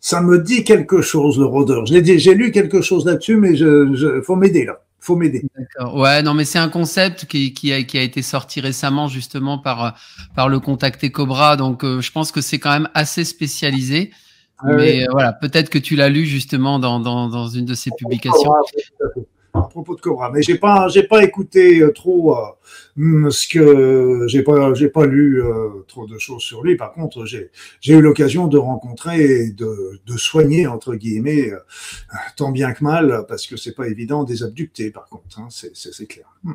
Ça 0.00 0.22
me 0.22 0.38
dit 0.42 0.64
quelque 0.64 1.02
chose, 1.02 1.38
le 1.38 1.44
rôdeur. 1.44 1.84
J'ai 1.86 2.34
lu 2.34 2.52
quelque 2.52 2.80
chose 2.80 3.04
là-dessus, 3.04 3.36
mais 3.36 3.54
je, 3.54 3.94
je 3.94 4.22
faut 4.22 4.36
m'aider 4.36 4.64
là. 4.64 4.80
Faut 4.98 5.16
m'aider. 5.16 5.42
D'accord. 5.56 5.96
Ouais, 5.96 6.22
non, 6.22 6.34
mais 6.34 6.44
c'est 6.44 6.58
un 6.58 6.68
concept 6.68 7.24
qui, 7.24 7.54
qui, 7.54 7.72
a, 7.72 7.82
qui 7.82 7.96
a 7.96 8.02
été 8.02 8.20
sorti 8.20 8.60
récemment 8.60 9.08
justement 9.08 9.58
par, 9.58 9.98
par 10.34 10.48
le 10.48 10.60
contacté 10.60 11.10
Cobra. 11.10 11.56
Donc, 11.56 11.84
euh, 11.84 12.00
je 12.00 12.12
pense 12.12 12.32
que 12.32 12.40
c'est 12.42 12.58
quand 12.58 12.70
même 12.70 12.88
assez 12.94 13.24
spécialisé. 13.24 14.10
Ah 14.62 14.74
mais 14.74 15.02
euh, 15.02 15.06
voilà, 15.10 15.32
peut-être 15.32 15.70
que 15.70 15.78
tu 15.78 15.96
l'as 15.96 16.10
lu 16.10 16.26
justement 16.26 16.78
dans, 16.78 17.00
dans, 17.00 17.28
dans, 17.28 17.48
une 17.48 17.64
de 17.64 17.72
ses 17.72 17.90
publications. 17.96 18.52
Propos 19.68 19.94
de 19.94 20.00
Cobra. 20.00 20.30
Mais 20.30 20.42
j'ai 20.42 20.58
pas, 20.58 20.88
pas 21.08 21.24
écouté 21.24 21.82
trop 21.94 22.36
hmm, 22.96 23.30
ce 23.30 23.48
que 23.48 24.24
j'ai 24.28 24.42
pas, 24.42 24.74
j'ai 24.74 24.88
pas 24.88 25.06
lu 25.06 25.42
trop 25.88 26.06
de 26.06 26.18
choses 26.18 26.42
sur 26.42 26.62
lui. 26.62 26.76
Par 26.76 26.92
contre, 26.92 27.24
j'ai, 27.24 27.50
eu 27.86 28.00
l'occasion 28.00 28.46
de 28.46 28.58
rencontrer 28.58 29.46
et 29.46 29.50
de, 29.50 30.00
soigner 30.16 30.66
entre 30.66 30.94
guillemets 30.94 31.50
tant 32.36 32.50
bien 32.50 32.72
que 32.72 32.84
mal, 32.84 33.24
parce 33.28 33.46
que 33.46 33.56
c'est 33.56 33.74
pas 33.74 33.88
évident 33.88 34.24
des 34.24 34.42
abductés. 34.42 34.90
Par 34.90 35.08
contre, 35.08 35.38
hein, 35.38 35.48
c'est, 35.50 35.74
c'est, 35.74 36.06
clair. 36.06 36.26
Hmm. 36.44 36.54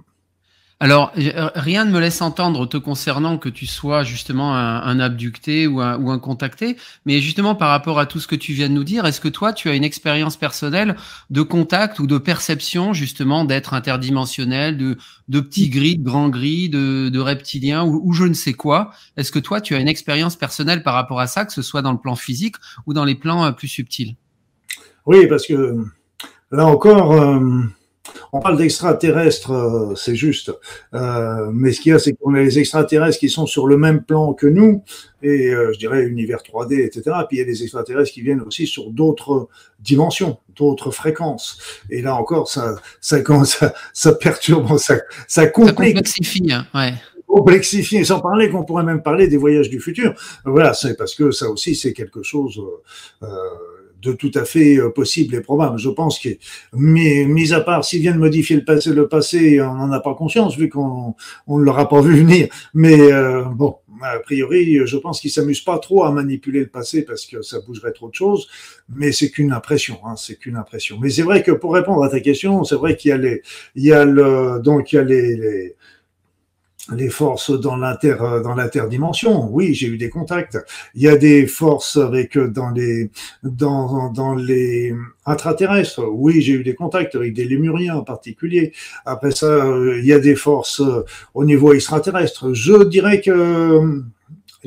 Alors, 0.82 1.14
euh, 1.18 1.50
rien 1.56 1.86
ne 1.86 1.92
me 1.92 2.02
laisse 2.02 2.22
entendre 2.22 2.66
te 2.66 2.76
concernant 2.76 3.38
que 3.38 3.48
tu 3.48 3.66
sois 3.66 4.04
justement 4.04 4.54
un, 4.56 5.00
abducté 5.00 5.68
ou 5.68 5.80
un, 5.80 6.20
contacté, 6.20 6.76
mais 7.06 7.22
justement 7.22 7.56
par 7.56 7.70
rapport 7.70 7.98
à 7.98 8.06
tout 8.06 8.20
ce 8.20 8.28
que 8.28 8.36
tu 8.36 8.52
viens 8.52 8.68
de 8.68 8.74
nous 8.74 8.84
dire, 8.84 9.06
est-ce 9.06 9.22
que 9.22 9.30
toi, 9.30 9.54
tu 9.54 9.70
as 9.70 9.76
une 9.76 9.86
expérience 9.86 10.36
personnelle 10.36 10.98
de 11.30 11.42
contact 11.44 12.00
ou 12.00 12.08
de 12.08 12.18
perception 12.18 12.92
justement 12.92 13.46
d'être 13.46 13.74
interdimensionnel, 13.74 14.78
de, 14.78 14.98
de 15.30 15.40
petits 15.40 15.70
gris, 15.70 15.98
de 15.98 16.04
grands 16.04 16.28
gris, 16.28 16.68
de, 16.68 17.10
ou, 17.84 18.02
ou, 18.04 18.14
je 18.14 18.26
ne 18.26 18.34
sais 18.34 18.54
quoi? 18.54 18.92
Est-ce 19.16 19.32
que 19.32 19.40
toi, 19.40 19.62
tu 19.62 19.76
as 19.76 19.80
une 19.80 19.88
expérience 19.88 20.36
personnelle 20.36 20.84
par 20.84 20.94
rapport 20.94 21.22
à 21.22 21.28
ça, 21.28 21.46
que 21.46 21.54
ce 21.54 21.62
soit 21.62 21.84
dans 21.84 21.94
le 21.94 22.00
plan 22.00 22.16
physique 22.16 22.58
ou 22.86 22.94
dans 22.94 23.06
les 23.06 23.16
plans 23.16 23.46
euh, 23.46 23.52
plus 23.52 23.70
subtils? 23.70 24.18
Oui, 25.06 25.26
parce 25.28 25.48
que 25.48 25.78
là 26.52 26.66
encore... 26.66 27.14
Euh, 27.14 27.64
on 28.32 28.40
parle 28.40 28.58
d'extraterrestres, 28.58 29.52
euh, 29.52 29.96
c'est 29.96 30.16
juste. 30.16 30.52
Euh, 30.94 31.50
mais 31.54 31.72
ce 31.72 31.82
qu'il 31.82 31.92
y 31.92 31.96
a, 31.96 32.00
c'est 32.00 32.14
qu'on 32.14 32.34
a 32.34 32.42
les 32.42 32.60
extraterrestres 32.60 33.20
qui 33.20 33.30
sont 33.30 33.46
sur 33.46 33.68
le 33.68 33.78
même 33.78 34.04
plan 34.04 34.34
que 34.34 34.48
nous, 34.48 34.84
et 35.22 35.54
euh, 35.54 35.72
je 35.74 35.80
dirais 35.80 36.04
univers 36.04 36.40
3D, 36.40 36.86
etc. 36.86 37.04
Puis 37.28 37.38
il 37.38 37.40
y 37.40 37.42
a 37.42 37.46
des 37.46 37.64
extraterrestres 37.64 38.12
qui 38.12 38.22
viennent 38.22 38.42
aussi 38.42 38.68
sur 38.68 38.92
d'autres 38.92 39.48
dimensions, 39.80 40.38
d'autres 40.56 40.92
fréquences. 40.92 41.60
Et 41.90 42.02
là 42.02 42.16
encore, 42.16 42.50
ça, 42.50 42.76
ça, 43.02 43.18
ça, 43.46 43.74
ça 43.94 44.14
perturbe, 44.14 44.78
ça, 44.78 44.98
ça 45.28 45.48
complexifie. 45.48 46.52
Hein, 46.52 46.66
ouais 46.74 46.94
complexifie, 47.28 48.06
sans 48.06 48.22
parler 48.22 48.50
qu'on 48.50 48.64
pourrait 48.64 48.84
même 48.84 49.02
parler 49.02 49.28
des 49.28 49.36
voyages 49.38 49.70
du 49.70 49.80
futur. 49.82 50.14
Voilà, 50.46 50.74
c'est 50.74 50.96
parce 50.96 51.16
que 51.16 51.32
ça 51.32 51.50
aussi, 51.50 51.76
c'est 51.76 51.92
quelque 51.92 52.24
chose 52.24 52.62
euh, 53.24 53.28
de 54.06 54.14
tout 54.14 54.32
à 54.36 54.46
fait 54.46 54.78
euh, 54.78 54.90
possible 54.90 55.36
et 55.36 55.42
probable. 55.42 55.78
Je 55.78 55.90
pense 55.90 56.20
que, 56.20 56.30
mis 56.74 57.54
à 57.54 57.62
part 57.62 57.84
s'ils 57.84 58.02
viennent 58.02 58.18
modifier 58.18 58.56
le 58.56 58.64
passé, 58.64 58.92
le 58.92 59.08
passé, 59.08 59.62
on 59.62 59.74
n'en 59.74 59.92
a 59.92 60.00
pas 60.00 60.14
conscience 60.14 60.58
vu 60.58 60.70
qu'on 60.70 61.16
on 61.48 61.58
ne 61.58 61.64
l'aura 61.64 61.90
pas 61.90 62.02
vu 62.02 62.16
venir. 62.16 62.48
Mais 62.74 63.12
euh, 63.12 63.44
bon, 63.44 63.76
a 64.02 64.20
priori, 64.20 64.80
je 64.86 64.98
pense 64.98 65.20
qu'ils 65.20 65.32
s'amusent 65.32 65.62
pas 65.62 65.80
trop 65.80 66.04
à 66.04 66.12
manipuler 66.12 66.62
le 66.62 66.68
passé 66.68 67.04
parce 67.04 67.26
que 67.26 67.42
ça 67.42 67.60
bougerait 67.66 67.94
trop 67.94 68.10
de 68.10 68.16
choses. 68.16 68.48
Mais 68.90 69.12
c'est 69.12 69.30
qu'une 69.32 69.52
impression, 69.52 70.00
hein, 70.06 70.16
c'est 70.16 70.36
qu'une 70.36 70.58
impression. 70.58 70.98
Mais 71.02 71.10
c'est 71.10 71.24
vrai 71.24 71.44
que 71.44 71.52
pour 71.52 71.74
répondre 71.74 72.04
à 72.04 72.10
ta 72.10 72.20
question, 72.20 72.64
c'est 72.64 72.76
vrai 72.76 72.96
qu'il 72.96 73.10
y 73.10 73.14
a 73.14 73.18
les, 73.18 73.42
il 73.76 73.84
y 73.84 73.94
a 73.94 74.06
le, 74.06 74.60
donc 74.64 74.94
il 74.94 74.98
y 74.98 75.00
a 75.00 75.04
les 75.04 75.76
les 76.94 77.10
forces 77.10 77.52
dans 77.52 77.76
l'inter 77.76 78.16
dans 78.44 78.56
l'interdimension. 78.56 79.50
Oui, 79.52 79.74
j'ai 79.74 79.88
eu 79.88 79.98
des 79.98 80.10
contacts. 80.10 80.58
Il 80.94 81.02
y 81.02 81.08
a 81.08 81.16
des 81.16 81.48
forces 81.48 81.98
avec 81.98 82.38
dans 82.38 82.70
les 82.70 83.10
dans 83.44 84.12
dans 84.12 84.36
les 84.36 84.94
intraterrestres. 85.26 86.04
Oui, 86.08 86.42
j'ai 86.42 86.54
eu 86.54 86.64
des 86.64 86.76
contacts 86.76 87.16
avec 87.16 87.34
des 87.34 87.46
lémuriens 87.46 87.96
en 87.96 88.04
particulier. 88.04 88.74
Après 89.06 89.32
ça, 89.32 89.66
il 89.98 90.06
y 90.06 90.14
a 90.14 90.20
des 90.20 90.36
forces 90.36 90.82
au 91.34 91.46
niveau 91.46 91.74
extraterrestre. 91.74 92.54
Je 92.54 92.84
dirais 92.84 93.22
que 93.22 94.04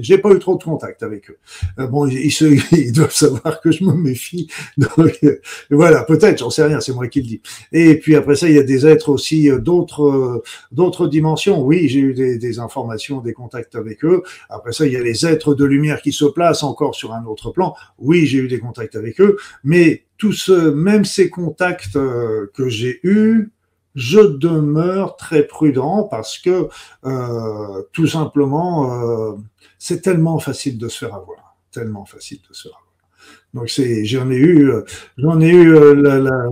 j'ai 0.00 0.18
pas 0.18 0.30
eu 0.30 0.38
trop 0.38 0.56
de 0.56 0.62
contact 0.62 1.02
avec 1.02 1.30
eux. 1.30 1.38
Euh, 1.78 1.86
bon, 1.86 2.06
ils, 2.06 2.30
se, 2.30 2.44
ils, 2.74 2.92
doivent 2.92 3.14
savoir 3.14 3.60
que 3.60 3.70
je 3.70 3.84
me 3.84 3.92
méfie. 3.92 4.48
Donc, 4.78 5.18
euh, 5.24 5.40
voilà, 5.70 6.04
peut-être, 6.04 6.38
j'en 6.38 6.50
sais 6.50 6.64
rien, 6.64 6.80
c'est 6.80 6.92
moi 6.92 7.08
qui 7.08 7.20
le 7.20 7.26
dis. 7.26 7.42
Et 7.72 7.98
puis 7.98 8.16
après 8.16 8.36
ça, 8.36 8.48
il 8.48 8.54
y 8.54 8.58
a 8.58 8.62
des 8.62 8.86
êtres 8.86 9.08
aussi 9.08 9.50
euh, 9.50 9.58
d'autres 9.58 10.42
d'autres 10.72 11.06
dimensions. 11.06 11.62
Oui, 11.62 11.88
j'ai 11.88 12.00
eu 12.00 12.14
des, 12.14 12.38
des, 12.38 12.58
informations, 12.58 13.20
des 13.20 13.32
contacts 13.32 13.74
avec 13.74 14.04
eux. 14.04 14.22
Après 14.48 14.72
ça, 14.72 14.86
il 14.86 14.92
y 14.92 14.96
a 14.96 15.02
les 15.02 15.26
êtres 15.26 15.54
de 15.54 15.64
lumière 15.64 16.02
qui 16.02 16.12
se 16.12 16.24
placent 16.24 16.62
encore 16.62 16.94
sur 16.94 17.12
un 17.12 17.24
autre 17.24 17.50
plan. 17.50 17.74
Oui, 17.98 18.26
j'ai 18.26 18.38
eu 18.38 18.48
des 18.48 18.58
contacts 18.58 18.96
avec 18.96 19.20
eux, 19.20 19.36
mais 19.64 20.04
tous, 20.16 20.48
même 20.48 21.04
ces 21.04 21.30
contacts 21.30 21.92
que 21.92 22.68
j'ai 22.68 22.98
eus, 23.04 23.52
je 23.98 24.20
demeure 24.20 25.16
très 25.16 25.42
prudent 25.42 26.04
parce 26.04 26.38
que 26.38 26.68
euh, 27.04 27.82
tout 27.92 28.06
simplement, 28.06 29.32
euh, 29.32 29.32
c'est 29.76 30.02
tellement 30.02 30.38
facile 30.38 30.78
de 30.78 30.88
se 30.88 30.98
faire 30.98 31.14
avoir, 31.16 31.56
tellement 31.72 32.04
facile 32.04 32.38
de 32.48 32.54
se 32.54 32.68
faire 32.68 32.76
avoir. 32.76 32.94
Donc 33.54 33.70
c'est, 33.70 34.04
j'en 34.04 34.30
ai 34.30 34.36
eu, 34.36 34.70
j'en 35.16 35.40
ai 35.40 35.48
eu 35.48 35.74
euh, 35.74 36.20
la, 36.20 36.44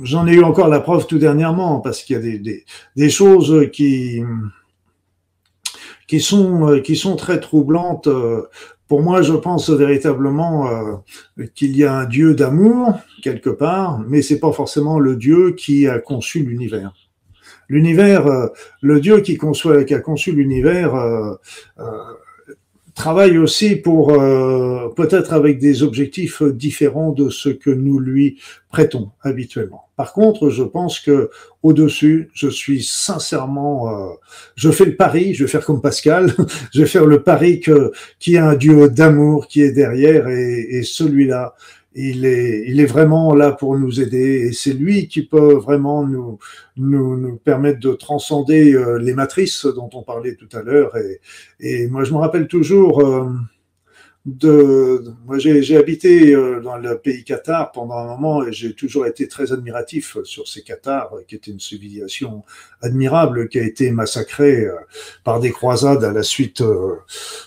j'en 0.00 0.26
ai 0.26 0.32
eu 0.32 0.42
encore 0.42 0.68
la 0.68 0.80
preuve 0.80 1.06
tout 1.06 1.18
dernièrement 1.18 1.80
parce 1.80 2.02
qu'il 2.02 2.16
y 2.16 2.18
a 2.18 2.22
des, 2.22 2.38
des, 2.38 2.64
des, 2.96 3.10
choses 3.10 3.68
qui 3.70 4.22
qui 6.06 6.20
sont 6.20 6.80
qui 6.82 6.96
sont 6.96 7.16
très 7.16 7.38
troublantes 7.38 8.08
pour 8.88 9.02
moi, 9.02 9.20
je 9.20 9.34
pense 9.34 9.68
véritablement 9.68 10.68
euh, 10.68 10.96
qu'il 11.54 11.76
y 11.76 11.84
a 11.84 11.94
un 11.94 12.06
Dieu 12.06 12.34
d'amour 12.34 12.98
quelque 13.22 13.50
part, 13.50 14.00
mais 14.08 14.22
c'est 14.22 14.40
pas 14.40 14.50
forcément 14.52 14.98
le 14.98 15.16
Dieu 15.16 15.52
qui 15.52 15.86
a 15.86 15.98
conçu 15.98 16.40
l'univers. 16.40 16.92
L'univers, 17.68 18.26
euh, 18.26 18.46
le 18.80 18.98
Dieu 18.98 19.20
qui, 19.20 19.36
conçoit, 19.36 19.84
qui 19.84 19.94
a 19.94 20.00
conçu 20.00 20.32
l'univers 20.32 20.94
euh, 20.94 21.34
travaille 22.98 23.38
aussi 23.38 23.76
pour 23.76 24.10
euh, 24.10 24.88
peut-être 24.96 25.32
avec 25.32 25.60
des 25.60 25.84
objectifs 25.84 26.42
différents 26.42 27.12
de 27.12 27.30
ce 27.30 27.48
que 27.48 27.70
nous 27.70 28.00
lui 28.00 28.38
prêtons 28.70 29.12
habituellement. 29.22 29.84
Par 29.96 30.12
contre, 30.12 30.50
je 30.50 30.64
pense 30.64 30.98
que 30.98 31.30
au-dessus, 31.62 32.28
je 32.34 32.48
suis 32.48 32.82
sincèrement, 32.82 33.88
euh, 33.88 34.14
je 34.56 34.70
fais 34.70 34.84
le 34.84 34.96
pari, 34.96 35.32
je 35.32 35.44
vais 35.44 35.50
faire 35.50 35.64
comme 35.64 35.80
Pascal, 35.80 36.34
je 36.74 36.80
vais 36.80 36.88
faire 36.88 37.06
le 37.06 37.22
pari 37.22 37.60
que 37.60 37.92
qu'il 38.18 38.32
y 38.32 38.36
a 38.36 38.48
un 38.48 38.56
Dieu 38.56 38.90
d'amour 38.90 39.46
qui 39.46 39.62
est 39.62 39.72
derrière 39.72 40.28
et, 40.28 40.66
et 40.68 40.82
celui-là 40.82 41.54
il 41.94 42.26
est, 42.26 42.64
il 42.66 42.80
est 42.80 42.86
vraiment 42.86 43.34
là 43.34 43.52
pour 43.52 43.76
nous 43.78 44.00
aider 44.00 44.48
et 44.48 44.52
c'est 44.52 44.72
lui 44.72 45.08
qui 45.08 45.22
peut 45.24 45.54
vraiment 45.54 46.06
nous, 46.06 46.38
nous, 46.76 47.36
permettre 47.36 47.80
de 47.80 47.92
transcender 47.92 48.74
euh, 48.74 48.98
les 48.98 49.14
matrices 49.14 49.66
dont 49.66 49.90
on 49.94 50.02
parlait 50.02 50.34
tout 50.34 50.48
à 50.56 50.62
l'heure. 50.62 50.96
Et, 50.96 51.20
et 51.60 51.88
moi, 51.88 52.04
je 52.04 52.12
me 52.12 52.18
rappelle 52.18 52.46
toujours, 52.46 53.00
euh, 53.00 53.30
de, 54.28 55.04
moi 55.26 55.38
j'ai 55.38 55.76
habité 55.76 56.34
euh, 56.34 56.60
dans 56.60 56.76
le 56.76 56.98
pays 56.98 57.24
Qatar 57.24 57.72
pendant 57.72 57.94
un 57.94 58.04
moment 58.04 58.46
et 58.46 58.52
j'ai 58.52 58.74
toujours 58.74 59.06
été 59.06 59.26
très 59.26 59.52
admiratif 59.52 60.18
sur 60.24 60.46
ces 60.46 60.60
Qatars 60.60 61.10
qui 61.26 61.34
était 61.34 61.50
une 61.50 61.60
civilisation 61.60 62.44
admirable 62.82 63.48
qui 63.48 63.58
a 63.58 63.62
été 63.62 63.90
massacrée 63.90 64.66
euh, 64.66 64.74
par 65.24 65.40
des 65.40 65.50
croisades 65.50 66.04
à 66.04 66.12
la 66.12 66.22
suite 66.22 66.60
euh, 66.60 66.96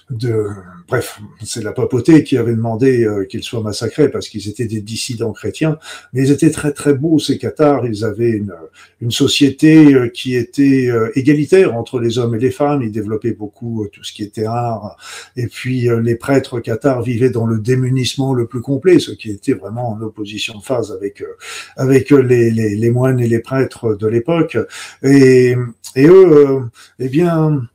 de 0.10 0.48
bref 0.88 1.20
c'est 1.44 1.64
la 1.64 1.72
papauté 1.72 2.24
qui 2.24 2.36
avait 2.38 2.56
demandé 2.56 3.08
qu'ils 3.30 3.44
soient 3.44 3.62
massacrés 3.62 4.10
parce 4.10 4.28
qu'ils 4.28 4.50
étaient 4.50 4.66
des 4.66 4.82
dissidents 4.82 5.34
chrétiens. 5.34 5.78
Mais 6.14 6.24
ils 6.24 6.32
étaient 6.32 6.52
très 6.52 6.74
très 6.74 6.94
beaux 6.94 7.20
ces 7.20 7.38
Qatars. 7.38 7.86
Ils 7.86 8.04
avaient 8.04 8.32
une, 8.32 8.54
une 9.02 9.12
société 9.12 10.12
qui 10.14 10.36
était 10.36 10.90
égalitaire 11.16 11.76
entre 11.76 12.00
les 12.00 12.18
hommes 12.18 12.36
et 12.36 12.40
les 12.40 12.52
femmes. 12.52 12.84
Ils 12.84 12.92
développaient 12.92 13.34
beaucoup 13.34 13.88
tout 13.92 14.04
ce 14.04 14.14
qui 14.14 14.24
était 14.24 14.46
art. 14.46 14.98
Et 15.36 15.48
puis 15.48 15.90
les 16.02 16.16
prêtres 16.16 16.60
Qatar 16.72 17.02
vivait 17.02 17.30
dans 17.30 17.46
le 17.46 17.60
démunissement 17.60 18.34
le 18.34 18.46
plus 18.48 18.62
complet, 18.62 19.00
ce 19.00 19.12
qui 19.12 19.30
était 19.30 19.54
vraiment 19.54 19.92
en 19.92 20.02
opposition 20.02 20.58
de 20.58 20.64
phase 20.64 20.92
avec 20.92 21.22
euh, 21.22 21.26
avec 21.76 22.12
les, 22.12 22.50
les, 22.50 22.76
les 22.76 22.92
moines 22.92 23.20
et 23.20 23.28
les 23.28 23.40
prêtres 23.40 23.96
de 23.96 24.08
l'époque. 24.08 24.58
Et, 25.04 25.56
et 25.96 26.06
eux, 26.08 26.28
euh, 26.32 26.60
eh 27.00 27.10
bien, 27.10 27.68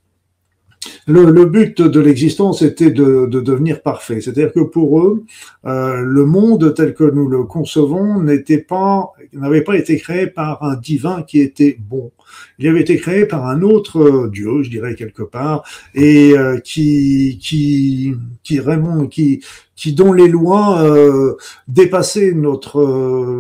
le, 1.06 1.30
le, 1.30 1.46
but 1.46 1.80
de 1.80 2.00
l'existence 2.00 2.62
était 2.62 2.90
de, 2.90 3.26
de, 3.26 3.40
devenir 3.40 3.82
parfait. 3.82 4.20
C'est-à-dire 4.20 4.52
que 4.52 4.60
pour 4.60 5.00
eux, 5.00 5.24
euh, 5.66 6.00
le 6.00 6.24
monde 6.24 6.74
tel 6.74 6.94
que 6.94 7.04
nous 7.04 7.28
le 7.28 7.44
concevons 7.44 8.20
n'était 8.20 8.58
pas, 8.58 9.12
n'avait 9.32 9.62
pas 9.62 9.76
été 9.76 9.96
créé 9.96 10.26
par 10.26 10.62
un 10.62 10.76
divin 10.76 11.22
qui 11.22 11.40
était 11.40 11.76
bon. 11.78 12.12
Il 12.58 12.68
avait 12.68 12.80
été 12.80 12.96
créé 12.96 13.26
par 13.26 13.46
un 13.46 13.62
autre 13.62 14.28
Dieu, 14.32 14.62
je 14.62 14.70
dirais 14.70 14.94
quelque 14.94 15.22
part, 15.22 15.64
et 15.94 16.32
euh, 16.36 16.58
qui, 16.58 17.38
qui, 17.40 18.14
qui 18.42 18.58
vraiment, 18.58 19.06
qui, 19.06 19.44
qui 19.76 19.92
dont 19.92 20.12
les 20.12 20.28
lois 20.28 20.82
euh, 20.82 21.36
dépassaient 21.68 22.32
notre 22.32 22.82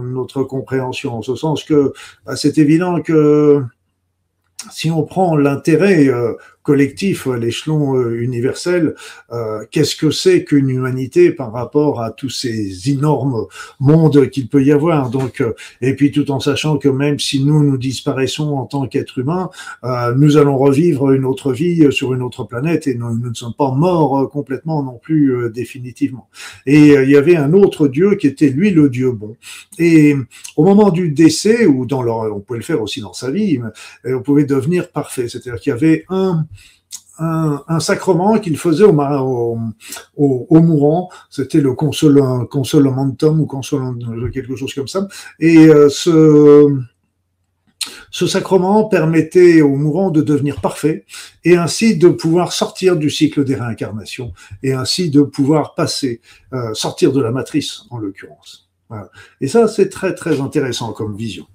notre 0.02 0.42
compréhension, 0.42 1.14
en 1.14 1.22
ce 1.22 1.34
sens 1.34 1.64
que 1.64 1.92
bah, 2.24 2.36
c'est 2.36 2.58
évident 2.58 3.00
que 3.00 3.62
si 4.70 4.90
on 4.90 5.04
prend 5.04 5.36
l'intérêt 5.36 6.08
collectif, 6.66 7.28
à 7.28 7.36
l'échelon 7.36 7.96
euh, 7.96 8.20
universel, 8.20 8.96
euh, 9.32 9.64
qu'est-ce 9.70 9.94
que 9.94 10.10
c'est 10.10 10.42
qu'une 10.42 10.68
humanité 10.68 11.30
par 11.30 11.52
rapport 11.52 12.02
à 12.02 12.10
tous 12.10 12.28
ces 12.28 12.90
énormes 12.90 13.46
mondes 13.78 14.28
qu'il 14.30 14.48
peut 14.48 14.64
y 14.64 14.72
avoir? 14.72 15.10
Donc, 15.10 15.40
euh, 15.40 15.54
et 15.80 15.94
puis 15.94 16.10
tout 16.10 16.28
en 16.32 16.40
sachant 16.40 16.76
que 16.76 16.88
même 16.88 17.20
si 17.20 17.44
nous 17.44 17.62
nous 17.62 17.78
disparaissons 17.78 18.56
en 18.56 18.66
tant 18.66 18.88
qu'êtres 18.88 19.18
humains, 19.18 19.48
nous 20.16 20.36
allons 20.36 20.58
revivre 20.58 21.12
une 21.12 21.24
autre 21.24 21.52
vie 21.52 21.86
sur 21.92 22.12
une 22.12 22.22
autre 22.22 22.42
planète 22.42 22.88
et 22.88 22.96
nous, 22.96 23.16
ne 23.16 23.34
sommes 23.34 23.54
pas 23.54 23.70
morts 23.70 24.28
complètement 24.30 24.82
non 24.82 24.98
plus 25.00 25.50
définitivement. 25.52 26.28
Et 26.66 26.94
il 26.94 27.10
y 27.10 27.16
avait 27.16 27.36
un 27.36 27.52
autre 27.52 27.86
Dieu 27.86 28.16
qui 28.16 28.26
était 28.26 28.48
lui 28.48 28.70
le 28.70 28.88
Dieu 28.88 29.12
bon. 29.12 29.36
Et 29.78 30.16
au 30.56 30.64
moment 30.64 30.90
du 30.90 31.10
décès 31.10 31.66
ou 31.66 31.86
dans 31.86 32.02
leur, 32.02 32.34
on 32.34 32.40
pouvait 32.40 32.58
le 32.58 32.64
faire 32.64 32.82
aussi 32.82 33.00
dans 33.00 33.12
sa 33.12 33.30
vie, 33.30 33.60
on 34.04 34.22
pouvait 34.22 34.44
devenir 34.44 34.90
parfait. 34.90 35.28
C'est-à-dire 35.28 35.60
qu'il 35.60 35.70
y 35.70 35.74
avait 35.74 36.04
un 36.08 36.46
un, 37.18 37.80
sacrement 37.80 38.38
qu'il 38.38 38.56
faisait 38.56 38.84
au, 38.84 39.58
au, 40.16 40.46
au, 40.50 40.60
mourant. 40.60 41.10
C'était 41.30 41.60
le 41.60 41.74
consol, 41.74 42.46
consolamentum 42.48 43.40
ou 43.40 43.46
consolant, 43.46 43.94
quelque 44.32 44.56
chose 44.56 44.74
comme 44.74 44.88
ça. 44.88 45.08
Et 45.38 45.66
euh, 45.66 45.88
ce, 45.88 46.68
ce 48.10 48.26
sacrement 48.26 48.84
permettait 48.84 49.62
au 49.62 49.76
mourant 49.76 50.10
de 50.10 50.22
devenir 50.22 50.60
parfait 50.60 51.04
et 51.44 51.56
ainsi 51.56 51.96
de 51.96 52.08
pouvoir 52.08 52.52
sortir 52.52 52.96
du 52.96 53.10
cycle 53.10 53.44
des 53.44 53.54
réincarnations 53.54 54.32
et 54.62 54.72
ainsi 54.72 55.10
de 55.10 55.22
pouvoir 55.22 55.74
passer, 55.74 56.20
euh, 56.52 56.74
sortir 56.74 57.12
de 57.12 57.20
la 57.20 57.30
matrice 57.30 57.82
en 57.90 57.98
l'occurrence. 57.98 58.68
Et 59.40 59.48
ça, 59.48 59.66
c'est 59.66 59.88
très 59.88 60.14
très 60.14 60.40
intéressant 60.40 60.92
comme 60.92 61.16
vision. 61.16 61.46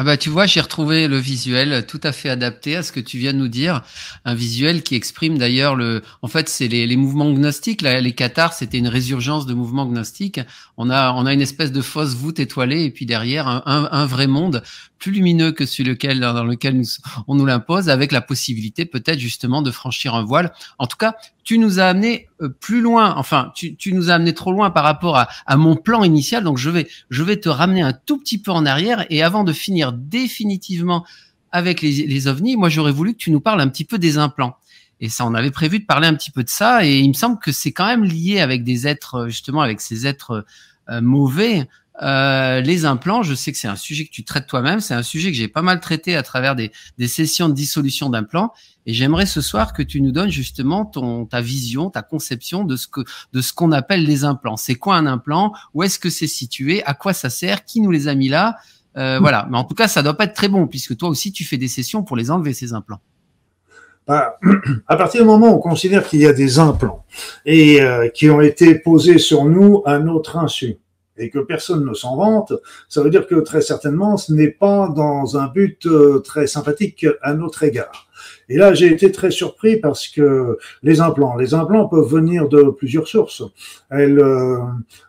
Ah 0.00 0.02
bah 0.02 0.16
tu 0.16 0.30
vois, 0.30 0.46
j'ai 0.46 0.62
retrouvé 0.62 1.08
le 1.08 1.18
visuel 1.18 1.84
tout 1.86 2.00
à 2.04 2.12
fait 2.12 2.30
adapté 2.30 2.74
à 2.74 2.82
ce 2.82 2.90
que 2.90 3.00
tu 3.00 3.18
viens 3.18 3.34
de 3.34 3.38
nous 3.38 3.48
dire, 3.48 3.82
un 4.24 4.34
visuel 4.34 4.82
qui 4.82 4.94
exprime 4.94 5.36
d'ailleurs 5.36 5.76
le, 5.76 6.00
en 6.22 6.26
fait 6.26 6.48
c'est 6.48 6.68
les, 6.68 6.96
mouvements 6.96 7.30
gnostiques, 7.30 7.82
là, 7.82 8.00
les 8.00 8.12
cathares, 8.12 8.54
c'était 8.54 8.78
une 8.78 8.88
résurgence 8.88 9.44
de 9.44 9.52
mouvements 9.52 9.84
gnostiques. 9.84 10.40
On 10.82 10.88
a 10.88 11.12
on 11.12 11.26
a 11.26 11.34
une 11.34 11.42
espèce 11.42 11.72
de 11.72 11.82
fausse 11.82 12.14
voûte 12.14 12.40
étoilée 12.40 12.84
et 12.84 12.90
puis 12.90 13.04
derrière 13.04 13.46
un, 13.46 13.62
un, 13.66 14.06
vrai 14.06 14.26
monde 14.26 14.62
plus 14.98 15.12
lumineux 15.12 15.52
que 15.52 15.66
celui 15.66 15.90
lequel 15.90 16.20
dans 16.20 16.42
lequel 16.42 16.80
on 17.28 17.34
nous 17.34 17.44
l'impose, 17.44 17.90
avec 17.90 18.12
la 18.12 18.22
possibilité 18.22 18.86
peut-être 18.86 19.18
justement 19.18 19.60
de 19.60 19.70
franchir 19.70 20.14
un 20.14 20.24
voile. 20.24 20.54
En 20.78 20.86
tout 20.86 20.96
cas, 20.96 21.16
tu 21.44 21.58
nous 21.58 21.80
as 21.80 21.84
amené 21.84 22.28
euh, 22.40 22.48
plus 22.48 22.80
loin, 22.80 23.14
enfin, 23.18 23.52
tu, 23.54 23.76
tu, 23.76 23.92
nous 23.92 24.08
as 24.08 24.14
amené 24.14 24.32
trop 24.32 24.52
loin 24.52 24.70
par 24.70 24.84
rapport 24.84 25.18
à, 25.18 25.28
à, 25.44 25.58
mon 25.58 25.76
plan 25.76 26.02
initial. 26.02 26.44
Donc, 26.44 26.56
je 26.56 26.70
vais, 26.70 26.88
je 27.10 27.22
vais 27.22 27.36
te 27.36 27.50
ramener 27.50 27.82
un 27.82 27.92
tout 27.92 28.16
petit 28.16 28.38
peu 28.38 28.50
en 28.50 28.64
arrière. 28.64 29.04
Et 29.10 29.22
avant 29.22 29.44
de 29.44 29.52
finir 29.52 29.92
définitivement 29.92 31.04
avec 31.52 31.82
les, 31.82 32.06
les 32.06 32.26
ovnis, 32.26 32.56
moi, 32.56 32.70
j'aurais 32.70 32.92
voulu 32.92 33.12
que 33.12 33.18
tu 33.18 33.30
nous 33.30 33.40
parles 33.40 33.60
un 33.60 33.68
petit 33.68 33.84
peu 33.84 33.98
des 33.98 34.16
implants. 34.16 34.56
Et 35.00 35.10
ça, 35.10 35.26
on 35.26 35.34
avait 35.34 35.50
prévu 35.50 35.80
de 35.80 35.84
parler 35.84 36.06
un 36.06 36.14
petit 36.14 36.30
peu 36.30 36.42
de 36.42 36.48
ça. 36.48 36.86
Et 36.86 37.00
il 37.00 37.08
me 37.08 37.14
semble 37.14 37.38
que 37.38 37.52
c'est 37.52 37.72
quand 37.72 37.86
même 37.86 38.04
lié 38.04 38.40
avec 38.40 38.64
des 38.64 38.86
êtres, 38.86 39.26
justement, 39.28 39.60
avec 39.60 39.82
ces 39.82 40.06
êtres 40.06 40.46
mauvais. 40.88 41.68
Euh, 42.02 42.60
les 42.62 42.86
implants, 42.86 43.22
je 43.22 43.34
sais 43.34 43.52
que 43.52 43.58
c'est 43.58 43.68
un 43.68 43.76
sujet 43.76 44.06
que 44.06 44.10
tu 44.10 44.24
traites 44.24 44.46
toi-même, 44.46 44.80
c'est 44.80 44.94
un 44.94 45.02
sujet 45.02 45.30
que 45.30 45.36
j'ai 45.36 45.48
pas 45.48 45.60
mal 45.60 45.80
traité 45.80 46.16
à 46.16 46.22
travers 46.22 46.56
des, 46.56 46.72
des 46.96 47.08
sessions 47.08 47.48
de 47.48 47.54
dissolution 47.54 48.08
d'implants. 48.08 48.52
Et 48.86 48.94
j'aimerais 48.94 49.26
ce 49.26 49.42
soir 49.42 49.74
que 49.74 49.82
tu 49.82 50.00
nous 50.00 50.10
donnes 50.10 50.30
justement 50.30 50.86
ton, 50.86 51.26
ta 51.26 51.42
vision, 51.42 51.90
ta 51.90 52.00
conception 52.00 52.64
de 52.64 52.76
ce 52.76 52.86
que 52.86 53.02
de 53.34 53.42
ce 53.42 53.52
qu'on 53.52 53.72
appelle 53.72 54.04
les 54.04 54.24
implants. 54.24 54.56
C'est 54.56 54.76
quoi 54.76 54.96
un 54.96 55.06
implant? 55.06 55.52
Où 55.74 55.82
est-ce 55.82 55.98
que 55.98 56.08
c'est 56.08 56.26
situé? 56.26 56.82
À 56.84 56.94
quoi 56.94 57.12
ça 57.12 57.28
sert? 57.28 57.66
Qui 57.66 57.82
nous 57.82 57.90
les 57.90 58.08
a 58.08 58.14
mis 58.14 58.28
là? 58.28 58.56
Euh. 58.96 59.18
Voilà. 59.20 59.46
Mais 59.50 59.58
en 59.58 59.64
tout 59.64 59.74
cas, 59.74 59.86
ça 59.86 60.02
doit 60.02 60.16
pas 60.16 60.24
être 60.24 60.34
très 60.34 60.48
bon 60.48 60.66
puisque 60.66 60.96
toi 60.96 61.10
aussi 61.10 61.30
tu 61.32 61.44
fais 61.44 61.58
des 61.58 61.68
sessions 61.68 62.02
pour 62.02 62.16
les 62.16 62.30
enlever 62.30 62.54
ces 62.54 62.72
implants. 62.72 63.00
À 64.10 64.96
partir 64.96 65.22
du 65.22 65.26
moment 65.26 65.52
où 65.52 65.56
on 65.56 65.58
considère 65.58 66.06
qu'il 66.06 66.20
y 66.20 66.26
a 66.26 66.32
des 66.32 66.58
implants 66.58 67.04
et 67.46 67.80
euh, 67.80 68.08
qui 68.08 68.28
ont 68.28 68.40
été 68.40 68.74
posés 68.74 69.18
sur 69.18 69.44
nous 69.44 69.82
à 69.86 69.98
notre 69.98 70.36
insu, 70.36 70.78
et 71.16 71.30
que 71.30 71.38
personne 71.38 71.84
ne 71.84 71.94
s'en 71.94 72.16
vante, 72.16 72.52
ça 72.88 73.02
veut 73.02 73.10
dire 73.10 73.26
que 73.26 73.36
très 73.36 73.60
certainement 73.60 74.16
ce 74.16 74.32
n'est 74.32 74.50
pas 74.50 74.88
dans 74.88 75.36
un 75.36 75.46
but 75.46 75.86
euh, 75.86 76.20
très 76.20 76.46
sympathique 76.46 77.06
à 77.22 77.34
notre 77.34 77.62
égard. 77.62 78.09
Et 78.50 78.56
là, 78.56 78.74
j'ai 78.74 78.88
été 78.88 79.12
très 79.12 79.30
surpris 79.30 79.76
parce 79.76 80.08
que 80.08 80.58
les 80.82 81.00
implants, 81.00 81.36
les 81.36 81.54
implants 81.54 81.86
peuvent 81.86 82.12
venir 82.12 82.48
de 82.48 82.64
plusieurs 82.64 83.06
sources. 83.06 83.44
Elle, 83.90 84.18
euh, 84.18 84.58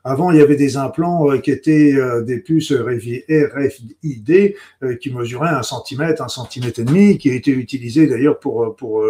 avant, 0.03 0.29
il 0.29 0.37
y 0.37 0.41
avait 0.41 0.55
des 0.55 0.77
implants 0.77 1.31
euh, 1.31 1.39
qui 1.39 1.49
étaient 1.49 1.95
euh, 1.95 2.21
des 2.21 2.37
puces 2.37 2.71
RFID 2.71 4.55
qui 5.01 5.11
mesuraient 5.11 5.49
un 5.49 5.63
centimètre, 5.63 6.21
un 6.21 6.27
centimètre 6.27 6.79
et 6.79 6.83
demi, 6.83 7.17
qui 7.17 7.29
étaient 7.29 7.51
utilisés 7.51 8.05
d'ailleurs 8.05 8.39
pour 8.39 8.75
pour 8.75 9.03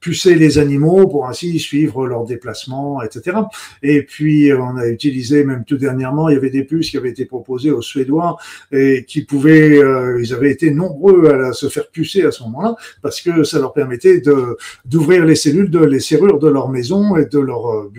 pucer 0.00 0.34
les 0.34 0.58
animaux, 0.58 1.06
pour 1.06 1.28
ainsi 1.28 1.58
suivre 1.60 2.06
leurs 2.06 2.24
déplacements, 2.24 3.00
etc. 3.02 3.36
Et 3.82 4.02
puis, 4.02 4.52
on 4.52 4.76
a 4.76 4.88
utilisé 4.88 5.44
même 5.44 5.64
tout 5.64 5.76
dernièrement, 5.76 6.28
il 6.28 6.34
y 6.34 6.36
avait 6.36 6.50
des 6.50 6.64
puces 6.64 6.90
qui 6.90 6.96
avaient 6.96 7.10
été 7.10 7.26
proposées 7.26 7.70
aux 7.70 7.82
Suédois 7.82 8.36
et 8.72 9.04
qui 9.04 9.22
pouvaient, 9.22 9.80
ils 10.20 10.34
avaient 10.34 10.50
été 10.50 10.70
nombreux 10.70 11.28
à 11.28 11.52
se 11.52 11.68
faire 11.68 11.88
pucer 11.88 12.24
à 12.24 12.32
ce 12.32 12.42
moment-là 12.44 12.76
parce 13.02 13.20
que 13.20 13.44
ça 13.44 13.58
leur 13.58 13.67
de 14.20 14.56
d'ouvrir 14.84 15.24
les 15.24 15.36
cellules, 15.36 15.70
de 15.70 15.84
les 15.84 16.00
serrures 16.00 16.38
de 16.38 16.48
leur 16.48 16.68
maison 16.68 17.16
et 17.16 17.26
de 17.26 17.38
leur 17.38 17.90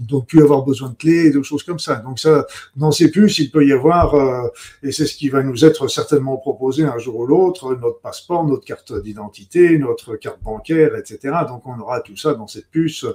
euh, 0.00 0.04
donc 0.04 0.26
plus 0.26 0.42
avoir 0.42 0.64
besoin 0.64 0.90
de 0.90 0.94
clés 0.94 1.30
de 1.30 1.42
choses 1.42 1.62
comme 1.62 1.78
ça. 1.78 1.96
Donc 1.96 2.18
ça, 2.18 2.46
dans 2.76 2.90
ces 2.90 3.10
puces, 3.10 3.38
il 3.38 3.50
peut 3.50 3.66
y 3.66 3.72
avoir, 3.72 4.14
euh, 4.14 4.48
et 4.82 4.92
c'est 4.92 5.06
ce 5.06 5.14
qui 5.16 5.28
va 5.28 5.42
nous 5.42 5.64
être 5.64 5.88
certainement 5.88 6.36
proposé 6.36 6.84
un 6.84 6.98
jour 6.98 7.16
ou 7.16 7.26
l'autre, 7.26 7.74
notre 7.74 8.00
passeport, 8.00 8.46
notre 8.46 8.64
carte 8.64 8.92
d'identité, 9.02 9.78
notre 9.78 10.16
carte 10.16 10.42
bancaire, 10.42 10.96
etc. 10.96 11.34
Donc 11.48 11.66
on 11.66 11.78
aura 11.80 12.00
tout 12.00 12.16
ça 12.16 12.34
dans 12.34 12.46
cette 12.46 12.68
puce. 12.68 13.06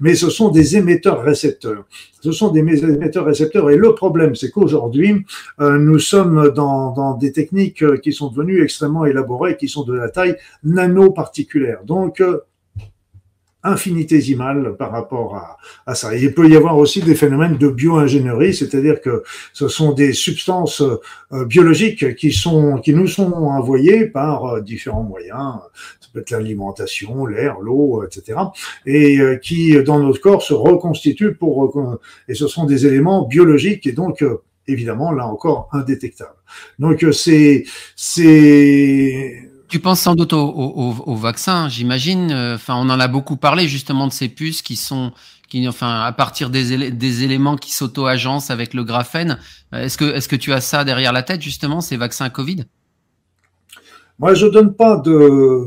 Mais 0.00 0.14
ce 0.14 0.30
sont 0.30 0.50
des 0.50 0.76
émetteurs-récepteurs. 0.76 1.84
Ce 2.20 2.32
sont 2.32 2.50
des 2.50 2.60
émetteurs-récepteurs. 2.60 3.70
Et 3.70 3.76
le 3.76 3.94
problème, 3.94 4.34
c'est 4.34 4.50
qu'aujourd'hui, 4.50 5.24
euh, 5.60 5.78
nous 5.78 5.98
sommes 5.98 6.50
dans, 6.50 6.92
dans 6.92 7.14
des 7.14 7.32
techniques 7.32 8.00
qui 8.00 8.12
sont 8.12 8.28
devenues 8.28 8.62
extrêmement 8.62 9.04
élaborées, 9.04 9.56
qui 9.56 9.68
sont 9.68 9.84
de 9.84 9.94
la 9.94 10.08
taille 10.08 10.36
nano-particulière. 10.64 11.84
Donc, 11.84 12.20
euh, 12.20 12.40
infinitésimale 13.68 14.76
par 14.76 14.90
rapport 14.90 15.36
à, 15.36 15.58
à, 15.86 15.94
ça. 15.94 16.16
il 16.16 16.34
peut 16.34 16.48
y 16.48 16.56
avoir 16.56 16.76
aussi 16.78 17.00
des 17.02 17.14
phénomènes 17.14 17.56
de 17.58 17.68
bio-ingénierie, 17.68 18.54
c'est-à-dire 18.54 19.00
que 19.00 19.22
ce 19.52 19.68
sont 19.68 19.92
des 19.92 20.12
substances 20.12 20.82
euh, 21.32 21.44
biologiques 21.44 22.16
qui 22.16 22.32
sont 22.32 22.78
qui 22.78 22.94
nous 22.94 23.06
sont 23.06 23.32
envoyées 23.32 24.06
par 24.06 24.44
euh, 24.44 24.60
différents 24.60 25.02
moyens, 25.02 25.60
ça 26.00 26.08
peut 26.12 26.20
être 26.20 26.30
l'alimentation, 26.30 27.26
l'air, 27.26 27.58
l'eau, 27.60 28.04
etc., 28.04 28.38
et 28.86 29.20
euh, 29.20 29.36
qui 29.36 29.80
dans 29.82 30.00
notre 30.00 30.20
corps 30.20 30.42
se 30.42 30.54
reconstituent 30.54 31.34
pour 31.34 31.98
et 32.28 32.34
ce 32.34 32.46
sont 32.46 32.64
des 32.64 32.86
éléments 32.86 33.26
biologiques 33.26 33.86
et 33.86 33.92
donc 33.92 34.24
évidemment 34.66 35.12
là 35.12 35.26
encore 35.26 35.68
indétectables. 35.72 36.30
Donc 36.78 37.04
c'est 37.12 37.64
c'est 37.96 39.47
tu 39.68 39.80
penses 39.80 40.00
sans 40.00 40.14
doute 40.14 40.32
au, 40.32 40.48
au, 40.48 40.94
au 41.06 41.14
vaccin, 41.14 41.68
j'imagine. 41.68 42.32
Euh, 42.32 42.54
enfin, 42.54 42.74
on 42.76 42.88
en 42.90 42.98
a 43.00 43.08
beaucoup 43.08 43.36
parlé 43.36 43.68
justement 43.68 44.06
de 44.06 44.12
ces 44.12 44.28
puces 44.28 44.62
qui 44.62 44.76
sont, 44.76 45.12
qui, 45.48 45.66
enfin, 45.68 46.00
à 46.00 46.12
partir 46.12 46.50
des, 46.50 47.24
éléments 47.24 47.56
qui 47.56 47.72
s'auto-agencent 47.72 48.50
avec 48.50 48.74
le 48.74 48.84
graphène. 48.84 49.38
Euh, 49.74 49.82
est-ce 49.82 49.98
que, 49.98 50.04
est-ce 50.04 50.28
que 50.28 50.36
tu 50.36 50.52
as 50.52 50.60
ça 50.60 50.84
derrière 50.84 51.12
la 51.12 51.22
tête 51.22 51.42
justement, 51.42 51.80
ces 51.80 51.96
vaccins 51.96 52.30
Covid? 52.30 52.64
Moi, 54.18 54.34
je 54.34 54.46
donne 54.46 54.74
pas 54.74 54.96
de, 54.96 55.66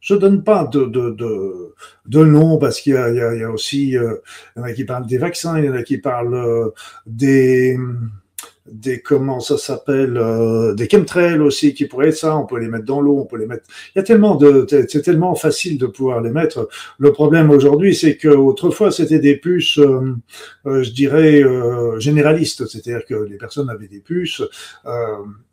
je 0.00 0.14
donne 0.14 0.44
pas 0.44 0.64
de, 0.64 0.84
de, 0.84 1.10
de, 1.10 1.74
de 2.06 2.24
nom 2.24 2.58
parce 2.58 2.80
qu'il 2.80 2.94
y 2.94 2.96
a, 2.96 3.10
il 3.10 3.40
y 3.40 3.44
a, 3.44 3.50
aussi, 3.50 3.98
euh, 3.98 4.16
il 4.56 4.60
y 4.60 4.62
en 4.62 4.64
a 4.66 4.72
qui 4.72 4.84
parlent 4.84 5.06
des 5.06 5.18
vaccins, 5.18 5.58
il 5.58 5.66
y 5.66 5.68
en 5.68 5.74
a 5.74 5.82
qui 5.82 5.98
parlent 5.98 6.72
des 7.06 7.76
des 8.70 9.02
comment 9.02 9.40
ça 9.40 9.58
s'appelle 9.58 10.16
euh, 10.16 10.74
des 10.74 10.88
chemtrails 10.88 11.38
aussi 11.40 11.74
qui 11.74 11.84
pourraient 11.84 12.08
être 12.08 12.16
ça. 12.16 12.36
On 12.36 12.46
peut 12.46 12.58
les 12.58 12.68
mettre 12.68 12.86
dans 12.86 13.00
l'eau 13.00 13.18
on 13.18 13.26
peut 13.26 13.36
les 13.36 13.46
mettre. 13.46 13.64
Il 13.94 13.98
y 13.98 14.00
a 14.00 14.02
tellement 14.02 14.36
de 14.36 14.66
c'est 14.88 15.02
tellement 15.02 15.34
facile 15.34 15.76
de 15.76 15.86
pouvoir 15.86 16.22
les 16.22 16.30
mettre. 16.30 16.68
Le 16.98 17.12
problème 17.12 17.50
aujourd'hui 17.50 17.94
c'est 17.94 18.16
que 18.16 18.28
autrefois 18.28 18.90
c'était 18.90 19.18
des 19.18 19.36
puces 19.36 19.78
euh, 19.78 20.16
euh, 20.66 20.82
je 20.82 20.90
dirais 20.92 21.44
généralistes. 21.98 22.66
C'est-à-dire 22.66 23.04
que 23.04 23.14
les 23.14 23.36
personnes 23.36 23.68
avaient 23.68 23.88
des 23.88 24.00
puces 24.00 24.42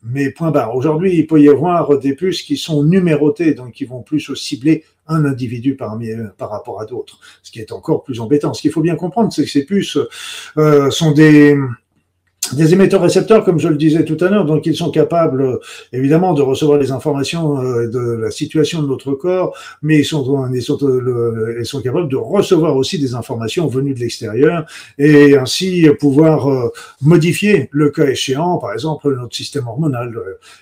mais 0.03 0.31
point 0.31 0.51
barre. 0.51 0.75
Aujourd'hui 0.75 1.17
il 1.17 1.27
peut 1.27 1.41
y 1.41 1.49
avoir 1.49 1.99
des 1.99 2.15
puces 2.15 2.43
qui 2.43 2.55
sont 2.55 2.83
numérotées 2.83 3.53
donc 3.53 3.73
qui 3.73 3.83
vont 3.83 4.01
plus 4.01 4.33
cibler 4.35 4.85
un 5.07 5.25
individu 5.25 5.75
parmi, 5.75 6.09
par 6.37 6.49
rapport 6.49 6.79
à 6.79 6.85
d'autres. 6.85 7.19
Ce 7.43 7.51
qui 7.51 7.59
est 7.59 7.73
encore 7.73 8.03
plus 8.03 8.21
embêtant. 8.21 8.53
Ce 8.53 8.61
qu'il 8.61 8.71
faut 8.71 8.81
bien 8.81 8.95
comprendre 8.95 9.33
c'est 9.33 9.43
que 9.43 9.49
ces 9.49 9.65
puces 9.65 9.97
sont 10.91 11.11
des 11.11 11.57
des 12.53 12.73
émetteurs-récepteurs, 12.73 13.45
comme 13.45 13.59
je 13.59 13.69
le 13.69 13.77
disais 13.77 14.03
tout 14.03 14.17
à 14.19 14.27
l'heure, 14.27 14.45
donc 14.45 14.65
ils 14.65 14.75
sont 14.75 14.91
capables 14.91 15.41
euh, 15.41 15.59
évidemment 15.93 16.33
de 16.33 16.41
recevoir 16.41 16.79
les 16.79 16.91
informations 16.91 17.61
euh, 17.61 17.87
de 17.87 17.99
la 17.99 18.31
situation 18.31 18.81
de 18.81 18.87
notre 18.87 19.13
corps, 19.13 19.55
mais 19.81 19.99
ils 19.99 20.05
sont, 20.05 20.51
ils 20.53 20.61
sont, 20.61 20.77
euh, 20.81 21.55
ils 21.59 21.65
sont 21.65 21.81
capables 21.81 22.09
de 22.09 22.17
recevoir 22.17 22.75
aussi 22.75 22.99
des 22.99 23.15
informations 23.15 23.67
venues 23.67 23.93
de 23.93 23.99
l'extérieur 23.99 24.65
et 24.97 25.37
ainsi 25.37 25.87
pouvoir 25.99 26.71
modifier 27.01 27.69
le 27.71 27.89
cas 27.89 28.07
échéant, 28.07 28.57
par 28.57 28.73
exemple 28.73 29.15
notre 29.15 29.35
système 29.35 29.67
hormonal, 29.67 30.13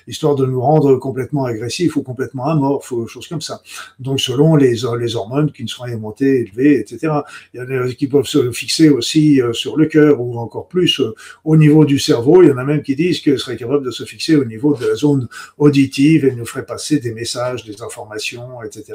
histoire 0.07 0.35
de 0.35 0.45
nous 0.45 0.61
rendre 0.61 0.95
complètement 0.97 1.45
agressifs 1.45 1.95
ou 1.95 2.03
complètement 2.03 2.47
amorphes 2.47 2.91
ou 2.91 3.07
choses 3.07 3.27
comme 3.27 3.41
ça. 3.41 3.61
Donc 3.99 4.19
selon 4.19 4.56
les, 4.56 4.76
les 4.99 5.15
hormones 5.15 5.51
qui 5.51 5.64
ne 5.64 5.68
sont 5.68 5.88
montées, 5.97 6.41
élevées, 6.41 6.80
etc. 6.80 7.14
Il 7.53 7.61
y 7.61 7.64
en 7.64 7.88
a 7.88 7.91
qui 7.93 8.07
peuvent 8.07 8.26
se 8.26 8.51
fixer 8.51 8.89
aussi 8.89 9.41
sur 9.53 9.77
le 9.77 9.85
cœur 9.85 10.22
ou 10.22 10.38
encore 10.38 10.68
plus 10.68 11.01
au 11.45 11.57
niveau 11.57 11.68
du 11.85 11.99
cerveau. 11.99 12.43
Il 12.43 12.49
y 12.49 12.51
en 12.51 12.57
a 12.57 12.63
même 12.63 12.81
qui 12.81 12.95
disent 12.95 13.21
que 13.21 13.37
serait 13.37 13.57
capable 13.57 13.85
de 13.85 13.91
se 13.91 14.03
fixer 14.03 14.35
au 14.35 14.45
niveau 14.45 14.75
de 14.75 14.85
la 14.85 14.95
zone 14.95 15.27
auditive 15.57 16.25
et 16.25 16.31
nous 16.35 16.45
ferait 16.45 16.65
passer 16.65 16.99
des 16.99 17.13
messages, 17.13 17.63
des 17.63 17.81
informations, 17.81 18.61
etc. 18.63 18.93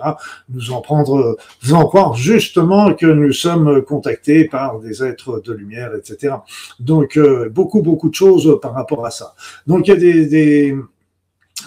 Nous 0.48 0.72
en 0.72 0.80
prendre, 0.80 1.36
faisant 1.60 1.86
croire 1.86 2.14
justement 2.14 2.94
que 2.94 3.06
nous 3.06 3.32
sommes 3.32 3.82
contactés 3.82 4.44
par 4.44 4.80
des 4.80 5.02
êtres 5.02 5.40
de 5.44 5.52
lumière, 5.52 5.92
etc. 5.94 6.34
Donc, 6.80 7.16
euh, 7.16 7.48
beaucoup, 7.48 7.82
beaucoup 7.82 8.09
de 8.09 8.14
choses 8.14 8.59
par 8.60 8.74
rapport 8.74 9.05
à 9.06 9.10
ça. 9.10 9.34
Donc, 9.66 9.88
il 9.88 9.90
y 9.90 9.94
a 9.94 10.24
des, 10.26 10.74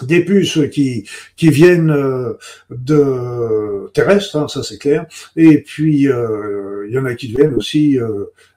des 0.02 0.24
puces 0.24 0.60
qui 0.70 1.08
qui 1.36 1.50
viennent 1.50 1.90
euh, 1.90 2.34
de 2.70 3.90
terrestres, 3.94 4.36
hein, 4.36 4.48
ça 4.48 4.62
c'est 4.62 4.78
clair, 4.78 5.06
et 5.36 5.62
puis 5.62 6.08
euh, 6.08 6.86
il 6.88 6.94
y 6.94 6.98
en 6.98 7.04
a 7.04 7.14
qui 7.14 7.28
viennent 7.28 7.54
aussi 7.54 7.98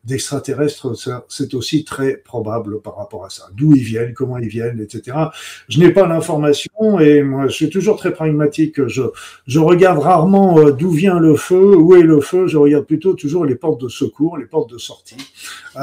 d'extraterrestres, 0.04 0.94
c'est 1.28 1.54
aussi 1.54 1.86
très 1.86 2.18
probable 2.18 2.82
par 2.82 2.98
rapport 2.98 3.24
à 3.24 3.30
ça. 3.30 3.50
D'où 3.56 3.76
ils 3.76 3.84
viennent, 3.84 4.14
comment 4.14 4.40
ils 4.40 4.48
viennent, 4.48 4.80
etc. 4.80 5.16
Je 5.70 5.80
n'ai 5.80 5.92
pas 5.92 6.08
l'information 6.08 7.00
et 7.00 7.22
moi 7.22 7.48
je 7.48 7.54
suis 7.54 7.70
toujours 7.70 7.98
très 7.98 8.12
pragmatique. 8.12 8.88
Je, 8.88 9.04
je 9.46 9.60
regarde 9.60 10.00
rarement 10.00 10.58
euh, 10.58 10.72
d'où 10.72 10.90
vient 10.90 11.20
le 11.20 11.36
feu, 11.36 11.76
où 11.78 11.96
est 11.96 12.02
le 12.02 12.20
feu. 12.20 12.48
Je 12.48 12.58
regarde 12.58 12.86
plutôt 12.86 13.14
toujours 13.14 13.46
les 13.46 13.54
portes 13.54 13.80
de 13.80 13.90
secours, 13.90 14.40
les 14.40 14.46
portes 14.46 14.72
de 14.72 14.80
sortie, 14.80 15.18
euh, 15.76 15.80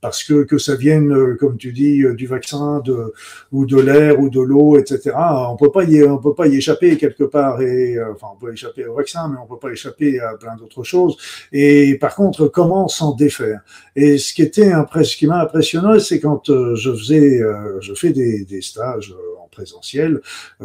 parce 0.00 0.24
que 0.24 0.44
que 0.44 0.56
ça 0.56 0.74
vienne, 0.74 1.12
euh, 1.12 1.36
comme 1.38 1.58
tu 1.58 1.72
dis, 1.72 2.02
du 2.16 2.26
vaccin, 2.26 2.80
de 2.80 3.12
ou 3.52 3.66
de 3.66 3.78
l'air 3.78 4.18
ou 4.20 4.30
de 4.30 4.40
l'eau, 4.40 4.78
etc. 4.78 5.14
On 5.50 5.56
peut 5.56 5.70
pas 5.70 5.84
y, 5.84 6.02
on 6.02 6.16
peut 6.16 6.34
pas 6.34 6.46
y 6.46 6.56
échapper 6.56 6.96
quelque 6.96 7.24
part 7.24 7.60
et 7.60 7.96
enfin 8.10 8.28
on 8.32 8.38
peut 8.38 8.52
échapper 8.54 8.86
au 8.86 8.94
vaccin, 8.94 9.28
mais 9.28 9.36
on 9.42 9.46
peut 9.46 9.60
pas 9.60 9.70
échapper 9.70 10.18
à 10.18 10.32
plein 10.34 10.56
d'autres 10.56 10.82
choses. 10.82 11.18
Et 11.52 11.98
par 11.98 12.14
contre, 12.14 12.48
comment 12.48 12.88
s'en 12.88 13.17
défaire. 13.18 13.60
Et 13.94 14.16
ce 14.16 14.32
qui 14.32 14.42
était 14.42 14.70
ce 14.70 15.26
m'a 15.26 15.42
impressionné, 15.42 16.00
c'est 16.00 16.20
quand 16.20 16.48
euh, 16.48 16.74
je 16.74 16.94
faisais, 16.94 17.42
euh, 17.42 17.80
fais 17.94 18.12
des, 18.12 18.62
stages 18.62 19.12
euh, 19.12 19.42
en 19.44 19.48
présentiel. 19.48 20.20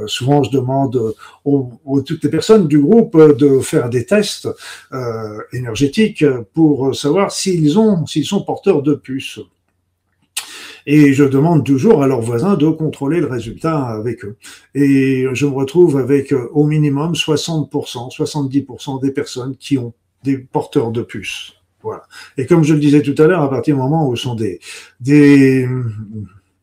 souvent, 0.05 0.43
je 0.43 0.51
demande 0.51 1.13
aux, 1.43 2.01
toutes 2.05 2.23
les 2.23 2.29
personnes 2.29 2.67
du 2.67 2.79
groupe 2.79 3.17
de 3.37 3.59
faire 3.59 3.89
des 3.89 4.05
tests 4.05 4.47
énergétiques 5.51 6.23
pour 6.53 6.95
savoir 6.95 7.31
s'ils 7.31 7.75
s'ils 8.05 8.25
sont 8.25 8.43
porteurs 8.43 8.83
de 8.83 8.93
puces. 8.93 9.39
Et 10.85 11.13
je 11.13 11.23
demande 11.23 11.65
toujours 11.65 12.03
à 12.03 12.07
leurs 12.07 12.21
voisins 12.21 12.55
de 12.55 12.67
contrôler 12.69 13.19
le 13.19 13.27
résultat 13.27 13.79
avec 13.85 14.25
eux. 14.25 14.35
Et 14.75 15.25
je 15.33 15.45
me 15.45 15.53
retrouve 15.53 15.97
avec 15.97 16.33
au 16.51 16.65
minimum 16.65 17.13
60%, 17.13 18.15
70% 18.15 19.01
des 19.01 19.11
personnes 19.11 19.55
qui 19.55 19.77
ont 19.77 19.93
des 20.23 20.37
porteurs 20.37 20.91
de 20.91 21.01
puces. 21.01 21.53
Voilà. 21.83 22.03
Et 22.37 22.45
comme 22.45 22.63
je 22.63 22.73
le 22.73 22.79
disais 22.79 23.01
tout 23.01 23.21
à 23.21 23.27
l'heure, 23.27 23.41
à 23.41 23.49
partir 23.49 23.75
du 23.75 23.81
moment 23.81 24.07
où 24.07 24.15
sont 24.15 24.35
des, 24.35 24.59
des, 25.01 25.67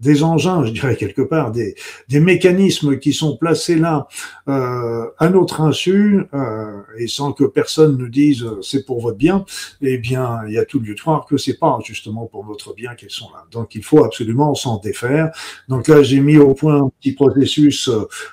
des 0.01 0.23
engins, 0.23 0.65
je 0.65 0.73
dirais 0.73 0.97
quelque 0.97 1.23
part, 1.23 1.53
des, 1.53 1.75
des 2.09 2.21
mécanismes 2.21 2.99
qui 2.99 3.13
sont 3.13 3.37
placés 3.37 3.77
là 3.77 4.09
euh, 4.49 5.07
à 5.19 5.29
notre 5.29 5.61
insu 5.61 6.23
euh, 6.35 6.81
et 6.99 7.07
sans 7.07 7.33
que 7.33 7.45
personne 7.45 7.97
nous 7.97 8.09
dise 8.09 8.43
euh, 8.45 8.61
c'est 8.63 8.85
pour 8.85 9.01
votre 9.01 9.19
bien, 9.19 9.45
eh 9.83 9.99
bien, 9.99 10.41
il 10.47 10.55
y 10.55 10.59
a 10.59 10.65
tout 10.65 10.81
lieu 10.81 10.95
de 10.95 11.01
croire 11.01 11.27
que 11.27 11.37
c'est 11.37 11.59
pas 11.59 11.79
justement 11.85 12.27
pour 12.27 12.47
notre 12.47 12.75
bien 12.75 12.95
qu'ils 12.95 13.11
sont 13.11 13.31
là. 13.33 13.45
Donc, 13.51 13.75
il 13.75 13.83
faut 13.83 14.05
absolument 14.05 14.55
s'en 14.55 14.79
défaire. 14.79 15.31
Donc 15.69 15.89
là, 15.89 16.03
j'ai 16.03 16.21
mis 16.21 16.39
au 16.39 16.55
point 16.55 16.83
un 16.83 16.91
petit 17.01 17.13
processus 17.13 17.91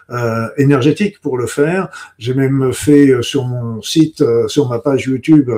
euh, 0.09 0.47
énergétique 0.57 1.19
pour 1.19 1.37
le 1.37 1.47
faire. 1.47 1.89
J'ai 2.17 2.33
même 2.33 2.71
fait 2.73 3.09
euh, 3.09 3.21
sur 3.21 3.45
mon 3.45 3.81
site, 3.81 4.21
euh, 4.21 4.47
sur 4.47 4.69
ma 4.69 4.79
page 4.79 5.05
YouTube, 5.05 5.51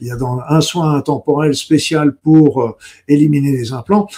il 0.00 0.06
y 0.06 0.10
a 0.10 0.16
dans 0.16 0.40
un 0.48 0.60
soin 0.60 0.94
intemporel 0.94 1.54
spécial 1.54 2.14
pour 2.14 2.76
éliminer 3.08 3.52
les 3.52 3.72
implants. 3.72 4.08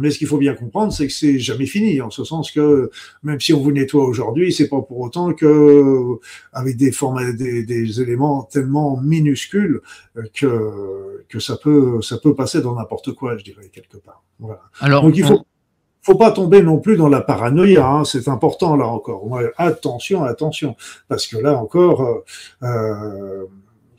Mais 0.00 0.10
ce 0.10 0.18
qu'il 0.18 0.26
faut 0.26 0.38
bien 0.38 0.54
comprendre, 0.54 0.92
c'est 0.92 1.06
que 1.06 1.12
c'est 1.12 1.38
jamais 1.38 1.66
fini, 1.66 2.00
en 2.00 2.10
ce 2.10 2.24
sens 2.24 2.50
que 2.50 2.90
même 3.22 3.40
si 3.40 3.52
on 3.52 3.60
vous 3.60 3.72
nettoie 3.72 4.04
aujourd'hui, 4.04 4.52
c'est 4.52 4.68
pas 4.68 4.80
pour 4.80 5.00
autant 5.00 5.32
que 5.32 6.18
avec 6.52 6.76
des 6.76 6.92
formes, 6.92 7.36
des, 7.36 7.64
des 7.64 8.00
éléments 8.00 8.44
tellement 8.44 9.00
minuscules 9.00 9.80
que 10.34 11.24
que 11.28 11.38
ça 11.38 11.56
peut 11.56 12.00
ça 12.02 12.18
peut 12.18 12.34
passer 12.34 12.60
dans 12.60 12.74
n'importe 12.74 13.12
quoi, 13.12 13.36
je 13.36 13.44
dirais 13.44 13.70
quelque 13.72 13.96
part. 13.96 14.22
Voilà. 14.38 14.60
Alors, 14.80 15.02
donc 15.02 15.16
il 15.16 15.24
faut 15.24 15.44
faut 16.02 16.14
pas 16.14 16.32
tomber 16.32 16.62
non 16.62 16.78
plus 16.78 16.96
dans 16.96 17.08
la 17.08 17.20
paranoïa, 17.20 17.86
hein, 17.86 18.04
c'est 18.04 18.28
important 18.28 18.76
là 18.76 18.86
encore. 18.86 19.22
Attention, 19.58 20.24
attention, 20.24 20.76
parce 21.08 21.26
que 21.26 21.36
là 21.36 21.58
encore, 21.58 22.02
euh, 22.02 22.24
euh 22.62 23.46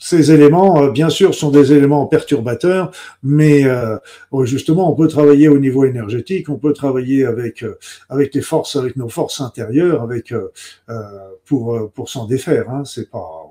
ces 0.03 0.31
éléments, 0.31 0.81
euh, 0.81 0.89
bien 0.89 1.09
sûr, 1.09 1.35
sont 1.35 1.51
des 1.51 1.73
éléments 1.73 2.07
perturbateurs, 2.07 2.91
mais 3.21 3.65
euh, 3.65 3.99
justement, 4.45 4.91
on 4.91 4.95
peut 4.95 5.07
travailler 5.07 5.47
au 5.47 5.59
niveau 5.59 5.85
énergétique, 5.85 6.49
on 6.49 6.57
peut 6.57 6.73
travailler 6.73 7.23
avec 7.23 7.61
euh, 7.61 7.77
avec 8.09 8.33
les 8.33 8.41
forces, 8.41 8.75
avec 8.75 8.95
nos 8.95 9.09
forces 9.09 9.41
intérieures, 9.41 10.01
avec 10.01 10.33
pour 11.45 11.91
pour 11.93 12.09
s'en 12.09 12.25
défaire. 12.25 12.71
Hein, 12.71 12.83
c'est 12.83 13.11
pas 13.11 13.43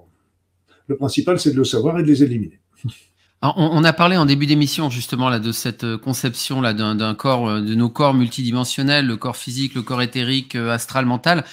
le 0.88 0.96
principal, 0.96 1.38
c'est 1.38 1.52
de 1.52 1.56
le 1.56 1.64
savoir 1.64 2.00
et 2.00 2.02
de 2.02 2.08
les 2.08 2.24
éliminer 2.24 2.58
on, 3.42 3.84
a 3.84 3.92
parlé 3.94 4.18
en 4.18 4.26
début 4.26 4.44
d'émission 4.44 4.90
justement 4.90 5.30
là 5.30 5.38
de 5.38 5.50
cette 5.50 5.84
euh, 5.84 5.96
conception 5.96 6.60
là 6.60 6.74
d'un 6.74 7.14
corps, 7.14 7.48
euh, 7.48 7.60
de 7.62 7.74
nos 7.74 7.88
corps 7.88 8.12
multidimensionnels, 8.12 9.06
le 9.06 9.16
corps 9.16 9.36
physique, 9.36 9.74
le 9.74 9.80
corps 9.80 10.02
éthérique, 10.02 10.56
euh, 10.56 10.70
astral, 10.70 11.06
mental. 11.06 11.44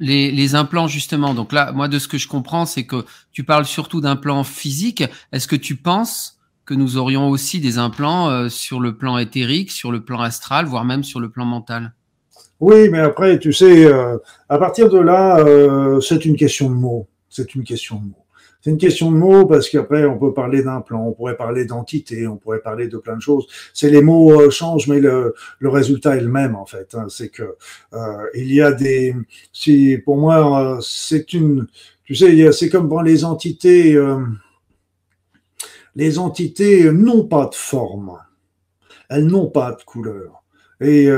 les, 0.00 0.54
implants 0.54 0.88
justement. 0.88 1.34
Donc 1.34 1.52
là, 1.52 1.72
moi 1.72 1.86
de 1.86 1.98
ce 1.98 2.08
que 2.08 2.16
je 2.16 2.26
comprends, 2.26 2.64
c'est 2.64 2.84
que 2.84 3.04
tu 3.30 3.44
parles 3.44 3.66
surtout 3.66 4.00
d'implants 4.00 4.42
physiques. 4.42 5.04
Est-ce 5.32 5.46
que 5.46 5.56
tu 5.56 5.76
penses 5.76 6.38
que 6.64 6.72
nous 6.72 6.96
aurions 6.96 7.28
aussi 7.28 7.60
des 7.60 7.78
implants 7.78 8.48
sur 8.48 8.80
le 8.80 8.96
plan 8.96 9.18
éthérique, 9.18 9.70
sur 9.70 9.92
le 9.92 10.02
plan 10.02 10.20
astral, 10.20 10.64
voire 10.66 10.84
même 10.84 11.04
sur 11.04 11.20
le 11.20 11.28
plan 11.28 11.44
mental? 11.44 11.92
Oui, 12.58 12.88
mais 12.90 13.00
après, 13.00 13.38
tu 13.38 13.52
sais, 13.52 13.88
à 14.48 14.58
partir 14.58 14.88
de 14.88 14.98
là, 14.98 15.44
c'est 16.00 16.24
une 16.24 16.36
question 16.36 16.68
de 16.70 16.74
mots. 16.74 17.06
C'est 17.28 17.54
une 17.54 17.64
question 17.64 17.96
de 17.96 18.06
mots. 18.06 18.19
C'est 18.62 18.70
une 18.70 18.78
question 18.78 19.10
de 19.10 19.16
mots 19.16 19.46
parce 19.46 19.70
qu'après 19.70 20.04
on 20.04 20.18
peut 20.18 20.34
parler 20.34 20.62
d'un 20.62 20.82
plan, 20.82 21.06
on 21.06 21.12
pourrait 21.12 21.36
parler 21.36 21.64
d'entité, 21.64 22.26
on 22.26 22.36
pourrait 22.36 22.60
parler 22.60 22.88
de 22.88 22.98
plein 22.98 23.16
de 23.16 23.22
choses. 23.22 23.46
C'est 23.72 23.88
les 23.88 24.02
mots 24.02 24.38
euh, 24.38 24.50
changent, 24.50 24.86
mais 24.86 25.00
le, 25.00 25.34
le, 25.58 25.68
résultat 25.70 26.16
est 26.16 26.20
le 26.20 26.28
même 26.28 26.54
en 26.54 26.66
fait. 26.66 26.94
Hein. 26.94 27.06
C'est 27.08 27.30
que 27.30 27.56
euh, 27.94 28.26
il 28.34 28.52
y 28.52 28.60
a 28.60 28.72
des, 28.72 29.16
si 29.52 29.96
pour 30.04 30.18
moi 30.18 30.76
euh, 30.76 30.80
c'est 30.82 31.32
une, 31.32 31.68
tu 32.04 32.14
sais, 32.14 32.52
c'est 32.52 32.68
comme 32.68 32.88
dans 32.88 33.00
les 33.00 33.24
entités, 33.24 33.94
euh, 33.94 34.18
les 35.96 36.18
entités 36.18 36.92
n'ont 36.92 37.24
pas 37.24 37.46
de 37.46 37.54
forme, 37.54 38.18
elles 39.08 39.26
n'ont 39.26 39.48
pas 39.48 39.72
de 39.72 39.82
couleur. 39.84 40.42
Et 40.82 41.10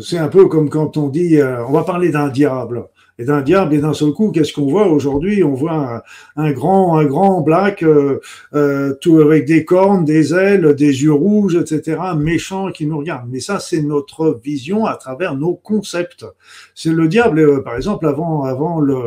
c'est 0.00 0.16
un 0.16 0.28
peu 0.28 0.48
comme 0.48 0.70
quand 0.70 0.96
on 0.96 1.08
dit, 1.08 1.38
on 1.42 1.72
va 1.72 1.84
parler 1.84 2.08
d'un 2.08 2.28
diable 2.28 2.88
et 3.18 3.24
d'un 3.24 3.42
diable 3.42 3.74
et 3.74 3.78
d'un 3.78 3.92
seul 3.92 4.12
coup, 4.12 4.32
qu'est-ce 4.32 4.52
qu'on 4.52 4.66
voit 4.66 4.88
aujourd'hui? 4.88 5.44
On 5.44 5.54
voit 5.54 6.02
un, 6.36 6.52
grand, 6.52 6.98
un 6.98 7.04
grand 7.04 7.40
black, 7.42 7.82
euh, 7.82 8.20
euh, 8.54 8.94
tout 9.00 9.20
avec 9.20 9.44
des 9.44 9.64
cornes, 9.64 10.04
des 10.04 10.34
ailes, 10.34 10.74
des 10.74 11.02
yeux 11.02 11.12
rouges, 11.12 11.54
etc., 11.54 12.00
méchant 12.16 12.72
qui 12.72 12.86
nous 12.86 12.98
regarde. 12.98 13.26
Mais 13.28 13.40
ça, 13.40 13.60
c'est 13.60 13.82
notre 13.82 14.40
vision 14.42 14.86
à 14.86 14.96
travers 14.96 15.36
nos 15.36 15.54
concepts. 15.54 16.26
C'est 16.74 16.92
le 16.92 17.06
diable, 17.06 17.38
euh, 17.38 17.60
par 17.60 17.76
exemple, 17.76 18.06
avant, 18.06 18.42
avant 18.42 18.80
le 18.80 18.98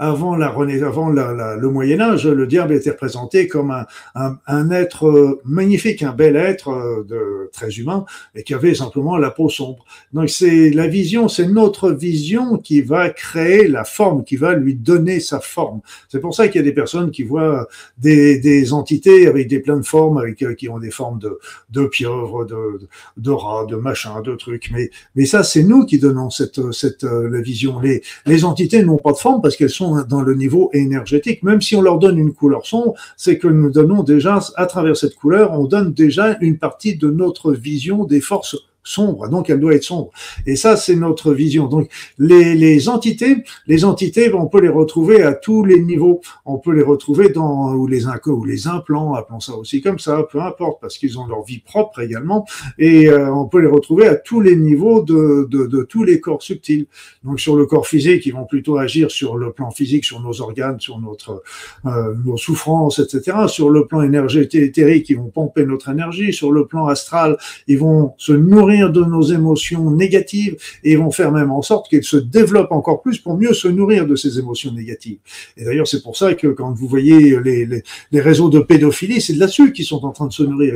avant 0.00 0.34
la 0.34 0.48
avant 0.48 1.10
le 1.10 1.68
Moyen 1.68 2.00
Âge, 2.00 2.26
le 2.26 2.46
diable 2.46 2.72
était 2.72 2.90
représenté 2.90 3.46
comme 3.48 3.70
un, 4.14 4.38
un, 4.46 4.70
être 4.70 5.06
euh, 5.06 5.40
magnifique, 5.44 6.02
un 6.02 6.12
bel 6.12 6.36
être 6.36 6.70
euh, 6.70 7.04
de, 7.06 7.50
très 7.52 7.68
humain, 7.68 8.06
et 8.34 8.42
qui 8.42 8.54
avait 8.54 8.74
simplement 8.74 9.18
la 9.18 9.30
peau 9.30 9.50
sombre. 9.50 9.84
Donc 10.14 10.30
c'est 10.30 10.70
la 10.70 10.86
vision, 10.86 11.28
c'est 11.28 11.46
notre 11.46 11.90
vision 11.90 12.56
qui 12.56 12.80
va 12.80 13.10
créer 13.10 13.68
la 13.68 13.84
forme, 13.84 14.24
qui 14.24 14.36
va 14.36 14.54
lui 14.54 14.74
donner 14.74 15.20
sa 15.20 15.38
forme. 15.38 15.82
C'est 16.08 16.20
pour 16.20 16.34
ça 16.34 16.48
qu'il 16.48 16.60
y 16.60 16.64
a 16.64 16.64
des 16.64 16.72
personnes 16.72 17.10
qui 17.10 17.22
voient 17.22 17.68
des, 17.98 18.38
des 18.38 18.72
entités 18.72 19.26
avec 19.26 19.48
des 19.48 19.60
pleines 19.60 19.84
formes, 19.84 20.16
avec 20.16 20.42
euh, 20.42 20.54
qui 20.54 20.70
ont 20.70 20.78
des 20.78 20.90
formes 20.90 21.18
de, 21.18 21.38
de 21.68 21.84
pieuvres, 21.84 22.46
de, 22.46 22.88
de 23.18 23.30
rats, 23.30 23.66
de 23.66 23.76
machins, 23.76 24.22
de 24.24 24.34
trucs. 24.34 24.70
Mais, 24.72 24.88
mais 25.14 25.26
ça, 25.26 25.44
c'est 25.44 25.62
nous 25.62 25.84
qui 25.84 25.98
donnons 25.98 26.30
cette, 26.30 26.72
cette 26.72 27.02
la 27.02 27.40
vision. 27.42 27.80
Les, 27.80 28.02
les 28.24 28.44
entités 28.46 28.82
n'ont 28.82 28.96
pas 28.96 29.12
de 29.12 29.18
forme 29.18 29.42
parce 29.42 29.56
qu'elles 29.56 29.68
sont 29.68 29.89
dans 30.08 30.22
le 30.22 30.34
niveau 30.34 30.70
énergétique. 30.72 31.42
Même 31.42 31.60
si 31.60 31.76
on 31.76 31.82
leur 31.82 31.98
donne 31.98 32.18
une 32.18 32.32
couleur 32.32 32.66
sombre, 32.66 32.94
c'est 33.16 33.38
que 33.38 33.48
nous 33.48 33.70
donnons 33.70 34.02
déjà, 34.02 34.40
à 34.56 34.66
travers 34.66 34.96
cette 34.96 35.14
couleur, 35.14 35.52
on 35.52 35.64
donne 35.64 35.92
déjà 35.92 36.36
une 36.40 36.58
partie 36.58 36.96
de 36.96 37.10
notre 37.10 37.52
vision 37.52 38.04
des 38.04 38.20
forces 38.20 38.56
sombre, 38.82 39.28
donc 39.28 39.50
elle 39.50 39.60
doit 39.60 39.74
être 39.74 39.84
sombre. 39.84 40.10
Et 40.46 40.56
ça, 40.56 40.76
c'est 40.76 40.96
notre 40.96 41.32
vision. 41.32 41.66
Donc 41.66 41.88
les, 42.18 42.54
les, 42.54 42.88
entités, 42.88 43.44
les 43.66 43.84
entités, 43.84 44.32
on 44.32 44.46
peut 44.46 44.60
les 44.60 44.68
retrouver 44.68 45.22
à 45.22 45.34
tous 45.34 45.64
les 45.64 45.80
niveaux. 45.80 46.20
On 46.44 46.58
peut 46.58 46.72
les 46.72 46.82
retrouver 46.82 47.28
dans 47.28 47.74
ou 47.74 47.86
les 47.86 48.06
ou 48.26 48.44
les 48.44 48.66
implants, 48.66 49.14
appelons 49.14 49.40
ça 49.40 49.54
aussi 49.54 49.80
comme 49.80 49.98
ça, 49.98 50.26
peu 50.30 50.40
importe, 50.40 50.80
parce 50.80 50.98
qu'ils 50.98 51.18
ont 51.18 51.26
leur 51.26 51.44
vie 51.44 51.58
propre 51.58 52.00
également. 52.00 52.46
Et 52.78 53.08
euh, 53.08 53.32
on 53.32 53.46
peut 53.46 53.60
les 53.60 53.66
retrouver 53.66 54.06
à 54.06 54.14
tous 54.14 54.40
les 54.40 54.56
niveaux 54.56 55.02
de, 55.02 55.46
de, 55.50 55.66
de, 55.66 55.82
tous 55.82 56.04
les 56.04 56.20
corps 56.20 56.42
subtils. 56.42 56.86
Donc 57.24 57.40
sur 57.40 57.56
le 57.56 57.66
corps 57.66 57.86
physique, 57.86 58.26
ils 58.26 58.32
vont 58.32 58.46
plutôt 58.46 58.78
agir 58.78 59.10
sur 59.10 59.36
le 59.36 59.52
plan 59.52 59.70
physique, 59.70 60.04
sur 60.04 60.20
nos 60.20 60.40
organes, 60.40 60.80
sur 60.80 60.98
notre 60.98 61.42
euh, 61.86 62.14
nos 62.24 62.36
souffrances, 62.36 62.98
etc. 62.98 63.36
Sur 63.48 63.70
le 63.70 63.86
plan 63.86 64.02
énergétique, 64.02 65.10
ils 65.10 65.16
vont 65.16 65.28
pomper 65.28 65.64
notre 65.66 65.90
énergie. 65.90 66.32
Sur 66.32 66.52
le 66.52 66.66
plan 66.66 66.86
astral, 66.86 67.36
ils 67.66 67.78
vont 67.78 68.14
se 68.16 68.32
nourrir 68.32 68.69
de 68.70 69.04
nos 69.04 69.22
émotions 69.22 69.90
négatives 69.90 70.56
et 70.84 70.96
vont 70.96 71.10
faire 71.10 71.32
même 71.32 71.50
en 71.50 71.62
sorte 71.62 71.88
qu'elles 71.88 72.04
se 72.04 72.16
développent 72.16 72.72
encore 72.72 73.02
plus 73.02 73.18
pour 73.18 73.36
mieux 73.36 73.52
se 73.52 73.68
nourrir 73.68 74.06
de 74.06 74.16
ces 74.16 74.38
émotions 74.38 74.72
négatives. 74.72 75.18
Et 75.56 75.64
d'ailleurs, 75.64 75.88
c'est 75.88 76.02
pour 76.02 76.16
ça 76.16 76.34
que 76.34 76.48
quand 76.48 76.72
vous 76.72 76.86
voyez 76.86 77.38
les, 77.40 77.66
les, 77.66 78.20
réseaux 78.20 78.48
de 78.48 78.60
pédophilie, 78.60 79.20
c'est 79.20 79.34
de 79.34 79.40
là-dessus 79.40 79.72
qu'ils 79.72 79.84
sont 79.84 80.04
en 80.04 80.12
train 80.12 80.26
de 80.26 80.32
se 80.32 80.42
nourrir. 80.42 80.74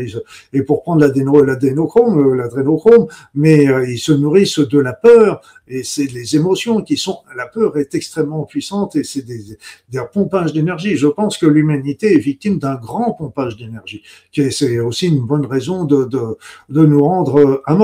Et 0.52 0.62
pour 0.62 0.82
prendre 0.82 1.00
l'adénochrome, 1.00 2.18
euh, 2.18 2.34
l'adrénochrome, 2.34 3.06
mais 3.34 3.68
euh, 3.68 3.88
ils 3.88 3.98
se 3.98 4.12
nourrissent 4.12 4.58
de 4.58 4.78
la 4.78 4.92
peur, 4.92 5.40
et 5.66 5.82
c'est 5.82 6.06
les 6.06 6.36
émotions 6.36 6.82
qui 6.82 6.96
sont, 6.96 7.18
la 7.36 7.46
peur 7.46 7.78
est 7.78 7.94
extrêmement 7.94 8.44
puissante 8.44 8.96
et 8.96 9.04
c'est 9.04 9.22
des, 9.22 9.40
des 9.88 10.02
pompages 10.12 10.52
d'énergie. 10.52 10.96
Je 10.96 11.06
pense 11.06 11.38
que 11.38 11.46
l'humanité 11.46 12.14
est 12.14 12.18
victime 12.18 12.58
d'un 12.58 12.74
grand 12.74 13.12
pompage 13.12 13.56
d'énergie. 13.56 14.02
C'est 14.32 14.78
aussi 14.80 15.08
une 15.08 15.20
bonne 15.20 15.46
raison 15.46 15.84
de, 15.84 16.04
de, 16.04 16.36
de 16.68 16.84
nous 16.84 17.02
rendre 17.02 17.62
amorphes 17.64 17.83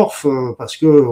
parce 0.58 0.76
que 0.76 1.04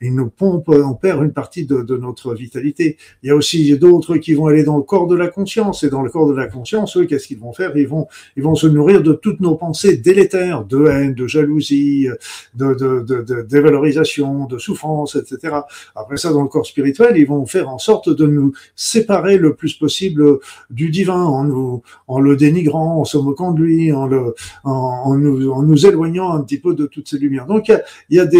il 0.00 0.14
nous 0.14 0.28
pompe, 0.28 0.68
on 0.68 0.94
perd 0.94 1.22
une 1.22 1.32
partie 1.32 1.64
de, 1.64 1.96
notre 1.96 2.34
vitalité. 2.34 2.96
Il 3.22 3.28
y 3.28 3.30
a 3.30 3.36
aussi 3.36 3.76
d'autres 3.78 4.16
qui 4.16 4.34
vont 4.34 4.46
aller 4.46 4.64
dans 4.64 4.76
le 4.76 4.82
corps 4.82 5.06
de 5.06 5.16
la 5.16 5.28
conscience 5.28 5.82
et 5.82 5.90
dans 5.90 6.02
le 6.02 6.10
corps 6.10 6.28
de 6.28 6.34
la 6.34 6.46
conscience, 6.46 6.96
eux, 6.96 7.04
qu'est-ce 7.04 7.26
qu'ils 7.26 7.38
vont 7.38 7.52
faire? 7.52 7.76
Ils 7.76 7.88
vont, 7.88 8.06
ils 8.36 8.42
vont 8.42 8.54
se 8.54 8.66
nourrir 8.66 9.02
de 9.02 9.12
toutes 9.12 9.40
nos 9.40 9.54
pensées 9.54 9.96
délétères, 9.96 10.64
de 10.64 10.86
haine, 10.86 11.14
de 11.14 11.26
jalousie, 11.26 12.08
de, 12.54 13.42
dévalorisation, 13.42 14.46
de 14.46 14.58
souffrance, 14.58 15.16
etc. 15.16 15.56
Après 15.94 16.16
ça 16.16 16.32
dans 16.32 16.42
le 16.42 16.48
corps 16.48 16.66
spirituel, 16.66 17.16
ils 17.16 17.26
vont 17.26 17.46
faire 17.46 17.68
en 17.68 17.78
sorte 17.78 18.08
de 18.08 18.26
nous 18.26 18.52
séparer 18.74 19.38
le 19.38 19.54
plus 19.54 19.74
possible 19.74 20.38
du 20.70 20.90
divin 20.90 21.22
en 21.24 22.20
le 22.20 22.36
dénigrant, 22.36 23.00
en 23.00 23.04
se 23.04 23.18
moquant 23.18 23.52
de 23.52 23.62
lui, 23.62 23.92
en 23.92 25.16
nous 25.16 25.86
éloignant 25.86 26.32
un 26.32 26.42
petit 26.42 26.58
peu 26.58 26.74
de 26.74 26.86
toutes 26.86 27.08
ces 27.08 27.18
lumières. 27.18 27.46
Donc 27.46 27.68
il 28.10 28.16
y 28.16 28.20
a, 28.20 28.26
des, 28.26 28.35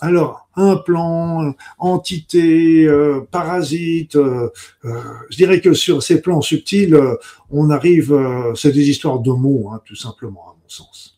alors, 0.00 0.44
implants, 0.56 1.54
entités, 1.78 2.84
euh, 2.84 3.26
parasites. 3.30 4.16
Euh, 4.16 4.50
euh, 4.84 5.00
je 5.30 5.36
dirais 5.36 5.60
que 5.60 5.72
sur 5.72 6.02
ces 6.02 6.20
plans 6.20 6.40
subtils, 6.40 6.98
on 7.50 7.70
arrive, 7.70 8.14
c'est 8.54 8.72
des 8.72 8.88
histoires 8.90 9.20
de 9.20 9.30
mots, 9.30 9.70
hein, 9.72 9.80
tout 9.84 9.96
simplement, 9.96 10.48
à 10.48 10.56
mon 10.60 10.68
sens. 10.68 11.13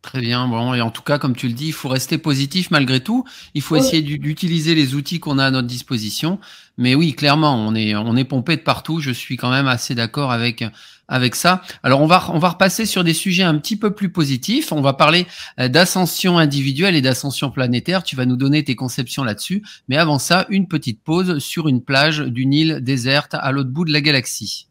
Très 0.00 0.20
bien. 0.20 0.46
Bon, 0.46 0.74
et 0.74 0.80
en 0.80 0.90
tout 0.90 1.02
cas, 1.02 1.18
comme 1.18 1.34
tu 1.34 1.48
le 1.48 1.54
dis, 1.54 1.66
il 1.66 1.72
faut 1.72 1.88
rester 1.88 2.18
positif 2.18 2.70
malgré 2.70 3.00
tout. 3.00 3.24
Il 3.54 3.62
faut 3.62 3.74
essayer 3.74 4.00
d'utiliser 4.00 4.76
les 4.76 4.94
outils 4.94 5.18
qu'on 5.18 5.38
a 5.38 5.46
à 5.46 5.50
notre 5.50 5.66
disposition. 5.66 6.38
Mais 6.78 6.94
oui, 6.94 7.14
clairement, 7.14 7.56
on 7.56 7.74
est, 7.74 7.96
on 7.96 8.16
est 8.16 8.24
pompé 8.24 8.56
de 8.56 8.62
partout. 8.62 9.00
Je 9.00 9.10
suis 9.10 9.36
quand 9.36 9.50
même 9.50 9.66
assez 9.66 9.96
d'accord 9.96 10.30
avec, 10.30 10.64
avec 11.08 11.34
ça. 11.34 11.62
Alors, 11.82 12.00
on 12.00 12.06
va, 12.06 12.30
on 12.32 12.38
va 12.38 12.50
repasser 12.50 12.86
sur 12.86 13.02
des 13.02 13.12
sujets 13.12 13.42
un 13.42 13.58
petit 13.58 13.76
peu 13.76 13.92
plus 13.92 14.10
positifs. 14.10 14.70
On 14.70 14.80
va 14.80 14.92
parler 14.92 15.26
euh, 15.58 15.66
d'ascension 15.66 16.38
individuelle 16.38 16.94
et 16.94 17.02
d'ascension 17.02 17.50
planétaire. 17.50 18.04
Tu 18.04 18.14
vas 18.14 18.24
nous 18.24 18.36
donner 18.36 18.62
tes 18.62 18.76
conceptions 18.76 19.24
là-dessus. 19.24 19.64
Mais 19.88 19.96
avant 19.96 20.20
ça, 20.20 20.46
une 20.48 20.68
petite 20.68 21.02
pause 21.02 21.40
sur 21.40 21.66
une 21.66 21.82
plage 21.82 22.20
d'une 22.20 22.52
île 22.52 22.78
déserte 22.82 23.34
à 23.34 23.50
l'autre 23.50 23.70
bout 23.70 23.84
de 23.84 23.92
la 23.92 24.00
galaxie. 24.00 24.67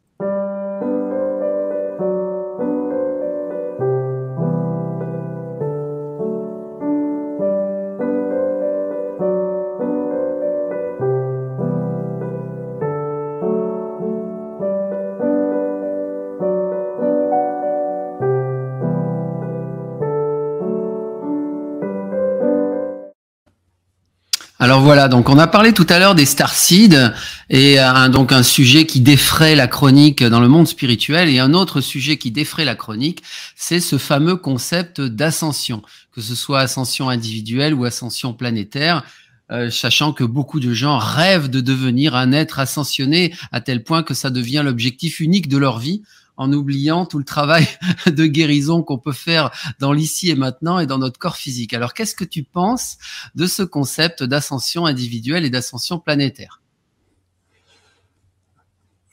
Alors 24.78 24.86
voilà, 24.86 25.08
donc 25.08 25.28
on 25.30 25.40
a 25.40 25.48
parlé 25.48 25.74
tout 25.74 25.88
à 25.90 25.98
l'heure 25.98 26.14
des 26.14 26.28
starseeds 26.28 27.12
et 27.50 27.80
un, 27.80 28.10
donc 28.10 28.32
un 28.32 28.44
sujet 28.44 28.86
qui 28.86 29.02
défraie 29.02 29.56
la 29.56 29.66
chronique 29.66 30.24
dans 30.24 30.40
le 30.40 30.48
monde 30.48 30.68
spirituel 30.68 31.30
et 31.30 31.40
un 31.40 31.56
autre 31.56 31.82
sujet 31.82 32.18
qui 32.18 32.30
défraie 32.30 32.64
la 32.64 32.76
chronique, 32.76 33.24
c'est 33.56 33.80
ce 33.80 33.98
fameux 33.98 34.36
concept 34.36 35.02
d'ascension, 35.02 35.82
que 36.12 36.22
ce 36.22 36.36
soit 36.36 36.60
ascension 36.60 37.10
individuelle 37.10 37.74
ou 37.74 37.86
ascension 37.86 38.34
planétaire. 38.34 39.04
Euh, 39.50 39.72
sachant 39.72 40.14
que 40.14 40.24
beaucoup 40.24 40.60
de 40.60 40.74
gens 40.76 41.00
rêvent 41.00 41.50
de 41.50 41.62
devenir 41.62 42.16
un 42.16 42.32
être 42.32 42.60
ascensionné 42.60 43.34
à 43.52 43.62
tel 43.62 43.84
point 43.84 44.04
que 44.04 44.14
ça 44.14 44.30
devient 44.30 44.62
l'objectif 44.64 45.20
unique 45.20 45.48
de 45.48 45.58
leur 45.58 45.80
vie 45.80 46.04
en 46.38 46.54
oubliant 46.54 47.06
tout 47.06 47.18
le 47.18 47.26
travail 47.26 47.68
de 48.06 48.26
guérison 48.26 48.84
qu'on 48.84 48.98
peut 48.98 49.12
faire 49.12 49.52
dans 49.80 49.92
l'ici 49.92 50.30
et 50.30 50.36
maintenant 50.36 50.80
et 50.80 50.86
dans 50.86 51.00
notre 51.00 51.20
corps 51.20 51.38
physique. 51.38 51.74
Alors, 51.74 51.94
qu'est-ce 51.94 52.16
que 52.16 52.24
tu 52.24 52.44
penses 52.44 52.98
de 53.36 53.48
ce 53.48 53.64
concept 53.64 54.24
d'ascension 54.24 54.86
individuelle 54.86 55.46
et 55.46 55.50
d'ascension 55.50 56.00
planétaire? 56.00 56.62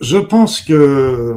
Je 0.01 0.19
pense 0.19 0.61
que, 0.61 1.37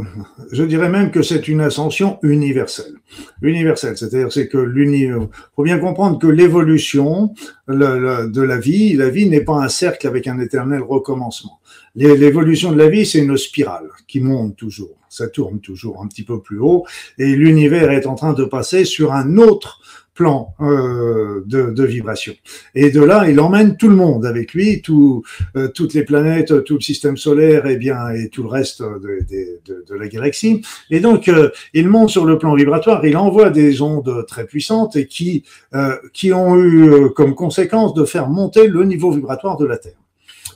je 0.52 0.64
dirais 0.64 0.90
même 0.90 1.12
que 1.12 1.22
c'est 1.22 1.48
une 1.48 1.62
ascension 1.62 2.18
universelle. 2.24 2.96
Universelle, 3.42 3.96
c'est-à-dire 3.98 4.34
c'est 4.34 4.48
que 4.48 4.58
l'univers. 4.58 5.28
Faut 5.56 5.64
bien 5.64 5.78
comprendre 5.78 6.18
que 6.18 6.28
l'évolution 6.28 7.34
de 7.68 8.42
la 8.42 8.58
vie, 8.58 8.94
la 8.96 9.10
vie 9.10 9.30
n'est 9.30 9.44
pas 9.44 9.64
un 9.64 9.70
cercle 9.70 10.08
avec 10.08 10.28
un 10.28 10.40
éternel 10.40 10.82
recommencement. 10.82 11.60
L'évolution 11.96 12.72
de 12.72 12.78
la 12.78 12.90
vie, 12.90 13.06
c'est 13.06 13.20
une 13.20 13.38
spirale 13.38 13.90
qui 14.08 14.20
monte 14.20 14.58
toujours, 14.58 14.97
ça 15.18 15.28
tourne 15.28 15.60
toujours 15.60 16.02
un 16.02 16.08
petit 16.08 16.24
peu 16.24 16.42
plus 16.42 16.60
haut, 16.60 16.86
et 17.18 17.36
l'univers 17.36 17.92
est 17.92 18.08
en 18.08 18.16
train 18.16 18.34
de 18.34 18.46
passer 18.46 18.86
sur 18.86 19.14
un 19.14 19.38
autre 19.38 19.82
plan 20.18 20.56
euh, 20.62 21.44
de, 21.46 21.70
de, 21.70 21.84
vibration. 21.86 22.34
Et 22.74 22.90
de 22.90 23.02
là, 23.02 23.30
il 23.30 23.40
emmène 23.40 23.78
tout 23.78 23.88
le 23.88 23.96
monde 23.96 24.26
avec 24.26 24.54
lui, 24.54 24.82
tout, 24.82 25.24
euh, 25.56 25.68
toutes 25.68 25.94
les 25.94 26.04
planètes, 26.04 26.64
tout 26.64 26.74
le 26.74 26.82
système 26.82 27.18
solaire 27.18 27.68
et 27.68 27.78
bien 27.78 28.10
et 28.10 28.30
tout 28.30 28.42
le 28.42 28.50
reste 28.50 28.82
de, 28.82 29.20
de, 29.68 29.86
de 29.88 29.96
la 29.96 30.08
galaxie. 30.08 30.64
Et 30.90 31.00
donc, 31.00 31.30
euh, 31.30 31.52
il 31.74 31.88
monte 31.88 32.10
sur 32.10 32.26
le 32.26 32.40
plan 32.40 32.56
vibratoire, 32.56 33.06
il 33.06 33.16
envoie 33.16 33.52
des 33.52 33.82
ondes 33.82 34.26
très 34.28 34.46
puissantes 34.46 34.96
et 34.96 35.06
qui 35.06 35.44
euh, 35.76 35.96
qui 36.14 36.34
ont 36.34 36.58
eu 36.58 37.12
comme 37.16 37.36
conséquence 37.36 37.94
de 37.94 38.04
faire 38.04 38.28
monter 38.28 38.68
le 38.68 38.84
niveau 38.86 39.12
vibratoire 39.12 39.58
de 39.58 39.66
la 39.66 39.78
Terre 39.78 40.07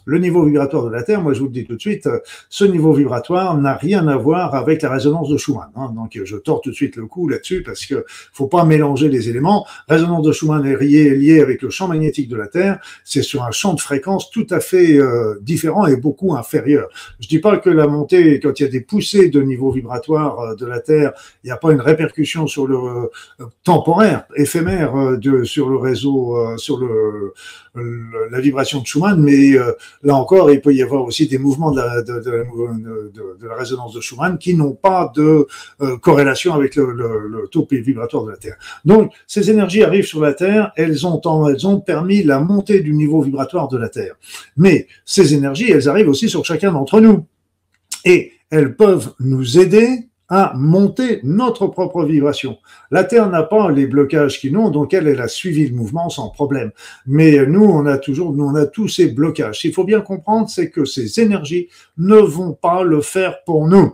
le 0.06 0.18
niveau 0.18 0.44
vibratoire 0.44 0.86
de 0.86 0.90
la 0.90 1.04
Terre, 1.04 1.22
moi 1.22 1.34
je 1.34 1.40
vous 1.40 1.46
le 1.46 1.52
dis 1.52 1.66
tout 1.66 1.76
de 1.76 1.82
suite, 1.82 2.08
euh, 2.08 2.20
ce 2.50 2.66
niveau 2.66 2.94
vibratoire 2.94 3.58
n'a 3.58 3.76
rien 3.76 4.08
à 4.08 4.18
voir 4.18 4.56
avec 4.56 4.82
la 4.82 4.90
résonance 4.90 5.30
de 5.30 5.38
Schumann. 5.38 5.70
Hein. 5.76 5.92
donc 5.96 6.20
je 6.24 6.36
tords 6.38 6.62
tout 6.62 6.72
de 6.72 6.76
suite 6.76 6.96
le 6.96 7.06
coup 7.06 7.28
là-dessus 7.28 7.64
parce 7.64 7.86
que 7.86 8.06
faut 8.34 8.48
pas 8.48 8.66
mélanger 8.66 9.10
les 9.10 9.30
éléments. 9.30 9.66
Résonance 9.88 10.24
de 10.26 10.32
Schumann 10.32 10.66
est 10.66 10.82
liée, 10.82 11.42
avec 11.42 11.62
le 11.62 11.70
champ 11.70 11.88
magnétique 11.88 12.30
de 12.30 12.36
la 12.36 12.48
Terre. 12.48 12.80
C'est 13.04 13.22
sur 13.22 13.44
un 13.44 13.52
champ 13.52 13.74
de 13.74 13.80
fréquence 13.80 14.30
tout 14.30 14.48
à 14.50 14.60
fait 14.60 14.98
euh, 14.98 15.40
différent 15.42 15.86
et 15.88 15.96
beaucoup 15.96 16.36
inférieur. 16.36 16.90
Je 17.20 17.28
dis 17.28 17.40
pas 17.40 17.58
que 17.58 17.70
la 17.70 17.88
montée, 17.88 18.40
quand 18.40 18.60
il 18.60 18.64
y 18.64 18.66
a 18.66 18.70
des 18.70 18.82
poussées 18.82 19.30
de 19.30 19.42
niveau 19.42 19.72
vibratoire 19.72 20.40
euh, 20.40 20.56
de 20.56 20.66
la 20.66 20.80
Terre, 20.80 21.14
il 21.44 21.48
n'y 21.48 21.52
a 21.52 21.58
pas 21.58 21.72
une 21.72 21.82
répercussion 21.82 22.48
sur 22.48 22.68
le 22.68 23.10
temporaire, 23.64 24.26
éphémère 24.36 25.18
de, 25.18 25.44
sur 25.44 25.70
le 25.70 25.78
réseau, 25.78 26.58
sur 26.58 26.78
le 26.78 27.34
la 27.76 28.40
vibration 28.42 28.82
de 28.82 28.86
Schumann, 28.86 29.22
mais 29.22 29.54
euh, 29.54 29.72
là 30.04 30.16
encore, 30.16 30.52
il 30.52 30.60
peut 30.60 30.74
y 30.74 30.82
avoir 30.82 31.04
aussi 31.04 31.28
des 31.28 31.38
mouvements 31.38 31.72
de 31.72 31.78
la, 31.78 32.02
de, 32.02 33.48
la 33.48 33.56
résonance 33.56 33.94
de 33.94 34.02
Schumann 34.02 34.38
qui 34.38 34.56
n'ont 34.56 34.74
pas 34.74 35.12
de 35.16 35.48
euh, 35.82 35.98
corrélation 35.98 36.54
avec 36.54 36.76
le, 36.76 36.92
le, 36.92 37.28
le, 37.28 37.48
taux 37.48 37.68
vibratoire 37.70 38.26
de 38.26 38.32
la 38.32 38.38
Terre. 38.38 38.58
Donc, 38.84 39.14
ces 39.26 39.50
énergies 39.50 39.84
arrivent 39.84 40.06
sur 40.06 40.20
la 40.20 40.34
Terre, 40.34 40.72
elles 40.76 41.08
ont, 41.08 41.22
elles 41.48 41.66
ont 41.66 41.80
permis 41.80 42.24
la 42.24 42.40
montée 42.40 42.82
du 42.82 42.94
niveau 42.94 43.22
vibratoire 43.22 43.70
de 43.70 43.78
la 43.78 43.88
Terre. 43.88 44.16
Mais 44.58 44.88
ces 45.06 45.34
énergies, 45.34 45.72
elles 45.72 45.88
arrivent 45.88 46.10
aussi 46.10 46.28
sur 46.28 46.44
chacun 46.44 46.74
d'entre 46.74 47.00
nous. 47.00 47.26
Et 48.04 48.34
elles 48.50 48.76
peuvent 48.76 49.14
nous 49.20 49.60
aider 49.60 50.10
à 50.32 50.54
monter 50.56 51.20
notre 51.24 51.68
propre 51.68 52.06
vibration. 52.06 52.58
La 52.90 53.04
Terre 53.04 53.30
n'a 53.30 53.44
pas 53.44 53.70
les 53.70 53.86
blocages 53.86 54.40
qu'ils 54.40 54.56
ont, 54.56 54.70
donc 54.70 54.94
elle, 54.94 55.10
elle 55.10 55.20
a 55.20 55.28
suivi 55.28 55.68
le 55.68 55.76
mouvement 55.76 56.08
sans 56.10 56.30
problème. 56.30 56.72
Mais 57.06 57.46
nous, 57.46 57.66
on 57.66 57.86
a 57.86 57.98
toujours, 57.98 58.32
nous, 58.32 58.46
on 58.46 58.56
a 58.56 58.66
tous 58.66 58.88
ces 58.88 59.10
blocages. 59.10 59.66
Il 59.66 59.74
faut 59.74 59.84
bien 59.84 60.00
comprendre, 60.00 60.50
c'est 60.50 60.72
que 60.72 60.86
ces 60.86 61.20
énergies 61.20 61.68
ne 61.98 62.16
vont 62.16 62.54
pas 62.54 62.84
le 62.84 63.02
faire 63.02 63.44
pour 63.44 63.68
nous. 63.68 63.94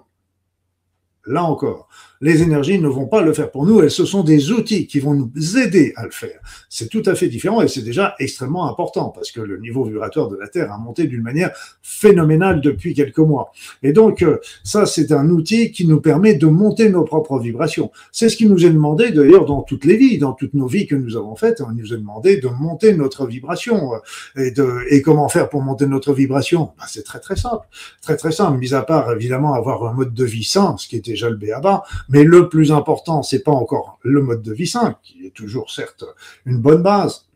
Là 1.26 1.43
encore, 1.43 1.89
les 2.22 2.41
énergies 2.41 2.80
ne 2.80 2.88
vont 2.88 3.07
pas 3.07 3.22
le 3.22 3.34
faire 3.34 3.52
pour 3.52 3.65
nous, 3.65 3.81
elles 3.81 3.91
ce 3.91 4.06
sont 4.06 4.23
des 4.23 4.52
outils 4.52 4.88
qui 4.88 4.99
vont 4.99 5.14
nous 5.14 5.57
aider 5.57 5.94
à 5.95 6.06
le 6.06 6.11
faire. 6.11 6.39
C'est 6.69 6.89
tout 6.89 7.03
à 7.06 7.15
fait 7.15 7.27
différent 7.27 7.61
et 7.61 7.68
c'est 7.68 7.81
déjà 7.81 8.15
extrêmement 8.19 8.69
important 8.69 9.10
parce 9.10 9.31
que 9.31 9.41
le 9.41 9.57
niveau 9.57 9.84
vibratoire 9.84 10.27
de 10.30 10.35
la 10.35 10.48
Terre 10.48 10.72
a 10.72 10.77
monté 10.77 11.07
d'une 11.07 11.22
manière 11.22 11.52
phénoménale 11.81 12.61
depuis 12.61 12.94
quelques 12.94 13.18
mois. 13.19 13.52
Et 13.84 13.94
donc 13.94 14.22
euh, 14.22 14.39
ça 14.64 14.85
c'est 14.85 15.11
un 15.11 15.30
outil 15.30 15.72
qui 15.72 15.88
nous 15.88 16.02
permet 16.02 16.35
de 16.35 16.48
monter 16.48 16.89
nos 16.89 17.03
propres 17.03 17.39
vibrations. 17.39 17.91
C'est 18.11 18.30
ce 18.30 18.38
qui 18.38 18.48
nous 18.48 18.65
est 18.65 18.69
demandé 18.69 19.11
d'ailleurs 19.11 19.45
dans 19.45 19.61
toutes 19.61 19.85
les 19.85 19.98
vies, 19.98 20.18
dans 20.18 20.34
toutes 20.34 20.53
nos 20.53 20.68
vies 20.68 20.88
que 20.88 20.95
nous 20.95 21.18
avons 21.18 21.35
faites, 21.35 21.61
on 21.61 21.72
nous 21.72 21.94
a 21.94 21.98
demandé 21.98 22.38
de 22.38 22.48
monter 22.48 22.94
notre 22.94 23.27
vibration 23.27 23.94
euh, 23.94 24.44
et 24.44 24.52
de 24.52 24.68
et 24.89 25.02
comment 25.02 25.30
faire 25.30 25.49
pour 25.49 25.61
monter 25.61 25.85
notre 25.85 26.14
vibration? 26.14 26.72
Ben, 26.77 26.85
C'est 26.88 27.03
très 27.03 27.19
très 27.19 27.35
simple, 27.35 27.65
très 28.02 28.18
très 28.18 28.31
simple. 28.31 28.57
Mis 28.57 28.73
à 28.73 28.81
part 28.81 29.11
évidemment 29.11 29.53
avoir 29.53 29.85
un 29.85 29.94
mode 29.94 30.14
de 30.14 30.26
vie 30.26 30.44
sain, 30.44 30.76
ce 30.77 30.88
qui 30.88 30.95
est 30.95 31.06
déjà 31.06 31.30
le 31.30 31.35
béaba, 31.35 31.84
mais 32.10 32.24
le 32.24 32.50
plus 32.50 32.72
important, 32.72 33.24
c'est 33.24 33.44
pas 33.44 33.52
encore 33.52 34.00
le 34.04 34.22
mode 34.22 34.42
de 34.42 34.54
vie 34.54 34.68
sain, 34.68 34.98
qui 35.04 35.26
est 35.26 35.34
toujours 35.34 35.72
certes 35.72 36.06
une 36.46 36.58
bonne 36.58 36.82
base, 36.82 37.28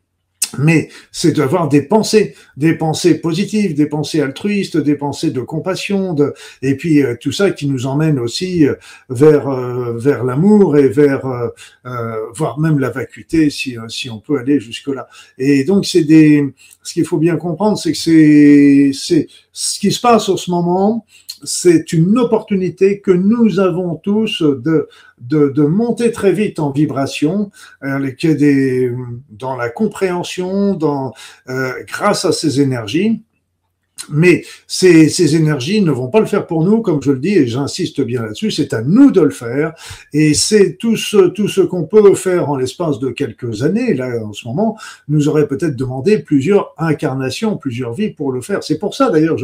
mais 0.58 0.90
c'est 1.12 1.32
d'avoir 1.32 1.70
des 1.70 1.82
pensées, 1.82 2.36
des 2.58 2.74
pensées 2.74 3.16
positives, 3.16 3.74
des 3.74 3.86
pensées 3.86 4.22
altruistes, 4.22 4.78
des 4.78 4.96
pensées 4.96 5.32
de 5.32 5.42
compassion, 5.42 6.14
de, 6.14 6.34
et 6.62 6.76
puis 6.76 7.02
euh, 7.02 7.16
tout 7.20 7.32
ça 7.32 7.52
qui 7.52 7.68
nous 7.68 7.86
emmène 7.86 8.20
aussi 8.20 8.68
euh, 8.68 8.76
vers 9.10 9.48
euh, 9.48 9.98
vers 9.98 10.24
l'amour 10.24 10.78
et 10.78 10.90
vers 10.90 11.22
voire 12.34 12.60
même 12.60 12.80
la 12.80 12.90
vacuité 12.90 13.50
si 13.50 13.78
si 13.88 14.10
on 14.10 14.20
peut 14.20 14.38
aller 14.38 14.60
jusque 14.60 14.88
là. 14.88 15.08
Et 15.38 15.64
donc 15.64 15.86
c'est 15.86 16.04
des, 16.04 16.54
ce 16.84 16.94
qu'il 16.94 17.06
faut 17.06 17.18
bien 17.18 17.38
comprendre, 17.38 17.78
c'est 17.78 17.92
que 17.92 17.98
c'est 17.98 18.92
c'est 18.94 19.28
ce 19.54 19.80
qui 19.80 19.92
se 19.92 20.00
passe 20.00 20.30
en 20.30 20.38
ce 20.38 20.52
moment, 20.52 21.06
c'est 21.44 21.94
une 21.94 22.18
opportunité 22.18 23.00
que 23.02 23.12
nous 23.12 23.60
avons 23.60 23.96
tous 23.96 24.42
de, 24.42 24.88
de, 25.20 25.64
monter 25.64 26.12
très 26.12 26.32
vite 26.32 26.60
en 26.60 26.72
vibration, 26.72 27.52
euh, 27.84 28.12
dans 29.30 29.56
la 29.56 29.70
compréhension, 29.70 30.74
dans, 30.74 31.14
euh, 31.50 31.74
grâce 31.88 32.26
à 32.26 32.32
ces 32.32 32.62
énergies. 32.62 33.24
Mais 34.10 34.44
ces, 34.68 35.10
ces, 35.10 35.36
énergies 35.36 35.82
ne 35.82 35.92
vont 35.92 36.08
pas 36.08 36.20
le 36.20 36.26
faire 36.26 36.48
pour 36.48 36.64
nous, 36.64 36.82
comme 36.82 37.02
je 37.02 37.12
le 37.12 37.20
dis, 37.20 37.36
et 37.36 37.48
j'insiste 37.48 38.02
bien 38.02 38.24
là-dessus, 38.24 38.52
c'est 38.52 38.74
à 38.74 38.82
nous 38.82 39.12
de 39.12 39.22
le 39.22 39.30
faire. 39.30 39.74
Et 40.14 40.34
c'est 40.34 40.76
tout 40.78 40.96
ce, 40.96 41.28
tout 41.30 41.48
ce 41.48 41.62
qu'on 41.62 41.84
peut 41.84 42.14
faire 42.16 42.50
en 42.50 42.56
l'espace 42.56 43.00
de 43.00 43.10
quelques 43.10 43.64
années, 43.64 43.94
là, 43.94 44.24
en 44.24 44.34
ce 44.34 44.48
moment, 44.48 44.78
nous 45.08 45.28
aurait 45.28 45.48
peut-être 45.48 45.76
demandé 45.76 46.20
plusieurs 46.20 46.74
incarnations, 46.78 47.58
plusieurs 47.58 47.94
vies 47.94 48.10
pour 48.10 48.32
le 48.32 48.42
faire. 48.42 48.64
C'est 48.64 48.80
pour 48.80 48.96
ça, 48.96 49.10
d'ailleurs, 49.10 49.38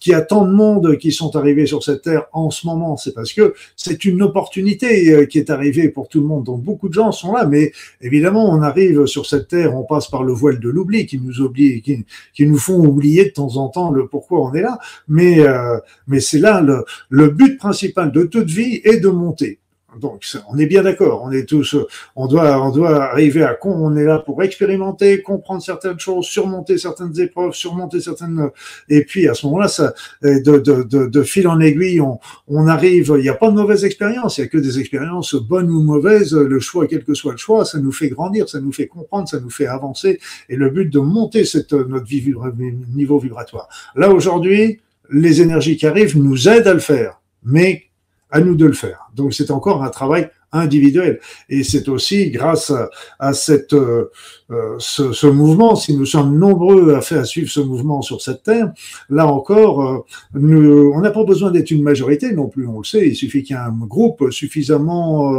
qu'il 0.00 0.12
y 0.12 0.14
a 0.14 0.22
tant 0.22 0.46
de 0.46 0.52
monde 0.52 0.96
qui 0.98 1.12
sont 1.12 1.34
arrivés 1.36 1.66
sur 1.66 1.82
cette 1.82 2.02
terre 2.02 2.26
en 2.32 2.50
ce 2.50 2.66
moment, 2.66 2.96
c'est 2.96 3.14
parce 3.14 3.32
que 3.32 3.54
c'est 3.76 4.04
une 4.04 4.22
opportunité 4.22 5.12
euh, 5.12 5.26
qui 5.26 5.38
est 5.38 5.50
arrivée 5.50 5.88
pour 5.88 6.08
tout 6.08 6.20
le 6.20 6.26
monde. 6.26 6.44
Donc, 6.44 6.62
beaucoup 6.62 6.88
de 6.88 6.94
gens 6.94 7.12
sont 7.12 7.32
là, 7.32 7.46
mais 7.46 7.72
évidemment, 8.00 8.50
on 8.50 8.62
arrive 8.62 9.06
sur 9.06 9.26
cette 9.26 9.48
terre, 9.48 9.76
on 9.76 9.84
passe 9.84 10.08
par 10.08 10.22
le 10.22 10.32
voile 10.32 10.60
de 10.60 10.68
l'oubli 10.68 11.06
qui 11.06 11.18
nous 11.18 11.40
oublie, 11.40 11.82
qui 11.82 12.46
nous 12.46 12.58
font 12.58 12.78
oublier 12.84 13.26
de 13.26 13.30
temps 13.30 13.56
en 13.56 13.68
temps 13.68 13.85
le 13.90 14.08
pourquoi 14.08 14.40
on 14.40 14.54
est 14.54 14.62
là, 14.62 14.78
mais, 15.08 15.40
euh, 15.40 15.78
mais 16.06 16.20
c'est 16.20 16.38
là 16.38 16.60
le, 16.60 16.84
le 17.08 17.28
but 17.28 17.58
principal 17.58 18.12
de 18.12 18.24
toute 18.24 18.48
vie 18.48 18.80
est 18.84 18.98
de 18.98 19.08
monter. 19.08 19.60
Donc, 20.00 20.26
on 20.50 20.58
est 20.58 20.66
bien 20.66 20.82
d'accord. 20.82 21.22
On 21.24 21.30
est 21.30 21.48
tous, 21.48 21.76
on 22.14 22.26
doit, 22.26 22.60
on 22.62 22.70
doit 22.70 23.04
arriver 23.04 23.42
à 23.42 23.54
con. 23.54 23.70
On 23.70 23.96
est 23.96 24.04
là 24.04 24.18
pour 24.18 24.42
expérimenter, 24.42 25.22
comprendre 25.22 25.62
certaines 25.62 25.98
choses, 25.98 26.26
surmonter 26.26 26.78
certaines 26.78 27.18
épreuves, 27.18 27.54
surmonter 27.54 28.00
certaines. 28.00 28.50
Et 28.88 29.04
puis 29.04 29.28
à 29.28 29.34
ce 29.34 29.46
moment-là, 29.46 29.68
ça, 29.68 29.94
de, 30.22 31.22
fil 31.22 31.48
en 31.48 31.60
aiguille, 31.60 32.00
on, 32.00 32.18
on 32.48 32.66
arrive. 32.66 33.12
Il 33.16 33.22
n'y 33.22 33.28
a 33.28 33.34
pas 33.34 33.50
de 33.50 33.56
mauvaise 33.56 33.84
expérience. 33.84 34.38
Il 34.38 34.42
n'y 34.42 34.46
a 34.46 34.48
que 34.48 34.58
des 34.58 34.78
expériences 34.78 35.34
bonnes 35.34 35.70
ou 35.70 35.82
mauvaises. 35.82 36.34
Le 36.34 36.60
choix, 36.60 36.86
quel 36.86 37.04
que 37.04 37.14
soit 37.14 37.32
le 37.32 37.38
choix, 37.38 37.64
ça 37.64 37.78
nous 37.78 37.92
fait 37.92 38.08
grandir, 38.08 38.48
ça 38.48 38.60
nous 38.60 38.72
fait 38.72 38.86
comprendre, 38.86 39.28
ça 39.28 39.40
nous 39.40 39.50
fait 39.50 39.66
avancer. 39.66 40.20
Et 40.48 40.56
le 40.56 40.70
but 40.70 40.92
de 40.92 40.98
monter 40.98 41.44
cette 41.44 41.72
notre 41.72 42.06
niveau 42.94 43.18
vibratoire. 43.18 43.68
Là 43.94 44.10
aujourd'hui, 44.10 44.80
les 45.10 45.40
énergies 45.40 45.76
qui 45.76 45.86
arrivent 45.86 46.18
nous 46.18 46.48
aident 46.48 46.66
à 46.66 46.74
le 46.74 46.80
faire, 46.80 47.20
mais 47.44 47.84
à 48.30 48.40
nous 48.40 48.56
de 48.56 48.66
le 48.66 48.72
faire. 48.72 49.05
Donc 49.16 49.34
c'est 49.34 49.50
encore 49.50 49.82
un 49.82 49.90
travail 49.90 50.30
individuel. 50.52 51.20
Et 51.48 51.64
c'est 51.64 51.88
aussi 51.88 52.30
grâce 52.30 52.72
à, 53.18 53.32
cette, 53.32 53.72
euh, 53.72 54.10
euh, 54.50 54.76
ce, 54.78 55.26
mouvement, 55.26 55.76
si 55.76 55.96
nous 55.96 56.06
sommes 56.06 56.38
nombreux 56.38 56.94
à 56.94 57.00
faire 57.00 57.26
suivre 57.26 57.50
ce 57.50 57.60
mouvement 57.60 58.02
sur 58.02 58.20
cette 58.22 58.42
terre, 58.42 58.72
là 59.10 59.26
encore, 59.26 59.82
euh, 59.82 60.04
nous, 60.34 60.92
on 60.94 61.00
n'a 61.00 61.10
pas 61.10 61.24
besoin 61.24 61.50
d'être 61.50 61.70
une 61.70 61.82
majorité 61.82 62.32
non 62.32 62.48
plus, 62.48 62.66
on 62.66 62.78
le 62.78 62.84
sait, 62.84 63.08
il 63.08 63.16
suffit 63.16 63.42
qu'il 63.42 63.56
y 63.56 63.58
ait 63.58 63.62
un 63.62 63.72
groupe 63.86 64.30
suffisamment 64.30 65.32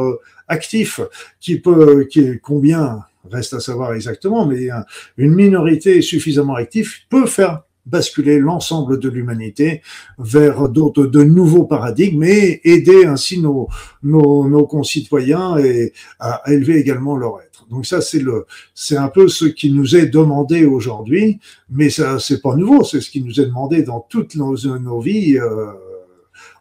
actif 0.47 1.01
qui 1.39 1.59
peut, 1.59 2.05
qui 2.09 2.39
combien 2.41 2.99
reste 3.29 3.53
à 3.53 3.59
savoir 3.59 3.93
exactement, 3.93 4.45
mais 4.45 4.69
une 5.17 5.33
minorité 5.33 6.01
suffisamment 6.01 6.55
active 6.55 6.93
peut 7.09 7.25
faire 7.25 7.63
basculer 7.87 8.39
l'ensemble 8.39 8.99
de 8.99 9.09
l'humanité 9.09 9.81
vers 10.19 10.69
d'autres, 10.69 11.05
de 11.05 11.23
nouveaux 11.23 11.65
paradigmes 11.65 12.23
et 12.23 12.61
aider 12.63 13.05
ainsi 13.05 13.41
nos, 13.41 13.67
nos, 14.03 14.47
nos 14.47 14.65
concitoyens 14.67 15.57
et 15.57 15.93
à 16.19 16.43
élever 16.51 16.77
également 16.77 17.17
leur 17.17 17.41
être. 17.41 17.65
Donc 17.69 17.85
ça, 17.85 18.01
c'est 18.01 18.19
le, 18.19 18.45
c'est 18.73 18.97
un 18.97 19.09
peu 19.09 19.27
ce 19.27 19.45
qui 19.45 19.71
nous 19.71 19.95
est 19.95 20.07
demandé 20.07 20.65
aujourd'hui, 20.65 21.39
mais 21.69 21.89
ça, 21.89 22.19
c'est 22.19 22.41
pas 22.41 22.55
nouveau, 22.55 22.83
c'est 22.83 23.01
ce 23.01 23.09
qui 23.09 23.21
nous 23.21 23.39
est 23.41 23.45
demandé 23.45 23.83
dans 23.83 23.99
toutes 23.99 24.35
nos, 24.35 24.55
nos 24.79 24.99
vies 24.99 25.37
euh, 25.37 25.71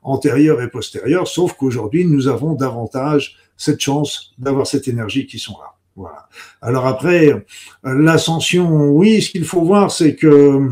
antérieures 0.02 0.62
et 0.62 0.70
postérieures, 0.70 1.28
sauf 1.28 1.54
qu'aujourd'hui, 1.54 2.04
nous 2.06 2.28
avons 2.28 2.54
davantage 2.54 3.36
cette 3.56 3.80
chance 3.80 4.32
d'avoir 4.38 4.66
cette 4.66 4.88
énergie 4.88 5.26
qui 5.26 5.38
sont 5.38 5.54
là. 5.58 5.74
Voilà. 5.96 6.28
Alors 6.60 6.86
après, 6.86 7.46
l'ascension, 7.82 8.90
oui, 8.90 9.22
ce 9.22 9.30
qu'il 9.30 9.44
faut 9.44 9.62
voir, 9.62 9.90
c'est 9.90 10.14
que 10.14 10.70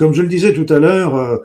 comme 0.00 0.14
je 0.14 0.22
le 0.22 0.28
disais 0.28 0.54
tout 0.54 0.72
à 0.72 0.78
l'heure, 0.78 1.14
euh, 1.14 1.36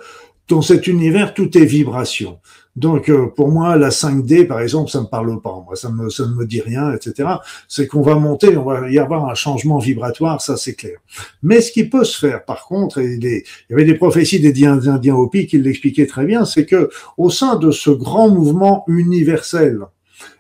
dans 0.48 0.61
cet 0.61 0.88
univers, 0.88 1.34
tout 1.34 1.57
est 1.57 1.65
vibration. 1.65 2.40
Donc, 2.77 3.10
euh, 3.10 3.27
pour 3.27 3.49
moi, 3.49 3.76
la 3.76 3.90
5D, 3.90 4.48
par 4.48 4.61
exemple, 4.61 4.90
ça 4.90 5.02
me 5.02 5.07
parle 5.07 5.41
pas. 5.41 5.61
Moi, 5.65 5.76
ça, 5.76 5.90
me, 5.90 6.10
ça 6.10 6.26
ne 6.26 6.34
me 6.36 6.45
dit 6.45 6.61
rien, 6.61 6.94
etc. 6.94 7.27
C'est 7.68 7.86
qu'on 7.86 8.02
va 8.02 8.15
monter, 8.15 8.56
on 8.56 8.64
va 8.64 8.90
y 8.90 8.98
avoir 8.98 9.27
un 9.27 9.34
changement 9.34 9.77
vibratoire, 9.77 10.41
ça 10.41 10.56
c'est 10.56 10.73
clair. 10.73 10.99
Mais 11.44 11.60
ce 11.60 11.69
qui 11.73 11.84
peut 11.84 12.06
se 12.06 12.18
faire, 12.18 12.45
par 12.45 12.64
contre, 12.64 12.99
et 12.99 13.15
il 13.15 13.44
y 13.69 13.73
avait 13.73 13.84
des 13.84 13.95
prophéties 13.95 14.40
des 14.40 14.65
Indiens 14.65 15.15
Hopi 15.15 15.48
qui 15.48 15.57
l'expliquaient 15.57 16.07
très 16.07 16.26
bien, 16.26 16.45
c'est 16.45 16.65
que 16.65 16.90
au 17.18 17.30
sein 17.30 17.57
de 17.57 17.72
ce 17.72 17.90
grand 17.90 18.30
mouvement 18.30 18.86
universel, 18.88 19.82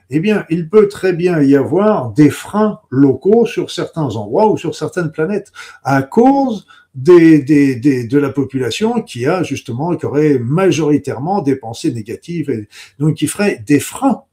eh 0.09 0.21
bien, 0.21 0.45
il 0.49 0.69
peut 0.69 0.87
très 0.87 1.11
bien 1.11 1.41
y 1.41 1.57
avoir 1.57 2.11
des 2.11 2.29
freins 2.29 2.79
locaux 2.89 3.45
sur 3.45 3.71
certains 3.71 4.15
endroits 4.15 4.49
ou 4.49 4.57
sur 4.57 4.73
certaines 4.73 5.11
planètes 5.11 5.51
à 5.83 6.01
cause 6.01 6.65
des, 6.95 7.39
des, 7.39 7.75
des, 7.75 8.07
de 8.07 8.17
la 8.17 8.29
population 8.29 9.01
qui 9.01 9.25
a 9.25 9.43
justement, 9.43 9.95
qui 9.95 10.05
aurait 10.05 10.39
majoritairement 10.39 11.41
des 11.41 11.55
pensées 11.55 11.91
négatives, 11.91 12.49
et 12.49 12.67
donc 12.99 13.15
qui 13.15 13.27
ferait 13.27 13.63
des 13.65 13.79
freins 13.79 14.23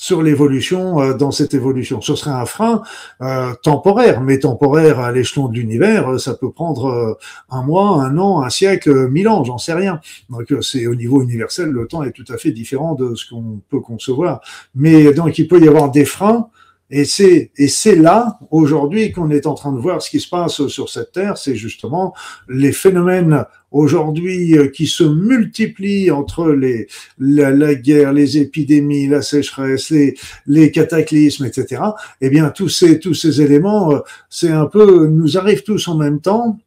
sur 0.00 0.22
l'évolution 0.22 0.98
euh, 1.02 1.12
dans 1.12 1.30
cette 1.30 1.52
évolution. 1.52 2.00
Ce 2.00 2.14
serait 2.14 2.30
un 2.30 2.46
frein 2.46 2.80
euh, 3.20 3.52
temporaire, 3.62 4.22
mais 4.22 4.38
temporaire 4.38 4.98
à 4.98 5.12
l'échelon 5.12 5.48
de 5.48 5.58
l'univers, 5.58 6.12
euh, 6.12 6.18
ça 6.18 6.32
peut 6.32 6.50
prendre 6.50 7.18
un 7.50 7.62
mois, 7.62 8.02
un 8.02 8.16
an, 8.16 8.40
un 8.40 8.48
siècle, 8.48 9.08
mille 9.10 9.28
ans, 9.28 9.44
j'en 9.44 9.58
sais 9.58 9.74
rien. 9.74 10.00
Donc 10.30 10.54
c'est 10.62 10.86
au 10.86 10.94
niveau 10.94 11.22
universel, 11.22 11.68
le 11.68 11.86
temps 11.86 12.02
est 12.02 12.12
tout 12.12 12.24
à 12.32 12.38
fait 12.38 12.50
différent 12.50 12.94
de 12.94 13.14
ce 13.14 13.28
qu'on 13.28 13.60
peut 13.68 13.80
concevoir. 13.80 14.40
Mais 14.74 15.12
donc 15.12 15.38
il 15.38 15.46
peut 15.46 15.60
y 15.60 15.68
avoir 15.68 15.90
des 15.90 16.06
freins 16.06 16.48
et 16.90 17.04
c'est, 17.04 17.52
et 17.56 17.68
c'est 17.68 17.94
là, 17.94 18.38
aujourd'hui, 18.50 19.12
qu'on 19.12 19.30
est 19.30 19.46
en 19.46 19.54
train 19.54 19.72
de 19.72 19.78
voir 19.78 20.02
ce 20.02 20.10
qui 20.10 20.18
se 20.18 20.28
passe 20.28 20.66
sur 20.66 20.88
cette 20.88 21.12
terre, 21.12 21.38
c'est 21.38 21.54
justement 21.54 22.14
les 22.48 22.72
phénomènes 22.72 23.44
aujourd'hui 23.70 24.58
euh, 24.58 24.68
qui 24.68 24.88
se 24.88 25.04
multiplient 25.04 26.10
entre 26.10 26.50
les, 26.50 26.88
la, 27.18 27.74
guerre, 27.76 28.12
les 28.12 28.38
épidémies, 28.38 29.06
la 29.06 29.22
sécheresse, 29.22 29.90
les, 29.90 30.16
les 30.46 30.72
cataclysmes, 30.72 31.44
etc. 31.44 31.82
Eh 32.20 32.28
bien, 32.28 32.50
tous 32.50 32.68
ces, 32.68 32.98
tous 32.98 33.14
ces 33.14 33.40
éléments, 33.40 33.92
euh, 33.92 33.98
c'est 34.28 34.50
un 34.50 34.66
peu, 34.66 35.06
nous 35.06 35.38
arrivent 35.38 35.62
tous 35.62 35.86
en 35.86 35.96
même 35.96 36.20
temps 36.20 36.58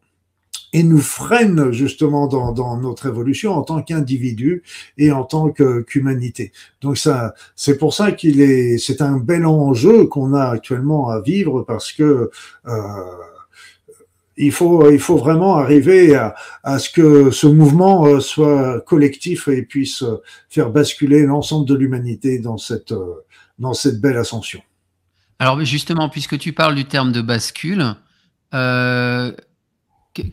et 0.73 0.83
nous 0.83 0.99
freine 0.99 1.71
justement 1.71 2.27
dans, 2.27 2.77
notre 2.77 3.05
évolution 3.05 3.53
en 3.53 3.61
tant 3.61 3.81
qu'individu 3.81 4.63
et 4.97 5.11
en 5.11 5.23
tant 5.23 5.51
qu'humanité. 5.51 6.51
Donc 6.81 6.97
ça, 6.97 7.35
c'est 7.55 7.77
pour 7.77 7.93
ça 7.93 8.11
qu'il 8.11 8.41
est, 8.41 8.79
c'est 8.79 9.01
un 9.01 9.17
bel 9.17 9.45
enjeu 9.45 10.05
qu'on 10.05 10.33
a 10.33 10.45
actuellement 10.45 11.09
à 11.09 11.21
vivre 11.21 11.61
parce 11.61 11.91
que 11.91 12.31
euh, 12.67 12.71
il 14.35 14.51
faut, 14.51 14.89
il 14.89 14.99
faut 14.99 15.17
vraiment 15.17 15.57
arriver 15.57 16.15
à, 16.15 16.79
ce 16.79 16.89
que 16.89 17.29
ce 17.29 17.45
mouvement 17.45 18.07
euh, 18.07 18.19
soit 18.19 18.81
collectif 18.81 19.47
et 19.47 19.61
puisse 19.61 20.03
faire 20.49 20.71
basculer 20.71 21.23
l'ensemble 21.23 21.67
de 21.67 21.75
l'humanité 21.75 22.39
dans 22.39 22.57
cette, 22.57 22.95
dans 23.59 23.73
cette 23.73 24.01
belle 24.01 24.17
ascension. 24.17 24.61
Alors 25.37 25.63
justement, 25.63 26.09
puisque 26.09 26.37
tu 26.39 26.51
parles 26.53 26.73
du 26.73 26.85
terme 26.85 27.11
de 27.11 27.21
bascule, 27.21 27.95
euh, 28.53 29.31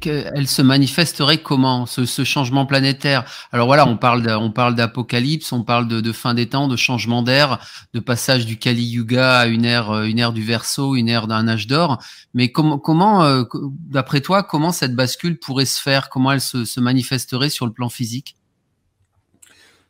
elle 0.05 0.47
se 0.47 0.62
manifesterait 0.62 1.39
comment 1.39 1.86
ce, 1.86 2.24
changement 2.24 2.66
planétaire? 2.66 3.24
Alors 3.52 3.66
voilà, 3.66 3.86
on 3.86 3.97
parle 3.97 4.27
on 4.39 4.51
parle 4.51 4.74
d'apocalypse, 4.74 5.52
on 5.52 5.62
parle 5.62 5.89
de, 5.89 6.12
fin 6.12 6.35
des 6.35 6.48
temps, 6.48 6.69
de 6.69 6.77
changement 6.77 7.23
d'ère, 7.23 7.59
de 7.94 8.01
passage 8.01 8.47
du 8.47 8.59
Kali 8.59 8.85
Yuga 8.85 9.39
à 9.39 9.47
une 9.47 9.65
ère 9.65 10.02
une 10.02 10.19
ère 10.19 10.32
du 10.32 10.43
Verseau, 10.43 10.97
une 10.97 11.09
ère 11.09 11.27
d'un 11.27 11.48
âge 11.48 11.66
d'or. 11.66 11.98
Mais 12.35 12.52
comment 12.52 12.78
comment 12.78 13.24
euh, 13.24 13.44
d'après 13.89 14.20
toi, 14.20 14.43
comment 14.43 14.73
cette 14.73 14.94
bascule 14.94 15.39
pourrait 15.39 15.65
se 15.65 15.81
faire? 15.81 16.09
Comment 16.09 16.32
elle 16.32 16.40
se 16.40 16.81
manifesterait 16.81 17.51
sur 17.51 17.66
le 17.66 17.73
plan 17.73 17.89
physique? 17.89 18.36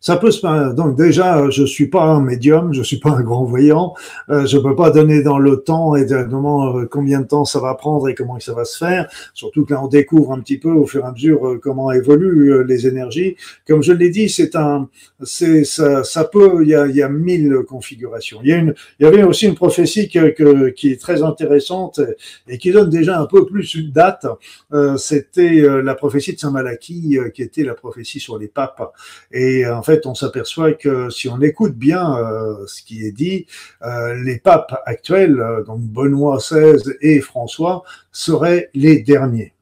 Ça 0.01 0.17
peut 0.17 0.31
se 0.31 0.41
donc 0.75 0.97
déjà 0.97 1.51
je 1.51 1.65
suis 1.65 1.89
pas 1.89 2.05
un 2.05 2.23
médium, 2.23 2.73
je 2.73 2.83
suis 2.83 2.99
pas 2.99 3.11
un 3.11 3.21
grand 3.21 3.45
voyant, 3.45 3.95
euh, 4.31 4.47
je 4.47 4.59
peux 4.59 4.75
pas 4.75 4.91
donner 4.91 5.23
dans 5.23 5.39
le 5.39 5.59
temps 5.59 5.97
et 5.97 6.01
exactement 6.01 6.77
euh, 6.77 6.87
combien 6.87 7.21
de 7.21 7.27
temps 7.27 7.45
ça 7.45 7.61
va 7.61 7.75
prendre 7.75 8.09
et 8.09 8.15
comment 8.15 8.39
ça 8.41 8.55
va 8.55 8.65
se 8.65 8.79
faire. 8.79 9.09
Surtout 9.35 9.65
que 9.65 9.75
là 9.75 9.83
on 9.83 9.89
découvre 9.89 10.33
un 10.33 10.41
petit 10.41 10.59
peu 10.59 10.71
au 10.71 10.87
fur 10.87 11.05
et 11.05 11.09
à 11.09 11.13
mesure 11.13 11.47
euh, 11.47 11.61
comment 11.63 11.93
évoluent 11.93 12.53
euh, 12.53 12.65
les 12.65 12.87
énergies. 12.87 13.37
Comme 13.67 13.83
je 13.83 13.93
l'ai 13.93 14.09
dit, 14.11 14.29
c'est 14.29 14.57
un, 14.57 14.89
c'est 15.23 15.65
ça, 15.65 16.03
ça 16.05 16.25
peut, 16.25 16.61
il 16.63 16.69
y 16.69 16.75
a, 16.75 16.87
y 16.87 17.03
a 17.03 17.09
mille 17.09 17.59
configurations. 17.69 18.41
Il 18.43 18.49
y 18.49 18.53
a 18.53 18.57
une, 18.57 18.75
il 18.99 19.05
y 19.05 19.07
avait 19.07 19.23
aussi 19.23 19.47
une 19.47 19.55
prophétie 19.55 20.09
que, 20.09 20.71
qui 20.71 20.93
est 20.93 21.01
très 21.01 21.23
intéressante 21.23 22.01
et 22.49 22.59
qui 22.59 22.73
donne 22.73 22.89
déjà 22.89 23.21
un 23.21 23.27
peu 23.27 23.45
plus 23.45 23.75
une 23.75 23.91
date. 23.91 24.27
Euh, 24.73 24.97
C'était 24.97 25.61
la 25.83 25.95
prophétie 25.95 26.33
de 26.35 26.39
Saint 26.39 26.51
Malachie 26.51 27.19
qui 27.35 27.43
était 27.43 27.65
la 27.65 27.75
prophétie 27.75 28.21
sur 28.21 28.39
les 28.39 28.49
papes 28.49 28.93
et 29.31 29.67
en 29.67 29.83
fait 29.83 29.90
fait, 29.91 30.07
on 30.07 30.15
s'aperçoit 30.15 30.73
que 30.73 31.11
si 31.11 31.29
on 31.29 31.41
écoute 31.41 31.75
bien 31.75 32.17
euh, 32.17 32.67
ce 32.67 32.83
qui 32.83 33.05
est 33.05 33.13
dit, 33.13 33.47
euh, 33.83 34.15
les 34.23 34.39
papes 34.39 34.81
actuels, 34.87 35.41
euh, 35.41 35.65
donc 35.65 35.81
Benoît 35.81 36.39
XVI 36.39 36.83
et 37.01 37.21
François, 37.21 37.83
seraient 38.13 38.71
les 38.75 39.01
derniers 39.01 39.53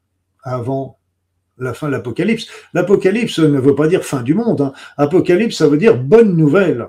avant 0.42 0.98
la 1.58 1.74
fin 1.74 1.88
de 1.88 1.92
l'Apocalypse. 1.92 2.46
L'Apocalypse 2.74 3.38
ne 3.38 3.58
veut 3.58 3.74
pas 3.74 3.88
dire 3.88 4.04
fin 4.04 4.22
du 4.22 4.34
monde. 4.34 4.60
Hein. 4.60 4.72
Apocalypse, 4.96 5.56
ça 5.56 5.66
veut 5.66 5.78
dire 5.78 5.96
bonne 5.96 6.36
nouvelle. 6.36 6.86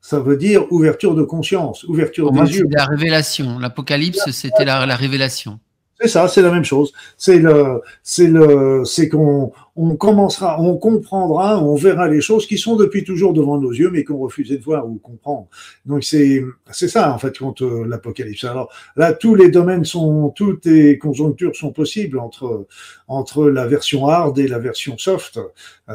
Ça 0.00 0.20
veut 0.20 0.36
dire 0.36 0.70
ouverture 0.70 1.14
de 1.14 1.22
conscience, 1.22 1.82
ouverture 1.84 2.30
des 2.30 2.58
yeux. 2.58 2.66
La 2.70 2.84
révélation. 2.84 3.58
L'Apocalypse, 3.58 4.30
c'était 4.30 4.64
la, 4.64 4.86
la 4.86 4.94
révélation. 4.94 5.58
C'est 6.00 6.08
ça, 6.08 6.28
c'est 6.28 6.42
la 6.42 6.50
même 6.50 6.64
chose. 6.64 6.92
C'est 7.16 7.38
le, 7.38 7.80
c'est 8.02 8.26
le, 8.26 8.84
c'est 8.84 9.08
qu'on 9.08 9.52
on 9.76 9.96
commencera, 9.96 10.60
on 10.60 10.76
comprendra, 10.76 11.62
on 11.62 11.74
verra 11.74 12.08
les 12.08 12.20
choses 12.20 12.46
qui 12.46 12.58
sont 12.58 12.76
depuis 12.76 13.04
toujours 13.04 13.32
devant 13.32 13.58
nos 13.58 13.72
yeux, 13.72 13.90
mais 13.90 14.04
qu'on 14.04 14.18
refusait 14.18 14.58
de 14.58 14.62
voir 14.62 14.86
ou 14.86 14.96
comprendre. 14.96 15.48
Donc 15.84 16.04
c'est, 16.04 16.42
c'est 16.70 16.88
ça 16.88 17.14
en 17.14 17.18
fait 17.18 17.38
quand 17.38 17.62
euh, 17.62 17.84
l'apocalypse. 17.86 18.44
Alors 18.44 18.70
là, 18.96 19.12
tous 19.12 19.34
les 19.34 19.50
domaines 19.50 19.84
sont, 19.84 20.30
toutes 20.36 20.66
les 20.66 20.98
conjonctures 20.98 21.56
sont 21.56 21.72
possibles 21.72 22.18
entre 22.18 22.66
entre 23.08 23.48
la 23.48 23.66
version 23.66 24.08
hard 24.08 24.38
et 24.38 24.48
la 24.48 24.58
version 24.58 24.98
soft. 24.98 25.38
Euh, 25.88 25.94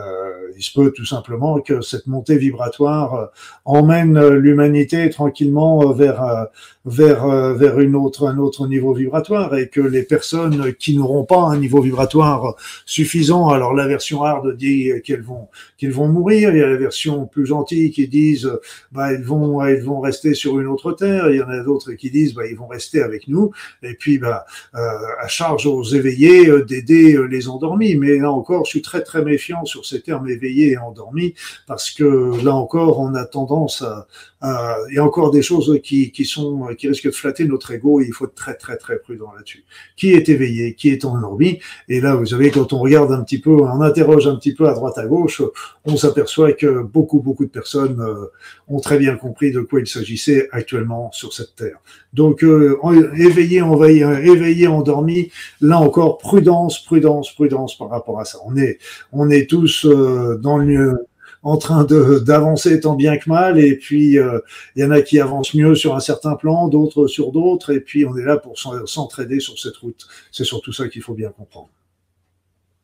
il 0.56 0.64
se 0.64 0.74
peut 0.74 0.92
tout 0.92 1.06
simplement 1.06 1.60
que 1.60 1.82
cette 1.82 2.08
montée 2.08 2.38
vibratoire 2.38 3.14
euh, 3.16 3.26
emmène 3.66 4.28
l'humanité 4.30 5.10
tranquillement 5.10 5.92
vers 5.92 6.48
vers 6.86 7.28
vers 7.54 7.80
une 7.80 7.96
autre 7.96 8.28
un 8.28 8.38
autre 8.38 8.68
niveau 8.68 8.94
vibratoire 8.94 9.56
et 9.56 9.68
que 9.68 9.82
les 9.82 10.04
personnes 10.04 10.74
qui 10.74 10.96
n'auront 10.98 11.26
pas 11.26 11.42
un 11.42 11.58
niveau 11.58 11.82
vibratoire 11.82 12.56
suffisant 12.86 13.50
alors 13.50 13.74
la 13.74 13.88
version 13.88 14.24
hard 14.24 14.56
dit 14.56 14.92
qu'elles 15.04 15.22
vont 15.22 15.50
qu'ils 15.78 15.92
vont 15.92 16.08
mourir. 16.08 16.52
Il 16.52 16.58
y 16.58 16.64
a 16.64 16.68
la 16.68 16.78
version 16.78 17.26
plus 17.26 17.46
gentille 17.46 17.92
qui 17.92 18.08
disent 18.08 18.52
bah 18.92 19.14
ils 19.14 19.24
vont 19.24 19.66
ils 19.68 19.84
vont 19.84 20.00
rester 20.00 20.34
sur 20.34 20.60
une 20.60 20.68
autre 20.68 20.92
terre. 20.94 21.30
Il 21.30 21.38
y 21.38 21.42
en 21.42 21.50
a 21.50 21.60
d'autres 21.64 21.94
qui 21.94 22.10
disent 22.10 22.34
bah 22.34 22.48
ils 22.48 22.56
vont 22.56 22.68
rester 22.68 23.02
avec 23.02 23.28
nous. 23.28 23.52
Et 23.84 23.96
puis 23.96 24.18
bah 24.18 24.46
euh, 24.76 24.80
à 25.20 25.28
charge 25.28 25.66
aux 25.66 25.84
éveillés 25.84 26.48
euh, 26.48 26.64
d'aider 26.64 27.01
euh, 27.14 27.26
les 27.26 27.50
endormis. 27.50 27.96
Mais 27.96 28.18
là 28.18 28.32
encore, 28.32 28.66
je 28.66 28.72
suis 28.72 28.82
très 28.82 29.02
très 29.04 29.24
méfiant 29.24 29.66
sur 29.66 29.86
ces 29.86 30.02
termes 30.02 30.30
éveillés 30.30 30.72
et 30.72 30.78
endormis 30.78 31.34
parce 31.68 31.92
que 31.92 32.44
là 32.44 32.54
encore, 32.56 33.00
on 33.00 33.14
a 33.16 33.26
tendance 33.26 33.82
à, 33.82 34.08
il 34.44 34.96
y 34.96 34.98
a 34.98 35.06
encore 35.06 35.32
des 35.32 35.42
choses 35.42 35.80
qui, 35.84 36.12
qui 36.12 36.26
sont 36.26 36.68
qui 36.78 36.88
risquent 36.88 37.08
de 37.08 37.12
flatter 37.12 37.46
notre 37.46 37.72
ego 37.72 38.02
et 38.02 38.06
il 38.06 38.14
faut 38.14 38.26
être 38.26 38.36
très 38.36 38.56
très 38.56 38.78
très 38.78 38.98
prudent 38.98 39.32
là-dessus. 39.36 39.64
Qui 39.96 40.14
est 40.14 40.30
éveillé, 40.30 40.74
qui 40.74 40.90
est 40.90 41.06
endormi 41.06 41.60
Et 41.90 42.02
là, 42.02 42.16
vous 42.16 42.26
savez, 42.26 42.50
quand 42.50 42.74
on 42.74 42.80
regarde 42.80 43.12
un 43.12 43.24
petit 43.24 43.40
peu 43.40 43.52
on 43.52 43.82
interroge 43.82 44.28
un 44.28 44.36
petit 44.36 44.54
peu 44.54 44.68
à 44.68 44.74
droite 44.74 44.98
à 44.98 45.06
gauche, 45.06 45.42
on 45.86 45.98
s'aperçoit 45.98 46.54
que 46.54 46.84
beaucoup, 46.84 47.22
beaucoup 47.22 47.46
de 47.46 47.50
personnes 47.50 48.02
euh, 48.02 48.28
ont 48.68 48.80
très 48.80 48.98
bien 48.98 49.16
compris 49.16 49.52
de 49.52 49.62
quoi 49.62 49.80
il 49.80 49.88
s'agissait 49.88 50.48
actuellement 50.52 51.12
sur 51.12 51.34
cette 51.34 51.56
terre. 51.56 51.78
Donc, 52.14 52.44
euh, 52.44 52.78
éveillé, 53.16 53.62
envahi, 53.62 54.00
éveillé, 54.00 54.68
endormi, 54.68 55.32
là 55.62 55.80
encore, 55.80 56.18
prudence, 56.18 56.84
prudence, 56.84 57.34
prudence 57.34 57.78
par 57.78 57.90
rapport 57.90 58.20
à 58.20 58.26
ça. 58.26 58.40
On 58.46 58.56
est, 58.58 58.80
on 59.12 59.30
est 59.30 59.50
tous 59.50 59.86
euh, 59.86 60.38
dans 60.42 60.58
le 60.58 61.06
en 61.44 61.58
train 61.58 61.86
d'avancer 61.86 62.80
tant 62.80 62.96
bien 62.96 63.18
que 63.18 63.30
mal, 63.30 63.60
et 63.60 63.76
puis 63.76 64.16
il 64.16 64.42
y 64.76 64.84
en 64.84 64.92
a 64.92 65.02
qui 65.02 65.20
avancent 65.20 65.54
mieux 65.54 65.76
sur 65.76 65.96
un 65.96 66.00
certain 66.00 66.36
plan, 66.36 66.68
d'autres 66.68 67.08
sur 67.08 67.32
d'autres, 67.32 67.72
et 67.74 67.80
puis 67.80 68.06
on 68.06 68.16
est 68.18 68.24
là 68.24 68.38
pour 68.38 68.60
s'entraider 68.86 69.40
sur 69.40 69.58
cette 69.58 69.78
route. 69.78 70.08
C'est 70.32 70.44
surtout 70.44 70.72
ça 70.72 70.88
qu'il 70.88 71.02
faut 71.02 71.16
bien 71.16 71.30
comprendre. 71.30 71.70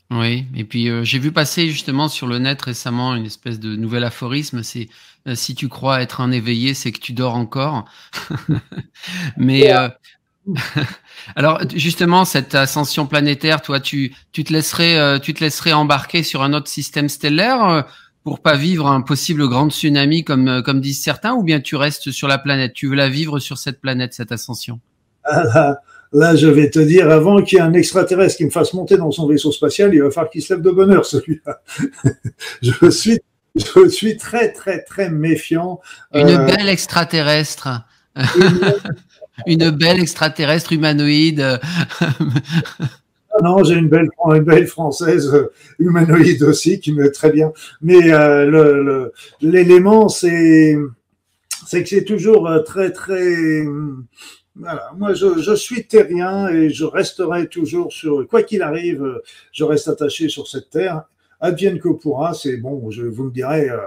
Oui, 0.10 0.46
et 0.56 0.64
puis 0.64 0.90
euh, 0.90 1.04
j'ai 1.04 1.20
vu 1.20 1.34
passer 1.34 1.70
justement 1.70 2.08
sur 2.08 2.28
le 2.28 2.40
net 2.40 2.62
récemment 2.62 3.14
une 3.16 3.26
espèce 3.26 3.60
de 3.60 3.76
nouvel 3.76 4.06
aphorisme, 4.06 4.64
c'est 4.64 4.88
euh, 5.28 5.36
si 5.36 5.54
tu 5.54 5.68
crois 5.68 6.02
être 6.02 6.22
un 6.22 6.32
éveillé, 6.32 6.74
c'est 6.74 6.94
que 6.94 7.00
tu 7.00 7.12
dors 7.12 7.36
encore. 7.36 7.84
Mais 9.38 9.74
euh, 9.74 9.90
alors 11.36 11.60
justement 11.76 12.24
cette 12.24 12.56
ascension 12.56 13.06
planétaire, 13.06 13.62
toi 13.62 13.82
tu 13.82 14.16
tu 14.32 14.46
te 14.46 14.54
laisserais 14.54 15.20
tu 15.20 15.34
te 15.34 15.44
laisserais 15.44 15.74
embarquer 15.74 16.24
sur 16.24 16.42
un 16.42 16.54
autre 16.54 16.70
système 16.70 17.10
stellaire 17.10 17.86
pour 18.28 18.41
pas 18.41 18.58
vivre 18.58 18.88
un 18.88 18.99
possible 18.99 19.48
grand 19.48 19.70
tsunami 19.70 20.26
comme 20.26 20.62
comme 20.62 20.82
disent 20.82 21.02
certains 21.02 21.34
ou 21.34 21.44
bien 21.44 21.62
tu 21.62 21.78
restes 21.78 22.12
sur 22.12 22.28
la 22.28 22.38
planète, 22.38 22.74
tu 22.74 22.90
veux 22.90 22.95
la 22.95 23.08
vivre 23.08 23.40
sur 23.40 23.58
cette 23.58 23.80
planète 23.80 24.14
cette 24.14 24.34
ascension? 24.34 24.82
Ah, 25.24 25.78
Là, 26.12 26.36
je 26.36 26.48
vais 26.48 26.70
te 26.70 26.80
dire, 26.80 27.10
avant 27.10 27.41
qu'il 27.41 27.58
y 27.58 27.62
ait 27.62 27.64
un 27.64 27.72
extraterrestre 27.72 28.36
qui 28.36 28.44
me 28.44 28.49
fasse 28.49 28.74
monter 28.74 28.98
dans 28.98 29.12
son 29.12 29.28
vaisseau 29.28 29.54
spatial, 29.54 29.94
il 29.94 30.02
va 30.02 30.12
falloir 30.12 30.30
qu'il 30.30 30.41
se 30.41 30.54
lève 30.54 30.62
de 30.62 30.72
bonne 30.72 30.91
heure, 30.91 31.06
celui-là. 31.06 31.62
je 32.62 32.90
suis, 32.90 33.20
je 33.56 33.88
suis 33.88 34.18
très, 34.18 34.52
très, 34.52 34.84
très 34.84 35.10
méfiant. 35.10 35.80
Une 36.14 36.28
euh, 36.28 36.45
belle 36.45 36.68
extraterrestre. 36.68 37.70
Une... 39.45 39.70
belle 39.70 39.99
extraterrestre 40.02 40.74
humanoïde. 40.74 41.62
Ah 43.39 43.43
non, 43.43 43.64
j'ai 43.64 43.76
une 43.76 43.88
belle, 43.88 44.68
française 44.68 45.31
euh, 45.34 45.51
humanoïde 45.77 46.41
aussi 46.41 46.80
qui 46.80 46.91
me 46.91 47.11
très 47.11 47.31
bien. 47.31 47.51
Mais 47.81 48.11
euh, 48.11 49.09
l'élément, 49.41 50.09
c'est, 50.09 50.76
que 51.72 51.85
c'est 51.85 52.03
toujours 52.03 52.49
très, 52.65 52.91
très 52.91 53.64
voilà, 54.55 54.91
moi 54.97 55.14
je, 55.14 55.55
suis 55.55 55.85
terrien 55.85 56.47
et 56.47 56.72
je 56.72 56.84
resterai 56.84 57.47
toujours 57.47 57.93
sur, 57.93 58.27
quoi 58.27 58.41
qu'il 58.41 58.64
arrive, 58.64 59.22
je 59.51 59.64
reste 59.64 59.88
attaché 59.88 60.30
sur 60.30 60.47
cette 60.47 60.72
terre. 60.72 61.03
Advienne 61.39 61.80
que 61.80 61.89
pourra, 61.89 62.34
c'est 62.34 62.57
bon, 62.57 62.89
vous 62.89 63.23
me 63.23 63.31
direz, 63.31 63.69
euh, 63.69 63.77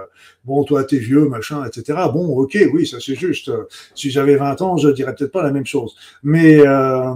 bon, 0.45 0.63
toi 0.63 0.83
t'es 0.85 0.97
vieux, 0.97 1.27
machin, 1.27 1.65
etc. 1.65 1.99
Bon, 2.13 2.27
ok, 2.37 2.57
oui, 2.73 2.87
ça 2.87 2.97
c'est 2.99 3.15
juste. 3.15 3.51
Si 3.93 4.09
j'avais 4.09 4.37
20 4.37 4.61
ans, 4.61 4.77
je 4.77 4.89
dirais 4.89 5.13
peut-être 5.13 5.31
pas 5.31 5.43
la 5.43 5.51
même 5.51 5.65
chose. 5.65 5.95
Mais, 6.23 6.65
euh, 6.65 7.13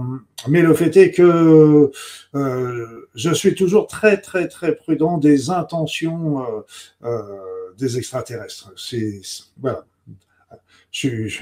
mais 0.48 0.60
le 0.60 0.74
fait 0.74 0.94
est 0.96 1.10
que 1.10 1.90
euh, 2.34 3.08
je 3.14 3.32
suis 3.32 3.54
toujours 3.54 3.86
très, 3.86 4.20
très, 4.20 4.48
très 4.48 4.74
prudent 4.74 5.18
des 5.18 5.50
intentions 5.50 6.44
des 7.78 7.98
extraterrestres. 7.98 8.72
C'est, 8.76 9.20
voilà. 9.60 9.84
Je 10.90 11.38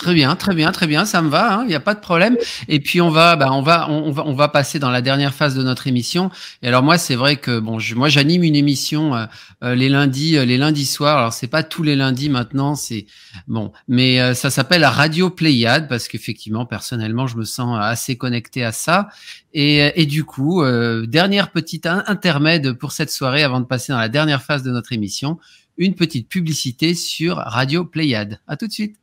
Très 0.00 0.14
bien, 0.14 0.34
très 0.34 0.54
bien, 0.54 0.72
très 0.72 0.86
bien, 0.86 1.04
ça 1.04 1.20
me 1.20 1.28
va, 1.28 1.48
il 1.50 1.52
hein, 1.52 1.64
n'y 1.66 1.74
a 1.74 1.80
pas 1.80 1.94
de 1.94 2.00
problème. 2.00 2.38
Et 2.68 2.80
puis 2.80 3.02
on 3.02 3.10
va, 3.10 3.36
bah, 3.36 3.52
on 3.52 3.60
va, 3.60 3.90
on 3.90 4.10
va, 4.10 4.26
on 4.26 4.32
va 4.32 4.48
passer 4.48 4.78
dans 4.78 4.88
la 4.88 5.02
dernière 5.02 5.34
phase 5.34 5.54
de 5.54 5.62
notre 5.62 5.88
émission. 5.88 6.30
Et 6.62 6.68
alors 6.68 6.82
moi, 6.82 6.96
c'est 6.96 7.16
vrai 7.16 7.36
que 7.36 7.58
bon, 7.58 7.78
je, 7.78 7.94
moi 7.94 8.08
j'anime 8.08 8.42
une 8.42 8.56
émission 8.56 9.14
euh, 9.14 9.26
euh, 9.62 9.74
les 9.74 9.90
lundis, 9.90 10.38
euh, 10.38 10.46
les 10.46 10.56
lundis 10.56 10.86
soirs. 10.86 11.18
Alors 11.18 11.32
c'est 11.34 11.48
pas 11.48 11.62
tous 11.62 11.82
les 11.82 11.96
lundis 11.96 12.30
maintenant, 12.30 12.76
c'est 12.76 13.04
bon, 13.46 13.72
mais 13.88 14.32
ça 14.32 14.48
s'appelle 14.48 14.86
Radio 14.86 15.28
Pléiade 15.28 15.86
parce 15.86 16.08
qu'effectivement, 16.08 16.64
personnellement, 16.64 17.26
je 17.26 17.36
me 17.36 17.44
sens 17.44 17.78
assez 17.78 18.16
connecté 18.16 18.64
à 18.64 18.72
ça. 18.72 19.10
Et, 19.52 20.00
et 20.00 20.06
du 20.06 20.24
coup, 20.24 20.64
dernière 21.08 21.50
petite 21.50 21.84
intermède 21.84 22.72
pour 22.72 22.92
cette 22.92 23.10
soirée 23.10 23.42
avant 23.42 23.60
de 23.60 23.66
passer 23.66 23.92
dans 23.92 23.98
la 23.98 24.08
dernière 24.08 24.42
phase 24.42 24.62
de 24.62 24.70
notre 24.70 24.94
émission, 24.94 25.38
une 25.76 25.94
petite 25.94 26.26
publicité 26.26 26.94
sur 26.94 27.36
Radio 27.36 27.84
Pléiade. 27.84 28.40
À 28.46 28.56
tout 28.56 28.66
de 28.66 28.72
suite. 28.72 28.96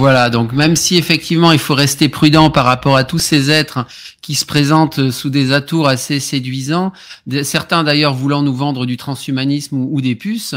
Voilà, 0.00 0.30
donc 0.30 0.54
même 0.54 0.76
si 0.76 0.96
effectivement 0.96 1.52
il 1.52 1.58
faut 1.58 1.74
rester 1.74 2.08
prudent 2.08 2.48
par 2.48 2.64
rapport 2.64 2.96
à 2.96 3.04
tous 3.04 3.18
ces 3.18 3.50
êtres 3.50 3.86
qui 4.22 4.34
se 4.34 4.46
présentent 4.46 5.10
sous 5.10 5.28
des 5.28 5.52
atours 5.52 5.88
assez 5.88 6.20
séduisants, 6.20 6.94
certains 7.42 7.84
d'ailleurs 7.84 8.14
voulant 8.14 8.40
nous 8.40 8.54
vendre 8.54 8.86
du 8.86 8.96
transhumanisme 8.96 9.76
ou, 9.76 10.00
des 10.00 10.14
puces, 10.14 10.54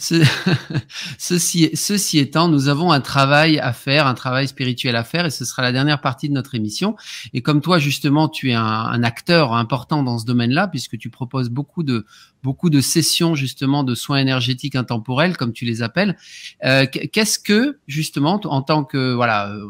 ceci, 1.19 1.70
ceci 1.74 2.19
étant, 2.19 2.48
nous 2.48 2.69
avons 2.69 2.93
un 2.93 3.02
travail 3.02 3.59
à 3.59 3.74
faire, 3.74 4.06
un 4.06 4.14
travail 4.14 4.48
spirituel 4.48 4.97
à 4.97 5.05
faire 5.05 5.27
et 5.27 5.31
ce 5.31 5.44
sera 5.44 5.60
la 5.60 5.73
dernière 5.73 6.01
partie 6.01 6.31
de 6.31 6.35
notre 6.35 6.55
émission. 6.55 6.97
Et 7.35 7.43
comme 7.43 7.60
toi 7.60 7.78
justement, 7.78 8.31
tu 8.31 8.52
es 8.52 8.55
un, 8.55 8.62
un 8.62 9.02
acteur 9.02 9.52
important 9.52 10.02
dans 10.02 10.19
ce 10.19 10.24
domaine-là 10.24 10.66
puisque 10.66 10.97
tu 10.97 11.10
proposes 11.10 11.51
beaucoup 11.51 11.82
de 11.82 12.06
beaucoup 12.43 12.70
de 12.70 12.81
sessions 12.81 13.35
justement 13.35 13.85
de 13.85 13.94
soins 13.94 14.19
énergétiques 14.19 14.74
intemporels, 14.74 15.36
comme 15.36 15.52
tu 15.52 15.64
les 15.64 15.82
appelles. 15.82 16.16
Euh, 16.64 16.86
qu'est-ce 16.86 17.39
que 17.39 17.78
justement, 17.86 18.40
en 18.44 18.62
tant 18.62 18.85
que 18.85 19.14
voilà, 19.14 19.51
euh, 19.51 19.66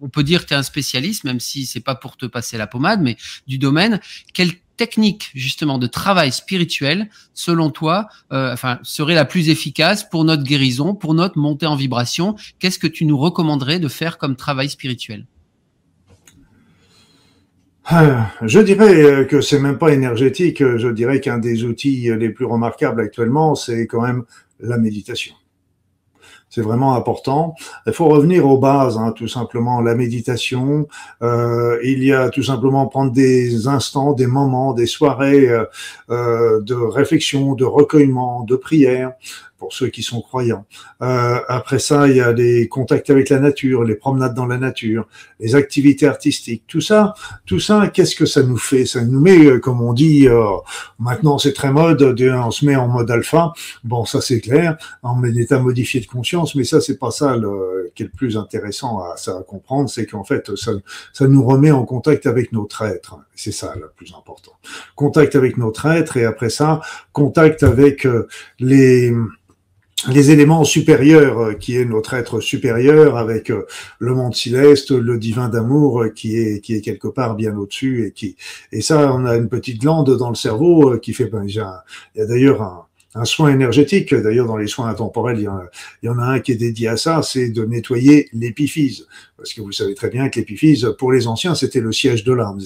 on 0.00 0.08
peut 0.08 0.22
dire 0.22 0.42
que 0.42 0.48
tu 0.48 0.54
es 0.54 0.56
un 0.56 0.62
spécialiste, 0.62 1.24
même 1.24 1.40
si 1.40 1.66
c'est 1.66 1.80
pas 1.80 1.94
pour 1.94 2.16
te 2.16 2.26
passer 2.26 2.56
la 2.56 2.66
pommade, 2.66 3.00
mais 3.02 3.16
du 3.46 3.58
domaine. 3.58 4.00
Quelle 4.32 4.52
technique 4.76 5.30
justement 5.34 5.78
de 5.78 5.86
travail 5.86 6.30
spirituel, 6.32 7.08
selon 7.34 7.70
toi, 7.70 8.08
euh, 8.32 8.52
enfin, 8.52 8.78
serait 8.82 9.14
la 9.14 9.24
plus 9.24 9.48
efficace 9.48 10.08
pour 10.08 10.24
notre 10.24 10.42
guérison, 10.42 10.94
pour 10.94 11.14
notre 11.14 11.38
montée 11.38 11.66
en 11.66 11.76
vibration? 11.76 12.36
Qu'est-ce 12.58 12.78
que 12.78 12.86
tu 12.86 13.06
nous 13.06 13.18
recommanderais 13.18 13.78
de 13.78 13.88
faire 13.88 14.18
comme 14.18 14.36
travail 14.36 14.68
spirituel? 14.68 15.26
Je 18.42 18.60
dirais 18.60 19.04
euh, 19.04 19.24
que 19.24 19.40
c'est 19.40 19.60
même 19.60 19.78
pas 19.78 19.92
énergétique. 19.92 20.58
Je 20.58 20.88
dirais 20.88 21.20
qu'un 21.20 21.38
des 21.38 21.64
outils 21.64 22.10
les 22.16 22.30
plus 22.30 22.44
remarquables 22.44 23.00
actuellement, 23.00 23.54
c'est 23.54 23.86
quand 23.86 24.02
même 24.02 24.24
la 24.60 24.76
méditation. 24.76 25.34
C'est 26.48 26.62
vraiment 26.62 26.94
important. 26.94 27.54
Il 27.86 27.92
faut 27.92 28.08
revenir 28.08 28.46
aux 28.46 28.58
bases, 28.58 28.96
hein, 28.96 29.12
tout 29.12 29.28
simplement. 29.28 29.80
La 29.80 29.94
méditation, 29.94 30.88
euh, 31.22 31.78
il 31.84 32.02
y 32.02 32.12
a 32.12 32.30
tout 32.30 32.42
simplement 32.42 32.86
prendre 32.86 33.12
des 33.12 33.68
instants, 33.68 34.14
des 34.14 34.26
moments, 34.26 34.72
des 34.72 34.86
soirées 34.86 35.48
euh 36.10 36.60
de 36.60 36.74
réflexion, 36.74 37.54
de 37.54 37.64
recueillement, 37.64 38.42
de 38.44 38.56
prière, 38.56 39.12
pour 39.58 39.72
ceux 39.72 39.88
qui 39.88 40.02
sont 40.02 40.20
croyants. 40.20 40.66
Euh, 41.02 41.38
après 41.48 41.78
ça, 41.78 42.08
il 42.08 42.16
y 42.16 42.20
a 42.20 42.32
les 42.32 42.68
contacts 42.68 43.10
avec 43.10 43.28
la 43.30 43.38
nature, 43.38 43.84
les 43.84 43.94
promenades 43.94 44.34
dans 44.34 44.46
la 44.46 44.58
nature, 44.58 45.08
les 45.40 45.54
activités 45.54 46.06
artistiques, 46.06 46.64
tout 46.66 46.80
ça, 46.80 47.14
tout 47.46 47.60
ça, 47.60 47.88
qu'est-ce 47.88 48.16
que 48.16 48.26
ça 48.26 48.42
nous 48.42 48.58
fait? 48.58 48.86
Ça 48.86 49.04
nous 49.04 49.20
met, 49.20 49.46
euh, 49.46 49.58
comme 49.58 49.80
on 49.82 49.92
dit, 49.92 50.28
euh, 50.28 50.44
maintenant 50.98 51.38
c'est 51.38 51.52
très 51.52 51.72
mode, 51.72 52.02
on 52.02 52.50
se 52.50 52.64
met 52.64 52.76
en 52.76 52.88
mode 52.88 53.10
alpha. 53.10 53.52
Bon, 53.84 54.04
ça 54.04 54.20
c'est 54.20 54.40
clair, 54.40 54.76
en 55.02 55.22
état 55.24 55.58
modifié 55.58 56.00
de 56.00 56.06
conscience, 56.06 56.54
mais 56.54 56.64
ça 56.64 56.80
c'est 56.80 56.98
pas 56.98 57.10
ça 57.10 57.36
le, 57.36 57.90
qui 57.94 58.02
est 58.02 58.06
le 58.06 58.12
plus 58.12 58.36
intéressant 58.36 59.00
à, 59.00 59.14
à 59.30 59.42
comprendre, 59.42 59.88
c'est 59.88 60.06
qu'en 60.06 60.24
fait 60.24 60.54
ça, 60.56 60.72
ça 61.12 61.26
nous 61.26 61.44
remet 61.44 61.70
en 61.70 61.84
contact 61.84 62.26
avec 62.26 62.52
notre 62.52 62.82
être. 62.82 63.18
C'est 63.34 63.52
ça 63.52 63.74
le 63.76 63.90
plus 63.96 64.14
important. 64.16 64.52
Contact 64.94 65.36
avec 65.36 65.58
notre 65.58 65.86
être 65.86 66.16
et 66.16 66.24
après 66.24 66.50
ça, 66.50 66.80
contact 67.12 67.62
avec 67.62 68.06
euh, 68.06 68.26
les 68.58 69.12
les 70.08 70.30
éléments 70.30 70.64
supérieurs 70.64 71.38
euh, 71.38 71.52
qui 71.54 71.76
est 71.76 71.84
notre 71.84 72.14
être 72.14 72.40
supérieur 72.40 73.16
avec 73.16 73.50
euh, 73.50 73.66
le 73.98 74.14
monde 74.14 74.34
céleste, 74.34 74.90
le 74.90 75.18
divin 75.18 75.48
d'amour 75.48 76.02
euh, 76.02 76.08
qui 76.10 76.36
est 76.36 76.60
qui 76.60 76.74
est 76.74 76.80
quelque 76.82 77.08
part 77.08 77.34
bien 77.34 77.56
au-dessus 77.56 78.06
et 78.06 78.12
qui 78.12 78.36
et 78.72 78.82
ça 78.82 79.12
on 79.14 79.24
a 79.24 79.36
une 79.36 79.48
petite 79.48 79.80
glande 79.80 80.16
dans 80.16 80.28
le 80.28 80.34
cerveau 80.34 80.98
qui 80.98 81.14
fait 81.14 81.26
ben, 81.26 81.44
il 81.46 81.54
y 81.54 81.60
a 81.60 81.84
d'ailleurs 82.26 82.62
un, 82.62 82.84
un 83.14 83.24
soin 83.24 83.50
énergétique. 83.50 84.14
D'ailleurs, 84.14 84.46
dans 84.46 84.56
les 84.56 84.66
soins 84.66 84.88
intemporels, 84.88 85.38
il 85.38 85.44
y, 85.44 85.48
en 85.48 85.56
a, 85.56 85.64
il 86.02 86.06
y 86.06 86.08
en 86.08 86.18
a 86.18 86.24
un 86.24 86.40
qui 86.40 86.52
est 86.52 86.56
dédié 86.56 86.88
à 86.88 86.96
ça, 86.96 87.22
c'est 87.22 87.50
de 87.50 87.64
nettoyer 87.64 88.28
l'épiphyse. 88.32 89.06
Parce 89.36 89.52
que 89.52 89.60
vous 89.60 89.72
savez 89.72 89.94
très 89.94 90.08
bien 90.08 90.30
que 90.30 90.38
l'épiphyse, 90.40 90.94
pour 90.98 91.12
les 91.12 91.26
anciens, 91.26 91.54
c'était 91.54 91.80
le 91.80 91.92
siège 91.92 92.24
de 92.24 92.32
l'âme. 92.32 92.58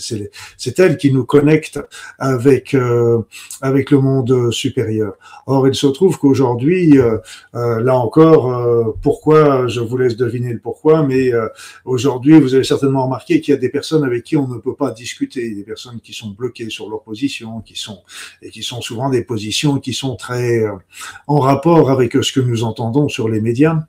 C'est 0.56 0.78
elle 0.78 0.98
qui 0.98 1.12
nous 1.12 1.24
connecte 1.24 1.80
avec 2.18 2.74
euh, 2.74 3.22
avec 3.60 3.90
le 3.90 3.98
monde 3.98 4.52
supérieur. 4.52 5.14
Or, 5.46 5.66
il 5.66 5.74
se 5.74 5.88
trouve 5.88 6.18
qu'aujourd'hui, 6.18 6.96
euh, 6.96 7.18
euh, 7.56 7.80
là 7.80 7.96
encore, 7.96 8.94
pourquoi 9.02 9.66
Je 9.66 9.80
vous 9.80 9.96
laisse 9.96 10.16
deviner 10.16 10.52
le 10.52 10.60
pourquoi, 10.60 11.02
mais 11.02 11.32
aujourd'hui, 11.84 12.38
vous 12.38 12.54
avez 12.54 12.64
certainement 12.64 13.04
remarqué 13.04 13.40
qu'il 13.40 13.52
y 13.52 13.56
a 13.56 13.60
des 13.60 13.68
personnes 13.68 14.04
avec 14.04 14.22
qui 14.22 14.36
on 14.36 14.46
ne 14.46 14.58
peut 14.58 14.76
pas 14.76 14.92
discuter, 14.92 15.50
des 15.50 15.64
personnes 15.64 16.00
qui 16.00 16.12
sont 16.12 16.30
bloquées 16.30 16.70
sur 16.70 16.88
leur 16.88 17.02
position, 17.02 17.60
qui 17.60 17.76
sont 17.76 18.02
et 18.42 18.50
qui 18.50 18.62
sont 18.62 18.80
souvent 18.80 19.10
des 19.10 19.22
positions 19.22 19.80
qui 19.80 19.92
sont 19.92 20.14
très 20.14 20.39
en 21.26 21.38
rapport 21.38 21.90
avec 21.90 22.12
ce 22.22 22.32
que 22.32 22.40
nous 22.40 22.64
entendons 22.64 23.08
sur 23.08 23.28
les 23.28 23.40
médias 23.40 23.80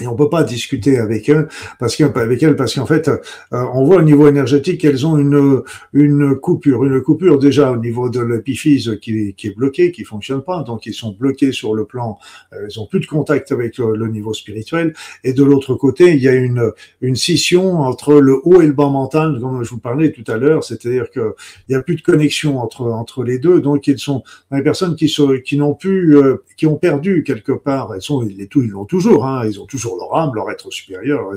et 0.00 0.06
on 0.06 0.16
peut 0.16 0.28
pas 0.28 0.42
discuter 0.42 0.98
avec 0.98 1.30
eux 1.30 1.48
parce 1.78 1.96
qu'avec 1.96 2.42
elles 2.42 2.56
parce 2.56 2.74
qu'en 2.74 2.86
fait 2.86 3.08
euh, 3.08 3.18
on 3.50 3.84
voit 3.84 3.96
au 3.96 4.02
niveau 4.02 4.28
énergétique 4.28 4.80
qu'elles 4.80 5.06
ont 5.06 5.18
une 5.18 5.62
une 5.92 6.36
coupure 6.36 6.84
une 6.84 7.00
coupure 7.00 7.38
déjà 7.38 7.70
au 7.70 7.76
niveau 7.76 8.08
de 8.08 8.20
l'épiphyse 8.20 8.98
qui, 9.00 9.34
qui 9.34 9.48
est 9.48 9.56
bloquée 9.56 9.92
qui 9.92 10.04
fonctionne 10.04 10.42
pas. 10.42 10.62
Donc 10.62 10.86
ils 10.86 10.94
sont 10.94 11.12
bloqués 11.12 11.52
sur 11.52 11.74
le 11.74 11.84
plan 11.84 12.18
euh, 12.52 12.68
ils 12.68 12.80
ont 12.80 12.86
plus 12.86 13.00
de 13.00 13.06
contact 13.06 13.52
avec 13.52 13.78
le, 13.78 14.08
niveau 14.08 14.34
spirituel. 14.34 14.94
Et 15.22 15.32
de 15.32 15.42
l'autre 15.42 15.74
côté 15.74 16.12
il 16.12 16.22
y 16.22 16.28
a 16.28 16.34
une 16.34 16.72
une 17.00 17.16
scission 17.16 17.80
entre 17.80 18.14
le 18.14 18.40
haut 18.44 18.60
et 18.60 18.66
le 18.66 18.72
bas 18.72 18.88
mental 18.88 19.38
comme 19.40 19.62
je 19.64 19.70
vous 19.70 19.78
parlais 19.78 20.12
tout 20.12 20.24
à 20.30 20.36
l'heure. 20.36 20.64
C'est-à-dire 20.64 21.10
que 21.10 21.34
il 21.68 21.72
y 21.72 21.74
a 21.74 21.82
plus 21.82 21.96
de 21.96 22.02
connexion 22.02 22.58
entre 22.58 22.82
entre 22.90 23.22
les 23.22 23.38
deux. 23.38 23.60
Donc 23.60 23.86
ils 23.86 23.98
sont 23.98 24.22
des 24.50 24.62
personnes 24.62 24.96
qui 24.96 25.08
sont 25.08 25.38
qui 25.44 25.56
n'ont 25.56 25.74
plus 25.74 26.16
euh, 26.16 26.42
qui 26.56 26.66
ont 26.66 26.76
perdu 26.76 27.22
quelque 27.22 27.52
part 27.52 27.92
elles 27.94 28.02
sont 28.02 28.26
ils 28.26 28.70
l'ont 28.70 28.84
toujours 28.84 29.26
hein, 29.26 29.42
ils 29.46 29.60
ont 29.60 29.66
toujours 29.66 29.83
leur 29.98 30.16
âme, 30.16 30.32
leur 30.34 30.50
être 30.50 30.70
supérieur, 30.70 31.22
leur 31.22 31.34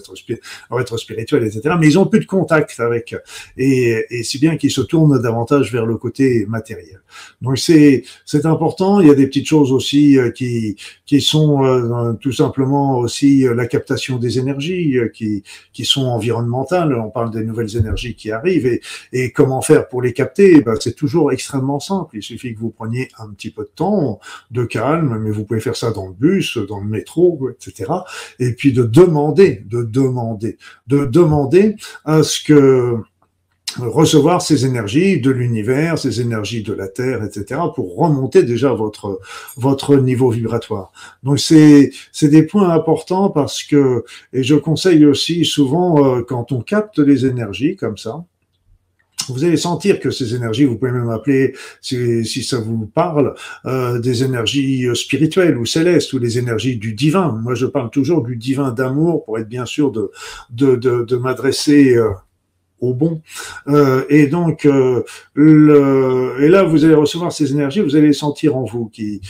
être, 0.81 0.97
spirituel, 0.97 1.43
etc. 1.43 1.75
Mais 1.79 1.87
ils 1.87 1.99
ont 1.99 2.05
plus 2.05 2.19
de 2.19 2.25
contact 2.25 2.79
avec, 2.79 3.15
et, 3.57 4.05
et 4.09 4.23
si 4.23 4.39
bien 4.39 4.57
qu'ils 4.57 4.71
se 4.71 4.81
tournent 4.81 5.21
davantage 5.21 5.71
vers 5.71 5.85
le 5.85 5.97
côté 5.97 6.45
matériel. 6.47 7.01
Donc 7.41 7.57
c'est 7.57 8.03
c'est 8.25 8.45
important. 8.45 8.99
Il 8.99 9.07
y 9.07 9.11
a 9.11 9.15
des 9.15 9.27
petites 9.27 9.47
choses 9.47 9.71
aussi 9.71 10.17
euh, 10.17 10.31
qui 10.31 10.75
qui 11.05 11.21
sont 11.21 11.63
euh, 11.63 12.13
tout 12.13 12.31
simplement 12.31 12.99
aussi 12.99 13.47
euh, 13.47 13.53
la 13.53 13.67
captation 13.67 14.17
des 14.17 14.39
énergies 14.39 14.97
qui 15.13 15.43
qui 15.73 15.85
sont 15.85 16.05
environnementales. 16.05 16.93
On 16.95 17.09
parle 17.09 17.31
des 17.31 17.43
nouvelles 17.43 17.75
énergies 17.77 18.15
qui 18.15 18.31
arrivent 18.31 18.65
et 18.65 18.81
et 19.13 19.31
comment 19.31 19.61
faire 19.61 19.87
pour 19.87 20.01
les 20.01 20.13
capter? 20.13 20.61
Ben, 20.61 20.75
c'est 20.79 20.95
toujours 20.95 21.31
extrêmement 21.31 21.79
simple. 21.79 22.17
Il 22.17 22.23
suffit 22.23 22.53
que 22.53 22.59
vous 22.59 22.69
preniez 22.69 23.09
un 23.19 23.29
petit 23.29 23.51
peu 23.51 23.63
de 23.63 23.71
temps, 23.75 24.19
de 24.51 24.63
calme, 24.65 25.19
mais 25.21 25.31
vous 25.31 25.45
pouvez 25.45 25.59
faire 25.59 25.75
ça 25.75 25.91
dans 25.91 26.07
le 26.07 26.13
bus, 26.13 26.57
dans 26.57 26.79
le 26.79 26.87
métro, 26.87 27.49
etc 27.49 27.85
et 28.39 28.53
puis 28.53 28.73
de 28.73 28.83
demander, 28.83 29.63
de 29.65 29.83
demander, 29.83 30.57
de 30.87 31.05
demander 31.05 31.75
à 32.05 32.23
ce 32.23 32.43
que 32.43 32.97
recevoir 33.79 34.41
ces 34.41 34.65
énergies 34.65 35.19
de 35.19 35.29
l'univers, 35.29 35.97
ces 35.97 36.21
énergies 36.21 36.63
de 36.63 36.73
la 36.73 36.87
Terre, 36.87 37.23
etc., 37.23 37.61
pour 37.75 37.95
remonter 37.95 38.43
déjà 38.43 38.73
votre 38.73 39.19
votre 39.55 39.97
niveau 39.97 40.29
vibratoire. 40.29 40.91
Donc 41.23 41.39
c'est 41.39 41.91
c'est 42.11 42.29
des 42.29 42.43
points 42.43 42.69
importants 42.69 43.29
parce 43.29 43.63
que 43.63 44.03
et 44.33 44.43
je 44.43 44.55
conseille 44.55 45.05
aussi 45.05 45.45
souvent 45.45 46.05
euh, 46.05 46.21
quand 46.21 46.51
on 46.51 46.61
capte 46.61 46.99
les 46.99 47.25
énergies 47.25 47.75
comme 47.75 47.97
ça, 47.97 48.23
vous 49.33 49.43
allez 49.43 49.57
sentir 49.57 49.99
que 49.99 50.11
ces 50.11 50.35
énergies, 50.35 50.65
vous 50.65 50.77
pouvez 50.77 50.91
même 50.91 51.09
appeler, 51.09 51.55
si, 51.81 52.43
ça 52.43 52.59
vous 52.59 52.85
parle, 52.85 53.35
euh, 53.65 53.99
des 53.99 54.23
énergies 54.23 54.87
euh, 54.87 54.95
spirituelles 54.95 55.57
ou 55.57 55.65
célestes 55.65 56.13
ou 56.13 56.19
les 56.19 56.37
énergies 56.37 56.77
du 56.77 56.93
divin. 56.93 57.37
Moi, 57.41 57.55
je 57.55 57.65
parle 57.65 57.89
toujours 57.89 58.23
du 58.23 58.35
divin 58.35 58.71
d'amour 58.71 59.25
pour 59.25 59.37
être 59.39 59.49
bien 59.49 59.65
sûr 59.65 59.91
de 59.91 61.15
m'adresser 61.15 61.95
euh, 61.95 62.09
au 62.79 62.93
bon. 62.93 63.21
Euh, 63.67 64.03
et 64.09 64.27
donc, 64.27 64.65
euh, 64.65 65.03
le, 65.33 66.35
et 66.39 66.47
là, 66.47 66.63
vous 66.63 66.85
allez 66.85 66.93
recevoir 66.93 67.31
ces 67.31 67.51
énergies, 67.51 67.81
vous 67.81 67.95
allez 67.95 68.07
les 68.07 68.13
sentir 68.13 68.55
en 68.55 68.63
vous, 68.63 68.87
qui, 68.89 69.21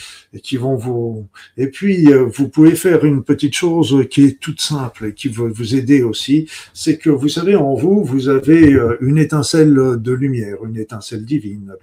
qui 0.42 0.56
vont 0.56 0.76
vous. 0.76 1.26
Et 1.56 1.68
puis, 1.68 2.12
euh, 2.12 2.24
vous 2.24 2.48
pouvez 2.48 2.74
faire 2.74 3.04
une 3.04 3.24
petite 3.24 3.54
chose 3.54 4.06
qui 4.10 4.24
est 4.24 4.40
toute 4.40 4.60
simple 4.60 5.06
et 5.06 5.14
qui 5.14 5.28
va 5.28 5.44
vous 5.48 5.74
aider 5.74 6.02
aussi, 6.02 6.48
c'est 6.74 6.98
que 6.98 7.10
vous 7.10 7.28
savez, 7.28 7.56
en 7.56 7.74
vous, 7.74 8.04
vous 8.04 8.28
avez 8.28 8.74
euh, 8.74 8.96
une 9.00 9.18
étincelle 9.18 9.74
de 9.74 10.12
lumière, 10.12 10.64
une 10.64 10.76
étincelle 10.76 11.24
divine, 11.24 11.74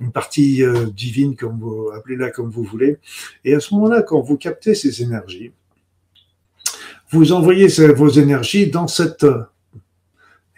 une 0.00 0.12
partie 0.12 0.62
divine, 0.94 1.36
comme 1.36 1.58
vous 1.60 1.90
appelez-la 1.94 2.30
comme 2.30 2.50
vous 2.50 2.62
voulez. 2.62 2.98
Et 3.44 3.54
à 3.54 3.60
ce 3.60 3.74
moment-là, 3.74 4.02
quand 4.02 4.20
vous 4.20 4.36
captez 4.36 4.74
ces 4.74 5.02
énergies, 5.02 5.52
vous 7.10 7.32
envoyez 7.32 7.66
vos 7.94 8.08
énergies 8.08 8.68
dans 8.68 8.86
cette 8.86 9.26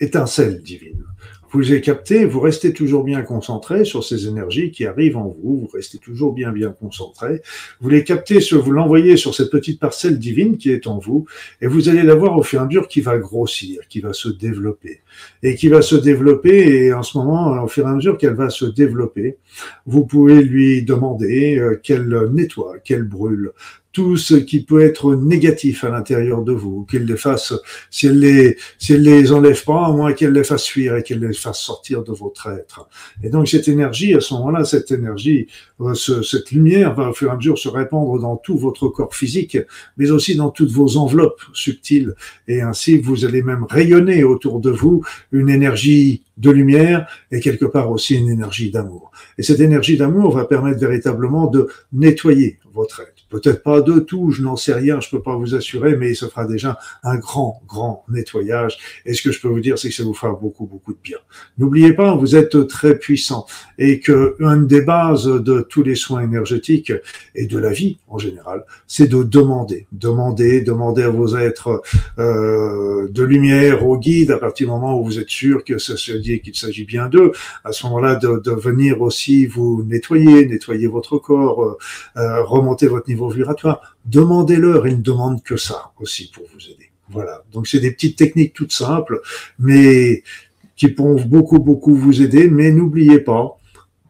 étincelle 0.02 0.60
divine. 0.62 1.04
Vous 1.52 1.60
les 1.60 1.82
captez, 1.82 2.24
vous 2.24 2.40
restez 2.40 2.72
toujours 2.72 3.04
bien 3.04 3.20
concentré 3.20 3.84
sur 3.84 4.02
ces 4.02 4.26
énergies 4.26 4.70
qui 4.70 4.86
arrivent 4.86 5.18
en 5.18 5.28
vous, 5.28 5.60
vous 5.60 5.70
restez 5.70 5.98
toujours 5.98 6.32
bien 6.32 6.50
bien 6.50 6.70
concentré. 6.70 7.42
Vous 7.78 7.90
les 7.90 8.04
captez, 8.04 8.38
vous 8.38 8.70
l'envoyez 8.70 9.18
sur 9.18 9.34
cette 9.34 9.50
petite 9.50 9.78
parcelle 9.78 10.18
divine 10.18 10.56
qui 10.56 10.70
est 10.70 10.86
en 10.86 10.98
vous, 10.98 11.26
et 11.60 11.66
vous 11.66 11.90
allez 11.90 12.04
la 12.04 12.14
voir 12.14 12.38
au 12.38 12.42
fur 12.42 12.60
et 12.60 12.62
à 12.62 12.66
mesure 12.66 12.88
qui 12.88 13.02
va 13.02 13.18
grossir, 13.18 13.82
qui 13.90 14.00
va 14.00 14.14
se 14.14 14.30
développer, 14.30 15.02
et 15.42 15.54
qui 15.54 15.68
va 15.68 15.82
se 15.82 15.94
développer, 15.94 16.86
et 16.86 16.94
en 16.94 17.02
ce 17.02 17.18
moment, 17.18 17.62
au 17.62 17.68
fur 17.68 17.86
et 17.86 17.90
à 17.90 17.94
mesure 17.94 18.16
qu'elle 18.16 18.34
va 18.34 18.48
se 18.48 18.64
développer, 18.64 19.36
vous 19.84 20.06
pouvez 20.06 20.42
lui 20.42 20.82
demander 20.82 21.58
euh, 21.58 21.76
qu'elle 21.76 22.08
nettoie, 22.32 22.78
qu'elle 22.78 23.04
brûle, 23.04 23.52
tout 23.92 24.16
ce 24.16 24.34
qui 24.34 24.64
peut 24.64 24.80
être 24.80 25.14
négatif 25.14 25.84
à 25.84 25.90
l'intérieur 25.90 26.42
de 26.42 26.52
vous, 26.52 26.84
qu'elle 26.90 27.04
les 27.04 27.16
fasse, 27.16 27.52
si 27.90 28.06
elle 28.06 28.20
les, 28.20 28.56
si 28.78 28.94
elle 28.94 29.02
les 29.02 29.32
enlève 29.32 29.62
pas, 29.64 29.86
à 29.86 29.92
moins 29.92 30.12
qu'elle 30.12 30.32
les 30.32 30.44
fasse 30.44 30.66
fuir 30.66 30.96
et 30.96 31.02
qu'elle 31.02 31.20
les 31.20 31.34
fasse 31.34 31.60
sortir 31.60 32.02
de 32.02 32.12
votre 32.12 32.48
être. 32.48 32.88
Et 33.22 33.28
donc 33.28 33.48
cette 33.48 33.68
énergie, 33.68 34.14
à 34.14 34.20
ce 34.20 34.34
moment-là, 34.34 34.64
cette 34.64 34.90
énergie, 34.90 35.46
euh, 35.80 35.94
cette 35.94 36.50
lumière 36.52 36.94
va 36.94 37.10
au 37.10 37.12
fur 37.12 37.28
et 37.28 37.32
à 37.32 37.36
mesure 37.36 37.58
se 37.58 37.68
répandre 37.68 38.18
dans 38.18 38.36
tout 38.36 38.56
votre 38.56 38.88
corps 38.88 39.14
physique, 39.14 39.58
mais 39.96 40.10
aussi 40.10 40.36
dans 40.36 40.50
toutes 40.50 40.70
vos 40.70 40.96
enveloppes 40.96 41.42
subtiles. 41.52 42.14
Et 42.48 42.62
ainsi, 42.62 42.98
vous 42.98 43.24
allez 43.24 43.42
même 43.42 43.64
rayonner 43.68 44.24
autour 44.24 44.60
de 44.60 44.70
vous 44.70 45.04
une 45.32 45.50
énergie 45.50 46.22
de 46.38 46.50
lumière 46.50 47.06
et 47.30 47.40
quelque 47.40 47.66
part 47.66 47.90
aussi 47.90 48.16
une 48.16 48.28
énergie 48.28 48.70
d'amour. 48.70 49.10
Et 49.36 49.42
cette 49.42 49.60
énergie 49.60 49.96
d'amour 49.96 50.34
va 50.34 50.44
permettre 50.44 50.80
véritablement 50.80 51.46
de 51.46 51.68
nettoyer 51.92 52.58
votre 52.72 53.00
être. 53.00 53.21
Peut-être 53.32 53.62
pas 53.62 53.80
de 53.80 53.98
tout, 53.98 54.30
je 54.30 54.42
n'en 54.42 54.56
sais 54.56 54.74
rien, 54.74 55.00
je 55.00 55.08
peux 55.08 55.22
pas 55.22 55.36
vous 55.36 55.54
assurer, 55.54 55.96
mais 55.96 56.10
il 56.10 56.14
se 56.16 56.26
fera 56.26 56.44
déjà 56.44 56.78
un 57.02 57.16
grand, 57.16 57.62
grand 57.66 58.04
nettoyage. 58.10 58.76
Et 59.06 59.14
ce 59.14 59.22
que 59.22 59.32
je 59.32 59.40
peux 59.40 59.48
vous 59.48 59.60
dire, 59.60 59.78
c'est 59.78 59.88
que 59.88 59.94
ça 59.94 60.02
vous 60.02 60.12
fera 60.12 60.34
beaucoup, 60.34 60.66
beaucoup 60.66 60.92
de 60.92 60.98
bien. 61.02 61.16
N'oubliez 61.56 61.94
pas, 61.94 62.14
vous 62.14 62.36
êtes 62.36 62.68
très 62.68 62.98
puissant 62.98 63.46
et 63.78 64.00
que 64.00 64.36
une 64.38 64.66
des 64.66 64.82
bases 64.82 65.24
de 65.24 65.62
tous 65.62 65.82
les 65.82 65.94
soins 65.94 66.20
énergétiques 66.20 66.92
et 67.34 67.46
de 67.46 67.56
la 67.56 67.70
vie 67.70 68.00
en 68.06 68.18
général, 68.18 68.66
c'est 68.86 69.08
de 69.08 69.22
demander, 69.22 69.86
demander, 69.92 70.60
demander 70.60 71.04
à 71.04 71.08
vos 71.08 71.34
êtres 71.34 71.80
euh, 72.18 73.08
de 73.08 73.22
lumière, 73.22 73.86
au 73.86 73.96
guide, 73.96 74.30
à 74.30 74.36
partir 74.36 74.66
du 74.66 74.72
moment 74.72 75.00
où 75.00 75.04
vous 75.04 75.18
êtes 75.18 75.30
sûr 75.30 75.64
que 75.64 75.78
ça 75.78 75.96
se 75.96 76.12
dit 76.12 76.40
qu'il 76.40 76.54
s'agit 76.54 76.84
bien 76.84 77.08
d'eux, 77.08 77.32
à 77.64 77.72
ce 77.72 77.86
moment-là 77.86 78.16
de, 78.16 78.42
de, 78.44 78.52
venir 78.52 79.00
aussi 79.00 79.46
vous 79.46 79.82
nettoyer, 79.88 80.46
nettoyer 80.46 80.86
votre 80.86 81.16
corps, 81.16 81.64
euh, 81.64 81.78
euh 82.18 82.44
remonter 82.44 82.86
votre 82.86 83.08
niveau 83.08 83.21
vibratoire. 83.30 83.96
Demandez-leur, 84.04 84.86
ils 84.86 84.98
ne 84.98 85.02
demandent 85.02 85.42
que 85.42 85.56
ça 85.56 85.92
aussi 86.00 86.30
pour 86.30 86.44
vous 86.52 86.60
aider. 86.70 86.90
Voilà. 87.10 87.42
Donc 87.52 87.66
c'est 87.66 87.80
des 87.80 87.92
petites 87.92 88.16
techniques 88.16 88.54
toutes 88.54 88.72
simples, 88.72 89.20
mais 89.58 90.22
qui 90.76 90.88
pourront 90.88 91.20
beaucoup, 91.20 91.58
beaucoup 91.58 91.94
vous 91.94 92.22
aider. 92.22 92.48
Mais 92.48 92.70
n'oubliez 92.70 93.20
pas, 93.20 93.58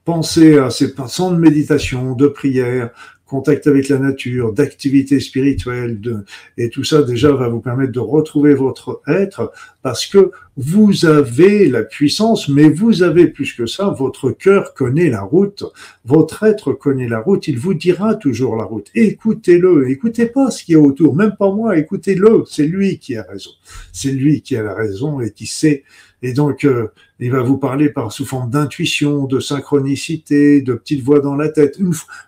pensez 0.04 0.58
à 0.58 0.70
ces 0.70 0.94
passants 0.94 1.32
de 1.32 1.38
méditation, 1.38 2.14
de 2.14 2.28
prière, 2.28 2.90
contact 3.32 3.66
avec 3.66 3.88
la 3.88 3.98
nature, 3.98 4.52
d'activité 4.52 5.18
spirituelle, 5.18 6.02
de, 6.02 6.26
et 6.58 6.68
tout 6.68 6.84
ça 6.84 7.02
déjà 7.02 7.32
va 7.32 7.48
vous 7.48 7.60
permettre 7.60 7.92
de 7.92 7.98
retrouver 7.98 8.52
votre 8.52 9.00
être 9.08 9.50
parce 9.80 10.06
que 10.06 10.32
vous 10.58 11.06
avez 11.06 11.66
la 11.70 11.82
puissance, 11.82 12.50
mais 12.50 12.68
vous 12.68 13.02
avez 13.02 13.28
plus 13.28 13.54
que 13.54 13.64
ça, 13.64 13.88
votre 13.88 14.32
cœur 14.32 14.74
connaît 14.74 15.08
la 15.08 15.22
route, 15.22 15.64
votre 16.04 16.42
être 16.42 16.74
connaît 16.74 17.08
la 17.08 17.20
route, 17.20 17.48
il 17.48 17.58
vous 17.58 17.72
dira 17.72 18.16
toujours 18.16 18.56
la 18.56 18.64
route. 18.64 18.88
Écoutez-le, 18.94 19.88
écoutez 19.88 20.26
pas 20.26 20.50
ce 20.50 20.62
qui 20.62 20.74
est 20.74 20.84
autour, 20.90 21.16
même 21.16 21.34
pas 21.38 21.50
moi, 21.50 21.78
écoutez-le, 21.78 22.44
c'est 22.46 22.66
lui 22.66 22.98
qui 22.98 23.16
a 23.16 23.22
raison, 23.22 23.52
c'est 23.92 24.12
lui 24.12 24.42
qui 24.42 24.56
a 24.56 24.62
la 24.62 24.74
raison 24.74 25.22
et 25.22 25.30
qui 25.30 25.46
sait 25.46 25.84
et 26.22 26.32
donc, 26.32 26.64
euh, 26.64 26.88
il 27.18 27.30
va 27.30 27.42
vous 27.42 27.56
parler 27.56 27.88
par 27.88 28.12
sous 28.12 28.24
forme 28.24 28.50
d'intuition, 28.50 29.26
de 29.26 29.40
synchronicité, 29.40 30.60
de 30.60 30.74
petites 30.74 31.02
voix 31.02 31.20
dans 31.20 31.34
la 31.34 31.48
tête. 31.48 31.78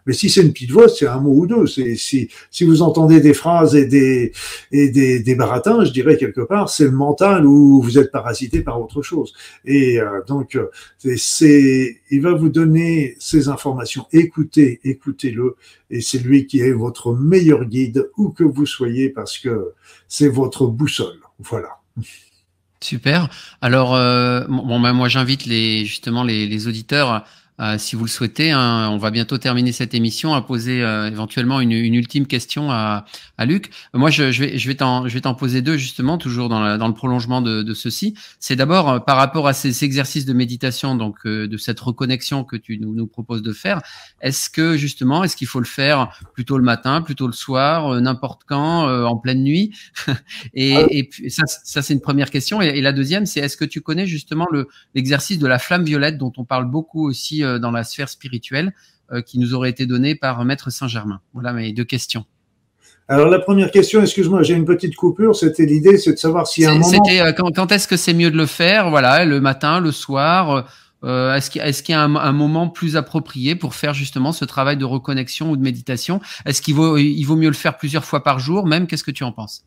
mais 0.06 0.12
si 0.12 0.28
c'est 0.28 0.42
une 0.42 0.52
petite 0.52 0.72
voix, 0.72 0.88
c'est 0.88 1.06
un 1.06 1.20
mot 1.20 1.32
ou 1.32 1.46
deux. 1.46 1.66
C'est 1.66 1.94
si 1.96 2.28
si 2.50 2.64
vous 2.64 2.82
entendez 2.82 3.20
des 3.20 3.34
phrases 3.34 3.74
et 3.76 3.86
des 3.86 4.32
et 4.72 4.88
des, 4.90 5.20
des 5.20 5.34
baratins, 5.34 5.84
je 5.84 5.92
dirais 5.92 6.16
quelque 6.16 6.40
part, 6.40 6.68
c'est 6.68 6.84
le 6.84 6.90
mental 6.90 7.46
où 7.46 7.82
vous 7.82 7.98
êtes 7.98 8.10
parasité 8.10 8.62
par 8.62 8.80
autre 8.80 9.02
chose. 9.02 9.32
Et 9.64 10.00
euh, 10.00 10.22
donc, 10.26 10.56
euh, 10.56 10.68
c'est 11.16 12.00
il 12.10 12.20
va 12.20 12.32
vous 12.32 12.48
donner 12.48 13.16
ces 13.18 13.48
informations. 13.48 14.06
Écoutez, 14.12 14.80
écoutez-le, 14.84 15.56
et 15.90 16.00
c'est 16.00 16.18
lui 16.18 16.46
qui 16.46 16.60
est 16.60 16.72
votre 16.72 17.14
meilleur 17.14 17.64
guide 17.64 18.10
où 18.16 18.30
que 18.30 18.44
vous 18.44 18.66
soyez 18.66 19.08
parce 19.08 19.38
que 19.38 19.72
c'est 20.08 20.28
votre 20.28 20.66
boussole. 20.66 21.18
Voilà. 21.38 21.80
Super. 22.84 23.28
Alors, 23.62 23.94
euh, 23.94 24.44
bon, 24.46 24.78
ben, 24.78 24.92
moi, 24.92 25.08
j'invite 25.08 25.46
les 25.46 25.86
justement 25.86 26.22
les, 26.22 26.46
les 26.46 26.68
auditeurs 26.68 27.24
euh, 27.60 27.78
si 27.78 27.94
vous 27.94 28.04
le 28.04 28.10
souhaitez, 28.10 28.50
hein, 28.50 28.90
on 28.90 28.98
va 28.98 29.12
bientôt 29.12 29.38
terminer 29.38 29.70
cette 29.70 29.94
émission, 29.94 30.34
à 30.34 30.42
poser 30.42 30.82
euh, 30.82 31.06
éventuellement 31.06 31.60
une, 31.60 31.70
une, 31.70 31.94
ultime 31.94 32.26
question 32.26 32.72
à, 32.72 33.04
à 33.38 33.46
Luc. 33.46 33.70
Moi, 33.92 34.10
je, 34.10 34.32
je 34.32 34.44
vais, 34.44 34.58
je 34.58 34.66
vais 34.66 34.74
t'en, 34.74 35.06
je 35.06 35.14
vais 35.14 35.20
t'en 35.20 35.36
poser 35.36 35.62
deux 35.62 35.76
justement, 35.76 36.18
toujours 36.18 36.48
dans, 36.48 36.58
la, 36.58 36.78
dans 36.78 36.88
le 36.88 36.94
prolongement 36.94 37.40
de, 37.40 37.62
de 37.62 37.74
ceci. 37.74 38.14
C'est 38.40 38.56
d'abord 38.56 38.90
euh, 38.90 38.98
par 38.98 39.16
rapport 39.16 39.46
à 39.46 39.52
ces, 39.52 39.84
exercices 39.84 40.24
de 40.24 40.32
méditation, 40.32 40.96
donc 40.96 41.26
de 41.26 41.56
cette 41.56 41.78
reconnexion 41.78 42.42
que 42.42 42.56
tu 42.56 42.78
nous, 42.78 42.94
nous 42.94 43.06
proposes 43.06 43.42
de 43.42 43.52
faire. 43.52 43.82
Est-ce 44.20 44.50
que 44.50 44.76
justement, 44.76 45.22
est-ce 45.22 45.36
qu'il 45.36 45.46
faut 45.46 45.60
le 45.60 45.66
faire 45.66 46.10
plutôt 46.32 46.58
le 46.58 46.64
matin, 46.64 47.02
plutôt 47.02 47.26
le 47.26 47.32
soir, 47.32 48.00
n'importe 48.00 48.42
quand, 48.46 48.88
en 49.04 49.16
pleine 49.16 49.42
nuit? 49.42 49.76
Et, 50.54 50.76
ah. 50.76 50.86
et 50.90 51.30
ça, 51.30 51.42
ça 51.46 51.82
c'est 51.82 51.92
une 51.92 52.00
première 52.00 52.30
question. 52.30 52.62
Et, 52.62 52.66
et 52.66 52.80
la 52.80 52.92
deuxième, 52.92 53.26
c'est 53.26 53.40
est-ce 53.40 53.56
que 53.56 53.64
tu 53.64 53.80
connais 53.80 54.06
justement 54.06 54.46
le, 54.50 54.68
l'exercice 54.94 55.38
de 55.38 55.46
la 55.46 55.58
flamme 55.58 55.84
violette 55.84 56.18
dont 56.18 56.32
on 56.36 56.44
parle 56.44 56.70
beaucoup 56.70 57.06
aussi 57.08 57.43
euh, 57.44 57.58
dans 57.58 57.70
la 57.70 57.84
sphère 57.84 58.08
spirituelle 58.08 58.74
euh, 59.12 59.22
qui 59.22 59.38
nous 59.38 59.54
aurait 59.54 59.70
été 59.70 59.86
donnée 59.86 60.14
par 60.14 60.44
Maître 60.44 60.70
Saint-Germain. 60.70 61.20
Voilà 61.32 61.52
mes 61.52 61.72
deux 61.72 61.84
questions. 61.84 62.24
Alors 63.06 63.28
la 63.28 63.38
première 63.38 63.70
question, 63.70 64.00
excuse-moi, 64.00 64.42
j'ai 64.42 64.54
une 64.54 64.64
petite 64.64 64.96
coupure. 64.96 65.36
C'était 65.36 65.66
l'idée, 65.66 65.98
c'est 65.98 66.12
de 66.12 66.18
savoir 66.18 66.46
si 66.46 66.64
à 66.64 66.70
un 66.70 66.74
moment. 66.74 66.84
C'était 66.86 67.20
euh, 67.20 67.32
quand, 67.32 67.70
est-ce 67.70 67.86
que 67.86 67.96
c'est 67.96 68.14
mieux 68.14 68.30
de 68.30 68.36
le 68.36 68.46
faire? 68.46 68.90
Voilà, 68.90 69.24
le 69.24 69.40
matin, 69.40 69.80
le 69.80 69.92
soir. 69.92 70.66
est-ce 71.04 71.50
qu'il 71.82 71.92
y 71.92 71.96
a, 71.96 72.02
un, 72.02 72.32
moment 72.32 72.68
plus 72.68 72.96
approprié 72.96 73.54
pour 73.54 73.74
faire 73.74 73.92
justement 73.92 74.32
ce 74.32 74.46
travail 74.46 74.78
de 74.78 74.86
reconnexion 74.86 75.50
ou 75.50 75.56
de 75.56 75.62
méditation? 75.62 76.20
Est-ce 76.46 76.62
qu'il 76.62 76.74
vaut, 76.74 76.96
il 76.96 77.24
vaut 77.24 77.36
mieux 77.36 77.48
le 77.48 77.54
faire 77.54 77.76
plusieurs 77.76 78.04
fois 78.04 78.22
par 78.22 78.38
jour 78.38 78.66
Même, 78.66 78.86
qu'est-ce 78.86 79.04
que 79.04 79.10
tu 79.10 79.22
en 79.22 79.32
penses? 79.32 79.66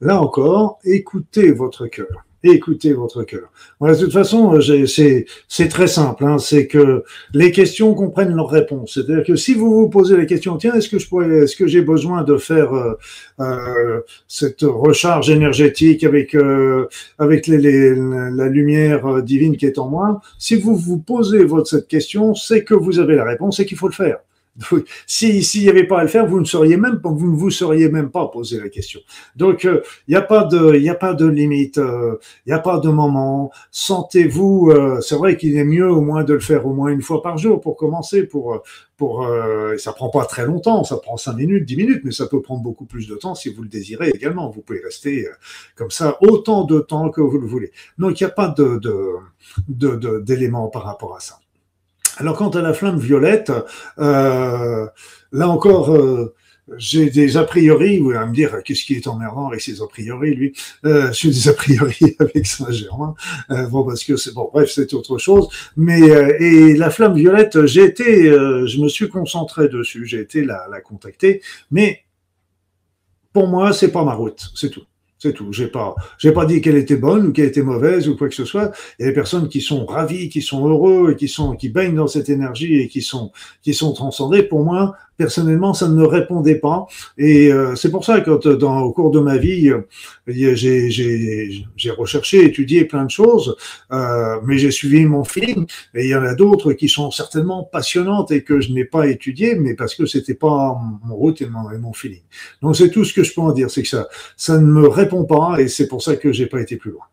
Là 0.00 0.20
encore, 0.20 0.78
écoutez 0.84 1.50
votre 1.50 1.86
cœur 1.86 2.24
écoutez 2.44 2.92
votre 2.92 3.22
cœur. 3.24 3.50
Voilà, 3.80 3.96
de 3.96 4.04
toute 4.04 4.12
façon, 4.12 4.58
c'est 4.60 5.68
très 5.68 5.86
simple. 5.86 6.24
Hein, 6.24 6.38
c'est 6.38 6.66
que 6.66 7.04
les 7.32 7.50
questions 7.50 7.94
comprennent 7.94 8.34
leurs 8.34 8.50
réponses. 8.50 8.94
C'est-à-dire 8.94 9.24
que 9.24 9.36
si 9.36 9.54
vous 9.54 9.74
vous 9.74 9.88
posez 9.88 10.16
la 10.16 10.26
question, 10.26 10.56
tiens, 10.56 10.74
est-ce 10.74 10.88
que 10.88 10.98
je 10.98 11.08
pourrais, 11.08 11.44
est-ce 11.44 11.56
que 11.56 11.66
j'ai 11.66 11.82
besoin 11.82 12.22
de 12.22 12.36
faire 12.36 12.74
euh, 12.74 12.94
euh 13.40 14.00
cette 14.28 14.62
recharge 14.62 15.30
énergétique 15.30 16.04
avec 16.04 16.34
euh, 16.34 16.88
avec 17.18 17.46
les, 17.46 17.58
les, 17.58 17.94
la 17.94 18.48
lumière 18.48 19.06
euh, 19.06 19.22
divine 19.22 19.56
qui 19.56 19.66
est 19.66 19.78
en 19.78 19.88
moi 19.88 20.20
Si 20.38 20.56
vous 20.56 20.76
vous 20.76 20.98
posez 20.98 21.44
votre 21.44 21.68
cette 21.68 21.88
question, 21.88 22.34
c'est 22.34 22.64
que 22.64 22.74
vous 22.74 22.98
avez 22.98 23.16
la 23.16 23.24
réponse 23.24 23.60
et 23.60 23.66
qu'il 23.66 23.78
faut 23.78 23.88
le 23.88 23.94
faire. 23.94 24.18
Si 25.06 25.42
s'il 25.42 25.62
n'y 25.62 25.68
avait 25.68 25.86
pas 25.86 26.00
à 26.00 26.02
le 26.02 26.08
faire, 26.08 26.26
vous 26.26 26.38
ne 26.38 26.44
seriez 26.44 26.76
même 26.76 27.00
pas, 27.00 27.10
vous 27.10 27.30
ne 27.30 27.36
vous 27.36 27.50
seriez 27.50 27.88
même 27.88 28.10
pas 28.10 28.28
posé 28.28 28.60
la 28.60 28.68
question. 28.68 29.00
Donc 29.36 29.64
il 29.64 29.70
euh, 29.70 29.82
n'y 30.08 30.14
a 30.14 30.22
pas 30.22 30.44
de, 30.44 30.76
il 30.76 30.88
a 30.88 30.94
pas 30.94 31.14
de 31.14 31.26
limite, 31.26 31.76
il 31.76 31.82
euh, 31.82 32.16
n'y 32.46 32.52
a 32.52 32.60
pas 32.60 32.78
de 32.78 32.88
moment. 32.88 33.50
Sentez-vous, 33.72 34.70
euh, 34.70 35.00
c'est 35.00 35.16
vrai 35.16 35.36
qu'il 35.36 35.56
est 35.56 35.64
mieux 35.64 35.90
au 35.90 36.00
moins 36.00 36.22
de 36.22 36.34
le 36.34 36.40
faire 36.40 36.66
au 36.66 36.72
moins 36.72 36.90
une 36.90 37.02
fois 37.02 37.20
par 37.22 37.36
jour 37.36 37.60
pour 37.60 37.76
commencer, 37.76 38.24
pour 38.24 38.62
pour 38.96 39.28
ça 39.76 39.92
prend 39.92 40.08
pas 40.08 40.24
très 40.24 40.46
longtemps, 40.46 40.84
ça 40.84 40.96
prend 40.98 41.16
cinq 41.16 41.34
minutes, 41.34 41.64
dix 41.64 41.76
minutes, 41.76 42.02
mais 42.04 42.12
ça 42.12 42.26
peut 42.26 42.40
prendre 42.40 42.62
beaucoup 42.62 42.84
plus 42.84 43.08
de 43.08 43.16
temps 43.16 43.34
si 43.34 43.52
vous 43.52 43.62
le 43.62 43.68
désirez 43.68 44.10
également. 44.10 44.50
Vous 44.50 44.60
pouvez 44.60 44.80
rester 44.80 45.26
comme 45.74 45.90
ça 45.90 46.16
autant 46.20 46.62
de 46.62 46.78
temps 46.78 47.10
que 47.10 47.20
vous 47.20 47.38
le 47.38 47.46
voulez. 47.46 47.72
Donc 47.98 48.20
il 48.20 48.24
n'y 48.24 48.30
a 48.30 48.32
pas 48.32 48.54
de 48.56 48.80
d'éléments 50.20 50.66
de, 50.66 50.70
par 50.70 50.84
rapport 50.84 51.16
à 51.16 51.20
ça. 51.20 51.38
Alors 52.18 52.36
quant 52.36 52.50
à 52.50 52.62
la 52.62 52.72
flamme 52.72 52.98
violette, 52.98 53.52
euh, 53.98 54.86
là 55.32 55.48
encore, 55.48 55.94
euh, 55.94 56.34
j'ai 56.76 57.10
des 57.10 57.36
a 57.36 57.44
priori, 57.44 57.98
vous 57.98 58.12
allez 58.12 58.26
me 58.26 58.34
dire 58.34 58.62
qu'est-ce 58.62 58.84
qui 58.84 58.94
est 58.94 59.06
emmerdant 59.06 59.48
avec 59.48 59.60
ces 59.60 59.82
a 59.82 59.86
priori, 59.86 60.34
lui? 60.34 60.54
Euh, 60.84 61.12
j'ai 61.12 61.28
des 61.28 61.48
a 61.48 61.52
priori 61.52 62.16
avec 62.20 62.46
Saint-Germain. 62.46 63.14
Euh, 63.50 63.66
bon, 63.66 63.84
parce 63.84 64.04
que 64.04 64.16
c'est 64.16 64.32
bon, 64.32 64.48
bref, 64.52 64.70
c'est 64.72 64.94
autre 64.94 65.18
chose. 65.18 65.48
Mais 65.76 66.02
euh, 66.10 66.36
et 66.40 66.74
la 66.74 66.90
flamme 66.90 67.14
violette, 67.14 67.66
j'ai 67.66 67.84
été, 67.84 68.24
je 68.24 68.80
me 68.80 68.88
suis 68.88 69.08
concentré 69.08 69.68
dessus, 69.68 70.06
j'ai 70.06 70.20
été 70.20 70.44
la, 70.44 70.66
la 70.70 70.80
contacter, 70.80 71.42
mais 71.70 72.04
pour 73.32 73.48
moi, 73.48 73.72
c'est 73.72 73.90
pas 73.90 74.04
ma 74.04 74.14
route, 74.14 74.50
c'est 74.54 74.70
tout. 74.70 74.84
C'est 75.24 75.32
tout. 75.32 75.54
J'ai 75.54 75.68
pas, 75.68 75.94
j'ai 76.18 76.32
pas 76.32 76.44
dit 76.44 76.60
qu'elle 76.60 76.76
était 76.76 76.96
bonne 76.96 77.28
ou 77.28 77.32
qu'elle 77.32 77.46
était 77.46 77.62
mauvaise 77.62 78.10
ou 78.10 78.14
quoi 78.14 78.28
que 78.28 78.34
ce 78.34 78.44
soit. 78.44 78.72
Il 78.98 79.04
y 79.04 79.06
a 79.06 79.08
des 79.08 79.14
personnes 79.14 79.48
qui 79.48 79.62
sont 79.62 79.86
ravies, 79.86 80.28
qui 80.28 80.42
sont 80.42 80.68
heureux 80.68 81.12
et 81.12 81.16
qui 81.16 81.28
sont, 81.28 81.56
qui 81.56 81.70
baignent 81.70 81.94
dans 81.94 82.06
cette 82.06 82.28
énergie 82.28 82.74
et 82.74 82.88
qui 82.88 83.00
sont, 83.00 83.32
qui 83.62 83.72
sont 83.72 83.94
transcendées. 83.94 84.42
Pour 84.42 84.64
moi, 84.64 84.94
personnellement, 85.16 85.74
ça 85.74 85.88
ne 85.88 85.94
me 85.94 86.06
répondait 86.06 86.56
pas. 86.56 86.86
Et 87.18 87.52
euh, 87.52 87.74
c'est 87.76 87.90
pour 87.90 88.04
ça 88.04 88.20
que 88.20 88.54
dans, 88.54 88.80
au 88.80 88.92
cours 88.92 89.10
de 89.10 89.20
ma 89.20 89.36
vie, 89.36 89.70
euh, 89.70 89.86
j'ai 90.26 91.90
recherché, 91.90 92.44
étudié 92.44 92.84
plein 92.84 93.04
de 93.04 93.10
choses, 93.10 93.56
euh, 93.92 94.40
mais 94.44 94.58
j'ai 94.58 94.70
suivi 94.70 95.04
mon 95.06 95.24
feeling. 95.24 95.66
Et 95.94 96.04
il 96.04 96.10
y 96.10 96.14
en 96.14 96.22
a 96.22 96.34
d'autres 96.34 96.72
qui 96.72 96.88
sont 96.88 97.10
certainement 97.10 97.64
passionnantes 97.64 98.30
et 98.30 98.42
que 98.42 98.60
je 98.60 98.72
n'ai 98.72 98.84
pas 98.84 99.06
étudiées, 99.06 99.54
mais 99.54 99.74
parce 99.74 99.94
que 99.94 100.06
c'était 100.06 100.34
pas 100.34 100.76
mon 101.04 101.14
route 101.14 101.40
et 101.42 101.46
mon, 101.46 101.70
et 101.70 101.78
mon 101.78 101.92
feeling. 101.92 102.22
Donc 102.62 102.76
c'est 102.76 102.90
tout 102.90 103.04
ce 103.04 103.12
que 103.12 103.22
je 103.22 103.32
peux 103.34 103.40
en 103.40 103.52
dire, 103.52 103.70
c'est 103.70 103.82
que 103.82 103.88
ça, 103.88 104.08
ça 104.36 104.58
ne 104.58 104.66
me 104.66 104.88
répond 104.88 105.13
pas 105.22 105.60
et 105.60 105.68
c'est 105.68 105.86
pour 105.86 106.02
ça 106.02 106.16
que 106.16 106.32
j'ai 106.32 106.46
pas 106.46 106.60
été 106.60 106.76
plus 106.76 106.90
loin. 106.90 107.04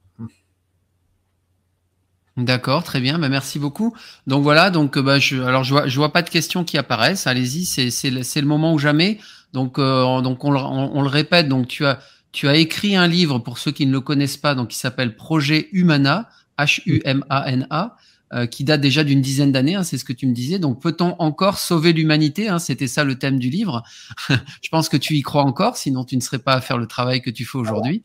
D'accord, 2.37 2.83
très 2.83 3.01
bien, 3.01 3.19
bah, 3.19 3.29
merci 3.29 3.59
beaucoup. 3.59 3.93
Donc 4.25 4.41
voilà, 4.41 4.71
donc 4.71 4.97
bah, 4.97 5.19
je, 5.19 5.39
alors 5.41 5.63
vois, 5.63 6.13
pas 6.13 6.23
de 6.23 6.29
questions 6.29 6.63
qui 6.63 6.77
apparaissent. 6.77 7.27
Allez-y, 7.27 7.65
c'est, 7.65 8.09
le, 8.09 8.47
moment 8.47 8.73
ou 8.73 8.79
jamais. 8.79 9.19
Donc, 9.53 9.75
donc 9.77 10.43
on, 10.43 10.51
le 10.51 11.07
répète. 11.07 11.47
Donc, 11.47 11.67
tu 11.67 11.85
as, 11.85 11.99
tu 12.31 12.47
as 12.47 12.55
écrit 12.55 12.95
un 12.95 13.07
livre 13.07 13.37
pour 13.39 13.57
ceux 13.57 13.71
qui 13.71 13.85
ne 13.85 13.91
le 13.91 14.01
connaissent 14.01 14.37
pas, 14.37 14.55
donc 14.55 14.69
qui 14.69 14.77
s'appelle 14.77 15.15
Projet 15.15 15.67
Humana, 15.73 16.29
H-U-M-A-N-A. 16.57 17.97
Euh, 18.33 18.45
qui 18.45 18.63
date 18.63 18.79
déjà 18.79 19.03
d'une 19.03 19.19
dizaine 19.19 19.51
d'années, 19.51 19.75
hein, 19.75 19.83
c'est 19.83 19.97
ce 19.97 20.05
que 20.05 20.13
tu 20.13 20.25
me 20.25 20.31
disais. 20.31 20.57
Donc, 20.57 20.81
peut-on 20.81 21.15
encore 21.19 21.57
sauver 21.57 21.91
l'humanité 21.91 22.47
hein, 22.47 22.59
C'était 22.59 22.87
ça 22.87 23.03
le 23.03 23.15
thème 23.15 23.39
du 23.39 23.49
livre. 23.49 23.83
je 24.29 24.69
pense 24.69 24.87
que 24.87 24.95
tu 24.95 25.15
y 25.15 25.21
crois 25.21 25.43
encore, 25.43 25.75
sinon 25.75 26.05
tu 26.05 26.15
ne 26.15 26.21
serais 26.21 26.39
pas 26.39 26.53
à 26.53 26.61
faire 26.61 26.77
le 26.77 26.87
travail 26.87 27.21
que 27.21 27.29
tu 27.29 27.43
fais 27.43 27.57
aujourd'hui. 27.57 28.03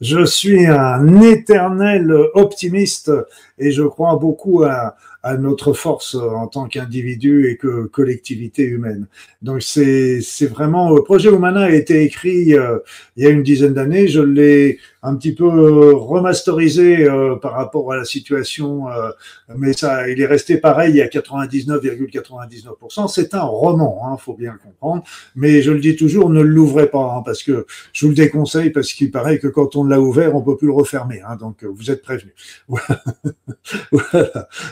je, 0.00 0.24
suis 0.24 0.66
un 0.66 1.20
éternel 1.20 2.12
optimiste 2.34 3.12
et 3.58 3.70
je 3.70 3.84
crois 3.84 4.16
beaucoup 4.16 4.64
à, 4.64 4.96
à 5.22 5.36
notre 5.36 5.72
force 5.72 6.14
en 6.14 6.46
tant 6.46 6.66
qu'individu 6.66 7.48
et 7.48 7.56
que 7.56 7.86
collectivité 7.86 8.62
humaine. 8.62 9.06
Donc 9.42 9.62
c'est 9.62 10.20
c'est 10.22 10.46
vraiment 10.46 10.94
le 10.94 11.02
projet 11.02 11.28
Humana 11.28 11.64
a 11.64 11.70
été 11.70 12.02
écrit 12.02 12.54
euh, 12.54 12.78
il 13.16 13.24
y 13.24 13.26
a 13.26 13.30
une 13.30 13.42
dizaine 13.42 13.74
d'années. 13.74 14.08
Je 14.08 14.22
l'ai 14.22 14.78
un 15.02 15.16
petit 15.16 15.34
peu 15.34 15.94
remasterisé 15.94 17.04
euh, 17.04 17.36
par 17.36 17.52
rapport 17.52 17.92
à 17.92 17.96
la 17.96 18.04
situation, 18.04 18.90
euh, 18.90 19.10
mais 19.56 19.72
ça 19.72 20.08
il 20.08 20.20
est 20.20 20.26
resté 20.26 20.58
pareil. 20.58 21.00
A 21.00 21.06
99,99%. 21.06 23.08
C'est 23.08 23.34
un 23.34 23.42
roman, 23.42 24.02
hein, 24.04 24.16
faut 24.18 24.34
bien 24.34 24.56
comprendre. 24.62 25.02
Mais 25.34 25.62
je 25.62 25.72
le 25.72 25.80
dis 25.80 25.96
toujours, 25.96 26.30
ne 26.30 26.40
l'ouvrez 26.40 26.88
pas 26.88 27.16
hein, 27.16 27.22
parce 27.24 27.42
que 27.42 27.66
je 27.92 28.04
vous 28.04 28.10
le 28.10 28.16
déconseille 28.16 28.70
parce 28.70 28.92
qu'il 28.92 29.10
paraît 29.10 29.38
que 29.38 29.48
quand 29.48 29.76
on 29.76 29.84
l'a 29.84 30.00
ouvert, 30.00 30.36
on 30.36 30.42
peut 30.42 30.56
plus 30.56 30.68
le 30.68 30.74
refermer. 30.74 31.22
Hein, 31.26 31.36
donc 31.36 31.64
vous 31.64 31.90
êtes 31.90 32.02
prévenus. 32.02 32.34
voilà. 32.68 33.02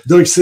Donc 0.07 0.27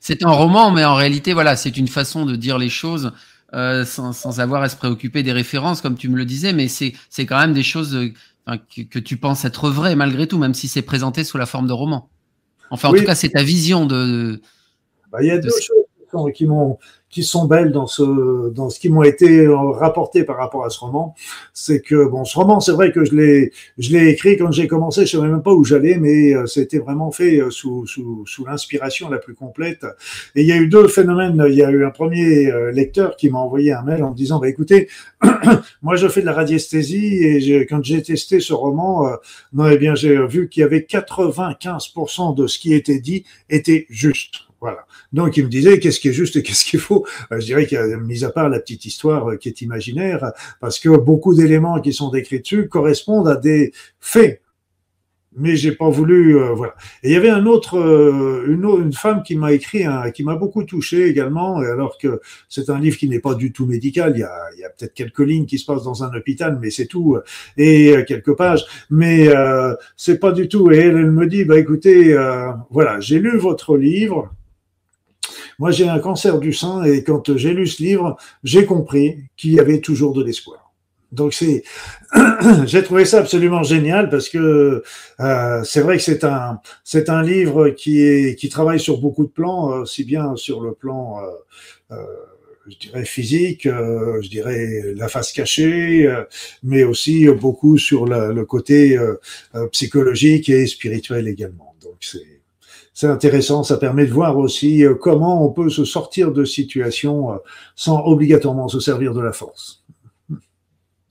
c'est 0.00 0.24
un 0.24 0.30
roman, 0.30 0.70
mais 0.70 0.84
en 0.84 0.94
réalité, 0.94 1.32
voilà, 1.32 1.56
c'est 1.56 1.76
une 1.76 1.88
façon 1.88 2.24
de 2.24 2.36
dire 2.36 2.58
les 2.58 2.68
choses 2.68 3.12
euh, 3.54 3.84
sans, 3.84 4.40
avoir 4.40 4.62
à 4.62 4.68
se 4.68 4.74
préoccuper 4.74 5.22
des 5.22 5.30
références, 5.30 5.80
comme 5.80 5.96
tu 5.96 6.08
me 6.08 6.16
le 6.16 6.24
disais, 6.24 6.52
mais 6.52 6.66
c'est 6.66 6.92
quand 7.18 7.38
même 7.38 7.54
des 7.54 7.62
choses 7.62 7.96
que, 8.46 8.98
tu 8.98 9.16
penses 9.16 9.44
être 9.44 9.70
vraies 9.70 9.96
malgré 9.96 10.26
tout, 10.26 10.38
même 10.38 10.54
si 10.54 10.68
c'est 10.68 10.82
présenté 10.82 11.24
sous 11.24 11.38
la 11.38 11.46
forme 11.46 11.66
de 11.66 11.72
roman. 11.72 12.10
Enfin, 12.70 12.90
en 12.90 12.92
tout 12.92 13.04
cas, 13.04 13.14
c'est 13.14 13.30
ta 13.30 13.42
vision 13.42 13.86
de. 13.86 14.40
Bah, 15.10 15.18
il 15.22 15.28
y 15.28 15.30
a 15.30 15.38
deux 15.38 15.50
choses 15.50 15.83
qui 16.32 16.46
m'ont 16.46 16.78
qui 17.14 17.22
sont 17.22 17.46
belles 17.46 17.70
dans 17.70 17.86
ce, 17.86 18.50
dans 18.50 18.70
ce 18.70 18.80
qui 18.80 18.88
m'ont 18.88 19.04
été 19.04 19.46
rapportés 19.48 20.24
par 20.24 20.36
rapport 20.36 20.64
à 20.64 20.70
ce 20.70 20.80
roman, 20.80 21.14
c'est 21.52 21.80
que 21.80 22.08
bon, 22.08 22.24
ce 22.24 22.36
roman, 22.36 22.58
c'est 22.58 22.72
vrai 22.72 22.90
que 22.90 23.04
je 23.04 23.14
l'ai, 23.14 23.52
je 23.78 23.92
l'ai 23.92 24.08
écrit 24.08 24.36
quand 24.36 24.50
j'ai 24.50 24.66
commencé, 24.66 25.06
je 25.06 25.16
savais 25.16 25.28
même 25.28 25.42
pas 25.42 25.52
où 25.52 25.62
j'allais, 25.62 25.96
mais 25.96 26.34
euh, 26.34 26.46
c'était 26.46 26.80
vraiment 26.80 27.12
fait 27.12 27.38
euh, 27.38 27.50
sous, 27.50 27.86
sous, 27.86 28.24
sous 28.26 28.44
l'inspiration 28.44 29.08
la 29.08 29.18
plus 29.18 29.34
complète. 29.34 29.86
Et 30.34 30.42
il 30.42 30.48
y 30.48 30.50
a 30.50 30.56
eu 30.56 30.66
deux 30.66 30.88
phénomènes. 30.88 31.40
Il 31.46 31.54
y 31.54 31.62
a 31.62 31.70
eu 31.70 31.84
un 31.84 31.90
premier 31.90 32.50
euh, 32.50 32.72
lecteur 32.72 33.14
qui 33.14 33.30
m'a 33.30 33.38
envoyé 33.38 33.72
un 33.72 33.82
mail 33.82 34.02
en 34.02 34.10
me 34.10 34.16
disant, 34.16 34.40
bah 34.40 34.48
écoutez, 34.48 34.88
moi 35.82 35.94
je 35.94 36.08
fais 36.08 36.20
de 36.20 36.26
la 36.26 36.32
radiesthésie 36.32 37.22
et 37.22 37.64
quand 37.66 37.84
j'ai 37.84 38.02
testé 38.02 38.40
ce 38.40 38.54
roman, 38.54 39.08
non, 39.52 39.68
eh 39.68 39.78
bien 39.78 39.94
j'ai 39.94 40.26
vu 40.26 40.48
qu'il 40.48 40.62
y 40.62 40.64
avait 40.64 40.80
95% 40.80 42.34
de 42.34 42.48
ce 42.48 42.58
qui 42.58 42.74
était 42.74 42.98
dit 42.98 43.24
était 43.48 43.86
juste. 43.88 44.43
Donc 45.14 45.36
il 45.36 45.44
me 45.44 45.48
disait 45.48 45.78
qu'est-ce 45.78 46.00
qui 46.00 46.08
est 46.08 46.12
juste 46.12 46.34
et 46.34 46.42
qu'est-ce 46.42 46.64
qui 46.64 46.74
est 46.74 46.80
faux? 46.80 47.06
Euh, 47.30 47.38
je 47.38 47.46
dirais 47.46 47.66
qu'il 47.66 47.78
y 47.78 47.80
a, 47.80 47.96
mis 47.98 48.24
à 48.24 48.30
part 48.30 48.48
la 48.48 48.58
petite 48.58 48.84
histoire 48.84 49.30
euh, 49.30 49.36
qui 49.36 49.48
est 49.48 49.62
imaginaire, 49.62 50.32
parce 50.60 50.80
que 50.80 50.88
beaucoup 50.88 51.34
d'éléments 51.34 51.80
qui 51.80 51.92
sont 51.92 52.10
décrits 52.10 52.40
dessus 52.40 52.68
correspondent 52.68 53.28
à 53.28 53.36
des 53.36 53.72
faits. 54.00 54.42
Mais 55.36 55.56
j'ai 55.56 55.72
pas 55.72 55.88
voulu 55.88 56.36
euh, 56.36 56.52
voilà. 56.52 56.74
Et 57.04 57.10
il 57.10 57.12
y 57.12 57.16
avait 57.16 57.30
un 57.30 57.46
autre 57.46 57.76
une, 58.46 58.64
une 58.64 58.92
femme 58.92 59.22
qui 59.22 59.36
m'a 59.36 59.52
écrit 59.52 59.84
qui 60.14 60.22
m'a 60.22 60.36
beaucoup 60.36 60.62
touché 60.62 61.06
également 61.06 61.58
alors 61.58 61.98
que 61.98 62.20
c'est 62.48 62.70
un 62.70 62.78
livre 62.78 62.96
qui 62.96 63.08
n'est 63.08 63.18
pas 63.18 63.34
du 63.34 63.52
tout 63.52 63.66
médical. 63.66 64.12
Il 64.14 64.20
y 64.20 64.22
a, 64.22 64.32
y 64.60 64.64
a 64.64 64.68
peut-être 64.68 64.94
quelques 64.94 65.20
lignes 65.20 65.46
qui 65.46 65.58
se 65.58 65.66
passent 65.66 65.82
dans 65.82 66.04
un 66.04 66.14
hôpital 66.14 66.58
mais 66.60 66.70
c'est 66.70 66.86
tout 66.86 67.18
et 67.56 68.04
quelques 68.06 68.34
pages. 68.36 68.64
Mais 68.90 69.28
euh, 69.28 69.74
c'est 69.96 70.18
pas 70.20 70.30
du 70.30 70.46
tout. 70.48 70.70
Et 70.70 70.78
elle, 70.78 70.96
elle 70.96 71.10
me 71.10 71.26
dit 71.26 71.44
bah 71.44 71.58
écoutez 71.58 72.16
voilà 72.70 73.00
j'ai 73.00 73.18
lu 73.18 73.36
votre 73.36 73.76
livre 73.76 74.30
moi, 75.58 75.70
j'ai 75.70 75.88
un 75.88 75.98
cancer 75.98 76.38
du 76.38 76.52
sein 76.52 76.82
et 76.84 77.04
quand 77.04 77.36
j'ai 77.36 77.52
lu 77.52 77.66
ce 77.66 77.82
livre, 77.82 78.16
j'ai 78.42 78.64
compris 78.64 79.18
qu'il 79.36 79.52
y 79.52 79.60
avait 79.60 79.80
toujours 79.80 80.14
de 80.14 80.22
l'espoir. 80.22 80.64
Donc 81.14 81.32
c'est, 81.32 81.62
j'ai 82.66 82.82
trouvé 82.82 83.04
ça 83.04 83.18
absolument 83.18 83.62
génial 83.62 84.10
parce 84.10 84.28
que 84.28 84.82
euh, 85.20 85.64
c'est 85.64 85.80
vrai 85.80 85.96
que 85.96 86.02
c'est 86.02 86.24
un 86.24 86.60
c'est 86.82 87.08
un 87.08 87.22
livre 87.22 87.70
qui 87.70 88.02
est 88.02 88.34
qui 88.36 88.48
travaille 88.48 88.80
sur 88.80 88.98
beaucoup 88.98 89.24
de 89.24 89.30
plans, 89.30 89.72
euh, 89.72 89.82
aussi 89.82 90.04
bien 90.04 90.34
sur 90.36 90.60
le 90.60 90.74
plan 90.74 91.20
euh, 91.92 91.96
je 92.66 92.78
dirais 92.78 93.04
physique, 93.04 93.64
je 93.64 94.28
dirais 94.28 94.94
la 94.96 95.08
face 95.08 95.32
cachée, 95.32 96.10
mais 96.62 96.82
aussi 96.82 97.26
beaucoup 97.28 97.76
sur 97.76 98.06
le 98.06 98.42
côté 98.46 98.98
psychologique 99.70 100.48
et 100.48 100.66
spirituel 100.66 101.28
également. 101.28 101.74
Donc 101.82 101.96
c'est 102.00 102.33
c'est 102.94 103.08
intéressant, 103.08 103.64
ça 103.64 103.76
permet 103.76 104.06
de 104.06 104.12
voir 104.12 104.38
aussi 104.38 104.84
euh, 104.84 104.94
comment 104.94 105.44
on 105.44 105.50
peut 105.50 105.68
se 105.68 105.84
sortir 105.84 106.30
de 106.30 106.44
situations 106.44 107.32
euh, 107.32 107.36
sans 107.74 108.00
obligatoirement 108.04 108.68
se 108.68 108.78
servir 108.78 109.12
de 109.14 109.20
la 109.20 109.32
force. 109.32 109.82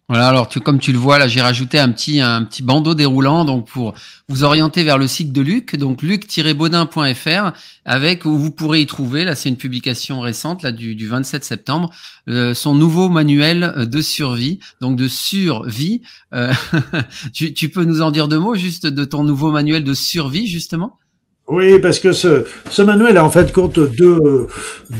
Voilà, 0.07 0.27
alors 0.27 0.47
comme 0.63 0.79
tu 0.79 0.91
le 0.91 0.97
vois, 0.97 1.17
là, 1.17 1.27
j'ai 1.27 1.41
rajouté 1.41 1.79
un 1.79 1.89
petit, 1.89 2.21
un 2.21 2.43
petit 2.43 2.61
bandeau 2.61 2.93
déroulant 2.93 3.45
donc 3.45 3.67
pour 3.67 3.93
vous 4.27 4.43
orienter 4.43 4.83
vers 4.83 4.97
le 4.97 5.07
site 5.07 5.31
de 5.31 5.41
Luc, 5.41 5.75
donc 5.75 6.01
luc-baudin.fr, 6.01 7.51
avec 7.85 8.25
où 8.25 8.37
vous 8.37 8.51
pourrez 8.51 8.81
y 8.81 8.85
trouver, 8.85 9.23
là 9.23 9.33
c'est 9.35 9.49
une 9.49 9.57
publication 9.57 10.19
récente, 10.19 10.61
là 10.61 10.71
du, 10.71 10.95
du 10.95 11.07
27 11.07 11.43
septembre, 11.43 11.89
euh, 12.29 12.53
son 12.53 12.75
nouveau 12.75 13.09
manuel 13.09 13.87
de 13.89 14.01
survie, 14.01 14.59
donc 14.81 14.97
de 14.97 15.07
survie. 15.07 16.01
tu, 17.33 17.53
tu 17.53 17.69
peux 17.69 17.83
nous 17.83 18.01
en 18.01 18.11
dire 18.11 18.27
deux 18.27 18.39
mots 18.39 18.55
juste 18.55 18.85
de 18.85 19.05
ton 19.05 19.23
nouveau 19.23 19.51
manuel 19.51 19.83
de 19.83 19.93
survie, 19.93 20.47
justement? 20.47 20.99
Oui, 21.49 21.77
parce 21.79 21.99
que 21.99 22.13
ce, 22.13 22.45
ce 22.69 22.81
manuel 22.81 23.19
en 23.19 23.29
fait 23.29 23.51
compte 23.51 23.77
deux, 23.77 24.47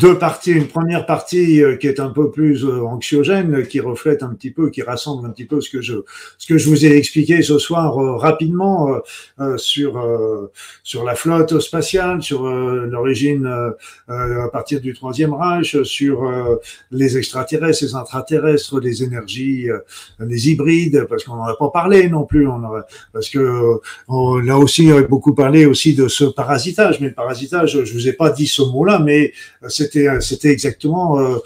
deux 0.01 0.17
parties. 0.19 0.51
Une 0.51 0.67
première 0.67 1.05
partie 1.05 1.63
euh, 1.63 1.77
qui 1.77 1.87
est 1.87 2.01
un 2.01 2.09
peu 2.09 2.31
plus 2.31 2.65
euh, 2.65 2.81
anxiogène, 2.81 3.65
qui 3.65 3.79
reflète 3.79 4.23
un 4.23 4.33
petit 4.33 4.51
peu, 4.51 4.69
qui 4.69 4.81
rassemble 4.81 5.25
un 5.25 5.29
petit 5.29 5.45
peu 5.45 5.61
ce 5.61 5.69
que 5.69 5.81
je, 5.81 5.95
ce 6.37 6.45
que 6.45 6.57
je 6.57 6.67
vous 6.67 6.85
ai 6.85 6.97
expliqué 6.97 7.41
ce 7.43 7.57
soir 7.57 7.97
euh, 7.97 8.17
rapidement 8.17 8.89
sur, 9.57 10.01
sur 10.83 11.03
la 11.03 11.15
flotte 11.15 11.59
spatiale, 11.59 12.21
sur 12.21 12.45
l'origine 12.45 13.49
à 14.07 14.49
partir 14.51 14.81
du 14.81 14.93
Troisième 14.93 15.33
Reich, 15.33 15.81
sur 15.83 16.29
les 16.91 17.17
extraterrestres, 17.17 17.83
les 17.83 17.95
intraterrestres, 17.95 18.79
les 18.79 19.03
énergies, 19.03 19.67
les 20.19 20.49
hybrides, 20.49 21.05
parce 21.09 21.23
qu'on 21.23 21.35
n'en 21.35 21.45
a 21.45 21.55
pas 21.55 21.69
parlé 21.69 22.09
non 22.09 22.25
plus. 22.25 22.47
On 22.47 22.61
parce 23.11 23.29
que 23.29 23.79
on 24.07 24.47
a 24.47 24.55
aussi 24.55 24.91
beaucoup 25.09 25.33
parlé 25.33 25.65
aussi 25.65 25.93
de 25.95 26.07
ce 26.07 26.25
parasitage, 26.35 26.99
mais 26.99 27.11
parasitage, 27.11 27.83
je 27.83 27.93
vous 27.93 28.07
ai 28.07 28.13
pas 28.13 28.29
dit 28.29 28.47
ce 28.47 28.61
mot-là, 28.61 28.99
mais 28.99 29.33
euh, 29.63 29.69
c'était 29.69 30.07
euh, 30.07 30.19
c'était 30.19 30.49
exactement 30.49 31.19
euh, 31.19 31.37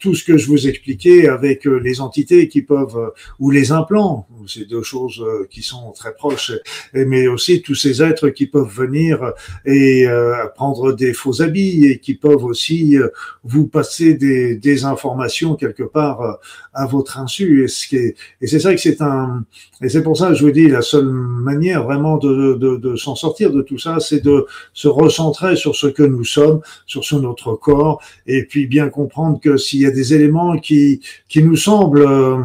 tout 0.00 0.14
ce 0.14 0.24
que 0.24 0.36
je 0.36 0.46
vous 0.46 0.66
expliquais 0.66 1.28
avec 1.28 1.64
les 1.64 2.00
entités 2.00 2.48
qui 2.48 2.62
peuvent 2.62 3.12
ou 3.38 3.50
les 3.50 3.72
implants, 3.72 4.26
c'est 4.46 4.68
deux 4.68 4.82
choses 4.82 5.24
qui 5.50 5.62
sont 5.62 5.92
très 5.92 6.14
proches, 6.14 6.52
mais 6.94 7.28
aussi 7.28 7.62
tous 7.62 7.74
ces 7.74 8.02
êtres 8.02 8.28
qui 8.30 8.46
peuvent 8.46 8.72
venir 8.72 9.32
et 9.64 10.06
prendre 10.54 10.92
des 10.92 11.12
faux 11.12 11.42
habits 11.42 11.86
et 11.86 11.98
qui 11.98 12.14
peuvent 12.14 12.44
aussi 12.44 12.96
vous 13.44 13.66
passer 13.66 14.14
des, 14.14 14.56
des 14.56 14.84
informations 14.84 15.54
quelque 15.54 15.84
part 15.84 16.38
à 16.74 16.86
votre 16.86 17.18
insu. 17.18 17.64
Et 17.64 18.46
c'est 18.46 18.60
ça 18.60 18.74
que 18.74 18.80
c'est 18.80 19.00
un 19.00 19.44
et 19.82 19.88
c'est 19.88 20.02
pour 20.02 20.16
ça 20.16 20.28
que 20.28 20.34
je 20.34 20.44
vous 20.44 20.52
dis 20.52 20.68
la 20.68 20.80
seule 20.80 21.10
manière 21.10 21.82
vraiment 21.82 22.16
de, 22.16 22.54
de, 22.54 22.76
de 22.76 22.96
s'en 22.96 23.16
sortir 23.16 23.50
de 23.50 23.62
tout 23.62 23.78
ça, 23.78 23.98
c'est 23.98 24.21
de 24.22 24.46
se 24.72 24.88
recentrer 24.88 25.56
sur 25.56 25.74
ce 25.76 25.86
que 25.86 26.02
nous 26.02 26.24
sommes, 26.24 26.60
sur 26.86 27.04
ce 27.04 27.16
notre 27.16 27.54
corps, 27.54 28.02
et 28.26 28.44
puis 28.44 28.66
bien 28.66 28.88
comprendre 28.88 29.40
que 29.40 29.56
s'il 29.56 29.80
y 29.80 29.86
a 29.86 29.90
des 29.90 30.14
éléments 30.14 30.58
qui, 30.58 31.00
qui 31.28 31.42
nous 31.42 31.56
semblent 31.56 32.06
euh, 32.06 32.38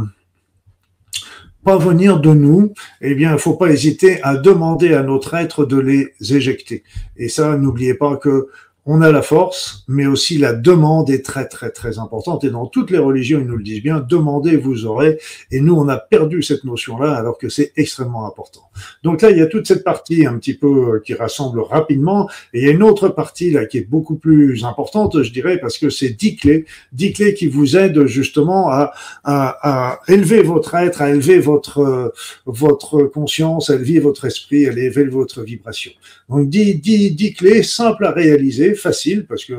pas 1.64 1.78
venir 1.78 2.20
de 2.20 2.34
nous, 2.34 2.74
eh 3.02 3.14
bien, 3.14 3.34
il 3.34 3.40
faut 3.40 3.56
pas 3.56 3.70
hésiter 3.70 4.22
à 4.24 4.38
demander 4.38 4.94
à 4.94 5.04
notre 5.04 5.34
être 5.34 5.66
de 5.66 5.78
les 5.78 6.14
éjecter. 6.34 6.84
Et 7.18 7.28
ça, 7.28 7.58
n'oubliez 7.58 7.94
pas 7.94 8.16
que 8.16 8.48
on 8.90 9.02
a 9.02 9.12
la 9.12 9.22
force, 9.22 9.84
mais 9.90 10.06
aussi 10.06 10.38
la 10.38 10.54
demande 10.54 11.10
est 11.10 11.26
très 11.26 11.46
très 11.46 11.72
très 11.72 12.00
importante. 12.00 12.46
Et 12.46 12.50
dans 12.50 12.68
toutes 12.68 12.90
les 12.90 12.98
religions, 12.98 13.40
ils 13.42 13.46
nous 13.46 13.58
le 13.58 13.64
disent 13.64 13.84
bien, 13.84 14.00
demandez, 14.00 14.56
vous 14.56 14.86
aurez. 14.86 15.20
Et 15.52 15.60
nous, 15.60 15.76
on 15.76 15.90
a 15.90 15.98
perdu 15.98 16.42
cette 16.42 16.64
notion-là, 16.64 17.14
alors 17.14 17.38
que 17.38 17.50
c'est 17.50 17.74
extrêmement 17.76 18.26
important. 18.26 18.62
Donc 19.04 19.22
là, 19.22 19.32
il 19.32 19.38
y 19.38 19.42
a 19.42 19.48
toute 19.48 19.68
cette 19.68 19.84
partie 19.84 20.26
un 20.26 20.38
petit 20.38 20.54
peu 20.54 20.68
euh, 20.96 21.02
qui 21.06 21.14
rassemble 21.14 21.60
rapidement. 21.62 22.30
Et 22.54 22.62
il 22.62 22.66
y 22.66 22.70
a 22.70 22.72
une 22.72 22.84
autre 22.84 23.10
partie 23.10 23.52
là 23.52 23.66
qui 23.66 23.78
est 23.78 23.90
beaucoup 23.90 24.16
plus 24.16 24.64
importante, 24.64 25.22
je 25.24 25.32
dirais, 25.32 25.60
parce 25.60 25.78
que 25.78 25.90
c'est 25.90 26.10
dix 26.10 26.36
clés, 26.36 26.66
dix 26.92 27.14
clés 27.14 27.34
qui 27.34 27.48
vous 27.48 27.78
aident 27.78 28.06
justement 28.06 28.70
à, 28.70 28.94
à, 29.24 29.58
à 29.62 30.00
élever 30.08 30.42
votre 30.42 30.76
être, 30.76 31.02
à 31.02 31.10
élever 31.10 31.40
votre 31.40 31.80
euh, 31.80 32.10
votre 32.46 33.04
conscience, 33.04 33.70
à 33.70 33.76
élever 33.76 34.00
votre 34.00 34.26
esprit, 34.26 34.68
à 34.68 34.72
élever 34.72 35.06
votre 35.06 35.44
vibration. 35.44 35.92
Donc 36.30 36.50
dix, 36.50 36.76
dix, 36.76 37.12
dix 37.12 37.34
clés 37.34 37.64
simples 37.64 38.06
à 38.06 38.12
réaliser 38.12 38.74
facile 38.76 39.26
parce 39.26 39.46
que 39.46 39.54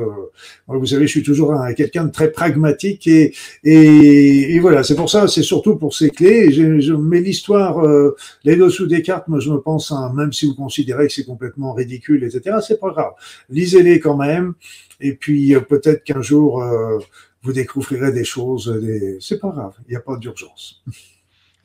vous 0.67 0.85
savez, 0.85 1.07
je 1.07 1.11
suis 1.11 1.23
toujours 1.23 1.53
quelqu'un 1.75 2.05
de 2.05 2.11
très 2.11 2.31
pragmatique 2.31 3.07
et, 3.07 3.33
et, 3.63 4.55
et 4.55 4.59
voilà, 4.59 4.83
c'est 4.83 4.95
pour 4.95 5.09
ça, 5.09 5.27
c'est 5.27 5.43
surtout 5.43 5.75
pour 5.75 5.95
ces 5.95 6.09
clés. 6.09 6.51
Je, 6.51 6.79
je 6.79 6.93
mets 6.93 7.21
l'histoire, 7.21 7.83
euh, 7.85 8.15
les 8.43 8.55
dessous 8.55 8.85
des 8.85 9.01
moi 9.27 9.39
je 9.39 9.51
me 9.51 9.59
pense, 9.59 9.93
même 10.13 10.33
si 10.33 10.45
vous 10.45 10.55
considérez 10.55 11.07
que 11.07 11.13
c'est 11.13 11.25
complètement 11.25 11.73
ridicule, 11.73 12.23
etc., 12.23 12.57
c'est 12.65 12.79
pas 12.79 12.91
grave. 12.91 13.13
Lisez-les 13.49 13.99
quand 13.99 14.17
même 14.17 14.53
et 14.99 15.13
puis 15.13 15.55
euh, 15.55 15.61
peut-être 15.61 16.03
qu'un 16.03 16.21
jour 16.21 16.61
euh, 16.61 16.99
vous 17.43 17.53
découvrirez 17.53 18.11
des 18.11 18.23
choses, 18.23 18.67
des... 18.81 19.17
c'est 19.19 19.39
pas 19.39 19.49
grave, 19.49 19.73
il 19.87 19.91
n'y 19.91 19.97
a 19.97 20.01
pas 20.01 20.17
d'urgence. 20.17 20.83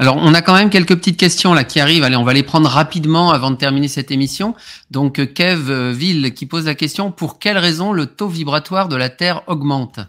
Alors, 0.00 0.16
on 0.16 0.34
a 0.34 0.42
quand 0.42 0.56
même 0.56 0.70
quelques 0.70 0.96
petites 0.96 1.16
questions 1.16 1.54
là 1.54 1.62
qui 1.62 1.78
arrivent. 1.78 2.02
Allez, 2.02 2.16
on 2.16 2.24
va 2.24 2.32
les 2.32 2.42
prendre 2.42 2.68
rapidement 2.68 3.30
avant 3.30 3.52
de 3.52 3.56
terminer 3.56 3.86
cette 3.86 4.10
émission. 4.10 4.56
Donc, 4.90 5.34
Kev 5.34 5.92
Ville 5.92 6.34
qui 6.34 6.46
pose 6.46 6.66
la 6.66 6.74
question 6.74 7.12
pour 7.12 7.38
quelle 7.38 7.58
raison 7.58 7.92
le 7.92 8.06
taux 8.06 8.26
vibratoire 8.26 8.88
de 8.88 8.96
la 8.96 9.08
Terre 9.08 9.44
augmente? 9.46 10.00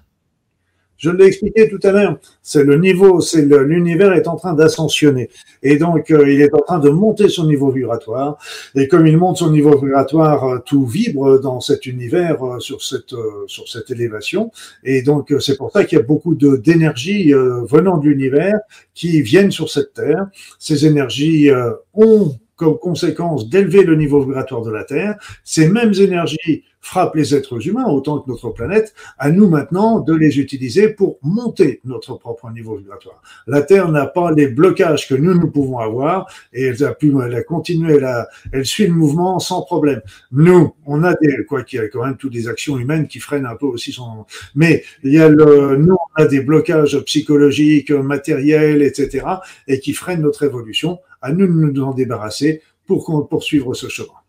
Je 0.97 1.09
l'ai 1.09 1.25
expliqué 1.25 1.69
tout 1.69 1.79
à 1.83 1.91
l'heure, 1.91 2.17
c'est 2.41 2.63
le 2.63 2.77
niveau, 2.77 3.19
c'est 3.19 3.45
l'univers 3.45 4.13
est 4.13 4.27
en 4.27 4.35
train 4.35 4.53
d'ascensionner. 4.53 5.29
Et 5.61 5.77
donc, 5.77 6.11
euh, 6.11 6.31
il 6.31 6.41
est 6.41 6.53
en 6.53 6.59
train 6.59 6.79
de 6.79 6.89
monter 6.89 7.27
son 7.29 7.47
niveau 7.47 7.69
vibratoire. 7.71 8.37
Et 8.75 8.87
comme 8.87 9.05
il 9.07 9.17
monte 9.17 9.37
son 9.37 9.51
niveau 9.51 9.77
vibratoire, 9.77 10.43
euh, 10.45 10.59
tout 10.65 10.85
vibre 10.85 11.39
dans 11.39 11.59
cet 11.59 11.85
univers, 11.85 12.43
euh, 12.43 12.59
sur 12.59 12.81
cette, 12.81 13.15
sur 13.47 13.67
cette 13.67 13.91
élévation. 13.91 14.51
Et 14.83 15.01
donc, 15.01 15.33
c'est 15.39 15.57
pour 15.57 15.71
ça 15.71 15.83
qu'il 15.83 15.97
y 15.97 16.01
a 16.01 16.03
beaucoup 16.03 16.35
d'énergie 16.35 17.33
venant 17.33 17.97
de 17.97 18.07
l'univers 18.07 18.59
qui 18.93 19.21
viennent 19.21 19.51
sur 19.51 19.69
cette 19.69 19.93
Terre. 19.93 20.27
Ces 20.59 20.85
énergies 20.85 21.49
ont 21.93 22.35
comme 22.55 22.77
conséquence 22.77 23.49
d'élever 23.49 23.83
le 23.83 23.95
niveau 23.95 24.21
vibratoire 24.21 24.61
de 24.61 24.71
la 24.71 24.83
Terre. 24.83 25.15
Ces 25.43 25.67
mêmes 25.67 25.93
énergies 25.93 26.63
frappent 26.85 27.15
les 27.15 27.33
êtres 27.33 27.67
humains 27.67 27.87
autant 27.87 28.19
que 28.19 28.29
notre 28.29 28.51
planète. 28.51 28.93
À 29.17 29.31
nous 29.31 29.49
maintenant 29.49 29.99
de 29.99 30.13
les 30.13 30.39
utiliser 30.39 30.89
pour 30.89 31.17
monter 31.23 31.81
notre 31.83 32.13
propre 32.13 32.51
niveau 32.51 32.75
vibratoire. 32.75 33.21
La 33.47 33.63
Terre 33.63 33.89
n'a 33.89 34.05
pas 34.05 34.31
les 34.31 34.47
blocages 34.47 35.07
que 35.09 35.15
nous, 35.15 35.33
nous 35.33 35.49
pouvons 35.49 35.79
avoir 35.79 36.27
et 36.53 36.65
elle 36.65 36.83
a 36.83 36.93
pu, 36.93 37.11
elle 37.25 37.33
a 37.33 37.41
continué, 37.41 37.95
elle, 37.95 38.27
elle 38.51 38.65
suit 38.65 38.85
le 38.85 38.93
mouvement 38.93 39.39
sans 39.39 39.63
problème. 39.63 40.01
Nous, 40.31 40.75
on 40.85 41.03
a 41.03 41.15
des, 41.15 41.43
quoi 41.45 41.63
qu'il 41.63 41.79
y 41.79 41.81
a 41.81 41.87
quand 41.87 42.05
même 42.05 42.17
toutes 42.17 42.33
des 42.33 42.47
actions 42.47 42.77
humaines 42.77 43.07
qui 43.07 43.19
freinent 43.19 43.47
un 43.47 43.55
peu 43.55 43.65
aussi 43.65 43.91
son, 43.91 44.25
mais 44.53 44.83
il 45.03 45.11
y 45.11 45.19
a 45.19 45.27
le, 45.27 45.77
nous, 45.77 45.95
on 45.95 46.21
a 46.21 46.27
des 46.27 46.41
blocages 46.41 46.99
psychologiques, 46.99 47.89
matériels, 47.89 48.83
etc. 48.83 49.25
et 49.67 49.79
qui 49.79 49.93
freinent 49.93 50.21
notre 50.21 50.43
évolution 50.43 50.99
à 51.23 51.31
nous 51.31 51.47
de 51.47 51.51
nous 51.51 51.83
en 51.83 51.95
débarrasser 51.95 52.61
pour 52.85 53.27
poursuivre 53.27 53.73
ce 53.73 53.89
chemin. 53.89 54.24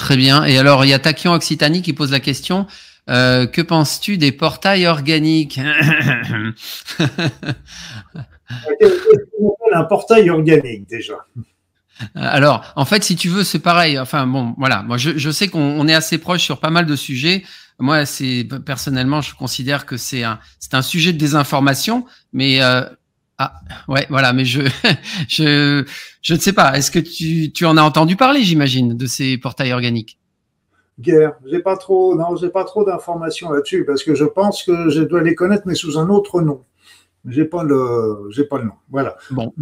Très 0.00 0.16
bien. 0.16 0.44
Et 0.44 0.56
alors, 0.56 0.86
il 0.86 0.88
y 0.88 0.94
a 0.94 0.98
Takion 0.98 1.34
Occitanie 1.34 1.82
qui 1.82 1.92
pose 1.92 2.10
la 2.10 2.20
question. 2.20 2.66
Euh, 3.10 3.46
que 3.46 3.60
penses-tu 3.60 4.16
des 4.16 4.32
portails 4.32 4.86
organiques? 4.86 5.60
Un 9.74 9.84
portail 9.84 10.30
organique 10.30 10.88
déjà. 10.88 11.16
Alors, 12.14 12.72
en 12.76 12.86
fait, 12.86 13.04
si 13.04 13.14
tu 13.14 13.28
veux, 13.28 13.44
c'est 13.44 13.58
pareil. 13.58 13.98
Enfin, 13.98 14.26
bon, 14.26 14.54
voilà. 14.56 14.82
Moi, 14.82 14.96
je, 14.96 15.18
je 15.18 15.30
sais 15.30 15.48
qu'on 15.48 15.86
est 15.86 15.94
assez 15.94 16.16
proche 16.16 16.40
sur 16.40 16.60
pas 16.60 16.70
mal 16.70 16.86
de 16.86 16.96
sujets. 16.96 17.44
Moi, 17.78 18.06
c'est 18.06 18.48
personnellement, 18.64 19.20
je 19.20 19.34
considère 19.34 19.84
que 19.84 19.98
c'est 19.98 20.24
un, 20.24 20.38
c'est 20.60 20.72
un 20.72 20.80
sujet 20.82 21.12
de 21.12 21.18
désinformation, 21.18 22.06
mais 22.32 22.62
euh, 22.62 22.86
ah, 23.42 23.54
ouais, 23.88 24.06
voilà, 24.10 24.34
mais 24.34 24.44
je, 24.44 24.60
je, 25.28 25.82
je 26.20 26.34
ne 26.34 26.38
sais 26.38 26.52
pas. 26.52 26.76
Est-ce 26.76 26.90
que 26.90 26.98
tu, 26.98 27.50
tu 27.52 27.64
en 27.64 27.78
as 27.78 27.82
entendu 27.82 28.14
parler, 28.14 28.42
j'imagine, 28.42 28.94
de 28.94 29.06
ces 29.06 29.38
portails 29.38 29.72
organiques? 29.72 30.18
Guerre, 30.98 31.32
j'ai 31.46 31.60
pas 31.60 31.78
trop, 31.78 32.14
non, 32.14 32.36
j'ai 32.36 32.50
pas 32.50 32.64
trop 32.64 32.84
d'informations 32.84 33.50
là-dessus 33.50 33.86
parce 33.86 34.02
que 34.02 34.14
je 34.14 34.26
pense 34.26 34.62
que 34.62 34.90
je 34.90 35.00
dois 35.00 35.22
les 35.22 35.34
connaître, 35.34 35.62
mais 35.64 35.74
sous 35.74 35.98
un 35.98 36.10
autre 36.10 36.42
nom. 36.42 36.64
J'ai 37.24 37.46
pas 37.46 37.64
le, 37.64 38.28
j'ai 38.28 38.44
pas 38.44 38.58
le 38.58 38.64
nom. 38.64 38.74
Voilà. 38.90 39.16
Bon. 39.30 39.54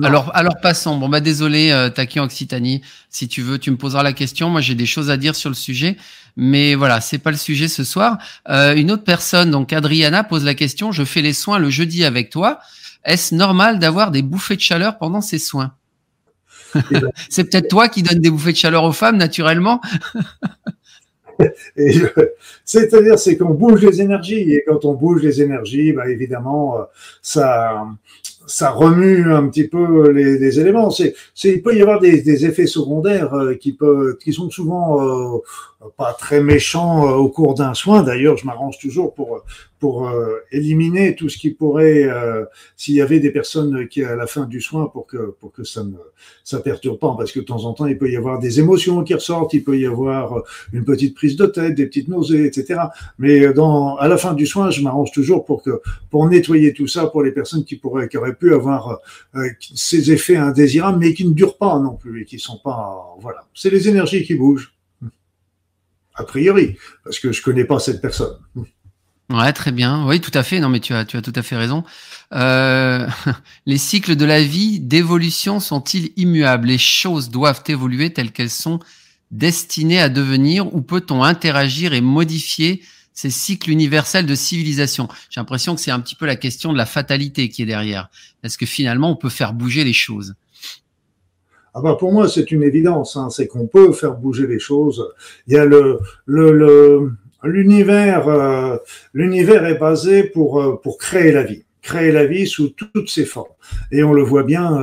Alors, 0.00 0.30
alors 0.34 0.56
passons. 0.62 0.96
Bon 0.96 1.08
bah 1.08 1.20
désolé, 1.20 1.70
euh, 1.70 1.90
Taki 1.90 2.18
Occitanie. 2.18 2.80
Si 3.10 3.28
tu 3.28 3.42
veux, 3.42 3.58
tu 3.58 3.70
me 3.70 3.76
poseras 3.76 4.02
la 4.02 4.14
question. 4.14 4.48
Moi, 4.48 4.62
j'ai 4.62 4.74
des 4.74 4.86
choses 4.86 5.10
à 5.10 5.18
dire 5.18 5.36
sur 5.36 5.50
le 5.50 5.54
sujet, 5.54 5.96
mais 6.36 6.74
voilà, 6.74 7.00
c'est 7.02 7.18
pas 7.18 7.30
le 7.30 7.36
sujet 7.36 7.68
ce 7.68 7.84
soir. 7.84 8.16
Euh, 8.48 8.74
une 8.74 8.90
autre 8.90 9.04
personne, 9.04 9.50
donc 9.50 9.72
Adriana, 9.72 10.24
pose 10.24 10.44
la 10.44 10.54
question. 10.54 10.92
Je 10.92 11.04
fais 11.04 11.20
les 11.20 11.34
soins 11.34 11.58
le 11.58 11.68
jeudi 11.68 12.04
avec 12.04 12.30
toi. 12.30 12.58
Est-ce 13.04 13.34
normal 13.34 13.78
d'avoir 13.78 14.10
des 14.12 14.22
bouffées 14.22 14.56
de 14.56 14.60
chaleur 14.60 14.96
pendant 14.96 15.20
ces 15.20 15.38
soins? 15.38 15.74
C'est 17.28 17.44
peut-être 17.44 17.68
toi 17.68 17.88
qui 17.88 18.02
donnes 18.02 18.20
des 18.20 18.30
bouffées 18.30 18.52
de 18.52 18.56
chaleur 18.56 18.84
aux 18.84 18.92
femmes, 18.92 19.18
naturellement. 19.18 19.82
C'est-à-dire, 22.64 23.18
c'est 23.18 23.36
qu'on 23.36 23.54
bouge 23.54 23.82
les 23.82 24.00
énergies, 24.00 24.52
et 24.52 24.64
quand 24.66 24.84
on 24.84 24.94
bouge 24.94 25.22
les 25.22 25.42
énergies, 25.42 25.92
bah, 25.92 26.08
évidemment, 26.08 26.78
euh, 26.78 26.82
ça, 27.20 27.84
ça 28.46 28.70
remue 28.70 29.32
un 29.32 29.48
petit 29.48 29.68
peu 29.68 30.10
les, 30.10 30.38
les 30.38 30.60
éléments. 30.60 30.90
C'est, 30.90 31.14
il 31.44 31.62
peut 31.62 31.76
y 31.76 31.82
avoir 31.82 32.00
des, 32.00 32.22
des 32.22 32.46
effets 32.46 32.66
secondaires 32.66 33.34
euh, 33.34 33.54
qui, 33.54 33.72
peuvent, 33.72 34.16
qui 34.18 34.32
sont 34.32 34.50
souvent 34.50 35.36
euh, 35.36 35.38
pas 35.96 36.12
très 36.12 36.42
méchants 36.42 37.08
au 37.10 37.28
cours 37.28 37.54
d'un 37.54 37.74
soin. 37.74 38.02
D'ailleurs, 38.02 38.36
je 38.36 38.46
m'arrange 38.46 38.78
toujours 38.78 39.14
pour 39.14 39.42
pour 39.82 40.08
euh, 40.08 40.36
éliminer 40.52 41.16
tout 41.16 41.28
ce 41.28 41.36
qui 41.36 41.50
pourrait, 41.50 42.04
euh, 42.04 42.44
s'il 42.76 42.94
y 42.94 43.00
avait 43.00 43.18
des 43.18 43.32
personnes 43.32 43.88
qui 43.88 44.04
à 44.04 44.14
la 44.14 44.28
fin 44.28 44.44
du 44.44 44.60
soin, 44.60 44.86
pour 44.86 45.08
que 45.08 45.34
pour 45.40 45.50
que 45.50 45.64
ça 45.64 45.82
ne 45.82 45.96
ça 46.44 46.60
perturbe 46.60 47.00
pas, 47.00 47.12
parce 47.18 47.32
que 47.32 47.40
de 47.40 47.44
temps 47.44 47.64
en 47.64 47.72
temps 47.72 47.86
il 47.86 47.98
peut 47.98 48.08
y 48.08 48.16
avoir 48.16 48.38
des 48.38 48.60
émotions 48.60 49.02
qui 49.02 49.12
ressortent, 49.12 49.54
il 49.54 49.64
peut 49.64 49.76
y 49.76 49.84
avoir 49.84 50.38
euh, 50.38 50.42
une 50.72 50.84
petite 50.84 51.16
prise 51.16 51.34
de 51.34 51.46
tête, 51.46 51.74
des 51.74 51.86
petites 51.86 52.06
nausées, 52.06 52.46
etc. 52.46 52.80
Mais 53.18 53.52
dans 53.52 53.96
à 53.96 54.06
la 54.06 54.18
fin 54.18 54.34
du 54.34 54.46
soin, 54.46 54.70
je 54.70 54.82
m'arrange 54.82 55.10
toujours 55.10 55.44
pour 55.44 55.64
que 55.64 55.82
pour 56.10 56.28
nettoyer 56.28 56.72
tout 56.72 56.86
ça 56.86 57.06
pour 57.06 57.24
les 57.24 57.32
personnes 57.32 57.64
qui 57.64 57.74
pourraient 57.74 58.08
qui 58.08 58.18
auraient 58.18 58.31
pu 58.34 58.54
avoir 58.54 58.98
ces 59.74 60.10
effets 60.12 60.36
indésirables, 60.36 60.98
mais 60.98 61.14
qui 61.14 61.26
ne 61.26 61.32
durent 61.32 61.58
pas 61.58 61.78
non 61.78 61.96
plus 61.96 62.22
et 62.22 62.24
qui 62.24 62.38
sont 62.38 62.58
pas 62.58 63.16
voilà. 63.20 63.46
C'est 63.54 63.70
les 63.70 63.88
énergies 63.88 64.24
qui 64.24 64.34
bougent 64.34 64.72
a 66.14 66.24
priori, 66.24 66.76
parce 67.04 67.18
que 67.18 67.32
je 67.32 67.42
connais 67.42 67.64
pas 67.64 67.78
cette 67.78 68.00
personne. 68.00 68.36
Ouais, 69.30 69.52
très 69.52 69.72
bien. 69.72 70.06
Oui, 70.06 70.20
tout 70.20 70.36
à 70.36 70.42
fait. 70.42 70.60
Non, 70.60 70.68
mais 70.68 70.80
tu 70.80 70.92
as, 70.92 71.04
tu 71.04 71.16
as 71.16 71.22
tout 71.22 71.32
à 71.34 71.42
fait 71.42 71.56
raison. 71.56 71.84
Euh, 72.34 73.06
les 73.66 73.78
cycles 73.78 74.16
de 74.16 74.24
la 74.24 74.42
vie 74.42 74.78
d'évolution 74.78 75.60
sont-ils 75.60 76.12
immuables? 76.16 76.68
Les 76.68 76.78
choses 76.78 77.30
doivent 77.30 77.62
évoluer 77.66 78.12
telles 78.12 78.32
qu'elles 78.32 78.50
sont 78.50 78.80
destinées 79.30 80.00
à 80.00 80.10
devenir 80.10 80.74
ou 80.74 80.82
peut-on 80.82 81.22
interagir 81.22 81.94
et 81.94 82.02
modifier 82.02 82.82
ces 83.14 83.30
cycles 83.30 83.70
universels 83.70 84.26
de 84.26 84.34
civilisation 84.34 85.08
J'ai 85.30 85.40
l'impression 85.40 85.74
que 85.74 85.80
c'est 85.80 85.90
un 85.90 86.00
petit 86.00 86.14
peu 86.14 86.26
la 86.26 86.36
question 86.36 86.72
de 86.72 86.78
la 86.78 86.86
fatalité 86.86 87.48
qui 87.48 87.62
est 87.62 87.66
derrière. 87.66 88.10
Est-ce 88.42 88.58
que 88.58 88.66
finalement 88.66 89.10
on 89.10 89.16
peut 89.16 89.28
faire 89.28 89.52
bouger 89.52 89.84
les 89.84 89.92
choses? 89.92 90.34
Ah 91.74 91.80
bah 91.80 91.96
pour 91.98 92.12
moi, 92.12 92.28
c'est 92.28 92.50
une 92.50 92.62
évidence, 92.62 93.16
hein, 93.16 93.30
c'est 93.30 93.46
qu'on 93.46 93.66
peut 93.66 93.92
faire 93.92 94.14
bouger 94.14 94.46
les 94.46 94.58
choses. 94.58 95.06
Il 95.46 95.54
y 95.54 95.56
a 95.56 95.64
le, 95.64 96.00
le, 96.26 96.52
le 96.52 97.12
l'univers, 97.44 98.28
euh, 98.28 98.76
l'univers 99.14 99.64
est 99.64 99.78
basé 99.78 100.22
pour, 100.22 100.60
euh, 100.60 100.80
pour 100.82 100.98
créer 100.98 101.32
la 101.32 101.42
vie 101.42 101.64
créer 101.82 102.12
la 102.12 102.26
vie 102.26 102.46
sous 102.46 102.68
toutes 102.68 103.10
ses 103.10 103.26
formes. 103.26 103.50
Et 103.90 104.02
on 104.02 104.12
le 104.12 104.22
voit 104.22 104.42
bien 104.42 104.78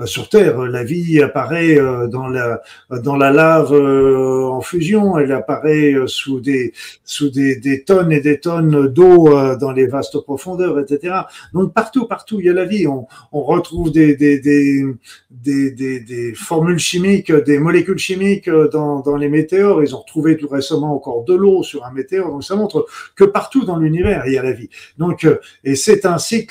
euh, 0.00 0.06
sur 0.06 0.28
Terre, 0.28 0.58
la 0.58 0.84
vie 0.84 1.22
apparaît 1.22 1.78
euh, 1.78 2.06
dans 2.06 2.28
la 2.28 2.62
dans 3.02 3.16
la 3.16 3.30
lave 3.30 3.72
euh, 3.72 4.44
en 4.44 4.60
fusion, 4.60 5.18
elle 5.18 5.32
apparaît 5.32 5.94
sous 6.06 6.40
des 6.40 6.72
sous 7.04 7.30
des, 7.30 7.56
des 7.56 7.84
tonnes 7.84 8.12
et 8.12 8.20
des 8.20 8.40
tonnes 8.40 8.88
d'eau 8.88 9.30
dans 9.56 9.72
les 9.72 9.86
vastes 9.86 10.20
profondeurs, 10.20 10.78
etc. 10.78 11.14
Donc 11.54 11.72
partout, 11.72 12.06
partout, 12.06 12.40
il 12.40 12.46
y 12.46 12.48
a 12.48 12.52
la 12.52 12.64
vie. 12.64 12.86
On, 12.86 13.06
on 13.32 13.42
retrouve 13.42 13.92
des 13.92 14.16
des, 14.16 14.38
des 14.40 14.84
des, 15.30 15.70
des, 15.70 16.34
formules 16.34 16.78
chimiques, 16.78 17.32
des 17.32 17.58
molécules 17.58 17.98
chimiques 17.98 18.50
dans, 18.50 19.00
dans 19.00 19.16
les 19.16 19.28
météores. 19.28 19.82
Ils 19.82 19.94
ont 19.94 20.00
retrouvé 20.00 20.36
tout 20.36 20.48
récemment 20.48 20.94
encore 20.94 21.24
de 21.24 21.34
l'eau 21.34 21.62
sur 21.62 21.84
un 21.84 21.92
météore. 21.92 22.30
Donc 22.30 22.44
ça 22.44 22.56
montre 22.56 22.86
que 23.14 23.24
partout 23.24 23.64
dans 23.64 23.76
l'univers, 23.76 24.24
il 24.26 24.34
y 24.34 24.38
a 24.38 24.42
la 24.42 24.52
vie. 24.52 24.68
Donc, 24.98 25.26
et 25.64 25.76
c'est 25.76 26.04
ainsi 26.06 26.46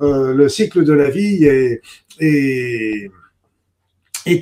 euh, 0.00 0.32
le 0.32 0.48
cycle 0.48 0.84
de 0.84 0.92
la 0.92 1.10
vie 1.10 1.44
est, 1.44 1.80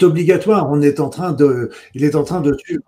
obligatoire. 0.02 0.70
On 0.70 0.82
est 0.82 1.00
en 1.00 1.08
train 1.08 1.32
de, 1.32 1.70
il 1.94 2.04
est 2.04 2.14
en 2.16 2.24
train 2.24 2.40
de 2.40 2.54
suivre 2.58 2.82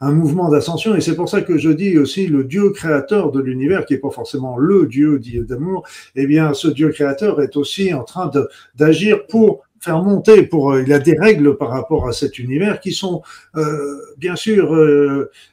un, 0.00 0.12
mouvement 0.12 0.50
d'ascension, 0.50 0.94
et 0.94 1.00
c'est 1.00 1.16
pour 1.16 1.28
ça 1.28 1.42
que 1.42 1.58
je 1.58 1.70
dis 1.70 1.98
aussi 1.98 2.26
le 2.26 2.44
Dieu 2.44 2.70
créateur 2.70 3.32
de 3.32 3.40
l'univers, 3.40 3.86
qui 3.86 3.94
est 3.94 3.98
pas 3.98 4.10
forcément 4.10 4.58
le 4.58 4.86
Dieu 4.86 5.18
d'amour. 5.18 5.86
Eh 6.14 6.26
bien, 6.26 6.54
ce 6.54 6.68
Dieu 6.68 6.90
créateur 6.90 7.40
est 7.40 7.56
aussi 7.56 7.92
en 7.94 8.04
train 8.04 8.30
d'agir 8.76 9.26
pour 9.26 9.63
faire 9.84 10.02
monter 10.02 10.42
pour 10.42 10.78
il 10.78 10.92
a 10.92 10.98
des 10.98 11.16
règles 11.18 11.56
par 11.56 11.68
rapport 11.70 12.08
à 12.08 12.12
cet 12.12 12.38
univers 12.38 12.80
qui 12.80 12.92
sont 12.92 13.22
bien 14.18 14.36
sûr 14.36 14.74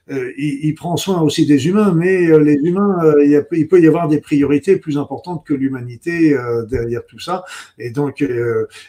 il, 0.09 0.59
il, 0.63 0.75
prend 0.75 0.97
soin 0.97 1.21
aussi 1.21 1.45
des 1.45 1.67
humains 1.67 1.93
mais 1.93 2.39
les 2.39 2.53
humains 2.53 2.99
il, 3.23 3.35
a, 3.35 3.41
il, 3.51 3.67
peut 3.67 3.81
y 3.81 3.87
avoir 3.87 4.07
des 4.07 4.19
priorités 4.19 4.77
plus 4.77 4.97
importantes 4.97 5.45
que 5.45 5.53
l'humanité 5.53 6.35
derrière 6.69 7.05
tout 7.05 7.19
ça. 7.19 7.43
Et 7.77 7.91
donc 7.91 8.23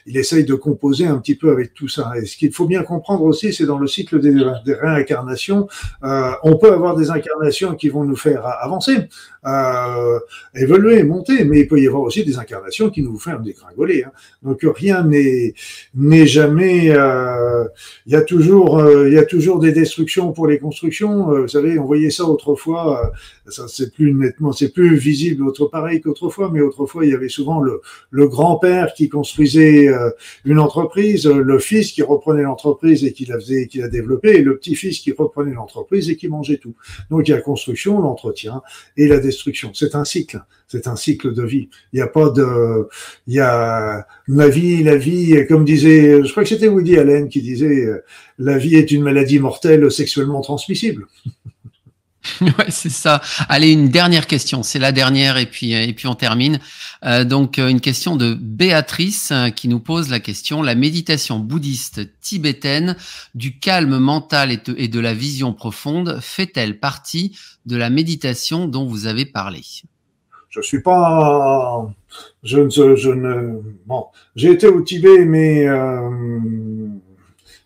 il 0.07 0.17
essaye 0.17 0.45
de 0.45 0.55
composer 0.55 1.07
un 1.07 1.19
petit 1.19 1.35
peu 1.35 1.51
avec 1.51 1.75
tout 1.75 1.89
ça. 1.89 2.13
Et 2.17 2.27
ce 2.27 2.37
qu'il 2.37 2.53
faut 2.53 2.67
bien 2.67 2.83
comprendre 2.83 3.25
aussi 3.25 3.53
c'est 3.53 3.67
dans 3.67 3.79
le 3.79 3.87
cycle 3.87 4.21
des 4.21 4.75
réincarnations 4.75 5.69
on 6.03 6.57
peut 6.57 6.73
avoir 6.73 6.97
des 6.97 7.11
incarnations 7.11 7.75
qui 7.75 7.89
vont 7.89 8.05
nous 8.05 8.17
faire 8.17 8.47
avancer 8.47 9.09
euh, 9.45 10.21
évoluer, 10.55 11.03
monter, 11.03 11.45
mais 11.45 11.61
il 11.61 11.69
peut 11.69 11.81
y 11.81 11.87
avoir 11.89 12.03
aussi 12.03 12.25
des 12.25 12.39
incarnations 12.39 12.91
qui 12.91 13.03
nous 13.03 13.19
font 13.19 13.41
dégringoler. 13.41 14.05
Hein. 14.05 14.13
Donc 14.43 14.61
rien 14.63 15.03
n'est 15.05 15.55
n'est 15.95 16.27
jamais. 16.27 16.91
Euh, 16.91 17.65
il 18.07 18.13
y 18.13 18.17
a 18.17 18.23
toujours 18.23 18.79
euh, 18.79 19.09
il 19.09 19.15
y 19.15 19.19
a 19.19 19.25
toujours 19.25 19.59
des 19.59 19.73
destructions 19.73 20.33
pour 20.33 20.47
les 20.47 20.59
constructions. 20.59 21.33
Euh, 21.33 21.43
vous 21.43 21.49
savez, 21.49 21.79
on 21.79 21.85
voyait 21.85 22.11
ça 22.11 22.25
autrefois. 22.25 23.05
Euh, 23.05 23.51
ça 23.51 23.67
c'est 23.67 23.93
plus 23.93 24.15
nettement, 24.15 24.53
c'est 24.53 24.73
plus 24.73 24.95
visible 24.97 25.43
autre 25.45 25.67
pareil 25.67 26.01
qu'autrefois, 26.01 26.49
mais 26.53 26.61
autrefois 26.61 27.05
il 27.05 27.11
y 27.11 27.15
avait 27.15 27.29
souvent 27.29 27.61
le 27.61 27.81
le 28.11 28.29
grand 28.29 28.57
père 28.57 28.95
qui 28.95 29.09
construisait 29.09 29.89
une 30.45 30.61
entreprise, 30.61 31.27
le 31.27 31.59
fils 31.59 31.91
qui 31.91 32.03
reprenait 32.03 32.43
l'entreprise 32.43 33.05
et 33.05 33.13
qui 33.13 33.25
la 33.25 33.41
faisait, 33.41 33.67
qui 33.67 33.79
la 33.79 33.89
développait, 33.89 34.37
et 34.37 34.43
le 34.43 34.57
petit 34.57 34.77
fils 34.77 35.01
qui 35.01 35.11
reprenait 35.13 35.55
l'entreprise 35.55 36.09
et 36.09 36.17
qui 36.17 36.29
mangeait 36.29 36.59
tout. 36.59 36.75
Donc 37.11 37.27
il 37.27 37.33
y 37.33 37.35
a 37.35 37.41
construction, 37.41 38.01
l'entretien 38.01 38.63
et 38.97 39.09
la 39.09 39.17
destruction. 39.17 39.32
C'est 39.75 39.95
un 39.95 40.05
cycle, 40.05 40.43
c'est 40.69 40.87
un 40.87 40.97
cycle 40.97 41.33
de 41.35 41.43
vie. 41.43 41.69
Il 41.93 41.97
n'y 41.97 42.03
a 42.03 42.07
pas 42.07 42.31
de, 42.31 42.89
il 43.27 43.35
y 43.35 43.41
a 43.41 44.07
la 44.29 44.49
vie, 44.49 44.83
la 44.83 44.97
vie, 44.97 45.47
comme 45.49 45.65
disait, 45.65 46.25
je 46.25 46.31
crois 46.31 46.43
que 46.43 46.49
c'était 46.49 46.69
Woody 46.69 46.99
Allen 46.99 47.29
qui 47.29 47.43
disait, 47.43 47.89
la 48.39 48.59
vie 48.59 48.77
est 48.77 48.91
une 48.91 49.03
maladie 49.03 49.39
mortelle 49.39 49.91
sexuellement 49.91 50.41
transmissible. 50.41 51.07
Ouais, 52.41 52.71
c'est 52.71 52.91
ça. 52.91 53.21
Allez, 53.49 53.71
une 53.71 53.89
dernière 53.89 54.27
question. 54.27 54.63
C'est 54.63 54.79
la 54.79 54.93
dernière 54.93 55.37
et 55.37 55.47
puis 55.47 55.73
et 55.73 55.93
puis 55.93 56.07
on 56.07 56.15
termine. 56.15 56.59
Euh, 57.05 57.25
donc 57.25 57.59
euh, 57.59 57.69
une 57.69 57.81
question 57.81 58.17
de 58.17 58.35
Béatrice 58.35 59.31
euh, 59.33 59.51
qui 59.51 59.69
nous 59.69 59.81
pose 59.81 60.09
la 60.09 60.21
question 60.21 60.63
la 60.63 60.77
méditation 60.77 61.41
bouddhiste 61.41 62.21
tibétaine 62.21 62.97
du 63.35 63.59
calme 63.59 63.99
mental 63.99 64.53
et 64.53 64.89
de, 64.89 65.01
la 65.01 65.15
vision 65.15 65.53
profonde 65.53 66.19
fait-elle 66.21 66.79
partie 66.79 67.37
de 67.67 67.77
la 67.77 67.91
méditation 67.91 68.69
dont 68.69 68.87
vous 68.87 69.07
avez 69.07 69.27
parlé? 69.27 69.63
Je 70.49 70.61
suis 70.61 70.83
pas. 70.83 71.87
Je 72.45 72.59
ne. 72.59 72.95
Je 72.95 73.11
ne 73.11 73.61
bon, 73.87 74.07
j'ai 74.37 74.51
été 74.51 74.67
au 74.67 74.83
Tibet, 74.83 75.25
mais. 75.25 75.67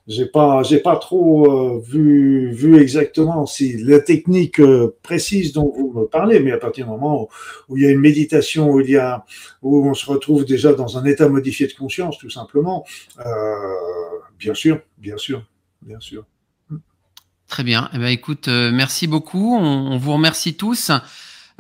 J'ai 0.07 0.27
pas 0.27 0.63
j'ai 0.63 0.79
pas 0.79 0.97
trop 0.97 1.51
euh, 1.51 1.81
vu 1.81 2.53
vu 2.53 2.81
exactement 2.81 3.45
si 3.45 3.77
la 3.83 3.99
technique 3.99 4.61
euh, 4.61 4.97
précise 5.03 5.53
dont 5.53 5.73
vous 5.77 5.93
me 5.93 6.05
parlez 6.07 6.39
mais 6.39 6.53
à 6.53 6.59
partir 6.59 6.85
du 6.85 6.93
moment 6.93 7.29
où, 7.69 7.77
il 7.77 7.83
y 7.83 7.87
a 7.87 7.91
une 7.91 8.01
méditation 8.01 8.71
où 8.71 8.81
il 8.81 8.91
y 8.91 8.97
a 8.97 9.25
où 9.63 9.89
on 9.89 9.95
se 9.95 10.07
retrouve 10.07 10.45
déjà 10.45 10.75
dans 10.75 10.97
un 10.97 11.05
état 11.05 11.29
modifié 11.29 11.67
de 11.67 11.73
conscience 11.73 12.19
tout 12.19 12.31
simplement 12.31 12.85
euh, 13.19 13.25
bien 14.39 14.55
sûr 14.55 14.81
bien 14.99 15.17
sûr 15.17 15.43
bien 15.83 16.01
sûr. 16.01 16.25
Très 17.49 17.63
bien. 17.63 17.89
Eh 17.95 17.99
ben 17.99 18.09
écoute 18.09 18.49
merci 18.49 19.07
beaucoup. 19.07 19.57
On, 19.57 19.97
vous 19.99 20.13
remercie 20.13 20.57
tous. 20.57 20.91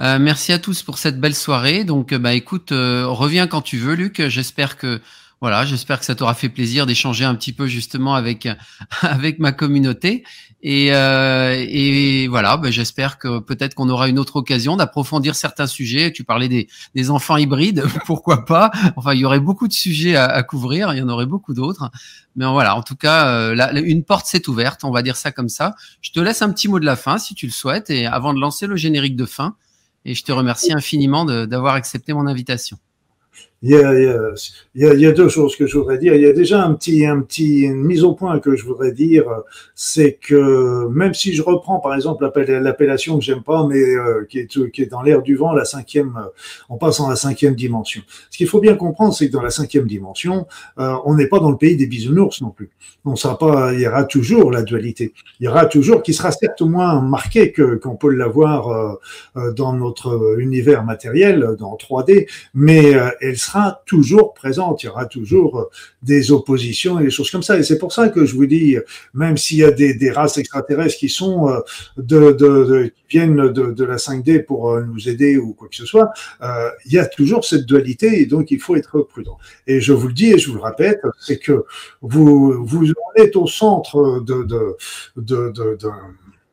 Merci 0.01 0.52
à 0.52 0.59
tous 0.59 0.82
pour 0.82 0.98
cette 0.98 1.20
belle 1.20 1.35
soirée. 1.36 1.85
Donc 1.85 2.12
bah 2.12 2.35
écoute 2.35 2.70
reviens 2.73 3.47
quand 3.47 3.62
tu 3.62 3.77
veux 3.77 3.94
Luc. 3.94 4.27
J'espère 4.27 4.78
que 4.78 5.01
voilà, 5.43 5.67
j'espère 5.67 5.99
que 6.01 6.07
ça 6.07 6.15
t'aura 6.15 6.33
fait 6.33 6.49
plaisir 6.49 6.87
d'échanger 6.87 7.25
un 7.25 7.35
petit 7.35 7.53
peu 7.53 7.67
justement 7.67 8.15
avec 8.15 8.49
avec 9.03 9.39
ma 9.39 9.53
communauté. 9.53 10.25
Et, 10.63 10.95
euh, 10.95 11.65
et 11.69 12.27
voilà, 12.29 12.57
ben 12.57 12.73
j'espère 12.73 13.19
que 13.19 13.39
peut-être 13.41 13.75
qu'on 13.75 13.89
aura 13.91 14.09
une 14.09 14.19
autre 14.19 14.37
occasion 14.37 14.77
d'approfondir 14.77 15.35
certains 15.35 15.67
sujets. 15.67 16.11
Tu 16.11 16.25
parlais 16.25 16.49
des, 16.49 16.69
des 16.95 17.11
enfants 17.11 17.37
hybrides, 17.37 17.85
pourquoi 18.07 18.47
pas? 18.47 18.71
Enfin, 18.97 19.13
il 19.13 19.21
y 19.21 19.25
aurait 19.27 19.39
beaucoup 19.39 19.69
de 19.69 19.75
sujets 19.75 20.17
à, 20.17 20.43
couvrir, 20.43 20.95
il 20.95 20.99
y 20.99 21.03
en 21.03 21.09
aurait 21.09 21.27
beaucoup 21.27 21.53
d'autres. 21.53 21.91
Mais 22.35 22.47
voilà, 22.47 22.75
en 22.75 22.83
tout 22.83 22.97
cas, 22.97 23.29
euh, 23.29 23.83
une 23.85 24.05
porte 24.05 24.27
s'est 24.27 24.49
ouverte, 24.49 24.85
on 24.85 24.91
va 24.91 25.03
dire 25.03 25.17
ça 25.17 25.33
comme 25.33 25.51
ça. 25.51 25.75
Je 26.01 26.11
te 26.13 26.21
laisse 26.21 26.41
un 26.41 26.51
petit 26.51 26.69
mot 26.69 26.81
de 26.81 26.87
la 26.87 26.97
fin 26.97 27.19
si 27.19 27.35
tu 27.35 27.47
le 27.47 27.53
souhaites, 27.53 27.91
et 27.91 28.07
avant 28.07 28.33
de 28.33 28.41
lancer 28.41 28.67
le 28.67 28.77
générique 28.77 29.17
de 29.17 29.27
fin. 29.27 29.55
Et 30.07 30.15
je 30.15 30.25
te 30.25 30.33
remercie 30.33 30.73
infiniment 30.73 31.25
d'avoir 31.25 31.75
accepté 31.75 32.13
mon 32.13 32.27
invitation 32.27 32.79
il 33.62 33.70
y, 33.70 33.74
a, 33.74 33.95
il, 33.95 34.05
y 34.74 34.85
a, 34.85 34.95
il 34.95 35.01
y 35.01 35.07
a, 35.07 35.12
deux 35.12 35.31
choses 35.31 35.57
que 35.57 35.66
je 35.66 35.78
voudrais 35.78 35.99
dire. 35.99 36.15
Il 36.15 36.20
y 36.20 36.27
a 36.27 36.33
déjà 36.33 36.62
un 36.62 36.74
petit, 36.74 37.07
un 37.07 37.20
petit, 37.23 37.62
une 37.62 37.83
mise 37.83 38.05
au 38.05 38.12
point 38.12 38.39
que 38.39 38.55
je 38.55 38.65
voudrais 38.65 38.93
dire, 38.93 39.24
c'est 39.74 40.12
que 40.12 40.87
même 40.89 41.15
si 41.15 41.33
je 41.33 41.43
reprends 41.43 41.81
par 41.81 41.95
exemple 41.95 42.31
l'appellation 42.47 43.19
que 43.19 43.24
j'aime 43.24 43.43
pas, 43.43 43.66
mais 43.66 43.81
euh, 43.81 44.27
qui, 44.28 44.39
est, 44.39 44.91
dans 44.91 45.03
l'air 45.03 45.23
du 45.23 45.37
vent, 45.37 45.53
la 45.53 45.65
cinquième, 45.65 46.16
euh, 46.19 46.28
on 46.69 46.77
passe 46.77 47.01
en 47.01 47.09
la 47.09 47.16
cinquième 47.16 47.55
dimension. 47.55 48.03
Ce 48.31 48.37
qu'il 48.37 48.47
faut 48.47 48.61
bien 48.61 48.74
comprendre, 48.74 49.15
c'est 49.15 49.28
que 49.28 49.33
dans 49.33 49.43
la 49.43 49.51
cinquième 49.51 49.87
dimension, 49.87 50.47
euh, 50.78 50.95
on 51.05 51.15
n'est 51.15 51.27
pas 51.27 51.39
dans 51.39 51.51
le 51.51 51.57
pays 51.57 51.77
des 51.77 51.87
bisounours 51.87 52.43
non 52.43 52.51
plus. 52.51 52.70
On 53.05 53.16
sera 53.16 53.39
pas, 53.39 53.73
il 53.73 53.81
y 53.81 53.87
aura 53.87 54.05
toujours 54.05 54.51
la 54.51 54.62
dualité. 54.62 55.15
Il 55.41 55.45
y 55.45 55.49
aura 55.49 55.66
toujours, 55.66 56.03
qui 56.03 56.12
sera 56.12 56.33
certes 56.33 56.62
moins 56.62 57.01
marqué 57.01 57.53
que 57.53 57.77
qu'on 57.77 57.95
peut 57.95 58.12
l'avoir 58.12 58.99
dans 59.55 59.73
notre 59.74 60.37
univers 60.41 60.85
matériel, 60.85 61.55
dans 61.59 61.77
3D, 61.77 62.27
mais 62.55 62.95
elle 63.20 63.37
sera 63.47 63.82
toujours 63.86 64.35
présente. 64.35 64.82
Il 64.82 64.86
y 64.86 64.89
aura 64.89 65.06
toujours 65.06 65.59
euh, 65.59 65.64
des 66.02 66.32
oppositions 66.32 67.01
et 67.01 67.05
des 67.05 67.10
choses 67.10 67.31
comme 67.31 67.43
ça. 67.43 67.59
Et 67.59 67.62
c'est 67.62 67.78
pour 67.78 67.93
ça 67.93 68.09
que 68.09 68.24
je 68.24 68.35
vous 68.35 68.47
dis, 68.47 68.77
même 69.14 69.36
s'il 69.36 69.59
y 69.59 69.64
a 69.64 69.70
des, 69.70 69.94
des, 69.94 70.10
races 70.10 70.39
extraterrestres 70.39 70.97
qui 70.97 71.09
sont 71.09 71.48
euh, 71.48 71.60
de, 71.97 72.32
de, 72.32 72.64
de 72.64 72.93
qui 73.09 73.18
viennent 73.18 73.52
de, 73.52 73.73
de, 73.73 73.85
la 73.85 73.97
5D 73.97 74.44
pour 74.44 74.70
euh, 74.70 74.82
nous 74.82 75.09
aider 75.09 75.36
ou 75.36 75.52
quoi 75.52 75.68
que 75.68 75.77
ce 75.77 75.86
soit, 75.86 76.10
euh, 76.43 76.70
il 76.86 76.93
y 76.93 76.98
a 76.98 77.06
toujours 77.06 77.44
cette 77.44 77.66
dualité 77.66 78.20
et 78.20 78.27
donc 78.27 78.51
il 78.51 78.60
faut 78.60 78.77
être 78.77 79.01
prudent. 79.01 79.39
Et 79.66 79.81
je 79.81 79.93
vous 79.93 80.09
le 80.09 80.14
dis 80.14 80.32
et 80.32 80.39
je 80.39 80.48
vous 80.51 80.56
le 80.56 80.62
répète, 80.62 81.01
c'est 81.20 81.39
que 81.39 81.64
vous 82.02 82.64
vous 82.64 82.93
êtes 83.16 83.36
au 83.36 83.47
centre 83.47 84.20
de, 84.20 84.43
de, 84.43 84.77
de, 85.16 85.51
de, 85.51 85.77
de 85.81 85.89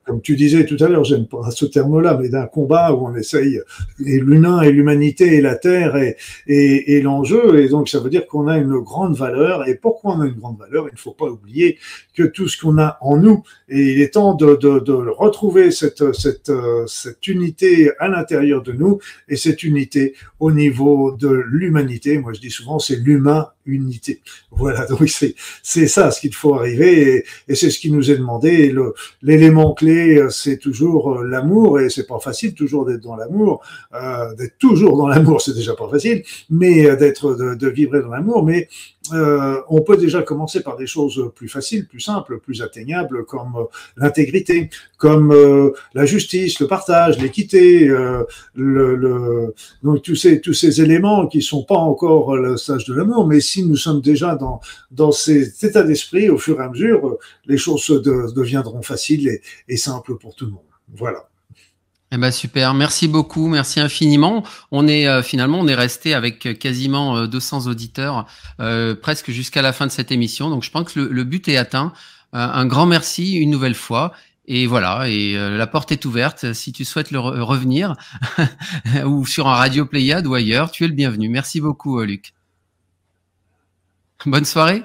comme 0.06 0.22
tu 0.22 0.36
disais 0.36 0.66
tout 0.66 0.78
à 0.84 0.88
l'heure, 0.88 1.04
j'aime 1.04 1.28
pas 1.28 1.50
ce 1.52 1.66
terme-là, 1.66 2.18
mais 2.20 2.30
d'un 2.30 2.46
combat 2.46 2.94
où 2.94 3.08
on 3.08 3.16
essaye, 3.16 3.60
et 4.06 4.20
l'humain 4.20 4.62
et 4.62 4.72
l'humanité 4.72 5.36
et 5.36 5.42
la 5.42 5.56
terre 5.56 5.96
et, 5.96 6.18
et, 6.48 6.96
et 6.96 7.02
l'enjeu, 7.02 7.60
et 7.60 7.70
donc 7.70 7.90
ça 7.90 8.00
veut 8.00 8.10
dire 8.10 8.28
qu'on 8.28 8.48
a 8.48 8.58
une 8.58 8.80
grande 8.80 9.16
valeur, 9.16 9.68
et 9.68 9.76
pourquoi 9.76 10.16
on 10.16 10.22
a 10.22 10.26
une 10.26 10.40
grande 10.40 10.60
valeur 10.60 10.88
Il 10.90 10.94
ne 10.94 11.00
faut 11.00 11.14
pas 11.14 11.28
oublier 11.28 11.78
que 12.16 12.24
tout 12.24 12.48
ce 12.48 12.62
qu'on 12.62 12.78
a 12.78 12.98
en 13.02 13.18
nous, 13.18 13.44
et 13.74 13.94
il 13.94 14.02
est 14.02 14.14
temps 14.14 14.34
de, 14.36 14.56
de, 14.56 14.80
de 14.80 14.94
retrouver 14.94 15.72
cette, 15.72 16.14
cette, 16.14 16.52
cette 16.88 17.28
unité 17.28 17.92
à 18.00 18.08
l'intérieur 18.08 18.62
de 18.62 18.72
nous, 18.72 19.00
et 19.28 19.36
cette 19.36 19.64
unité 19.64 20.14
au 20.40 20.52
niveau 20.52 21.12
de 21.12 21.30
l'humanité, 21.30 22.18
moi 22.18 22.34
je 22.34 22.40
dis 22.40 22.52
souvent 22.52 22.80
c'est 22.80 22.98
l'humain 22.98 23.48
unité. 23.66 24.22
Voilà, 24.52 24.86
donc 24.90 25.08
c'est 25.08 25.36
c'est 25.62 25.88
ça 25.88 26.12
ce 26.12 26.20
qu'il 26.20 26.34
faut 26.34 26.54
arriver 26.56 27.18
et, 27.18 27.26
et 27.48 27.56
c'est 27.56 27.70
ce 27.70 27.80
qui 27.80 27.92
nous 27.92 28.12
est 28.12 28.18
demandé. 28.18 28.74
L'élément 29.22 29.74
clé, 29.74 30.18
euh, 30.18 30.30
c'est 30.30 30.58
toujours 30.58 31.20
euh, 31.20 31.24
l'amour 31.24 31.80
et 31.80 31.90
c'est 31.90 32.08
pas 32.08 32.20
facile 32.20 32.54
toujours 32.54 32.86
d'être 32.86 33.02
dans 33.02 33.16
l'amour, 33.16 33.62
euh, 33.94 34.34
d'être 34.36 34.58
toujours 34.58 34.98
dans 34.98 35.08
l'amour, 35.08 35.42
c'est 35.46 35.56
déjà 35.56 35.76
pas 35.76 35.90
facile, 35.90 36.24
mais 36.50 36.86
euh, 36.86 36.96
d'être 36.96 37.36
de, 37.36 37.56
de, 37.56 37.70
vibrer 37.70 38.02
dans 38.02 38.10
l'amour. 38.10 38.44
Mais 38.44 38.68
euh, 39.12 39.62
on 39.68 39.82
peut 39.82 39.98
déjà 39.98 40.22
commencer 40.22 40.62
par 40.62 40.78
des 40.78 40.88
choses 40.88 41.32
plus 41.36 41.50
faciles, 41.50 41.88
plus 41.88 42.00
simples, 42.00 42.40
plus 42.40 42.62
atteignables, 42.62 43.26
comme 43.26 43.56
euh, 43.58 43.64
l'intégrité, 43.98 44.70
comme 44.98 45.34
euh, 45.34 45.74
la 45.94 46.06
justice, 46.06 46.60
le 46.62 46.68
partage, 46.68 47.20
l'équité, 47.20 47.86
le, 47.86 48.26
le, 48.56 49.54
donc 49.84 50.02
tous 50.04 50.16
ces 50.16 50.40
tous 50.40 50.54
ces 50.54 50.82
éléments 50.82 51.28
qui 51.28 51.42
sont 51.42 51.64
pas 51.64 51.76
encore 51.76 52.38
le 52.38 52.56
stage 52.56 52.86
de 52.86 52.94
l'amour, 52.94 53.28
mais 53.28 53.42
si 53.42 53.66
nous 53.66 53.76
sommes 53.76 54.02
déjà 54.02 54.36
dans 54.36 54.62
dans 54.92 55.12
cet 55.12 55.62
état 55.64 55.84
d'esprit, 55.84 56.30
au 56.30 56.38
fur 56.38 56.62
et 56.62 56.64
à 56.64 56.70
mesure, 56.70 57.18
les 57.46 57.58
choses 57.58 57.88
de, 57.88 58.34
deviendront 58.34 58.82
faciles 58.82 59.40
et 59.68 59.78
simples 59.78 60.18
pour 60.18 60.36
tout 60.36 60.46
le 60.46 60.52
monde. 60.52 60.62
Voilà. 60.96 61.28
Eh 62.16 62.18
ben 62.18 62.30
super, 62.30 62.76
merci 62.76 63.08
beaucoup, 63.08 63.48
merci 63.48 63.80
infiniment. 63.80 64.44
On 64.70 64.88
est 64.88 65.08
euh, 65.08 65.24
finalement 65.24 65.60
on 65.60 65.68
est 65.68 65.74
resté 65.74 66.14
avec 66.14 66.46
euh, 66.46 66.54
quasiment 66.54 67.18
euh, 67.18 67.26
200 67.26 67.66
auditeurs 67.66 68.28
presque 69.02 69.32
jusqu'à 69.32 69.64
la 69.64 69.74
fin 69.74 69.88
de 69.88 69.92
cette 69.92 70.12
émission. 70.12 70.52
Donc 70.52 70.62
je 70.62 70.70
pense 70.70 70.94
que 70.94 71.00
le, 71.00 71.24
but 71.24 71.48
est 71.48 71.58
atteint. 71.58 71.92
un 72.32 72.66
grand 72.68 72.86
merci 72.86 73.34
une 73.34 73.50
nouvelle 73.50 73.74
fois 73.74 74.14
et 74.46 74.68
voilà, 74.68 75.10
et 75.10 75.34
la 75.34 75.66
porte 75.66 75.92
est 75.92 76.06
ouverte 76.06 76.54
si 76.54 76.72
tu 76.72 76.86
souhaites 76.86 77.10
le 77.10 77.20
revenir 77.20 77.96
ou 79.06 79.26
sur 79.26 79.48
un 79.48 79.56
radio 79.56 79.86
Pléiade 79.86 80.28
ou 80.28 80.36
ailleurs, 80.36 80.70
tu 80.70 80.84
es 80.84 80.88
le 80.88 80.94
bienvenu. 80.94 81.30
Merci 81.30 81.62
beaucoup 81.62 82.00
Luc. 82.02 82.34
Bonne 84.26 84.46
soirée. 84.46 84.84